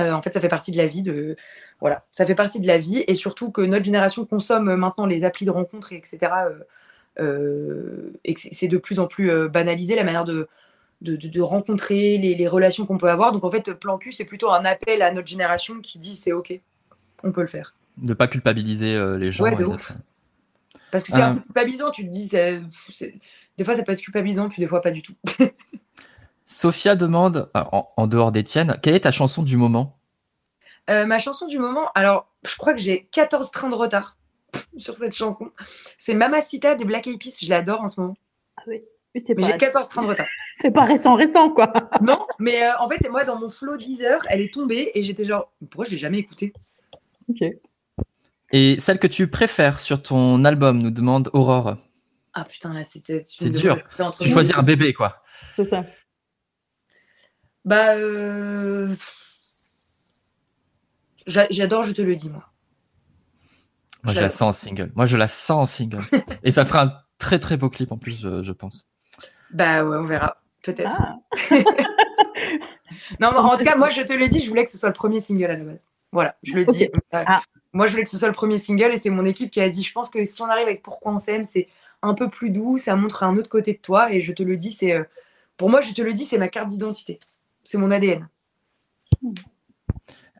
Euh, 0.00 0.12
en 0.12 0.22
fait 0.22 0.32
ça 0.32 0.40
fait 0.40 0.48
partie 0.48 0.72
de 0.72 0.76
la 0.78 0.86
vie 0.86 1.02
de 1.02 1.36
voilà 1.80 2.04
ça 2.12 2.24
fait 2.24 2.36
partie 2.36 2.60
de 2.60 2.66
la 2.68 2.78
vie 2.78 3.04
et 3.08 3.14
surtout 3.16 3.50
que 3.50 3.62
notre 3.62 3.84
génération 3.84 4.24
consomme 4.26 4.74
maintenant 4.76 5.06
les 5.06 5.24
applis 5.24 5.44
de 5.46 5.50
rencontres 5.50 5.92
et 5.92 5.96
etc 5.96 6.32
euh, 6.48 6.60
euh, 7.20 8.12
et 8.24 8.34
que 8.34 8.40
c'est- 8.40 8.68
de 8.68 8.78
plus 8.78 8.98
en 9.00 9.06
plus 9.06 9.30
euh, 9.30 9.48
banalisé 9.48 9.94
la 9.96 10.04
manière 10.04 10.24
de, 10.24 10.46
de, 11.02 11.16
de- 11.16 11.28
de 11.28 11.40
rencontrer 11.40 12.18
les, 12.18 12.34
les 12.34 12.48
relations 12.48 12.86
qu'on 12.86 12.98
peut 12.98 13.10
avoir. 13.10 13.32
Donc 13.32 13.44
en 13.44 13.50
fait, 13.50 13.72
plan 13.74 13.98
cul, 13.98 14.12
c'est 14.12 14.24
plutôt 14.24 14.50
un 14.50 14.64
appel 14.64 15.02
à 15.02 15.10
notre 15.12 15.28
génération 15.28 15.80
qui 15.80 15.98
dit 15.98 16.16
c'est 16.16 16.32
ok, 16.32 16.60
on 17.24 17.32
peut 17.32 17.42
le 17.42 17.48
faire. 17.48 17.74
De 17.96 18.14
pas 18.14 18.28
culpabiliser 18.28 18.94
euh, 18.94 19.18
les 19.18 19.32
gens. 19.32 19.44
Ouais, 19.44 19.56
de 19.56 19.64
ouf. 19.64 19.92
Parce 20.90 21.04
que 21.04 21.12
c'est 21.12 21.20
un 21.20 21.32
Euh. 21.32 21.34
peu 21.34 21.40
culpabilisant, 21.42 21.90
tu 21.90 22.04
te 22.04 22.10
dis, 22.10 22.28
c'est- 22.28 22.60
c'est- 22.90 23.14
des 23.56 23.64
fois 23.64 23.74
ça 23.74 23.82
peut 23.82 23.92
être 23.92 24.00
culpabilisant, 24.00 24.48
puis 24.48 24.60
des 24.60 24.66
fois 24.66 24.80
pas 24.80 24.90
du 24.90 25.02
tout. 25.02 25.14
Sophia 26.44 26.96
demande, 26.96 27.50
ah, 27.54 27.68
en, 27.72 27.90
en 27.96 28.06
dehors 28.06 28.32
d'Étienne, 28.32 28.78
quelle 28.82 28.94
est 28.94 29.00
ta 29.00 29.10
chanson 29.12 29.42
du 29.42 29.56
moment? 29.56 29.98
Euh, 30.88 31.04
ma 31.04 31.18
chanson 31.18 31.46
du 31.46 31.58
moment, 31.58 31.90
alors 31.94 32.32
je 32.46 32.56
crois 32.56 32.72
que 32.72 32.80
j'ai 32.80 33.04
14 33.12 33.50
trains 33.50 33.68
de 33.68 33.74
retard 33.74 34.16
sur 34.78 34.96
cette 34.96 35.12
chanson. 35.12 35.50
C'est 35.98 36.14
Mamacita 36.14 36.74
des 36.74 36.86
Black 36.86 37.06
Eyed 37.06 37.20
Peas, 37.20 37.38
je 37.42 37.50
l'adore 37.50 37.82
en 37.82 37.86
ce 37.86 38.00
moment. 38.00 38.14
Oui, 38.66 38.82
c'est 39.14 39.34
Mais 39.36 39.42
pas, 39.42 39.48
j'ai 39.52 39.56
14 39.58 39.88
trains 39.90 40.02
de 40.02 40.06
retard. 40.08 40.26
c'est 40.56 40.70
pas 40.70 40.84
récent, 40.84 41.14
récent, 41.14 41.50
quoi. 41.50 41.70
Non, 42.00 42.26
mais 42.38 42.62
euh, 42.62 42.72
en 42.78 42.88
fait, 42.88 43.06
moi 43.10 43.24
dans 43.24 43.38
mon 43.38 43.50
flow 43.50 43.76
10 43.76 44.02
heures, 44.02 44.22
elle 44.30 44.40
est 44.40 44.52
tombée 44.54 44.90
et 44.94 45.02
j'étais 45.02 45.26
genre, 45.26 45.52
pourquoi 45.70 45.84
je 45.84 45.90
l'ai 45.90 45.98
jamais 45.98 46.18
écoutée? 46.18 46.54
Ok. 47.28 47.44
Et 48.50 48.78
celle 48.80 48.98
que 48.98 49.06
tu 49.06 49.28
préfères 49.28 49.78
sur 49.80 50.02
ton 50.02 50.44
album, 50.44 50.78
nous 50.78 50.90
demande 50.90 51.30
Aurore. 51.32 51.76
Ah 52.34 52.44
putain, 52.44 52.72
là, 52.72 52.82
c'est 52.84 53.00
c'est- 53.04 53.50
dur. 53.50 53.76
Tu 54.20 54.30
choisis 54.30 54.56
un 54.56 54.62
bébé, 54.62 54.92
quoi. 54.94 55.22
C'est 55.56 55.66
ça. 55.66 55.84
Bah, 57.64 57.96
euh, 57.96 58.94
j'a- 61.26 61.48
j'adore, 61.50 61.82
je 61.82 61.92
te 61.92 62.00
le 62.02 62.16
dis, 62.16 62.30
moi. 62.30 62.44
Moi, 64.04 64.14
je 64.14 64.20
la 64.20 64.28
sens 64.28 64.42
en 64.42 64.52
single. 64.52 64.92
Moi, 64.94 65.06
je 65.06 65.16
la 65.16 65.28
sens 65.28 65.50
en 65.50 65.66
single. 65.66 65.98
Et 66.44 66.50
ça 66.50 66.64
fera 66.64 66.82
un 66.84 66.92
très 67.18 67.38
très 67.38 67.56
beau 67.56 67.68
clip 67.68 67.90
en 67.92 67.98
plus, 67.98 68.20
je, 68.20 68.42
je 68.42 68.52
pense. 68.52 68.88
Bah 69.50 69.84
ouais, 69.84 69.96
on 69.96 70.04
verra. 70.06 70.40
Peut-être. 70.62 70.90
Ah, 70.96 71.16
Non, 73.20 73.30
mais 73.32 73.38
en 73.38 73.56
tout 73.58 73.64
cas, 73.64 73.76
moi, 73.76 73.90
je 73.90 74.02
te 74.02 74.12
le 74.12 74.28
dis, 74.28 74.40
je 74.40 74.48
voulais 74.48 74.64
que 74.64 74.70
ce 74.70 74.78
soit 74.78 74.88
le 74.88 74.94
premier 74.94 75.20
single 75.20 75.44
à 75.50 75.56
la 75.56 75.64
base. 75.64 75.86
Voilà, 76.12 76.36
je 76.42 76.54
le 76.54 76.64
dis. 76.64 76.84
Euh, 76.84 76.90
Ah. 77.26 77.42
Moi, 77.72 77.86
je 77.86 77.92
voulais 77.92 78.04
que 78.04 78.10
ce 78.10 78.18
soit 78.18 78.28
le 78.28 78.34
premier 78.34 78.58
single 78.58 78.92
et 78.92 78.96
c'est 78.98 79.10
mon 79.10 79.24
équipe 79.24 79.50
qui 79.50 79.60
a 79.60 79.68
dit, 79.68 79.82
je 79.82 79.92
pense 79.92 80.08
que 80.10 80.24
si 80.24 80.40
on 80.42 80.46
arrive 80.46 80.66
avec 80.66 80.82
Pourquoi 80.82 81.12
on 81.12 81.18
s'aime, 81.18 81.44
c'est 81.44 81.68
un 82.02 82.14
peu 82.14 82.28
plus 82.30 82.50
doux, 82.50 82.78
ça 82.78 82.96
montre 82.96 83.22
un 83.24 83.36
autre 83.36 83.48
côté 83.50 83.72
de 83.74 83.78
toi 83.78 84.12
et 84.12 84.20
je 84.20 84.32
te 84.32 84.42
le 84.42 84.56
dis, 84.56 84.72
c'est... 84.72 84.92
euh, 84.94 85.04
Pour 85.56 85.68
moi, 85.70 85.80
je 85.80 85.92
te 85.92 86.00
le 86.02 86.14
dis, 86.14 86.24
c'est 86.24 86.38
ma 86.38 86.48
carte 86.48 86.68
d'identité. 86.68 87.18
C'est 87.64 87.76
mon 87.78 87.90
ADN. 87.90 88.26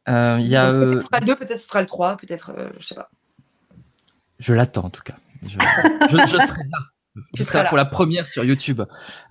Euh, 0.08 0.38
y 0.40 0.56
a, 0.56 0.72
Donc, 0.72 0.74
euh, 0.82 0.90
Peut-être 0.90 1.02
ce 1.02 1.06
sera 1.08 1.20
le 1.20 1.26
2, 1.26 1.36
peut-être 1.36 1.58
ce 1.58 1.68
sera 1.68 1.80
le 1.80 1.86
3, 1.86 2.16
peut-être, 2.16 2.52
euh, 2.56 2.70
je 2.78 2.86
sais 2.86 2.94
pas. 2.94 3.10
je 4.38 4.54
l'attends 4.54 4.84
en 4.86 4.90
tout 4.90 5.02
cas. 5.02 5.16
Je, 5.42 5.48
je- 6.10 6.26
je 6.26 6.38
serai 6.38 6.62
là. 6.64 6.78
Tu 7.34 7.38
Je 7.38 7.42
seras 7.42 7.50
serai 7.52 7.58
là 7.58 7.62
là. 7.64 7.68
pour 7.68 7.76
la 7.76 7.84
première 7.84 8.26
sur 8.28 8.44
YouTube. 8.44 8.80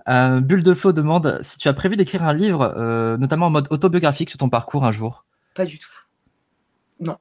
Euh, 0.08 0.40
Bulle 0.40 0.62
de 0.62 0.74
Flo 0.74 0.92
demande 0.92 1.38
si 1.40 1.56
tu 1.56 1.68
as 1.68 1.72
prévu 1.72 1.96
d'écrire 1.96 2.22
un 2.22 2.34
livre, 2.34 2.74
euh, 2.76 3.16
notamment 3.16 3.46
en 3.46 3.50
mode 3.50 3.66
autobiographique 3.70 4.28
sur 4.28 4.38
ton 4.38 4.50
parcours 4.50 4.84
un 4.84 4.90
jour. 4.92 5.24
Pas 5.54 5.64
du 5.64 5.78
tout. 5.78 5.88
Non. 7.00 7.16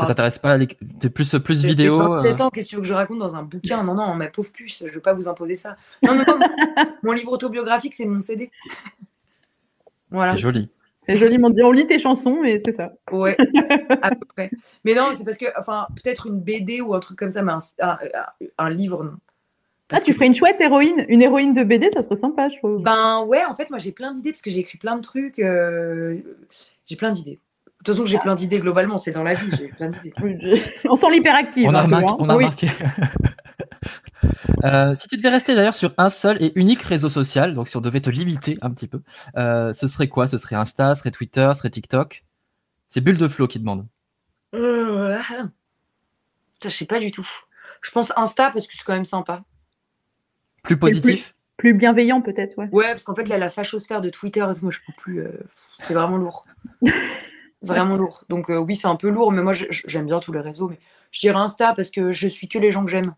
Ça 0.00 0.06
t'intéresse 0.06 0.38
pas 0.38 0.56
les- 0.56 0.66
T'es 0.66 1.10
plus 1.10 1.34
plus 1.42 1.60
J'ai 1.60 1.68
vidéo. 1.68 1.98
27 1.98 2.40
euh, 2.40 2.44
ans, 2.44 2.50
qu'est-ce 2.50 2.66
que 2.66 2.70
tu 2.70 2.76
veux 2.76 2.82
que 2.82 2.88
je 2.88 2.94
raconte 2.94 3.18
dans 3.18 3.36
un 3.36 3.42
bouquin? 3.42 3.82
Non, 3.82 3.94
non, 3.94 4.14
ma 4.14 4.28
pauvre 4.28 4.50
puce, 4.52 4.84
je 4.86 4.92
veux 4.92 5.00
pas 5.00 5.12
vous 5.12 5.28
imposer 5.28 5.56
ça. 5.56 5.76
Non, 6.02 6.14
non, 6.14 6.24
non, 6.26 6.38
mon 7.02 7.12
livre 7.12 7.32
autobiographique, 7.32 7.94
c'est 7.94 8.06
mon 8.06 8.20
CD. 8.20 8.50
Voilà. 10.10 10.32
C'est 10.32 10.38
joli. 10.38 10.68
c'est 11.02 11.16
joliment 11.16 11.50
dit. 11.50 11.62
On 11.62 11.72
lit 11.72 11.86
tes 11.86 11.98
chansons, 11.98 12.40
mais 12.42 12.60
c'est 12.64 12.72
ça. 12.72 12.92
Ouais, 13.10 13.36
à 14.02 14.10
peu 14.10 14.26
près. 14.34 14.50
Mais 14.84 14.94
non, 14.94 15.10
c'est 15.14 15.24
parce 15.24 15.38
que, 15.38 15.46
enfin, 15.58 15.86
peut-être 16.02 16.26
une 16.26 16.40
BD 16.40 16.80
ou 16.80 16.94
un 16.94 17.00
truc 17.00 17.18
comme 17.18 17.30
ça, 17.30 17.42
mais 17.42 17.52
un, 17.52 17.58
un- 17.80 17.96
un 18.58 18.70
livre, 18.70 19.04
non. 19.04 19.14
Ah, 19.94 20.00
tu 20.00 20.06
que- 20.10 20.14
ferais 20.14 20.26
une 20.26 20.34
chouette 20.34 20.58
héroïne, 20.60 21.04
une 21.08 21.20
héroïne 21.20 21.52
de 21.52 21.64
BD, 21.64 21.90
ça 21.90 22.02
serait 22.02 22.16
sympa, 22.16 22.48
je 22.48 22.56
trouve. 22.58 22.82
Ben 22.82 23.22
ouais, 23.24 23.44
en 23.44 23.54
fait, 23.54 23.68
moi 23.68 23.78
j'ai 23.78 23.92
plein 23.92 24.12
d'idées 24.12 24.30
parce 24.30 24.40
que 24.40 24.50
j'ai 24.50 24.60
écrit 24.60 24.78
plein 24.78 24.96
de 24.96 25.02
trucs. 25.02 25.38
euh, 25.38 26.16
J'ai 26.86 26.96
plein 26.96 27.10
d'idées. 27.12 27.38
De 27.82 27.86
toute 27.86 27.96
façon, 27.96 28.06
j'ai 28.06 28.18
plein 28.18 28.36
d'idées 28.36 28.60
globalement, 28.60 28.96
c'est 28.96 29.10
dans 29.10 29.24
la 29.24 29.34
vie, 29.34 29.50
j'ai 29.58 29.66
plein 29.66 29.88
d'idées. 29.88 30.12
On 30.88 30.94
sent 30.94 31.10
l'hyperactive. 31.10 31.66
On 31.68 31.74
a 31.74 31.82
remarqué. 31.82 32.06
hein. 32.08 32.16
on 32.20 32.28
a 32.28 32.36
Oui. 32.36 32.44
remarqué. 32.44 32.68
Euh, 34.62 34.94
si 34.94 35.08
tu 35.08 35.16
devais 35.16 35.30
rester 35.30 35.56
d'ailleurs 35.56 35.74
sur 35.74 35.92
un 35.98 36.08
seul 36.08 36.40
et 36.40 36.52
unique 36.54 36.82
réseau 36.82 37.08
social, 37.08 37.54
donc 37.54 37.66
si 37.66 37.76
on 37.76 37.80
devait 37.80 37.98
te 38.00 38.08
limiter 38.10 38.56
un 38.62 38.70
petit 38.70 38.86
peu, 38.86 39.00
euh, 39.36 39.72
ce 39.72 39.88
serait 39.88 40.06
quoi? 40.06 40.28
Ce 40.28 40.38
serait 40.38 40.54
Insta, 40.54 40.94
ce 40.94 41.00
serait 41.00 41.10
Twitter, 41.10 41.50
ce 41.54 41.58
serait 41.58 41.70
TikTok? 41.70 42.24
C'est 42.86 43.00
Bulle 43.00 43.16
de 43.18 43.26
Flow 43.26 43.48
qui 43.48 43.58
demande. 43.58 43.84
Euh, 44.54 45.18
ah. 45.20 45.48
Je 46.62 46.68
sais 46.68 46.86
pas 46.86 47.00
du 47.00 47.10
tout. 47.10 47.28
Je 47.80 47.90
pense 47.90 48.12
Insta 48.16 48.50
parce 48.52 48.68
que 48.68 48.76
c'est 48.76 48.84
quand 48.84 48.92
même 48.92 49.04
sympa. 49.04 49.42
Plus 50.62 50.76
positif? 50.78 51.34
Plus 51.56 51.74
bienveillant, 51.74 52.20
peut-être, 52.20 52.56
ouais. 52.58 52.68
Ouais, 52.70 52.86
parce 52.90 53.02
qu'en 53.02 53.16
fait, 53.16 53.28
là, 53.28 53.38
la 53.38 53.50
fachosphère 53.50 54.00
de 54.00 54.10
Twitter, 54.10 54.46
moi, 54.62 54.70
je 54.70 54.78
peux 54.86 54.92
plus. 54.96 55.20
euh, 55.20 55.32
c'est 55.74 55.94
vraiment 55.94 56.16
lourd. 56.18 56.46
vraiment 57.62 57.96
lourd. 57.96 58.24
Donc, 58.28 58.50
euh, 58.50 58.58
oui, 58.58 58.76
c'est 58.76 58.88
un 58.88 58.96
peu 58.96 59.08
lourd, 59.08 59.32
mais 59.32 59.42
moi, 59.42 59.52
j'aime 59.52 60.06
bien 60.06 60.20
tous 60.20 60.32
les 60.32 60.40
réseaux. 60.40 60.68
Mais 60.68 60.78
je 61.10 61.20
dirais 61.20 61.38
Insta 61.38 61.72
parce 61.74 61.90
que 61.90 62.12
je 62.12 62.28
suis 62.28 62.48
que 62.48 62.58
les 62.58 62.70
gens 62.70 62.84
que 62.84 62.90
j'aime. 62.90 63.14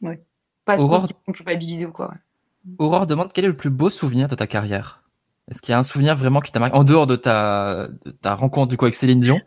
Ouais. 0.00 0.20
Pas 0.64 0.76
trop 0.76 0.86
Aurore- 0.86 1.06
qui 1.06 1.14
vont 1.26 1.32
culpabiliser 1.32 1.86
ou 1.86 1.92
quoi. 1.92 2.08
ouais. 2.08 2.74
Aurore 2.78 3.06
demande 3.06 3.32
quel 3.32 3.44
est 3.44 3.48
le 3.48 3.56
plus 3.56 3.70
beau 3.70 3.90
souvenir 3.90 4.28
de 4.28 4.34
ta 4.34 4.46
carrière? 4.46 5.02
Est-ce 5.50 5.60
qu'il 5.60 5.72
y 5.72 5.74
a 5.74 5.78
un 5.78 5.82
souvenir 5.82 6.16
vraiment 6.16 6.40
qui 6.40 6.52
t'a 6.52 6.60
marqué 6.60 6.76
En 6.76 6.84
dehors 6.84 7.06
de 7.06 7.16
ta, 7.16 7.88
de 8.04 8.10
ta 8.10 8.34
rencontre 8.34 8.68
du 8.68 8.76
coup 8.76 8.84
avec 8.84 8.94
Céline 8.94 9.20
Dion, 9.20 9.40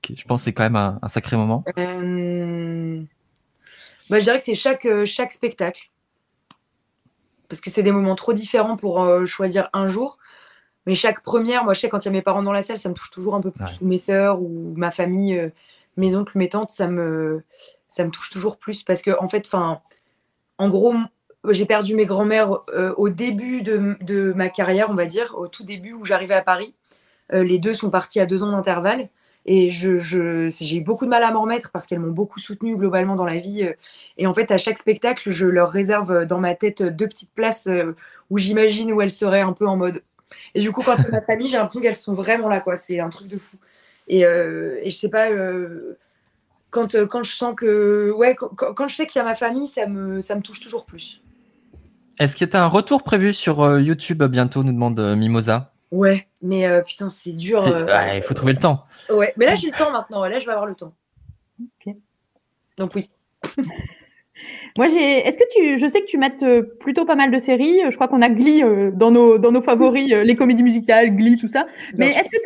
qui 0.00 0.16
je 0.16 0.24
pense 0.24 0.42
c'est 0.42 0.54
quand 0.54 0.62
même 0.62 0.76
un, 0.76 0.98
un 1.02 1.08
sacré 1.08 1.36
moment? 1.36 1.62
Euh, 1.78 3.02
bah, 4.08 4.18
je 4.18 4.24
dirais 4.24 4.38
que 4.38 4.44
c'est 4.44 4.54
chaque, 4.54 4.86
euh, 4.86 5.04
chaque 5.04 5.32
spectacle. 5.32 5.90
Parce 7.48 7.60
que 7.60 7.68
c'est 7.68 7.82
des 7.82 7.92
moments 7.92 8.14
trop 8.14 8.32
différents 8.32 8.76
pour 8.76 9.02
euh, 9.02 9.26
choisir 9.26 9.68
un 9.72 9.88
jour. 9.88 10.18
Mais 10.86 10.94
chaque 10.94 11.22
première, 11.22 11.64
moi 11.64 11.74
je 11.74 11.80
sais 11.80 11.88
quand 11.88 12.04
il 12.04 12.06
y 12.06 12.08
a 12.08 12.12
mes 12.12 12.22
parents 12.22 12.42
dans 12.42 12.52
la 12.52 12.62
salle, 12.62 12.78
ça 12.78 12.88
me 12.88 12.94
touche 12.94 13.10
toujours 13.10 13.34
un 13.34 13.40
peu 13.40 13.50
plus. 13.50 13.64
Ouais. 13.64 13.70
Ou 13.82 13.86
mes 13.86 13.98
sœurs, 13.98 14.40
ou 14.40 14.72
ma 14.76 14.90
famille, 14.90 15.38
euh, 15.38 15.50
mes 15.96 16.16
oncles, 16.16 16.38
mes 16.38 16.48
tantes, 16.48 16.70
ça 16.70 16.86
me, 16.86 17.42
ça 17.88 18.04
me 18.04 18.10
touche 18.10 18.30
toujours 18.30 18.56
plus. 18.56 18.82
Parce 18.82 19.02
que 19.02 19.10
en 19.20 19.28
fait, 19.28 19.44
enfin, 19.46 19.80
en 20.58 20.68
gros, 20.68 20.94
j'ai 21.50 21.66
perdu 21.66 21.94
mes 21.94 22.06
grands-mères 22.06 22.60
euh, 22.74 22.94
au 22.96 23.08
début 23.08 23.62
de, 23.62 23.96
de 24.02 24.32
ma 24.34 24.48
carrière, 24.48 24.88
on 24.90 24.94
va 24.94 25.06
dire, 25.06 25.34
au 25.38 25.48
tout 25.48 25.64
début 25.64 25.92
où 25.92 26.04
j'arrivais 26.04 26.34
à 26.34 26.42
Paris. 26.42 26.74
Euh, 27.32 27.44
les 27.44 27.58
deux 27.58 27.74
sont 27.74 27.90
partis 27.90 28.20
à 28.20 28.26
deux 28.26 28.42
ans 28.42 28.50
d'intervalle. 28.52 29.08
Et 29.46 29.70
je, 29.70 29.96
je, 29.98 30.50
c'est- 30.50 30.66
j'ai 30.66 30.76
eu 30.76 30.80
beaucoup 30.82 31.06
de 31.06 31.10
mal 31.10 31.22
à 31.22 31.30
m'en 31.30 31.42
remettre 31.42 31.70
parce 31.70 31.86
qu'elles 31.86 31.98
m'ont 31.98 32.10
beaucoup 32.12 32.38
soutenue 32.38 32.76
globalement 32.76 33.16
dans 33.16 33.24
la 33.24 33.38
vie. 33.38 33.66
Et 34.18 34.26
en 34.26 34.34
fait, 34.34 34.50
à 34.50 34.58
chaque 34.58 34.76
spectacle, 34.76 35.30
je 35.30 35.46
leur 35.46 35.70
réserve 35.70 36.26
dans 36.26 36.38
ma 36.38 36.54
tête 36.54 36.82
deux 36.82 37.08
petites 37.08 37.32
places 37.32 37.66
où 38.28 38.36
j'imagine 38.36 38.92
où 38.92 39.00
elles 39.00 39.10
seraient 39.10 39.40
un 39.40 39.54
peu 39.54 39.66
en 39.66 39.76
mode. 39.76 40.02
Et 40.54 40.60
du 40.60 40.72
coup, 40.72 40.82
quand 40.82 40.96
c'est 40.96 41.10
ma 41.10 41.20
famille, 41.20 41.48
j'ai 41.48 41.56
l'impression 41.56 41.80
qu'elles 41.80 41.96
sont 41.96 42.14
vraiment 42.14 42.48
là, 42.48 42.60
quoi. 42.60 42.76
C'est 42.76 43.00
un 43.00 43.08
truc 43.08 43.28
de 43.28 43.38
fou. 43.38 43.56
Et, 44.08 44.24
euh, 44.24 44.78
et 44.82 44.90
je 44.90 44.96
sais 44.96 45.08
pas, 45.08 45.30
euh, 45.30 45.98
quand, 46.70 46.94
euh, 46.94 47.06
quand 47.06 47.22
je 47.22 47.32
sens 47.32 47.54
que. 47.56 48.10
Ouais, 48.10 48.34
quand, 48.34 48.88
je 48.88 48.96
sais 48.96 49.06
qu'il 49.06 49.18
y 49.18 49.22
a 49.22 49.24
ma 49.24 49.34
famille, 49.34 49.68
ça 49.68 49.86
me, 49.86 50.20
ça 50.20 50.34
me 50.34 50.42
touche 50.42 50.60
toujours 50.60 50.84
plus. 50.84 51.22
Est-ce 52.18 52.36
que 52.36 52.44
tu 52.44 52.56
as 52.56 52.62
un 52.62 52.68
retour 52.68 53.02
prévu 53.02 53.32
sur 53.32 53.62
euh, 53.62 53.80
YouTube 53.80 54.22
bientôt 54.24 54.62
nous 54.62 54.72
demande 54.72 54.98
euh, 55.00 55.16
Mimosa? 55.16 55.72
Ouais, 55.90 56.28
mais 56.42 56.66
euh, 56.66 56.82
putain, 56.82 57.08
c'est 57.08 57.32
dur. 57.32 57.66
Euh, 57.66 57.86
ouais, 57.86 58.18
il 58.18 58.22
faut 58.22 58.34
trouver 58.34 58.52
le 58.52 58.58
temps. 58.58 58.84
Ouais, 59.08 59.32
mais 59.36 59.46
là, 59.46 59.54
j'ai 59.54 59.68
le 59.70 59.76
temps 59.76 59.90
maintenant. 59.90 60.24
Là, 60.24 60.38
je 60.38 60.46
vais 60.46 60.52
avoir 60.52 60.66
le 60.66 60.74
temps. 60.74 60.92
Ok. 61.60 61.94
Donc, 62.76 62.94
oui. 62.94 63.10
Moi, 64.78 64.86
j'ai. 64.88 65.26
Est-ce 65.26 65.36
que 65.36 65.44
tu. 65.52 65.78
Je 65.78 65.88
sais 65.88 66.00
que 66.00 66.06
tu 66.06 66.16
mates 66.16 66.42
euh, 66.42 66.62
plutôt 66.80 67.04
pas 67.04 67.16
mal 67.16 67.30
de 67.32 67.38
séries. 67.38 67.80
Je 67.90 67.94
crois 67.96 68.06
qu'on 68.06 68.22
a 68.22 68.28
Glee 68.28 68.62
euh, 68.62 68.90
dans, 68.92 69.10
nos, 69.10 69.36
dans 69.36 69.50
nos 69.50 69.62
favoris, 69.62 70.12
euh, 70.12 70.22
les 70.22 70.36
comédies 70.36 70.62
musicales, 70.62 71.14
Glee, 71.16 71.36
tout 71.36 71.48
ça. 71.48 71.66
Mais 71.98 72.10
est-ce 72.10 72.30
que 72.30 72.36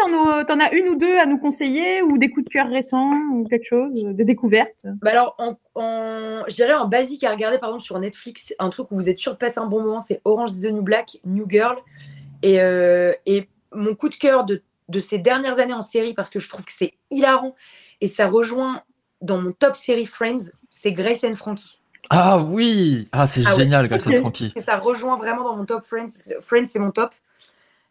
as, 0.40 0.44
t'en 0.44 0.58
as 0.58 0.72
une 0.72 0.88
ou 0.88 0.94
deux 0.96 1.16
à 1.18 1.26
nous 1.26 1.38
conseiller 1.38 2.00
ou 2.02 2.16
des 2.16 2.30
coups 2.30 2.46
de 2.46 2.50
cœur 2.50 2.68
récents 2.68 3.12
ou 3.32 3.44
quelque 3.46 3.66
chose, 3.66 4.04
euh, 4.06 4.12
des 4.14 4.24
découvertes? 4.24 4.86
Bah 5.02 5.10
alors, 5.10 5.36
en, 5.38 5.56
en- 5.74 6.44
je 6.48 6.54
dirais 6.54 6.72
en 6.74 6.88
basique 6.88 7.24
à 7.24 7.30
regarder, 7.30 7.58
par 7.58 7.68
exemple, 7.68 7.84
sur 7.84 7.98
Netflix, 7.98 8.54
un 8.58 8.70
truc 8.70 8.90
où 8.90 8.96
vous 8.96 9.10
êtes 9.10 9.18
sûr 9.18 9.32
de 9.32 9.38
passer 9.38 9.60
un 9.60 9.66
bon 9.66 9.82
moment, 9.82 10.00
c'est 10.00 10.22
Orange 10.24 10.52
is 10.52 10.62
the 10.62 10.72
New 10.72 10.82
Black, 10.82 11.18
New 11.26 11.44
Girl. 11.48 11.76
Et, 12.42 12.60
euh, 12.60 13.12
et 13.26 13.48
mon 13.72 13.94
coup 13.94 14.08
de 14.08 14.16
cœur 14.16 14.44
de, 14.44 14.62
de 14.88 15.00
ces 15.00 15.18
dernières 15.18 15.58
années 15.58 15.74
en 15.74 15.82
série, 15.82 16.14
parce 16.14 16.30
que 16.30 16.38
je 16.38 16.48
trouve 16.48 16.64
que 16.64 16.72
c'est 16.72 16.94
hilarant, 17.10 17.54
et 18.00 18.06
ça 18.06 18.28
rejoint 18.28 18.82
dans 19.20 19.40
mon 19.40 19.52
top 19.52 19.76
série 19.76 20.06
Friends, 20.06 20.50
c'est 20.70 20.92
Grace 20.92 21.22
and 21.24 21.36
Frankie. 21.36 21.80
Ah 22.10 22.38
oui 22.38 23.08
Ah 23.12 23.26
c'est 23.26 23.42
Ah 23.46 23.50
ouais. 23.50 23.56
génial 23.56 23.88
Grace 23.88 24.06
and. 24.06 24.12
Frankie. 24.20 24.52
Et 24.56 24.60
ça 24.60 24.76
rejoint 24.76 25.16
vraiment 25.16 25.44
dans 25.44 25.56
mon 25.56 25.64
top 25.64 25.82
Friends, 25.84 26.06
parce 26.06 26.22
que 26.24 26.40
Friends, 26.40 26.66
c'est 26.66 26.78
mon 26.78 26.90
top. 26.90 27.10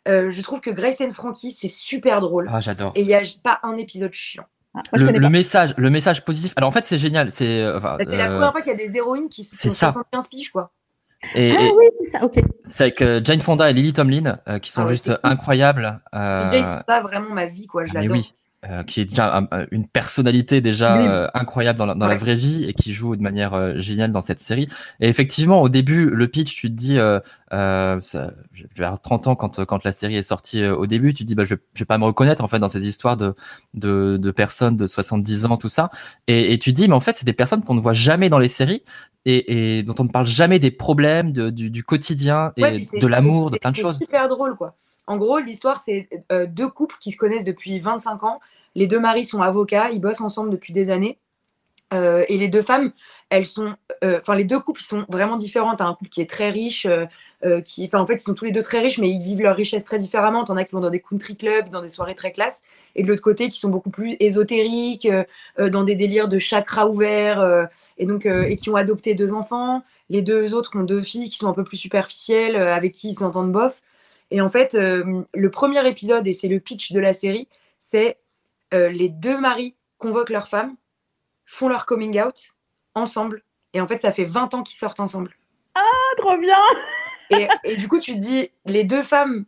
Euh, 0.07 0.29
je 0.31 0.41
trouve 0.41 0.59
que 0.61 0.69
Grace 0.69 0.99
and 1.01 1.11
Frankie, 1.11 1.51
c'est 1.51 1.67
super 1.69 2.19
drôle. 2.21 2.49
Ah 2.51 2.59
j'adore. 2.59 2.91
Et 2.95 3.01
il 3.01 3.07
n'y 3.07 3.13
a 3.15 3.21
pas 3.43 3.59
un 3.63 3.77
épisode 3.77 4.11
chiant. 4.13 4.43
Ah, 4.75 4.81
Moi, 4.97 5.11
Le, 5.11 5.29
message, 5.29 5.73
le 5.77 5.89
message 5.89 6.25
positif. 6.25 6.53
Alors 6.55 6.67
en 6.69 6.71
fait 6.71 6.83
c'est 6.83 6.97
génial. 6.97 7.31
C'est 7.31 7.61
euh, 7.61 7.77
enfin, 7.77 7.95
Bah, 7.97 8.05
c'est 8.07 8.17
la 8.17 8.25
euh, 8.29 8.33
première 8.33 8.51
fois 8.51 8.61
qu'il 8.61 8.71
y 8.71 8.75
a 8.75 8.77
des 8.77 8.95
héroïnes 8.97 9.29
qui 9.29 9.43
sont 9.43 9.69
ça. 9.69 9.91
75 9.91 10.27
piges, 10.27 10.49
quoi. 10.51 10.71
et, 11.35 11.53
Ah 11.57 11.63
et 11.65 11.71
oui, 11.77 11.85
c'est 12.01 12.09
ça, 12.17 12.23
ok. 12.25 12.39
c'est 12.63 12.83
avec 12.83 13.01
euh, 13.01 13.21
Jane 13.23 13.39
Fonda 13.41 13.69
et 13.69 13.73
Lily 13.73 13.93
Tomlin 13.93 14.39
euh, 14.49 14.59
qui 14.59 14.71
sont 14.71 14.83
Ah 14.83 14.87
juste 14.87 15.05
cool. 15.07 15.19
incroyables. 15.23 16.01
Euh, 16.15 16.49
Jane 16.51 16.67
Fonda, 16.67 17.01
vraiment 17.01 17.29
ma 17.29 17.45
vie, 17.45 17.67
quoi. 17.67 17.85
Je 17.85 17.91
Ah, 17.95 18.01
l'adore. 18.01 18.17
oui, 18.17 18.33
euh, 18.69 18.83
qui 18.83 19.01
est 19.01 19.05
déjà 19.05 19.35
un- 19.37 19.47
un- 19.51 19.65
une 19.71 19.87
personnalité 19.87 20.61
déjà 20.61 20.97
Oui. 20.97 21.05
euh, 21.07 21.27
incroyable 21.33 21.77
dans, 21.77 21.85
la, 21.85 21.95
dans 21.95 22.07
la 22.07 22.15
vraie 22.17 22.35
vie 22.35 22.63
et 22.63 22.73
qui 22.73 22.93
joue 22.93 23.15
de 23.15 23.21
manière 23.21 23.53
euh, 23.53 23.73
géniale 23.79 24.11
dans 24.11 24.21
cette 24.21 24.39
série. 24.39 24.67
Et 25.01 25.09
effectivement, 25.09 25.61
au 25.61 25.67
début, 25.69 26.09
le 26.09 26.27
pitch, 26.29 26.55
tu 26.55 26.69
te 26.69 26.73
dis, 26.75 26.97
euh, 26.97 27.19
euh, 27.51 27.99
ça, 28.01 28.31
avoir 28.77 29.01
30 29.01 29.27
ans 29.27 29.35
quand, 29.35 29.65
quand 29.65 29.83
la 29.83 29.91
série 29.91 30.15
est 30.15 30.23
sortie 30.23 30.65
au 30.65 30.87
début, 30.87 31.13
tu 31.13 31.23
te 31.23 31.27
dis, 31.27 31.35
bah, 31.35 31.43
je, 31.43 31.55
je 31.73 31.79
vais 31.79 31.85
pas 31.85 31.97
me 31.97 32.05
reconnaître 32.05 32.43
en 32.43 32.47
fait 32.47 32.59
dans 32.59 32.69
ces 32.69 32.87
histoires 32.87 33.17
de, 33.17 33.35
de, 33.73 34.17
de 34.17 34.31
personnes 34.31 34.77
de 34.77 34.87
70 34.87 35.45
ans, 35.45 35.57
tout 35.57 35.69
ça. 35.69 35.89
Et, 36.27 36.53
et 36.53 36.59
tu 36.59 36.71
te 36.71 36.75
dis, 36.77 36.87
mais 36.87 36.93
en 36.95 36.99
fait, 37.01 37.13
c'est 37.15 37.25
des 37.25 37.33
personnes 37.33 37.63
qu'on 37.63 37.73
ne 37.75 37.81
voit 37.81 37.93
jamais 37.93 38.29
dans 38.29 38.39
les 38.39 38.47
séries. 38.47 38.83
Et, 39.25 39.77
et 39.77 39.83
dont 39.83 39.95
on 39.99 40.03
ne 40.03 40.09
parle 40.09 40.25
jamais 40.25 40.59
des 40.59 40.69
problèmes, 40.71 41.31
de- 41.31 41.49
du, 41.49 41.69
du 41.69 41.83
quotidien 41.83 42.51
et 42.57 42.61
Ouais, 42.63 42.81
c'est- 42.81 42.99
de 42.99 43.07
l'amour, 43.07 43.51
de 43.51 43.55
c'est- 43.55 43.59
plein 43.61 43.71
de 43.71 43.75
c'est 43.77 43.81
choses. 43.81 43.97
super 43.97 44.27
drôle, 44.27 44.55
quoi. 44.57 44.75
En 45.07 45.17
gros, 45.17 45.39
l'histoire, 45.39 45.79
c'est 45.79 46.07
euh, 46.31 46.45
deux 46.47 46.69
couples 46.69 46.95
qui 46.99 47.11
se 47.11 47.17
connaissent 47.17 47.45
depuis 47.45 47.79
25 47.79 48.23
ans. 48.23 48.39
Les 48.75 48.87
deux 48.87 48.99
maris 48.99 49.25
sont 49.25 49.41
avocats, 49.41 49.89
ils 49.91 49.99
bossent 49.99 50.21
ensemble 50.21 50.49
depuis 50.49 50.73
des 50.73 50.89
années. 50.89 51.19
Euh, 51.93 52.25
et 52.27 52.37
les 52.39 52.47
deux 52.47 52.63
femmes, 52.63 52.91
elles 53.29 53.45
sont. 53.45 53.75
euh, 54.03 54.19
Enfin, 54.19 54.33
les 54.35 54.45
deux 54.45 54.59
couples, 54.59 54.81
ils 54.81 54.85
sont 54.85 55.05
vraiment 55.09 55.35
différents. 55.35 55.75
T'as 55.75 55.85
un 55.85 55.93
couple 55.93 56.09
qui 56.09 56.21
est 56.21 56.29
très 56.29 56.49
riche, 56.49 56.87
qui. 57.65 57.89
En 57.93 58.07
fait, 58.07 58.15
ils 58.15 58.19
sont 58.21 58.33
tous 58.33 58.45
les 58.45 58.51
deux 58.51 58.63
très 58.63 58.79
riches, 58.79 58.97
mais 58.97 59.11
ils 59.11 59.21
vivent 59.21 59.41
leur 59.41 59.55
richesse 59.55 59.83
très 59.85 59.99
différemment. 59.99 60.43
T'en 60.43 60.57
as 60.57 60.63
qui 60.63 60.73
vont 60.73 60.81
dans 60.81 60.89
des 60.89 61.01
country 61.01 61.35
clubs, 61.35 61.69
dans 61.69 61.81
des 61.81 61.89
soirées 61.89 62.15
très 62.15 62.31
classe. 62.31 62.63
Et 62.95 63.03
de 63.03 63.07
l'autre 63.09 63.21
côté, 63.21 63.49
qui 63.49 63.59
sont 63.59 63.69
beaucoup 63.69 63.91
plus 63.91 64.15
ésotériques, 64.19 65.07
dans 65.59 65.83
des 65.83 65.95
délires 65.95 66.29
de 66.29 66.39
chakras 66.39 66.87
ouverts, 66.87 67.69
et 67.97 68.05
donc, 68.07 68.25
et 68.25 68.55
qui 68.55 68.69
ont 68.71 68.75
adopté 68.75 69.13
deux 69.13 69.33
enfants. 69.33 69.83
Les 70.09 70.21
deux 70.23 70.53
autres 70.55 70.71
ont 70.75 70.83
deux 70.83 71.01
filles 71.01 71.29
qui 71.29 71.37
sont 71.37 71.47
un 71.49 71.53
peu 71.53 71.63
plus 71.63 71.77
superficielles, 71.77 72.55
avec 72.55 72.93
qui 72.93 73.09
ils 73.09 73.15
s'entendent 73.15 73.51
bof. 73.51 73.81
Et 74.33 74.41
en 74.41 74.49
fait, 74.49 74.73
euh, 74.73 75.21
le 75.35 75.51
premier 75.51 75.87
épisode, 75.87 76.25
et 76.25 76.33
c'est 76.33 76.47
le 76.47 76.59
pitch 76.59 76.91
de 76.91 76.99
la 76.99 77.13
série, 77.13 77.47
c'est 77.77 78.17
euh, 78.73 78.89
les 78.89 79.07
deux 79.07 79.37
maris 79.37 79.75
convoquent 79.99 80.31
leurs 80.31 80.47
femmes, 80.47 80.75
font 81.45 81.67
leur 81.69 81.85
coming 81.85 82.19
out 82.19 82.55
ensemble. 82.95 83.43
Et 83.73 83.79
en 83.79 83.85
fait, 83.85 84.01
ça 84.01 84.11
fait 84.11 84.23
20 84.25 84.55
ans 84.55 84.63
qu'ils 84.63 84.75
sortent 84.75 84.99
ensemble. 84.99 85.35
Ah, 85.75 85.81
trop 86.17 86.35
bien 86.37 86.57
Et, 87.29 87.47
et 87.63 87.77
du 87.77 87.87
coup, 87.87 87.99
tu 87.99 88.13
te 88.13 88.17
dis, 88.17 88.49
les 88.65 88.83
deux 88.83 89.03
femmes, 89.03 89.45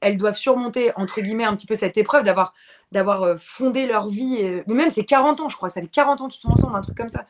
elles 0.00 0.16
doivent 0.16 0.36
surmonter, 0.36 0.90
entre 0.96 1.20
guillemets, 1.20 1.44
un 1.44 1.54
petit 1.54 1.66
peu 1.66 1.76
cette 1.76 1.96
épreuve 1.96 2.24
d'avoir 2.24 2.52
d'avoir 2.90 3.22
euh, 3.22 3.36
fondé 3.38 3.86
leur 3.86 4.08
vie. 4.08 4.62
mais 4.66 4.74
même, 4.74 4.90
c'est 4.90 5.04
40 5.04 5.42
ans, 5.42 5.48
je 5.48 5.56
crois. 5.56 5.70
Ça 5.70 5.80
fait 5.80 5.86
40 5.86 6.22
ans 6.22 6.28
qu'ils 6.28 6.40
sont 6.40 6.50
ensemble, 6.50 6.76
un 6.76 6.80
truc 6.80 6.96
comme 6.96 7.08
ça. 7.08 7.26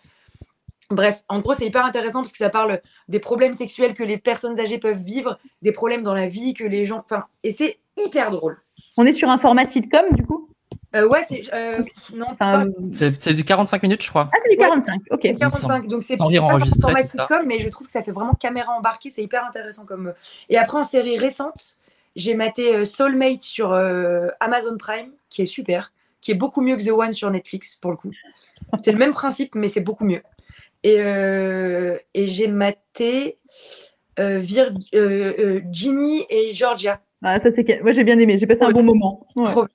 Bref, 0.91 1.23
en 1.29 1.41
gros, 1.41 1.55
c'est 1.55 1.67
hyper 1.67 1.85
intéressant 1.85 2.21
parce 2.21 2.33
que 2.33 2.39
ça 2.39 2.51
parle 2.51 2.81
des 3.09 3.19
problèmes 3.21 3.53
sexuels 3.55 3.95
que 3.95 4.05
les 4.05 4.19
personnes 4.19 4.59
âgées 4.61 4.79
peuvent 4.79 5.03
vivre, 5.03 5.39
des 5.63 5.73
problèmes 5.73 6.03
dans 6.03 6.15
la 6.15 6.27
vie 6.29 6.55
que 6.55 6.65
les 6.65 6.85
gens. 6.85 7.05
Enfin, 7.09 7.25
et 7.43 7.53
c'est 7.53 7.79
hyper 7.97 8.31
drôle. 8.31 8.59
On 8.97 9.07
est 9.07 9.13
sur 9.13 9.29
un 9.29 9.39
format 9.39 9.65
sitcom, 9.65 10.05
du 10.13 10.25
coup? 10.25 10.49
Euh, 10.95 11.09
ouais, 11.09 11.25
c'est. 11.29 11.43
euh, 11.53 11.83
non, 12.15 12.27
Enfin, 12.31 12.37
pas- 12.37 12.65
euh, 12.65 13.11
C'est 13.19 13.33
du 13.35 13.45
45 13.45 13.83
minutes, 13.83 14.05
je 14.05 14.11
crois. 14.11 14.31
Ah, 14.33 14.37
c'est 14.43 14.51
du 14.51 14.57
Ouais. 14.57 14.69
45, 14.69 15.01
ok. 15.11 15.21
c'est 15.23 15.33
me 15.33 15.39
45, 15.39 15.89
donc 15.89 16.03
c'est 16.05 16.17
pas 16.17 16.31
format 16.31 17.05
sitcom, 17.05 17.47
mais 17.47 17.59
je 17.59 17.69
trouve 17.69 17.87
que 17.89 17.93
ça 17.93 18.03
fait 18.03 18.13
vraiment 18.13 18.35
caméra 18.35 18.73
embarquée, 18.73 19.11
c'est 19.11 19.23
hyper 19.23 19.45
intéressant 19.45 19.87
comme. 19.87 20.15
Et 20.51 20.57
après, 20.57 20.79
en 20.79 20.85
série 20.85 21.19
récente, 21.19 21.77
j'ai 22.15 22.35
maté 22.35 22.87
Soulmate 22.87 23.43
sur 23.43 23.73
euh, 23.73 24.29
Amazon 24.39 24.77
Prime, 24.79 25.11
qui 25.31 25.43
est 25.43 25.47
super, 25.47 25.93
qui 26.21 26.31
est 26.31 26.37
beaucoup 26.37 26.61
mieux 26.61 26.77
que 26.77 26.85
The 26.85 26.91
One 26.93 27.13
sur 27.13 27.29
Netflix, 27.31 27.75
pour 27.75 27.91
le 27.91 27.97
coup. 27.97 28.13
C'est 28.85 28.93
le 28.93 28.99
même 28.99 29.13
principe, 29.13 29.57
mais 29.57 29.67
c'est 29.69 29.81
beaucoup 29.81 30.05
mieux. 30.05 30.23
Et, 30.85 30.97
euh, 31.01 31.99
et 32.15 32.27
j'ai 32.29 32.47
maté 32.47 33.39
euh, 34.21 34.39
Vir- 34.39 34.73
euh, 34.95 35.33
euh, 35.39 35.61
Ginny 35.73 36.25
et 36.31 36.53
Georgia. 36.55 37.01
Ah, 37.23 37.41
ça, 37.41 37.51
c'est 37.51 37.81
Moi, 37.83 37.93
j'ai 37.93 38.05
bien 38.05 38.19
aimé, 38.19 38.37
j'ai 38.39 38.47
passé 38.47 38.63
un 38.63 38.67
Ouais. 38.69 38.73
bon 38.75 38.83
moment. 38.85 39.27
Ouais. 39.35 39.45
Trop 39.51 39.65
bien. 39.65 39.75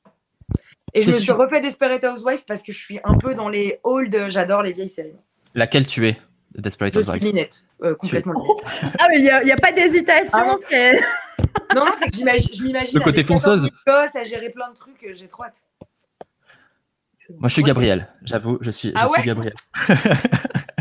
Et 0.94 1.02
je 1.02 1.08
me 1.08 1.14
suis 1.14 1.32
refait 1.32 1.62
Desperate 1.62 2.04
Housewives 2.04 2.46
parce 2.48 2.62
que 2.64 2.72
je 2.72 2.78
suis 2.78 3.00
un 3.04 3.16
peu 3.18 3.34
dans 3.36 3.50
les 3.50 3.80
old, 3.84 4.16
j'adore 4.30 4.62
les 4.64 4.72
vieilles 4.72 4.90
séries. 4.90 5.16
Laquelle 5.56 5.86
tu 5.86 6.08
es 6.08 6.18
de 6.56 6.62
Desperate 6.62 6.94
Je 6.94 7.00
suis 7.02 7.10
Housewives 7.10 7.28
Linette, 7.28 7.64
euh, 7.84 7.96
complètement 7.96 8.34
Linette. 8.34 8.94
Ah, 9.00 9.08
mais 9.10 9.18
il 9.18 9.24
n'y 9.24 9.30
a, 9.30 9.42
il 9.44 9.48
y 9.48 9.52
a 9.52 9.58
pas 9.58 9.72
d'hésitation. 9.72 10.38
Ah. 10.40 10.56
c'est- 10.70 11.00
Non, 11.76 11.86
non, 11.86 11.92
c'est 11.96 12.10
que 12.10 12.16
j'imagine- 12.18 12.50
je 12.54 12.64
m'imagine. 12.64 12.98
Le 13.00 13.04
côté 13.04 13.20
avec 13.20 13.28
14 13.28 13.44
fonceuse. 13.44 13.62
000 13.62 13.74
gosses 13.88 14.16
à 14.16 14.24
gérer 14.24 14.50
plein 14.50 14.70
de 14.70 14.76
trucs, 14.76 15.08
j'ai 15.14 15.28
trop 15.28 15.44
hâte. 15.44 15.64
Moi, 17.38 17.48
je 17.50 17.54
suis. 17.54 17.64
Gabriel. 17.64 18.08
J'avoue, 18.24 18.58
je 18.62 18.72
suis, 18.72 18.90
je 18.90 18.94
Ah 18.96 19.08
suis 19.08 19.20
ouais 19.20 19.26
Gabriel. 19.26 19.54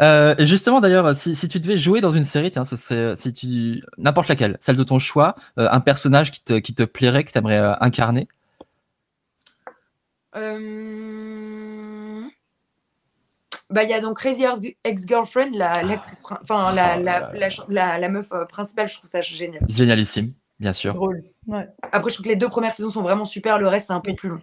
Euh, 0.00 0.34
et 0.38 0.46
justement, 0.46 0.80
d'ailleurs, 0.80 1.14
si, 1.14 1.34
si 1.36 1.46
tu 1.48 1.60
devais 1.60 1.76
jouer 1.76 2.00
dans 2.00 2.10
une 2.12 2.22
série, 2.24 2.50
tiens, 2.50 2.64
ce 2.64 2.76
serait 2.76 3.16
si 3.16 3.32
tu 3.32 3.82
n'importe 3.98 4.28
laquelle, 4.28 4.56
celle 4.60 4.76
de 4.76 4.82
ton 4.82 4.98
choix, 4.98 5.34
euh, 5.58 5.68
un 5.70 5.80
personnage 5.80 6.30
qui 6.30 6.42
te, 6.42 6.54
qui 6.54 6.74
te 6.74 6.82
plairait, 6.84 7.24
que 7.24 7.30
tu 7.32 7.38
aimerais 7.38 7.58
incarner. 7.80 8.26
Euh, 10.36 12.22
Bah, 13.68 13.84
il 13.84 13.90
y 13.90 13.94
a 13.94 14.00
donc 14.00 14.16
Crazy 14.18 14.44
Ex-Girlfriend, 14.84 15.50
la, 15.54 15.82
l'actrice, 15.82 16.20
prin- 16.22 16.38
enfin, 16.42 16.74
la, 16.74 16.96
la, 16.96 17.30
la, 17.32 17.50
ch- 17.50 17.62
la- 17.68 17.98
la 17.98 18.08
meuf 18.08 18.26
euh, 18.32 18.44
principale, 18.44 18.88
je 18.88 18.94
trouve 18.96 19.08
ça 19.08 19.20
génial. 19.20 19.62
Génialissime, 19.68 20.32
bien 20.58 20.72
sûr. 20.72 20.94
Drôle. 20.94 21.22
Ouais. 21.46 21.68
Après, 21.92 22.10
je 22.10 22.14
trouve 22.14 22.24
que 22.24 22.30
les 22.30 22.36
deux 22.36 22.48
premières 22.48 22.74
saisons 22.74 22.90
sont 22.90 23.02
vraiment 23.02 23.24
super, 23.24 23.58
le 23.58 23.68
reste, 23.68 23.86
c'est 23.88 23.92
un 23.92 24.00
peu 24.00 24.14
plus 24.14 24.28
long. 24.30 24.40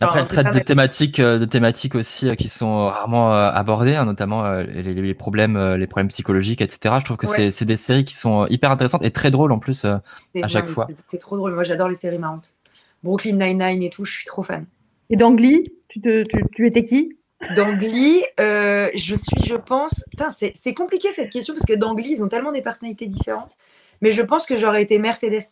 Après, 0.00 0.20
elle 0.20 0.28
traite 0.28 0.50
des 0.52 0.62
thématiques, 0.62 1.18
euh, 1.18 1.38
de 1.38 1.44
thématiques 1.44 1.94
aussi 1.94 2.28
euh, 2.28 2.34
qui 2.34 2.48
sont 2.48 2.86
rarement 2.86 3.34
euh, 3.34 3.50
abordées, 3.50 3.96
hein, 3.96 4.04
notamment 4.04 4.44
euh, 4.44 4.62
les, 4.62 4.94
les 4.94 5.14
problèmes, 5.14 5.56
euh, 5.56 5.76
les 5.76 5.86
problèmes 5.86 6.08
psychologiques, 6.08 6.60
etc. 6.60 6.96
Je 7.00 7.04
trouve 7.04 7.16
que 7.16 7.26
Ouais. 7.26 7.50
c'est, 7.50 7.64
des 7.64 7.76
séries 7.76 8.04
qui 8.04 8.14
sont 8.14 8.46
hyper 8.46 8.70
intéressantes 8.70 9.02
et 9.04 9.10
très 9.10 9.30
drôles 9.30 9.50
en 9.52 9.58
plus. 9.58 9.84
euh. 9.84 9.96
À 10.42 10.48
chaque 10.48 10.68
fois. 10.68 10.86
c'est- 11.08 11.18
trop 11.18 11.36
drôle. 11.36 11.52
Moi, 11.54 11.64
j'adore 11.64 11.88
les 11.88 11.94
séries 11.96 12.18
marrantes. 12.18 12.54
Brooklyn 13.02 13.32
Nine-Nine 13.36 13.82
et 13.82 13.90
tout, 13.90 14.04
je 14.04 14.12
suis 14.12 14.24
trop 14.24 14.42
fan. 14.42 14.66
Et 15.10 15.16
dans 15.16 15.32
Glee, 15.32 15.72
tu, 15.88 16.00
te, 16.00 16.22
tu, 16.24 16.44
tu 16.52 16.66
étais 16.66 16.84
qui? 16.84 17.16
Dans 17.56 17.72
Glee, 17.76 18.22
euh, 18.40 18.90
je 18.94 19.14
suis, 19.14 19.42
je 19.46 19.54
pense. 19.54 20.04
C'est 20.30 20.52
c'est 20.56 20.74
compliqué 20.74 21.10
cette 21.12 21.30
question 21.30 21.54
parce 21.54 21.64
que 21.64 21.74
dans 21.74 21.94
Glee, 21.94 22.10
ils 22.10 22.24
ont 22.24 22.28
tellement 22.28 22.50
des 22.52 22.62
personnalités 22.62 23.06
différentes. 23.06 23.56
Mais 24.00 24.10
je 24.12 24.22
pense 24.22 24.44
que 24.46 24.54
j'aurais 24.56 24.82
été 24.82 24.98
Mercedes. 24.98 25.42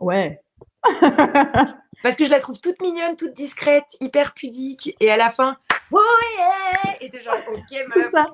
Ouais. 0.00 0.40
Parce 2.04 2.16
que 2.16 2.24
je 2.26 2.30
la 2.30 2.38
trouve 2.38 2.60
toute 2.60 2.80
mignonne, 2.82 3.16
toute 3.16 3.32
discrète, 3.34 3.96
hyper 4.00 4.34
pudique. 4.34 4.94
Et 5.00 5.10
à 5.10 5.16
la 5.16 5.30
fin, 5.30 5.56
oh 5.90 5.98
yeah 6.38 6.96
Et 7.00 7.08
t'es 7.08 7.20
genre, 7.22 7.34
ok, 7.50 7.86
meuf. 7.96 8.10
ça. 8.12 8.26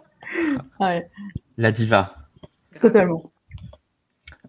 Ouais, 0.81 1.09
La 1.57 1.71
diva. 1.71 2.17
totalement. 2.81 3.31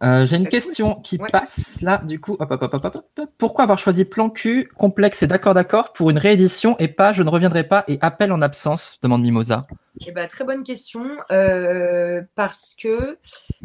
Euh, 0.04 0.26
j'ai 0.26 0.38
une 0.38 0.48
question 0.48 0.96
qui 0.96 1.18
Ouais. 1.20 1.28
passe 1.32 1.80
là, 1.84 2.00
du 2.04 2.20
coup. 2.20 2.36
Hop, 2.40 2.50
hop, 2.50 2.60
hop, 2.64 2.74
hop, 2.74 2.86
hop, 2.86 3.06
hop. 3.20 3.30
Pourquoi 3.38 3.66
avoir 3.66 3.78
choisi 3.78 4.04
Plan 4.06 4.32
Q, 4.32 4.68
complexe 4.76 5.22
et 5.22 5.28
d'accord, 5.28 5.54
d'accord 5.54 5.94
pour 5.94 6.10
une 6.10 6.18
réédition 6.18 6.76
et 6.80 6.88
pas 6.88 7.14
Je 7.14 7.22
ne 7.22 7.30
reviendrai 7.30 7.64
pas 7.68 7.84
et 7.88 8.00
appel 8.02 8.32
en 8.32 8.42
absence 8.42 9.00
demande 9.04 9.22
Mimosa. 9.22 9.68
Eh 10.08 10.12
ben, 10.12 10.28
très 10.28 10.44
bonne 10.44 10.64
question. 10.64 11.06
euh, 11.32 12.24
parce 12.34 12.76
que 12.82 13.20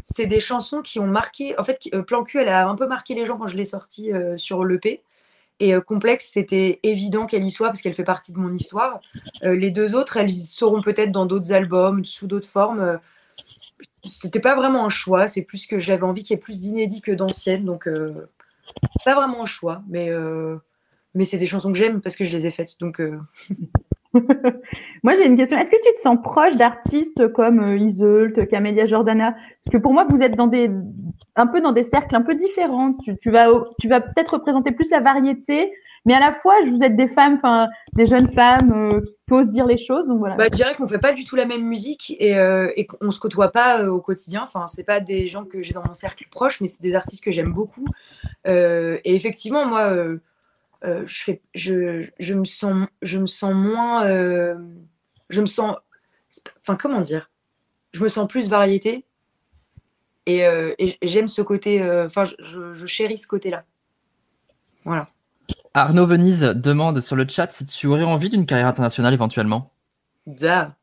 c'est 0.05 0.27
des 0.27 0.41
chansons 0.41 0.83
qui 0.83 1.01
ont 1.01 1.07
marqué. 1.07 1.59
En 1.59 1.65
fait, 1.65 1.79
qui- 1.79 1.91
euh, 1.95 2.03
Plan 2.03 2.23
Q, 2.25 2.39
elle 2.43 2.51
a 2.51 2.69
un 2.69 2.75
peu 2.77 2.87
marqué 2.87 3.15
les 3.15 3.25
gens 3.25 3.39
quand 3.39 3.47
je 3.47 3.57
l'ai 3.57 3.65
sortie 3.65 4.13
euh, 4.13 4.37
sur 4.37 4.63
l'EP. 4.63 5.03
Et 5.61 5.75
euh, 5.75 5.81
Complexe, 5.81 6.31
c'était 6.33 6.81
évident 6.83 7.27
qu'elle 7.27 7.45
y 7.45 7.51
soit 7.51 7.69
parce 7.69 7.81
qu'elle 7.81 7.95
fait 7.95 8.05
partie 8.05 8.33
de 8.33 8.39
mon 8.39 8.55
histoire. 8.55 9.01
Euh, 9.43 9.57
les 9.57 9.71
deux 9.71 9.95
autres, 9.95 10.17
elles 10.17 10.31
seront 10.31 10.83
peut-être 10.83 11.11
dans 11.11 11.27
d'autres 11.27 11.53
albums, 11.53 12.05
sous 12.05 12.27
d'autres 12.27 12.49
formes. 12.49 12.81
Euh, 12.81 12.97
C'était 14.05 14.41
pas 14.41 14.55
vraiment 14.55 14.85
un 14.85 14.91
choix. 14.91 15.29
C'est 15.29 15.43
plus 15.43 15.67
que 15.67 15.79
j'avais 15.79 16.03
envie 16.03 16.23
qu'il 16.23 16.35
y 16.35 16.39
ait 16.39 16.41
plus 16.41 16.61
d'inédits 16.61 17.01
que 17.01 17.13
d'anciennes. 17.13 17.65
Donc, 17.65 17.89
euh, 17.89 18.29
pas 19.05 19.15
vraiment 19.15 19.43
un 19.43 19.47
choix. 19.47 19.83
Mais, 19.89 20.11
mais 21.15 21.25
c'est 21.25 21.39
des 21.39 21.47
chansons 21.47 21.73
que 21.73 21.79
j'aime 21.79 22.01
parce 22.01 22.17
que 22.17 22.25
je 22.25 22.37
les 22.37 22.47
ai 22.47 22.51
faites. 22.51 22.79
Donc, 22.79 23.01
Moi, 25.03 25.15
j'ai 25.15 25.27
une 25.27 25.37
question. 25.37 25.57
Est-ce 25.57 25.71
que 25.71 25.77
tu 25.77 25.93
te 25.93 25.99
sens 25.99 26.19
proche 26.23 26.57
d'artistes 26.57 27.33
comme 27.33 27.61
euh, 27.61 27.77
Iseult, 27.77 28.47
Camélia 28.51 28.87
Jordana 28.87 29.33
Parce 29.33 29.73
que 29.73 29.79
pour 29.79 29.93
moi, 29.93 30.07
vous 30.09 30.23
êtes 30.23 30.39
un 31.37 31.47
peu 31.47 31.61
dans 31.61 31.73
des 31.73 31.85
cercles 31.85 32.15
un 32.17 32.23
peu 32.23 32.35
différents. 32.35 32.95
Tu, 33.21 33.31
vas, 33.31 33.51
peut-être 34.01 34.35
représenter 34.35 34.73
plus 34.73 34.91
la 34.91 35.01
variété, 35.01 35.73
mais 36.05 36.15
à 36.15 36.21
la 36.21 36.33
fois, 36.33 36.55
vous 36.71 36.83
êtes 36.83 36.97
des 36.97 37.09
femmes, 37.09 37.35
enfin, 37.35 37.69
des 37.95 38.07
jeunes 38.07 38.33
femmes 38.33 38.73
euh, 38.73 39.01
qui 39.27 39.35
osent 39.35 39.51
dire 39.51 39.67
les 39.67 39.79
choses. 39.79 40.09
Bah, 40.21 40.45
je 40.45 40.49
dirais 40.51 40.75
qu'on 40.75 40.87
fait 40.87 40.99
pas 40.99 41.13
du 41.13 41.25
tout 41.25 41.37
la 41.37 41.47
même 41.47 41.63
musique 41.63 42.15
et, 42.19 42.39
euh, 42.39 42.71
et 42.77 42.87
se 43.11 43.19
côtoie 43.19 43.51
pas 43.51 43.83
euh, 43.83 43.89
au 43.89 44.01
quotidien. 44.01 44.43
Enfin, 44.45 44.67
c'est 44.69 44.85
pas 44.85 45.01
des 45.01 45.27
gens 45.27 45.45
que 45.45 45.63
j'ai 45.63 45.75
dans 45.75 45.83
mon 45.87 45.95
cercle 45.95 46.25
proche, 46.31 46.61
mais 46.61 46.69
c'est 46.69 46.83
des 46.83 46.95
artistes 46.95 47.25
que 47.25 47.31
j'aime 47.31 47.53
beaucoup. 47.53 47.85
Et 48.47 49.01
effectivement, 49.05 49.67
moi, 49.67 49.93
euh, 50.85 51.05
je 51.07 51.23
fais, 51.23 51.43
je, 51.55 52.09
je 52.19 52.35
me 52.35 52.45
sens, 52.45 52.87
je 53.03 53.19
me 53.19 53.27
sens 53.27 53.55
moins, 53.55 54.05
euh, 54.07 54.57
je 55.31 55.41
me 55.41 55.47
sens, 55.47 55.77
enfin, 56.61 56.77
comment 56.77 57.01
dire, 57.01 57.31
je 57.93 58.03
me 58.03 58.09
sens 58.09 58.29
plus 58.29 58.49
variété 58.49 59.05
et, 60.27 60.45
euh, 60.47 60.75
et 60.79 60.97
j'aime 61.03 61.29
ce 61.29 61.43
côté. 61.43 61.83
euh, 61.83 62.07
Enfin, 62.07 62.25
je, 62.39 62.73
je 62.73 62.87
chéris 62.87 63.19
ce 63.19 63.27
côté-là. 63.27 63.65
Voilà. 64.85 65.09
Arnaud 65.75 66.07
Venise 66.07 66.41
demande 66.41 67.01
sur 67.01 67.17
le 67.17 67.27
chat 67.29 67.51
si 67.53 67.67
tu 67.67 67.87
aurais 67.87 68.03
envie 68.05 68.31
d'une 68.31 68.47
carrière 68.47 68.67
internationale 68.69 69.13
éventuellement. 69.15 69.71
Da. 70.27 70.75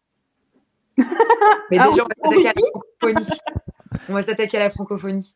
Mais 0.98 1.78
Ah, 1.80 1.89
déjà, 1.89 2.04
on 2.04 2.30
va 2.30 2.44
s'attaquer 2.44 2.48
à 2.48 2.54
la 2.54 2.62
francophonie. 2.62 3.39
On 4.10 4.14
va 4.14 4.24
s'attaquer 4.24 4.58
à 4.58 4.60
la 4.62 4.70
francophonie. 4.70 5.36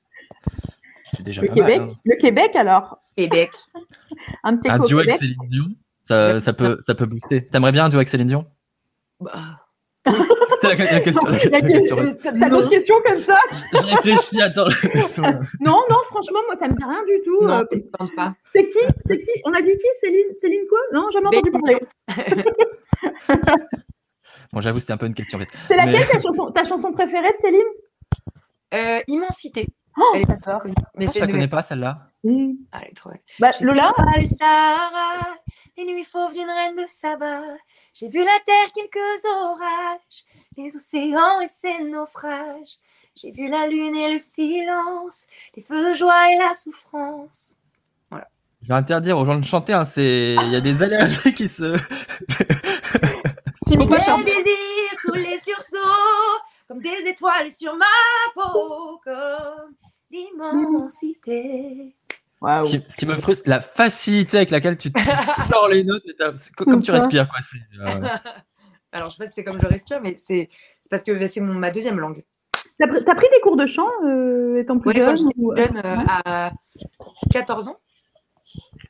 C'est 1.14 1.24
déjà 1.24 1.41
le 1.41 1.47
pas 1.47 1.53
Québec, 1.53 1.80
mal. 1.80 1.89
hein. 1.89 1.93
le 2.05 2.16
Québec 2.18 2.55
alors, 2.55 2.99
Québec. 3.16 3.51
un 4.43 4.58
petit 4.58 4.70
Un 4.70 4.80
duo 4.80 4.99
avec. 4.99 5.18
Céline 5.18 5.38
Dion, 5.49 5.66
ça, 6.03 6.39
ça 6.41 6.53
peut, 6.53 6.78
ça 6.82 6.95
peut 6.95 7.05
booster. 7.05 7.45
T'aimerais 7.45 7.72
bien 7.72 7.86
un 7.86 7.89
duo 7.89 7.97
avec 7.97 8.08
Céline 8.08 8.28
Dion? 8.28 8.45
Bah, 9.20 9.32
C'est 10.60 10.76
la, 10.76 10.91
la 10.91 11.01
question. 11.01 11.28
T'as 12.24 12.49
d'autres 12.49 12.70
questions 12.70 12.95
comme 13.05 13.16
ça? 13.18 13.38
Je 13.74 13.95
réfléchis, 13.95 14.41
attends. 14.41 14.68
Non, 15.60 15.82
non, 15.89 15.97
franchement, 16.05 16.39
moi, 16.47 16.55
ça 16.58 16.68
me 16.68 16.74
dit 16.76 16.84
rien 16.84 17.03
du 17.05 17.22
tout. 17.24 17.45
non, 17.45 17.60
Euh, 17.60 18.08
pas. 18.16 18.34
C'est 18.53 18.66
qui 18.66 18.80
C'est 19.05 19.20
qui? 19.20 19.30
On 19.45 19.51
a 19.53 19.62
dit 19.62 19.72
qui? 19.72 19.86
Céline 19.99 20.34
Céline 20.39 20.66
quoi? 20.68 20.80
Non, 20.93 21.10
jamais 21.12 21.28
entendu 21.28 21.51
parler. 21.51 21.78
Bon, 24.53 24.62
j'avoue, 24.62 24.80
c'était 24.80 24.93
un 24.93 24.97
peu 24.97 25.05
une 25.05 25.14
question. 25.14 25.39
C'est 25.68 25.76
laquelle 25.76 25.93
Mais- 25.99 26.05
ta, 26.05 26.20
chanson, 26.20 26.51
ta 26.51 26.64
chanson 26.64 26.91
préférée 26.93 27.32
de 27.34 27.38
Céline? 27.38 27.62
Euh, 28.74 28.99
Immensité. 29.08 29.68
Oh, 29.97 30.11
Elle 30.15 30.21
est 30.21 30.25
pas 30.25 30.59
connue. 30.59 30.75
Mais 30.95 31.07
Je 31.13 31.19
la 31.19 31.27
connais 31.27 31.47
pas, 31.47 31.61
celle-là. 31.61 32.09
Mm. 32.23 32.53
Ah, 32.71 32.79
elle 32.83 32.89
est 32.91 32.93
trop 32.93 33.09
belle. 33.09 33.21
Bah, 33.39 33.51
Lola 33.61 33.93
le 34.17 34.25
Sahara, 34.25 35.35
les 35.77 35.85
nuits 35.85 36.03
fauves 36.03 36.33
d'une 36.33 36.49
reine 36.49 36.75
de 36.75 36.85
Saba. 36.87 37.41
J'ai 37.93 38.07
vu 38.07 38.19
la 38.19 38.39
terre, 38.45 38.71
quelques 38.75 39.25
orages, 39.25 40.25
les 40.55 40.75
océans 40.75 41.41
et 41.41 41.47
ses 41.47 41.83
naufrages. 41.83 42.77
J'ai 43.15 43.31
vu 43.31 43.49
la 43.49 43.67
lune 43.67 43.95
et 43.95 44.11
le 44.11 44.19
silence, 44.19 45.25
les 45.55 45.63
feux 45.63 45.89
de 45.89 45.93
joie 45.95 46.31
et 46.31 46.37
la 46.37 46.53
souffrance. 46.53 47.57
Je 48.61 48.67
vais 48.69 48.73
interdire 48.73 49.17
aux 49.17 49.25
gens 49.25 49.37
de 49.37 49.45
chanter. 49.45 49.73
Hein, 49.73 49.85
c'est, 49.85 50.35
il 50.41 50.51
y 50.51 50.55
a 50.55 50.61
des 50.61 50.81
allergies 50.81 51.33
qui 51.33 51.47
se. 51.47 51.73
Tim 53.65 53.77
Faut 53.77 53.87
pas 53.87 54.01
chanter. 54.01 54.23
Mes 54.23 54.43
désirs, 54.43 54.97
tous 54.99 55.13
les 55.13 55.39
sursauts, 55.39 55.77
comme 56.67 56.81
des 56.81 57.07
étoiles 57.07 57.51
sur 57.51 57.75
ma 57.75 57.85
peau, 58.33 58.99
comme 59.03 59.73
l'immensité. 60.12 61.95
Waouh. 62.41 62.68
Ce 62.70 62.78
qui, 62.78 62.84
ce 62.88 62.97
qui 62.97 63.05
me 63.05 63.16
frustre, 63.16 63.49
la 63.49 63.62
facilité 63.62 64.38
avec 64.38 64.51
laquelle 64.51 64.78
tu, 64.78 64.91
tu 64.91 65.03
sors 65.47 65.68
les 65.70 65.84
notes, 65.84 66.03
comme 66.58 66.82
tu 66.82 66.91
respires, 66.91 67.28
quoi. 67.28 67.39
Euh, 67.80 68.01
Alors, 68.91 69.10
je 69.10 69.16
sais 69.16 69.24
pas 69.24 69.28
si 69.28 69.34
c'est 69.36 69.43
comme 69.43 69.60
je 69.60 69.66
respire, 69.66 69.99
mais 70.01 70.16
c'est 70.18 70.49
parce 70.89 71.03
que 71.03 71.28
c'est 71.28 71.41
mon- 71.41 71.53
ma 71.55 71.72
deuxième 71.72 71.99
langue. 71.99 72.24
T'as 72.80 72.86
pr- 72.86 73.03
pris 73.16 73.28
des 73.34 73.41
cours 73.41 73.58
de 73.58 73.66
chant 73.66 73.88
euh, 74.05 74.60
étant 74.60 74.78
plus 74.78 74.89
Ouais, 74.91 74.99
quand 74.99 75.16
jeune 75.16 75.30
ou- 75.38 75.55
jeune, 75.55 75.78
euh, 75.84 75.97
à 76.26 76.51
14 77.32 77.68
ans, 77.70 77.78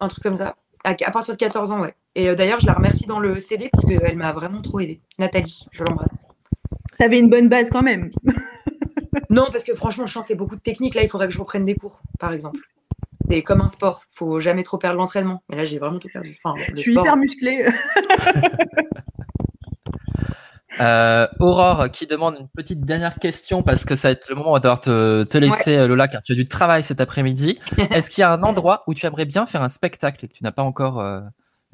un 0.02 0.08
truc 0.10 0.24
comme 0.24 0.36
ça. 0.36 0.56
À, 0.84 0.92
à 0.92 1.12
partir 1.12 1.34
de 1.34 1.40
14 1.40 1.72
ans, 1.72 1.80
ouais. 1.82 1.96
Et 2.16 2.30
euh, 2.30 2.36
d'ailleurs, 2.36 2.60
je 2.60 2.68
la 2.68 2.74
remercie 2.74 3.06
dans 3.06 3.20
le 3.20 3.40
CD 3.40 3.70
parce 3.72 3.86
qu'elle 3.86 4.18
m'a 4.18 4.34
vraiment 4.34 4.62
trop 4.62 4.80
aidée. 4.82 5.02
Nathalie, 5.18 5.66
je 5.72 5.84
l'embrasse. 5.84 6.28
T'avais 7.00 7.20
une 7.20 7.30
bonne 7.30 7.48
base 7.50 7.70
quand 7.70 7.82
même. 7.82 8.12
Non, 9.30 9.48
parce 9.52 9.64
que 9.64 9.74
franchement, 9.76 10.06
chant, 10.06 10.22
c'est 10.22 10.36
beaucoup 10.36 10.56
de 10.56 10.62
technique. 10.62 10.96
Là, 10.96 11.04
il 11.04 11.10
faudrait 11.10 11.28
que 11.28 11.34
je 11.34 11.40
reprenne 11.40 11.66
des 11.66 11.76
cours, 11.76 12.02
par 12.20 12.34
exemple. 12.34 12.60
C'est 13.30 13.44
comme 13.44 13.62
un 13.62 13.68
sport. 13.68 14.04
faut 14.12 14.40
jamais 14.40 14.64
trop 14.64 14.78
perdre 14.78 14.98
l'entraînement. 14.98 15.44
Mais 15.50 15.58
là, 15.58 15.66
j'ai 15.66 15.80
vraiment 15.80 16.00
tout 16.00 16.08
perdu. 16.12 16.40
Enfin, 16.44 16.56
le 16.70 16.76
Je 16.78 16.82
suis 16.82 16.92
sport. 16.94 17.06
hyper 17.06 17.18
musclée. 17.18 17.66
Euh, 20.80 21.28
Aurore 21.40 21.90
qui 21.90 22.06
demande 22.06 22.38
une 22.40 22.50
petite 22.50 22.82
dernière 22.82 23.16
question 23.18 23.64
parce 23.64 23.84
que 23.84 23.96
ça 23.96 24.10
va 24.10 24.12
être 24.12 24.30
le 24.30 24.36
moment 24.36 24.50
où 24.50 24.52
on 24.52 24.56
va 24.56 24.60
devoir 24.60 24.80
te, 24.80 25.24
te 25.24 25.38
laisser 25.38 25.76
euh, 25.76 25.88
Lola 25.88 26.08
car 26.08 26.22
tu 26.22 26.34
as 26.34 26.36
du 26.36 26.48
travail 26.48 26.84
cet 26.84 27.02
après-midi. 27.02 27.58
Est-ce 27.92 28.12
qu'il 28.12 28.22
y 28.22 28.26
a 28.26 28.32
un 28.32 28.44
endroit 28.44 28.84
où 28.86 28.94
tu 28.94 29.06
aimerais 29.08 29.26
bien 29.26 29.48
faire 29.48 29.64
un 29.64 29.70
spectacle 29.70 30.26
et 30.26 30.28
que 30.28 30.34
tu 30.34 30.44
n'as 30.44 30.52
pas 30.52 30.62
encore 30.62 31.00
euh, 31.00 31.22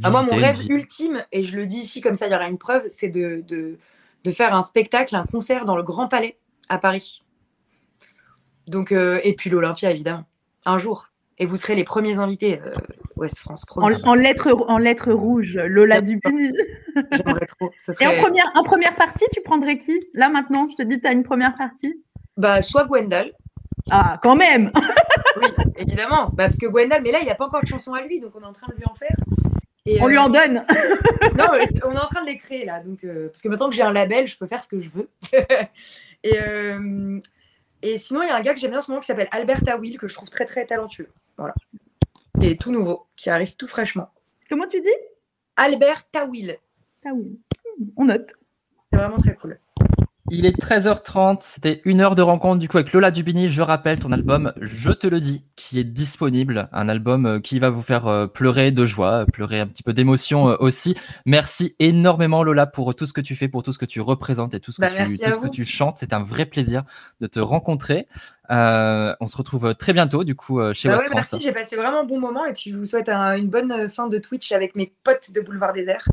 Ah, 0.04 0.10
moi, 0.10 0.24
mon 0.24 0.36
rêve 0.38 0.60
ultime, 0.70 1.26
et 1.34 1.44
je 1.44 1.58
le 1.58 1.66
dis 1.66 1.80
ici 1.80 2.00
comme 2.00 2.16
ça, 2.16 2.28
il 2.28 2.32
y 2.32 2.36
aura 2.36 2.48
une 2.48 2.58
preuve, 2.60 2.84
c'est 2.88 3.10
de, 3.10 3.44
de, 3.46 3.78
de 4.24 4.32
faire 4.32 4.54
un 4.54 4.62
spectacle, 4.62 5.16
un 5.18 5.26
concert 5.26 5.66
dans 5.66 5.76
le 5.76 5.84
Grand 5.84 6.08
Palais 6.08 6.38
à 6.70 6.78
Paris. 6.78 7.23
Donc, 8.68 8.92
euh, 8.92 9.20
et 9.24 9.34
puis 9.34 9.50
l'Olympia, 9.50 9.92
évidemment. 9.92 10.26
Un 10.66 10.78
jour. 10.78 11.10
Et 11.40 11.46
vous 11.46 11.58
serez 11.58 11.76
les 11.76 11.84
premiers 11.84 12.20
invités, 12.20 12.62
euh, 12.62 12.76
Ouest 13.16 13.40
France. 13.40 13.66
En, 13.76 13.92
en 13.92 14.14
lettres 14.14 14.54
en 14.68 14.78
lettres 14.78 15.12
rouges, 15.12 15.58
Lola 15.58 16.00
Dubini. 16.02 16.52
J'aimerais 17.12 17.46
trop. 17.48 17.72
Et 18.00 18.08
en 18.08 18.22
première, 18.22 18.52
en 18.56 18.64
première 18.64 18.96
partie, 18.96 19.26
tu 19.34 19.42
prendrais 19.42 19.78
qui? 19.78 20.00
Là 20.14 20.30
maintenant, 20.30 20.68
je 20.70 20.76
te 20.76 20.88
dis, 20.88 21.02
tu 21.02 21.08
as 21.08 21.12
une 21.12 21.24
première 21.24 21.56
partie? 21.56 22.00
bah, 22.38 22.62
soit 22.62 22.86
Gwendal, 22.86 23.32
Ah, 23.90 24.20
quand 24.22 24.36
même 24.36 24.72
Oui, 25.42 25.48
évidemment. 25.78 26.30
Bah, 26.30 26.46
parce 26.46 26.58
que 26.58 26.68
Gwendal, 26.68 27.02
mais 27.04 27.12
là, 27.12 27.20
il 27.22 27.28
n'a 27.28 27.36
pas 27.36 27.46
encore 27.46 27.62
de 27.62 27.68
chanson 27.68 27.94
à 27.94 28.02
lui, 28.02 28.20
donc 28.20 28.32
on 28.36 28.42
est 28.42 28.46
en 28.46 28.52
train 28.52 28.68
de 28.72 28.78
lui 28.78 28.86
en 28.86 28.94
faire. 28.94 29.16
Et, 29.86 30.02
On 30.02 30.08
lui 30.08 30.18
euh, 30.18 30.22
en 30.22 30.30
donne 30.30 30.66
Non, 31.38 31.46
euh, 31.54 31.66
on 31.84 31.92
est 31.92 31.98
en 31.98 32.08
train 32.08 32.22
de 32.22 32.28
les 32.28 32.38
créer 32.38 32.64
là. 32.66 32.80
Donc, 32.80 33.04
euh, 33.04 33.28
parce 33.28 33.42
que 33.42 33.50
maintenant 33.50 33.70
que 33.70 33.76
j'ai 33.76 33.82
un 33.82 33.92
label, 33.92 34.28
je 34.28 34.38
peux 34.38 34.48
faire 34.48 34.64
ce 34.64 34.68
que 34.68 34.80
je 34.80 34.90
veux. 34.90 35.10
et, 36.24 36.40
euh, 36.40 37.20
et 37.84 37.98
sinon, 37.98 38.24
il 38.24 38.30
y 38.30 38.32
a 38.32 38.36
un 38.38 38.42
gars 38.42 38.54
que 38.54 38.60
j'aime 38.60 38.72
bien 38.72 38.80
en 38.80 38.82
ce 38.82 38.90
moment 38.90 39.02
qui 39.02 39.08
s'appelle 39.08 39.28
Albert 39.32 39.62
Will, 39.80 39.98
que 39.98 40.08
je 40.08 40.16
trouve 40.16 40.30
très 40.30 40.46
très 40.46 40.66
talentueux. 40.66 41.10
Voilà. 41.38 41.54
Qui 42.40 42.48
est 42.48 42.60
tout 42.60 42.72
nouveau, 42.72 43.08
qui 43.18 43.30
arrive 43.30 43.56
tout 43.58 43.68
fraîchement. 43.68 44.10
Comment 44.50 44.68
tu 44.68 44.80
dis? 44.80 44.88
Albert 45.58 46.10
Tawil. 46.10 46.58
Ah 47.06 47.10
oui, 47.14 47.38
on 47.98 48.06
note. 48.06 48.34
C'est 48.92 48.98
vraiment 48.98 49.18
très 49.18 49.36
cool. 49.36 49.60
Il 50.30 50.46
est 50.46 50.58
13h30, 50.58 51.40
c'était 51.42 51.82
une 51.84 52.00
heure 52.00 52.16
de 52.16 52.22
rencontre 52.22 52.58
du 52.60 52.70
coup 52.70 52.78
avec 52.78 52.94
Lola 52.94 53.12
Dubini. 53.12 53.50
Je 53.50 53.62
rappelle 53.62 54.00
ton 54.00 54.14
album 54.14 54.54
Je 54.62 54.92
te 54.92 55.06
le 55.06 55.20
dis, 55.20 55.44
qui 55.58 55.80
est 55.80 55.84
disponible. 55.84 56.70
Un 56.72 56.88
album 56.88 57.26
euh, 57.26 57.40
qui 57.42 57.60
va 57.60 57.70
vous 57.70 57.82
faire 57.82 58.08
euh, 58.08 58.26
pleurer 58.28 58.72
de 58.72 58.86
joie, 58.86 59.26
pleurer 59.26 59.60
un 59.60 59.68
petit 59.68 59.84
peu 59.84 59.92
d'émotion 59.92 60.50
euh, 60.52 60.56
aussi. 60.62 60.96
Merci 61.26 61.76
énormément 61.80 62.42
Lola 62.42 62.66
pour 62.68 62.96
tout 62.96 63.06
ce 63.06 63.12
que 63.12 63.20
tu 63.20 63.36
fais, 63.36 63.50
pour 63.50 63.64
tout 63.64 63.74
ce 63.74 63.78
que 63.80 63.86
tu 63.86 64.00
représentes 64.00 64.54
et 64.54 64.62
tout 64.62 64.72
ce 64.72 64.78
que, 64.78 64.84
Bah, 64.84 64.92
tu, 64.92 64.98
merci 65.00 65.20
tout 65.20 65.26
à 65.26 65.32
ce 65.32 65.36
que 65.40 65.46
vous. 65.48 65.50
tu 65.50 65.66
chantes. 65.66 65.98
C'est 65.98 66.14
un 66.14 66.24
vrai 66.24 66.46
plaisir 66.46 66.84
de 67.20 67.28
te 67.28 67.42
rencontrer. 67.42 68.08
Euh, 68.50 69.14
on 69.20 69.28
se 69.28 69.36
retrouve 69.36 69.76
très 69.76 69.92
bientôt 69.92 70.24
du 70.24 70.36
coup 70.36 70.62
chez 70.74 70.88
Bah 70.88 70.96
West 70.96 71.06
ouais, 71.06 71.12
France. 71.12 71.34
merci, 71.34 71.46
j'ai 71.46 71.52
passé 71.52 71.76
vraiment 71.76 72.00
un 72.00 72.06
bon 72.06 72.20
moment 72.22 72.46
et 72.46 72.54
puis 72.54 72.72
je 72.72 72.78
vous 72.78 72.86
souhaite 72.86 73.10
un- 73.10 73.36
une 73.36 73.50
bonne 73.50 73.90
fin 73.90 74.08
de 74.08 74.18
Twitch 74.20 74.54
avec 74.54 74.76
mes 74.76 74.94
potes 75.04 75.32
de 75.34 75.42
Boulevard 75.42 75.74
des 75.74 75.90
Airs. 75.90 76.08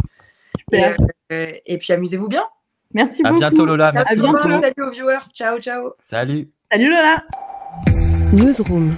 Et, 0.73 0.79
Super. 0.79 0.97
euh, 1.31 1.53
et 1.65 1.79
puis 1.79 1.93
amusez-vous 1.93 2.27
bien. 2.29 2.43
Merci 2.93 3.23
À 3.25 3.29
beaucoup. 3.29 3.41
bientôt 3.41 3.67
Lola, 3.67 3.93
Merci 3.93 4.19
merci 4.19 4.21
bientôt. 4.33 4.49
beaucoup. 4.49 4.61
Salut 4.61 4.89
aux 4.89 4.91
viewers. 4.91 5.25
Ciao, 5.35 5.59
ciao. 5.61 5.93
Salut. 6.01 6.49
Salut 6.73 6.91
Lola 6.91 7.23
Newsroom. 8.33 8.97